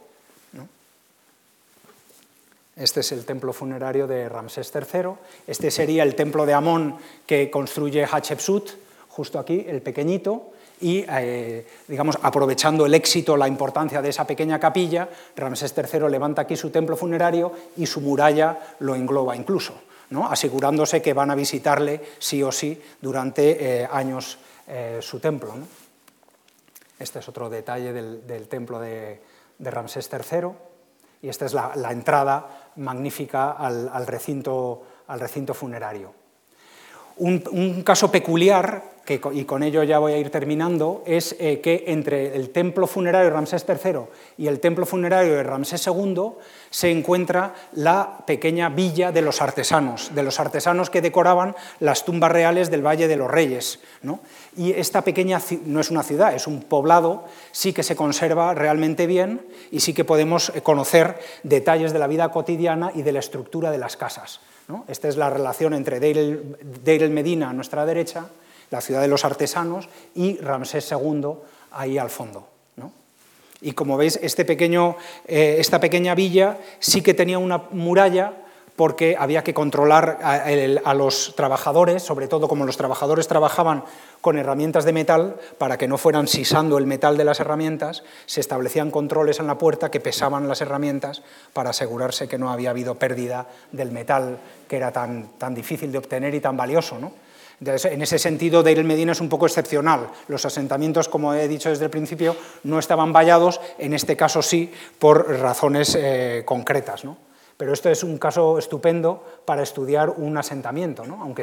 Este 2.81 3.01
es 3.01 3.13
el 3.13 3.27
templo 3.27 3.53
funerario 3.53 4.07
de 4.07 4.27
Ramsés 4.27 4.73
III. 4.75 5.11
Este 5.47 5.71
sería 5.71 6.03
el 6.03 6.15
templo 6.15 6.47
de 6.47 6.55
Amón 6.55 6.97
que 7.27 7.51
construye 7.51 8.07
Hatshepsut, 8.07 8.71
justo 9.09 9.39
aquí, 9.39 9.67
el 9.69 9.83
pequeñito. 9.83 10.53
Y, 10.81 11.05
eh, 11.07 11.67
digamos, 11.87 12.17
aprovechando 12.23 12.87
el 12.87 12.95
éxito, 12.95 13.37
la 13.37 13.47
importancia 13.47 14.01
de 14.01 14.09
esa 14.09 14.27
pequeña 14.27 14.59
capilla, 14.59 15.11
Ramsés 15.37 15.75
III 15.77 16.09
levanta 16.09 16.43
aquí 16.43 16.57
su 16.57 16.71
templo 16.71 16.97
funerario 16.97 17.53
y 17.77 17.85
su 17.85 18.01
muralla 18.01 18.77
lo 18.79 18.95
engloba 18.95 19.37
incluso, 19.37 19.75
¿no? 20.09 20.31
asegurándose 20.31 21.03
que 21.03 21.13
van 21.13 21.31
a 21.31 21.35
visitarle 21.35 22.01
sí 22.19 22.43
o 22.43 22.51
sí 22.51 22.81
durante 23.03 23.83
eh, 23.83 23.89
años 23.93 24.39
eh, 24.67 25.01
su 25.03 25.21
templo. 25.21 25.53
Este 26.99 27.19
es 27.19 27.29
otro 27.29 27.51
detalle 27.51 27.93
del, 27.93 28.49
templo 28.49 28.81
de, 28.81 29.21
Ramsés 29.59 30.09
III. 30.11 30.49
Y 31.23 31.29
esta 31.29 31.47
es 31.47 31.53
la, 31.53 31.91
entrada 31.91 32.70
magnífica 32.81 33.53
al, 33.53 34.07
recinto, 34.07 34.83
al 35.07 35.21
recinto 35.21 35.55
funerario. 35.55 36.13
Un, 37.17 37.83
caso 37.83 38.11
peculiar, 38.11 38.83
que, 39.19 39.21
y 39.33 39.45
con 39.45 39.63
ello 39.63 39.83
ya 39.83 39.99
voy 39.99 40.13
a 40.13 40.19
ir 40.19 40.31
terminando, 40.31 41.03
es 41.05 41.35
eh, 41.41 41.61
que 41.61 41.85
entre 41.89 42.37
el 42.37 42.51
templo 42.51 42.87
funerario 42.87 43.31
de 43.31 43.35
Ramsés 43.35 43.65
III 43.69 44.03
y 44.39 44.47
el 44.47 44.61
templo 44.61 44.87
funerario 44.87 45.35
de 45.35 45.43
Ramsés 45.43 45.85
II 45.87 46.33
se 46.71 46.91
encuentra 46.91 47.55
la 47.73 48.19
pequeña 48.27 48.69
villa 48.69 49.11
de 49.11 49.23
los 49.23 49.43
artesanos, 49.43 50.15
de 50.15 50.23
los 50.23 50.39
artesanos 50.39 50.91
que 50.91 51.03
decoraban 51.03 51.57
las 51.81 52.05
tumbas 52.05 52.31
reales 52.31 52.71
del 52.71 52.87
Valle 52.87 53.09
de 53.09 53.17
los 53.17 53.29
Reyes. 53.31 53.81
Y 54.57 54.73
esta 54.73 55.03
pequeña, 55.03 55.41
no 55.65 55.81
es 55.81 55.91
una 55.91 56.05
ciudad, 56.05 56.35
es 56.35 56.47
un 56.47 56.63
poblado, 56.63 57.25
sí 57.51 57.73
que 57.73 57.83
se 57.83 57.97
conserva 57.97 58.55
realmente 58.55 59.07
bien 59.07 59.43
y 59.73 59.81
sí 59.81 59.93
que 59.93 60.05
podemos 60.05 60.53
eh, 60.55 60.63
conocer 60.63 61.19
detalles 61.43 61.93
de 61.93 61.99
la 61.99 62.07
vida 62.07 62.31
cotidiana 62.31 62.93
y 62.95 63.03
de 63.03 63.13
la 63.13 63.19
estructura 63.19 63.73
de 63.73 63.79
las 63.79 63.97
casas. 63.97 64.41
Esta 64.87 65.09
es 65.09 65.17
la 65.17 65.31
relación 65.31 65.75
entre 65.75 65.99
Deir 65.99 67.03
el 67.03 67.11
Medina 67.11 67.51
a 67.51 67.53
nuestra 67.53 67.85
derecha, 67.85 68.29
la 68.71 68.81
ciudad 68.81 69.01
de 69.01 69.09
los 69.09 69.25
artesanos, 69.25 69.89
y 70.15 70.39
Ramsés 70.39 70.91
II 70.93 71.35
ahí 71.73 71.99
al 71.99 72.11
fondo. 72.11 72.51
Y 73.63 73.73
como 73.73 73.97
veis, 73.97 74.19
este 74.23 74.45
pequeño, 74.45 74.97
eh, 75.27 75.57
esta 75.59 75.81
pequeña 75.81 76.15
villa 76.15 76.59
sí 76.79 77.03
que 77.03 77.15
tenía 77.15 77.39
una 77.39 77.65
muralla 77.73 78.33
porque 78.77 79.15
había 79.19 79.45
que 79.45 79.53
controlar 79.53 80.21
a, 80.23 80.95
los 80.95 81.35
trabajadores, 81.37 82.03
sobre 82.03 82.29
todo 82.29 82.49
como 82.49 82.65
los 82.65 82.79
trabajadores 82.79 83.29
trabajaban 83.29 83.85
con 84.23 84.39
herramientas 84.39 84.87
de 84.87 84.95
metal, 84.95 85.37
para 85.59 85.77
que 85.77 85.87
no 85.87 85.99
fueran 85.99 86.27
sisando 86.27 86.79
el 86.79 86.87
metal 86.87 87.19
de 87.19 87.25
las 87.25 87.41
herramientas, 87.41 88.05
se 88.25 88.41
establecían 88.41 88.91
controles 88.91 89.39
en 89.39 89.49
la 89.49 89.59
puerta 89.59 89.91
que 89.91 90.01
pesaban 90.01 90.49
las 90.49 90.63
herramientas 90.63 91.21
para 91.53 91.71
asegurarse 91.71 92.27
que 92.27 92.39
no 92.39 92.51
había 92.51 92.71
habido 92.71 92.95
pérdida 92.95 93.49
del 93.71 93.91
metal 93.91 94.39
que 94.67 94.77
era 94.77 94.93
tan, 94.93 95.29
tan 95.37 95.55
difícil 95.55 95.93
de 95.93 95.99
obtener 95.99 96.35
y 96.35 96.41
tan 96.41 96.57
valioso. 96.57 96.99
¿no? 96.99 97.13
En 97.61 98.03
ese 98.03 98.19
sentido, 98.19 98.63
Deir 98.63 98.79
el 98.79 98.85
Medina 98.85 99.13
es 99.13 99.21
un 99.21 99.29
poco 99.29 99.47
excepcional. 99.47 100.09
Los 100.29 100.47
asentamientos, 100.47 101.09
como 101.09 101.35
he 101.35 101.47
dicho 101.47 101.69
desde 101.69 101.85
el 101.85 101.91
principio, 101.91 102.35
no 102.65 102.79
estaban 102.79 103.13
vallados, 103.13 103.61
en 103.79 103.93
este 103.93 104.17
caso 104.17 104.41
sí, 104.41 104.73
por 104.99 105.29
razones 105.41 105.95
eh, 105.95 106.43
concretas. 106.47 107.05
¿no? 107.05 107.19
Pero 107.59 107.75
esto 107.75 107.91
es 107.91 108.03
un 108.03 108.17
caso 108.17 108.59
estupendo 108.59 109.43
para 109.45 109.63
estudiar 109.63 110.09
un 110.09 110.39
asentamiento, 110.39 111.05
aunque 111.21 111.43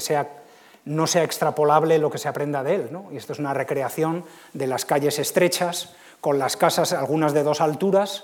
no 0.85 1.06
sea 1.06 1.23
extrapolable 1.23 1.99
lo 1.99 2.10
que 2.10 2.18
se 2.18 2.27
aprenda 2.27 2.64
de 2.64 2.76
él. 2.76 2.89
Y 3.11 3.18
esto 3.18 3.34
es 3.34 3.39
una 3.39 3.53
recreación 3.53 4.26
de 4.53 4.65
las 4.65 4.85
calles 4.85 5.19
estrechas, 5.19 5.94
con 6.19 6.39
las 6.39 6.57
casas, 6.57 6.94
algunas 6.94 7.34
de 7.34 7.44
dos 7.44 7.61
alturas, 7.61 8.23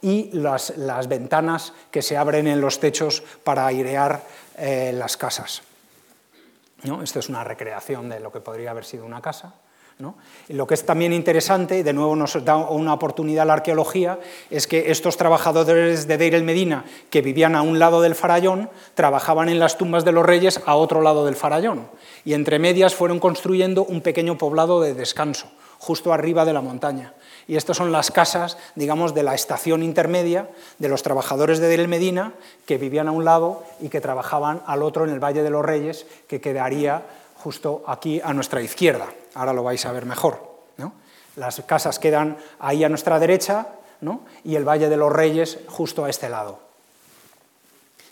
y 0.00 0.30
las, 0.32 0.72
ventanas 1.08 1.72
que 1.90 2.02
se 2.02 2.16
abren 2.16 2.46
en 2.46 2.60
los 2.60 2.78
techos 2.78 3.24
para 3.42 3.66
airear 3.66 4.22
eh, 4.56 4.92
las 4.94 5.16
casas. 5.16 5.62
Esto 7.02 7.18
es 7.18 7.28
una 7.28 7.44
recreación 7.44 8.08
de 8.08 8.20
lo 8.20 8.32
que 8.32 8.40
podría 8.40 8.70
haber 8.70 8.84
sido 8.84 9.04
una 9.04 9.20
casa. 9.20 9.54
Y 10.48 10.52
lo 10.52 10.66
que 10.66 10.74
es 10.74 10.84
también 10.84 11.14
interesante, 11.14 11.78
y 11.78 11.82
de 11.82 11.94
nuevo 11.94 12.14
nos 12.14 12.44
da 12.44 12.56
una 12.56 12.92
oportunidad 12.92 13.42
a 13.42 13.46
la 13.46 13.52
arqueología, 13.54 14.18
es 14.50 14.66
que 14.66 14.90
estos 14.90 15.16
trabajadores 15.16 16.06
de 16.06 16.18
Deir 16.18 16.34
el 16.34 16.44
Medina, 16.44 16.84
que 17.08 17.22
vivían 17.22 17.54
a 17.54 17.62
un 17.62 17.78
lado 17.78 18.02
del 18.02 18.14
farallón, 18.14 18.68
trabajaban 18.94 19.48
en 19.48 19.58
las 19.58 19.78
tumbas 19.78 20.04
de 20.04 20.12
los 20.12 20.26
reyes 20.26 20.60
a 20.66 20.76
otro 20.76 21.00
lado 21.00 21.24
del 21.24 21.34
farallón. 21.34 21.88
Y 22.26 22.34
entre 22.34 22.58
medias 22.58 22.94
fueron 22.94 23.20
construyendo 23.20 23.84
un 23.84 24.02
pequeño 24.02 24.36
poblado 24.36 24.82
de 24.82 24.92
descanso, 24.92 25.48
justo 25.78 26.12
arriba 26.12 26.44
de 26.44 26.52
la 26.52 26.60
montaña. 26.60 27.14
Y 27.48 27.56
estas 27.56 27.76
son 27.76 27.92
las 27.92 28.10
casas, 28.10 28.58
digamos, 28.74 29.14
de 29.14 29.22
la 29.22 29.34
estación 29.34 29.82
intermedia 29.82 30.50
de 30.78 30.88
los 30.88 31.02
trabajadores 31.02 31.60
de 31.60 31.68
Del 31.68 31.88
Medina, 31.88 32.32
que 32.66 32.78
vivían 32.78 33.08
a 33.08 33.12
un 33.12 33.24
lado 33.24 33.62
y 33.80 33.88
que 33.88 34.00
trabajaban 34.00 34.62
al 34.66 34.82
otro 34.82 35.04
en 35.04 35.10
el 35.10 35.22
Valle 35.22 35.42
de 35.42 35.50
los 35.50 35.64
Reyes, 35.64 36.06
que 36.26 36.40
quedaría 36.40 37.02
justo 37.36 37.84
aquí 37.86 38.20
a 38.22 38.32
nuestra 38.32 38.60
izquierda. 38.62 39.06
Ahora 39.34 39.52
lo 39.52 39.62
vais 39.62 39.84
a 39.86 39.92
ver 39.92 40.06
mejor. 40.06 40.56
Las 41.36 41.60
casas 41.66 41.98
quedan 41.98 42.38
ahí 42.58 42.82
a 42.82 42.88
nuestra 42.88 43.18
derecha 43.18 43.66
y 44.42 44.56
el 44.56 44.66
Valle 44.66 44.88
de 44.88 44.96
los 44.96 45.12
Reyes 45.12 45.58
justo 45.68 46.04
a 46.04 46.10
este 46.10 46.30
lado. 46.30 46.65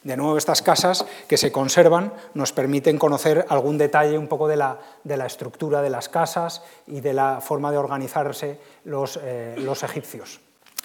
De 0.04 0.16
nuevo, 0.16 0.36
estas 0.36 0.62
casas 0.62 1.06
que 1.26 1.36
se 1.36 1.50
conservan 1.50 2.12
nos 2.34 2.52
permiten 2.52 2.98
conocer 2.98 3.46
algún 3.48 3.78
detalle 3.78 4.18
un 4.18 4.28
poco 4.28 4.46
de 4.46 4.56
la, 4.56 4.78
estructura 5.26 5.80
de 5.80 5.90
las 5.90 6.08
casas 6.08 6.62
y 6.86 7.00
de 7.00 7.14
la 7.14 7.40
forma 7.40 7.72
de 7.72 7.78
organizarse 7.78 8.60
los, 8.84 9.18
eh, 9.22 9.56
egipcios. 9.82 10.40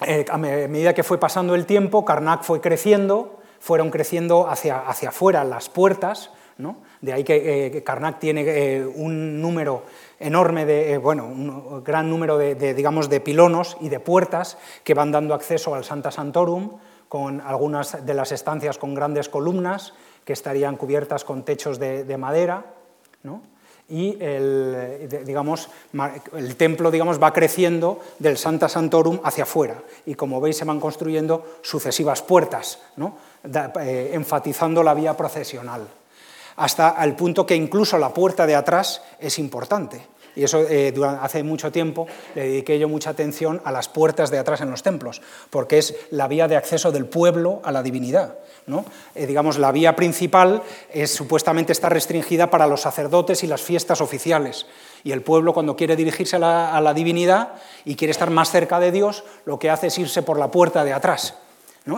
Eh, 0.06 0.24
a 0.30 0.38
medida 0.38 0.94
que 0.94 1.02
fue 1.02 1.18
pasando 1.18 1.54
el 1.54 1.66
tiempo, 1.66 2.04
Karnak 2.04 2.42
fue 2.42 2.62
creciendo, 2.62 3.40
fueron 3.60 3.90
creciendo 3.90 4.48
hacia, 4.48 4.80
hacia 4.80 5.10
afuera 5.10 5.44
las 5.44 5.68
puertas, 5.68 6.30
de 7.00 7.12
ahí 7.12 7.24
que 7.24 7.66
eh, 7.66 7.82
Karnak 7.82 8.18
tiene 8.18 8.84
un 8.94 9.40
número 9.40 9.84
enorme 10.18 10.66
de, 10.66 10.98
bueno, 10.98 11.24
un 11.24 11.82
gran 11.82 12.10
número 12.10 12.36
de, 12.36 12.74
digamos, 12.74 13.08
de 13.08 13.20
pilonos 13.20 13.76
y 13.80 13.88
de 13.88 14.00
puertas 14.00 14.58
que 14.84 14.94
van 14.94 15.10
dando 15.10 15.34
acceso 15.34 15.74
al 15.74 15.84
Santa 15.84 16.10
Santorum, 16.10 16.78
con 17.10 17.40
algunas 17.40 18.06
de 18.06 18.14
las 18.14 18.30
estancias 18.30 18.78
con 18.78 18.94
grandes 18.94 19.28
columnas 19.28 19.94
que 20.24 20.32
estarían 20.32 20.76
cubiertas 20.76 21.24
con 21.24 21.42
techos 21.42 21.80
de, 21.80 22.16
madera, 22.16 22.64
y 23.88 24.16
el, 24.22 25.08
digamos, 25.26 25.68
el 26.32 26.54
templo 26.54 26.88
digamos, 26.92 27.20
va 27.20 27.32
creciendo 27.32 27.98
del 28.20 28.38
Santa 28.38 28.68
Santorum 28.68 29.18
hacia 29.24 29.42
afuera, 29.42 29.82
y 30.06 30.14
como 30.14 30.40
veis 30.40 30.58
se 30.58 30.64
van 30.64 30.78
construyendo 30.78 31.58
sucesivas 31.62 32.22
puertas, 32.22 32.78
eh, 33.42 34.10
enfatizando 34.14 34.84
la 34.84 34.94
vía 34.94 35.16
procesional, 35.16 35.88
hasta 36.54 36.94
el 37.02 37.16
punto 37.16 37.44
que 37.44 37.56
incluso 37.56 37.98
la 37.98 38.14
puerta 38.14 38.46
de 38.46 38.54
atrás 38.54 39.02
es 39.18 39.36
importante. 39.40 40.06
Y 40.36 40.44
eso 40.44 40.64
eh, 40.68 40.94
hace 41.20 41.42
mucho 41.42 41.72
tiempo 41.72 42.06
le 42.34 42.42
dediqué 42.42 42.78
yo 42.78 42.88
mucha 42.88 43.10
atención 43.10 43.60
a 43.64 43.72
las 43.72 43.88
puertas 43.88 44.30
de 44.30 44.38
atrás 44.38 44.60
en 44.60 44.70
los 44.70 44.82
templos, 44.82 45.20
porque 45.50 45.78
es 45.78 45.94
la 46.10 46.28
vía 46.28 46.48
de 46.48 46.56
acceso 46.56 46.92
del 46.92 47.06
pueblo 47.06 47.60
a 47.64 47.72
la 47.72 47.82
divinidad. 47.82 48.38
¿no? 48.66 48.84
Eh, 49.14 49.26
digamos, 49.26 49.58
la 49.58 49.72
vía 49.72 49.96
principal 49.96 50.62
es, 50.92 51.12
supuestamente 51.12 51.72
está 51.72 51.88
restringida 51.88 52.50
para 52.50 52.66
los 52.66 52.82
sacerdotes 52.82 53.42
y 53.42 53.46
las 53.46 53.62
fiestas 53.62 54.00
oficiales. 54.00 54.66
Y 55.02 55.12
el 55.12 55.22
pueblo, 55.22 55.52
cuando 55.52 55.76
quiere 55.76 55.96
dirigirse 55.96 56.36
a 56.36 56.40
la, 56.40 56.76
a 56.76 56.80
la 56.80 56.94
divinidad 56.94 57.54
y 57.84 57.96
quiere 57.96 58.12
estar 58.12 58.30
más 58.30 58.50
cerca 58.50 58.78
de 58.78 58.92
Dios, 58.92 59.24
lo 59.44 59.58
que 59.58 59.70
hace 59.70 59.88
es 59.88 59.98
irse 59.98 60.22
por 60.22 60.38
la 60.38 60.50
puerta 60.50 60.84
de 60.84 60.92
atrás 60.92 61.34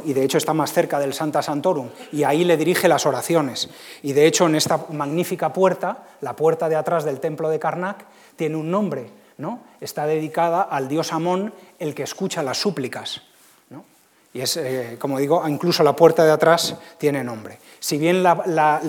y 0.04 0.12
de 0.12 0.24
hecho 0.24 0.38
está 0.38 0.54
más 0.54 0.72
cerca 0.72 0.98
del 0.98 1.12
Santa 1.12 1.42
Santorum, 1.42 1.88
y 2.12 2.24
ahí 2.24 2.44
le 2.44 2.56
dirige 2.56 2.88
las 2.88 3.06
oraciones. 3.06 3.68
Y 4.02 4.12
de 4.12 4.26
hecho 4.26 4.46
en 4.46 4.54
esta 4.54 4.86
magnífica 4.90 5.52
puerta, 5.52 6.04
la 6.20 6.34
puerta 6.34 6.68
de 6.68 6.76
atrás 6.76 7.04
del 7.04 7.20
templo 7.20 7.48
de 7.48 7.58
Karnak, 7.58 8.04
tiene 8.36 8.56
un 8.56 8.70
nombre, 8.70 9.10
¿no? 9.38 9.60
está 9.80 10.06
dedicada 10.06 10.62
al 10.62 10.88
dios 10.88 11.12
Amón, 11.12 11.52
el 11.78 11.94
que 11.94 12.04
escucha 12.04 12.42
las 12.42 12.58
súplicas. 12.58 13.22
Y 14.34 14.40
es, 14.40 14.56
eh, 14.56 14.96
como 14.98 15.18
digo, 15.18 15.46
incluso 15.46 15.82
la 15.82 15.94
puerta 15.94 16.24
de 16.24 16.30
atrás 16.30 16.76
tiene 16.96 17.22
nombre. 17.22 17.58
Si 17.80 17.98
bien 17.98 18.24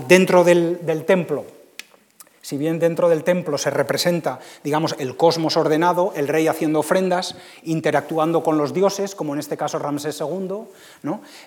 dentro 0.07 0.45
del 0.45 1.03
templo 1.05 1.45
si 2.43 2.57
bien 2.57 2.77
dentro 2.77 3.07
del 3.07 3.23
templo 3.23 3.57
se 3.57 3.69
representa, 3.69 4.39
digamos, 4.63 4.95
el 4.99 5.15
cosmos 5.15 5.55
ordenado, 5.55 6.11
el 6.15 6.27
rey 6.27 6.47
haciendo 6.47 6.79
ofrendas, 6.79 7.35
interactuando 7.63 8.43
con 8.43 8.57
los 8.57 8.73
dioses, 8.73 9.15
como 9.15 9.33
en 9.33 9.39
este 9.39 9.55
caso 9.55 9.79
Ramsés 9.79 10.19
II, 10.19 10.65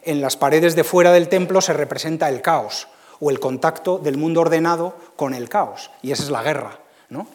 en 0.03 0.21
las 0.23 0.37
paredes 0.39 0.75
de 0.75 0.85
fuera 0.85 1.13
del 1.13 1.29
templo 1.29 1.61
se 1.61 1.75
representa 1.75 2.31
el 2.31 2.41
caos 2.41 2.89
o 3.21 3.31
el 3.31 3.41
contacto 3.41 3.99
del 3.99 4.17
mundo 4.17 4.41
ordenado 4.41 4.97
con 5.17 5.35
el 5.35 5.51
caos, 5.51 5.91
y 6.01 6.13
esa 6.13 6.23
es 6.23 6.31
la 6.31 6.43
guerra. 6.43 6.81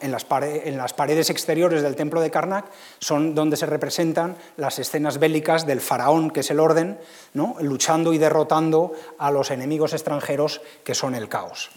En, 0.00 0.10
las 0.10 0.92
paredes 0.92 1.30
exteriores 1.30 1.82
del 1.82 1.96
templo 1.96 2.20
de 2.20 2.30
Karnak 2.30 2.66
son 2.98 3.34
donde 3.34 3.56
se 3.56 3.64
representan 3.64 4.36
las 4.56 4.78
escenas 4.78 5.18
bélicas 5.18 5.66
del 5.66 5.80
faraón, 5.80 6.30
que 6.30 6.40
es 6.40 6.50
el 6.50 6.60
orden, 6.60 6.98
luchando 7.60 8.12
y 8.12 8.18
derrotando 8.18 8.92
a 9.18 9.30
los 9.30 9.50
enemigos 9.50 9.92
extranjeros, 9.92 10.60
que 10.84 10.94
son 10.94 11.14
el 11.14 11.28
caos. 11.28 11.70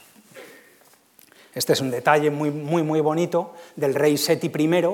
Este 1.55 1.71
es 1.71 1.79
un 1.79 1.89
detalle 1.89 2.29
muy, 2.29 2.51
muy, 2.51 2.83
muy 2.83 2.99
bonito 2.99 3.53
del 3.77 3.95
rey 3.95 4.17
Seti 4.17 4.47
I, 4.47 4.85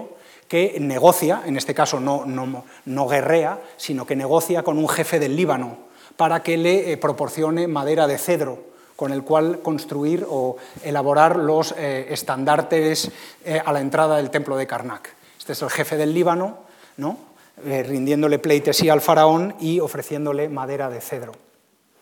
que 0.48 0.78
negocia, 0.80 1.42
en 1.46 1.58
este 1.58 1.74
caso 1.74 2.00
no, 2.00 2.24
no, 2.26 3.08
guerrea, 3.08 3.60
sino 3.78 4.06
que 4.06 4.16
negocia 4.16 4.64
con 4.64 4.78
un 4.78 4.88
jefe 4.88 5.20
del 5.20 5.36
Líbano 5.36 5.78
para 6.18 6.44
que 6.44 6.58
le 6.58 6.92
eh, 6.92 6.98
proporcione 6.98 7.68
madera 7.68 8.06
de 8.06 8.18
cedro 8.20 8.60
con 8.96 9.12
el 9.12 9.24
cual 9.24 9.62
construir 9.62 10.28
o 10.30 10.58
elaborar 10.84 11.38
los 11.38 11.74
eh, 11.76 12.08
estandartes 12.10 13.10
eh, 13.44 13.60
a 13.66 13.74
la 13.74 13.82
entrada 13.82 14.18
del 14.18 14.30
templo 14.30 14.56
de 14.56 14.68
Karnak. 14.68 15.10
Este 15.40 15.54
es 15.54 15.62
el 15.64 15.72
jefe 15.72 15.98
del 15.98 16.14
Líbano, 16.14 16.60
¿no? 16.98 17.32
rindiéndole 17.64 18.40
pleitesía 18.40 18.94
al 18.94 19.02
faraón 19.02 19.56
y 19.60 19.80
ofreciéndole 19.80 20.50
madera 20.50 20.90
de 20.90 21.02
cedro. 21.02 21.34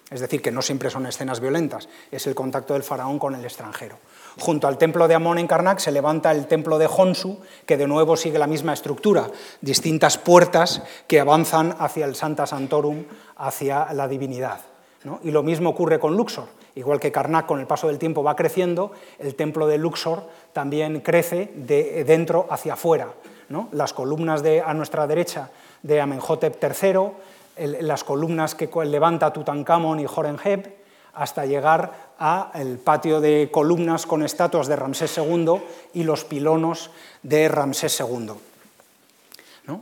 Es 0.10 0.22
decir, 0.22 0.42
que 0.42 0.52
no 0.52 0.62
siempre 0.62 0.90
son 0.90 1.06
escenas 1.06 1.40
violentas, 1.40 1.88
es 2.12 2.26
el 2.26 2.34
contacto 2.34 2.74
del 2.74 2.84
faraón 2.84 3.20
con 3.20 3.36
el 3.36 3.44
extranjero. 3.44 3.98
Junto 4.40 4.68
al 4.68 4.78
templo 4.78 5.08
de 5.08 5.16
Amón 5.16 5.38
en 5.38 5.48
Karnak 5.48 5.80
se 5.80 5.92
levanta 5.92 6.32
el 6.32 6.48
templo 6.48 6.80
de 6.80 6.88
Honsu, 6.88 7.40
que 7.66 7.78
de 7.78 7.88
nuevo 7.88 8.18
sigue 8.18 8.40
la 8.40 8.48
misma 8.48 8.74
estructura, 8.74 9.30
distintas 9.62 10.18
puertas 10.18 10.82
que 11.08 11.20
avanzan 11.20 11.76
hacia 11.78 12.06
el 12.06 12.16
Santa 12.16 12.48
Santorum, 12.48 13.06
hacia 13.38 13.94
la 13.94 14.08
divinidad. 14.08 14.62
Y 15.24 15.32
lo 15.32 15.44
mismo 15.44 15.70
ocurre 15.70 16.00
con 16.00 16.18
Luxor. 16.18 16.48
Igual 16.76 17.00
que 17.00 17.12
Karnak 17.12 17.46
con 17.46 17.60
el 17.60 17.68
paso 17.68 17.88
del 17.88 18.00
tiempo 18.00 18.24
va 18.24 18.36
creciendo, 18.36 18.92
el 19.18 19.36
templo 19.36 19.68
de 19.68 19.78
Luxor 19.78 20.28
también 20.54 21.02
crece 21.02 21.52
de 21.56 22.04
dentro 22.04 22.48
hacia 22.50 22.74
afuera. 22.74 23.14
Las 23.72 23.94
columnas 23.94 24.44
de, 24.44 24.62
a 24.62 24.74
nuestra 24.74 25.08
derecha 25.08 25.50
de 25.82 26.02
Amenhotep 26.02 26.64
III, 26.64 27.12
las 27.60 28.04
columnas 28.04 28.56
que 28.56 28.70
levanta 28.86 29.34
Tutankamón 29.34 30.00
y 30.00 30.06
Horenheb, 30.06 30.80
hasta 31.14 31.46
llegar 31.46 32.14
al 32.18 32.78
patio 32.78 33.20
de 33.20 33.50
columnas 33.52 34.06
con 34.06 34.24
estatuas 34.24 34.68
de 34.68 34.76
Ramsés 34.76 35.18
II 35.18 35.62
y 35.94 36.04
los 36.04 36.24
pilonos 36.24 36.92
de 37.24 37.48
Ramsés 37.48 38.00
II. 38.00 38.32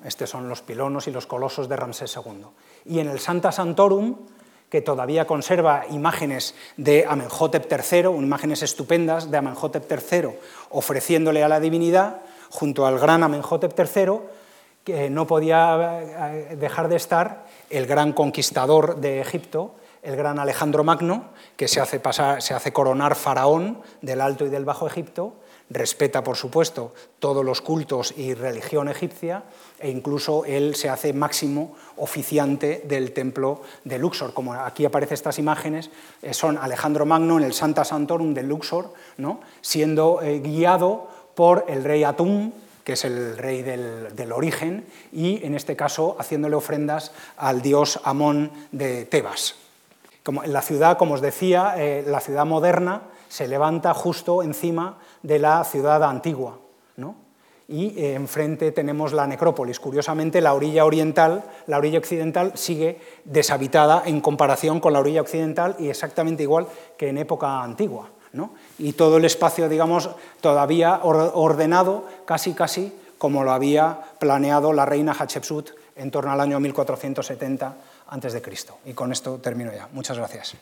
Estos 0.03 0.29
son 0.29 0.49
los 0.49 0.61
pilonos 0.61 1.07
y 1.07 1.11
los 1.11 1.27
colosos 1.27 1.69
de 1.69 1.75
Ramsés 1.75 2.15
II. 2.15 2.45
Y 2.85 2.99
en 2.99 3.07
el 3.07 3.19
Santa 3.19 3.51
Santorum, 3.51 4.17
que 4.69 4.81
todavía 4.81 5.25
conserva 5.25 5.85
imágenes 5.89 6.55
de 6.75 7.05
Amenhotep 7.07 7.71
III, 7.71 8.09
imágenes 8.17 8.63
estupendas 8.63 9.31
de 9.31 9.37
Amenhotep 9.37 9.89
III 9.89 10.29
ofreciéndole 10.71 11.43
a 11.43 11.47
la 11.47 11.59
divinidad, 11.59 12.21
junto 12.49 12.85
al 12.85 12.99
gran 12.99 13.23
Amenhotep 13.23 13.77
III, 13.77 14.19
no 15.09 15.27
podía 15.27 16.01
eh, 16.31 16.55
dejar 16.55 16.87
de 16.87 16.95
estar 16.95 17.45
el 17.69 17.85
gran 17.85 18.13
conquistador 18.13 18.97
de 18.97 19.21
Egipto, 19.21 19.75
el 20.03 20.15
gran 20.15 20.39
Alejandro 20.39 20.83
Magno, 20.83 21.29
que 21.55 21.67
se 21.67 21.81
hace, 21.81 21.99
pasar, 21.99 22.41
se 22.41 22.53
hace 22.53 22.71
coronar 22.71 23.15
faraón 23.15 23.81
del 24.01 24.21
Alto 24.21 24.45
y 24.45 24.49
del 24.49 24.65
Bajo 24.65 24.87
Egipto, 24.87 25.35
respeta, 25.69 26.23
por 26.23 26.37
supuesto, 26.37 26.93
todos 27.19 27.43
los 27.43 27.61
cultos 27.61 28.13
y 28.15 28.33
religión 28.33 28.87
egipcia, 28.87 29.43
e 29.79 29.89
incluso 29.89 30.45
él 30.45 30.75
se 30.75 30.89
hace 30.89 31.11
máximo 31.11 31.75
oficiante 31.97 32.83
del 32.85 33.11
templo 33.11 33.61
de 33.83 33.99
Luxor. 33.99 34.33
Como 34.33 34.53
aquí 34.53 34.85
aparecen 34.85 35.15
estas 35.15 35.39
imágenes, 35.39 35.89
eh, 36.21 36.33
son 36.33 36.57
Alejandro 36.57 37.05
Magno 37.05 37.37
en 37.37 37.43
el 37.43 37.53
Santa 37.53 37.83
Santorum 37.83 38.33
de 38.33 38.43
Luxor, 38.43 38.93
¿no? 39.17 39.41
siendo 39.61 40.21
eh, 40.21 40.39
guiado 40.39 41.07
por 41.35 41.65
el 41.67 41.83
rey 41.83 42.03
Atum, 42.03 42.51
que 42.87 42.93
es 42.93 43.03
el 43.03 43.37
rey 43.37 43.63
del, 43.63 44.31
origen, 44.31 44.85
y 45.11 45.45
en 45.45 45.55
este 45.55 45.75
caso 45.75 46.15
haciéndole 46.19 46.55
ofrendas 46.55 47.11
al 47.35 47.61
dios 47.61 47.99
Amón 48.05 48.49
de 48.71 49.03
Tebas. 49.03 49.55
Como 50.23 50.41
la 50.43 50.61
ciudad, 50.61 50.97
como 50.97 51.15
os 51.15 51.19
decía, 51.19 51.73
eh, 51.75 52.05
la 52.07 52.21
ciudad 52.21 52.45
moderna 52.45 53.01
se 53.27 53.49
levanta 53.49 53.93
justo 53.93 54.41
encima 54.41 54.99
de 55.21 55.37
la 55.37 55.65
ciudad 55.65 56.01
antigua. 56.01 56.59
Y 57.67 57.99
eh, 57.99 58.13
enfrente 58.13 58.71
tenemos 58.71 59.11
la 59.11 59.27
necrópolis. 59.27 59.81
Curiosamente, 59.81 60.39
la 60.39 60.53
orilla 60.53 60.85
oriental, 60.85 61.43
la 61.65 61.79
orilla 61.79 61.99
occidental 61.99 62.53
sigue 62.55 63.01
deshabitada 63.25 64.03
en 64.05 64.21
comparación 64.21 64.79
con 64.79 64.93
la 64.93 65.01
orilla 65.01 65.19
occidental 65.19 65.75
y 65.77 65.89
exactamente 65.89 66.43
igual 66.43 66.67
que 66.97 67.09
en 67.09 67.17
época 67.17 67.61
antigua. 67.61 68.11
Y 68.79 68.93
todo 68.93 69.17
el 69.17 69.25
espacio, 69.25 69.69
digamos, 69.69 70.09
todavía 70.41 70.99
ordenado 71.03 72.05
casi 72.25 72.53
casi 72.53 72.93
como 73.17 73.43
lo 73.43 73.51
había 73.51 73.99
planeado 74.19 74.73
la 74.73 74.85
reina 74.85 75.13
Hatshepsut 75.13 75.71
en 75.95 76.11
torno 76.11 76.31
al 76.31 76.39
año 76.39 76.59
1470 76.59 77.75
a.C. 78.09 78.41
Y 78.85 78.93
con 78.93 79.11
esto 79.11 79.37
termino 79.37 79.71
ya. 79.73 79.87
Muchas 79.91 80.17
gracias. 80.17 80.55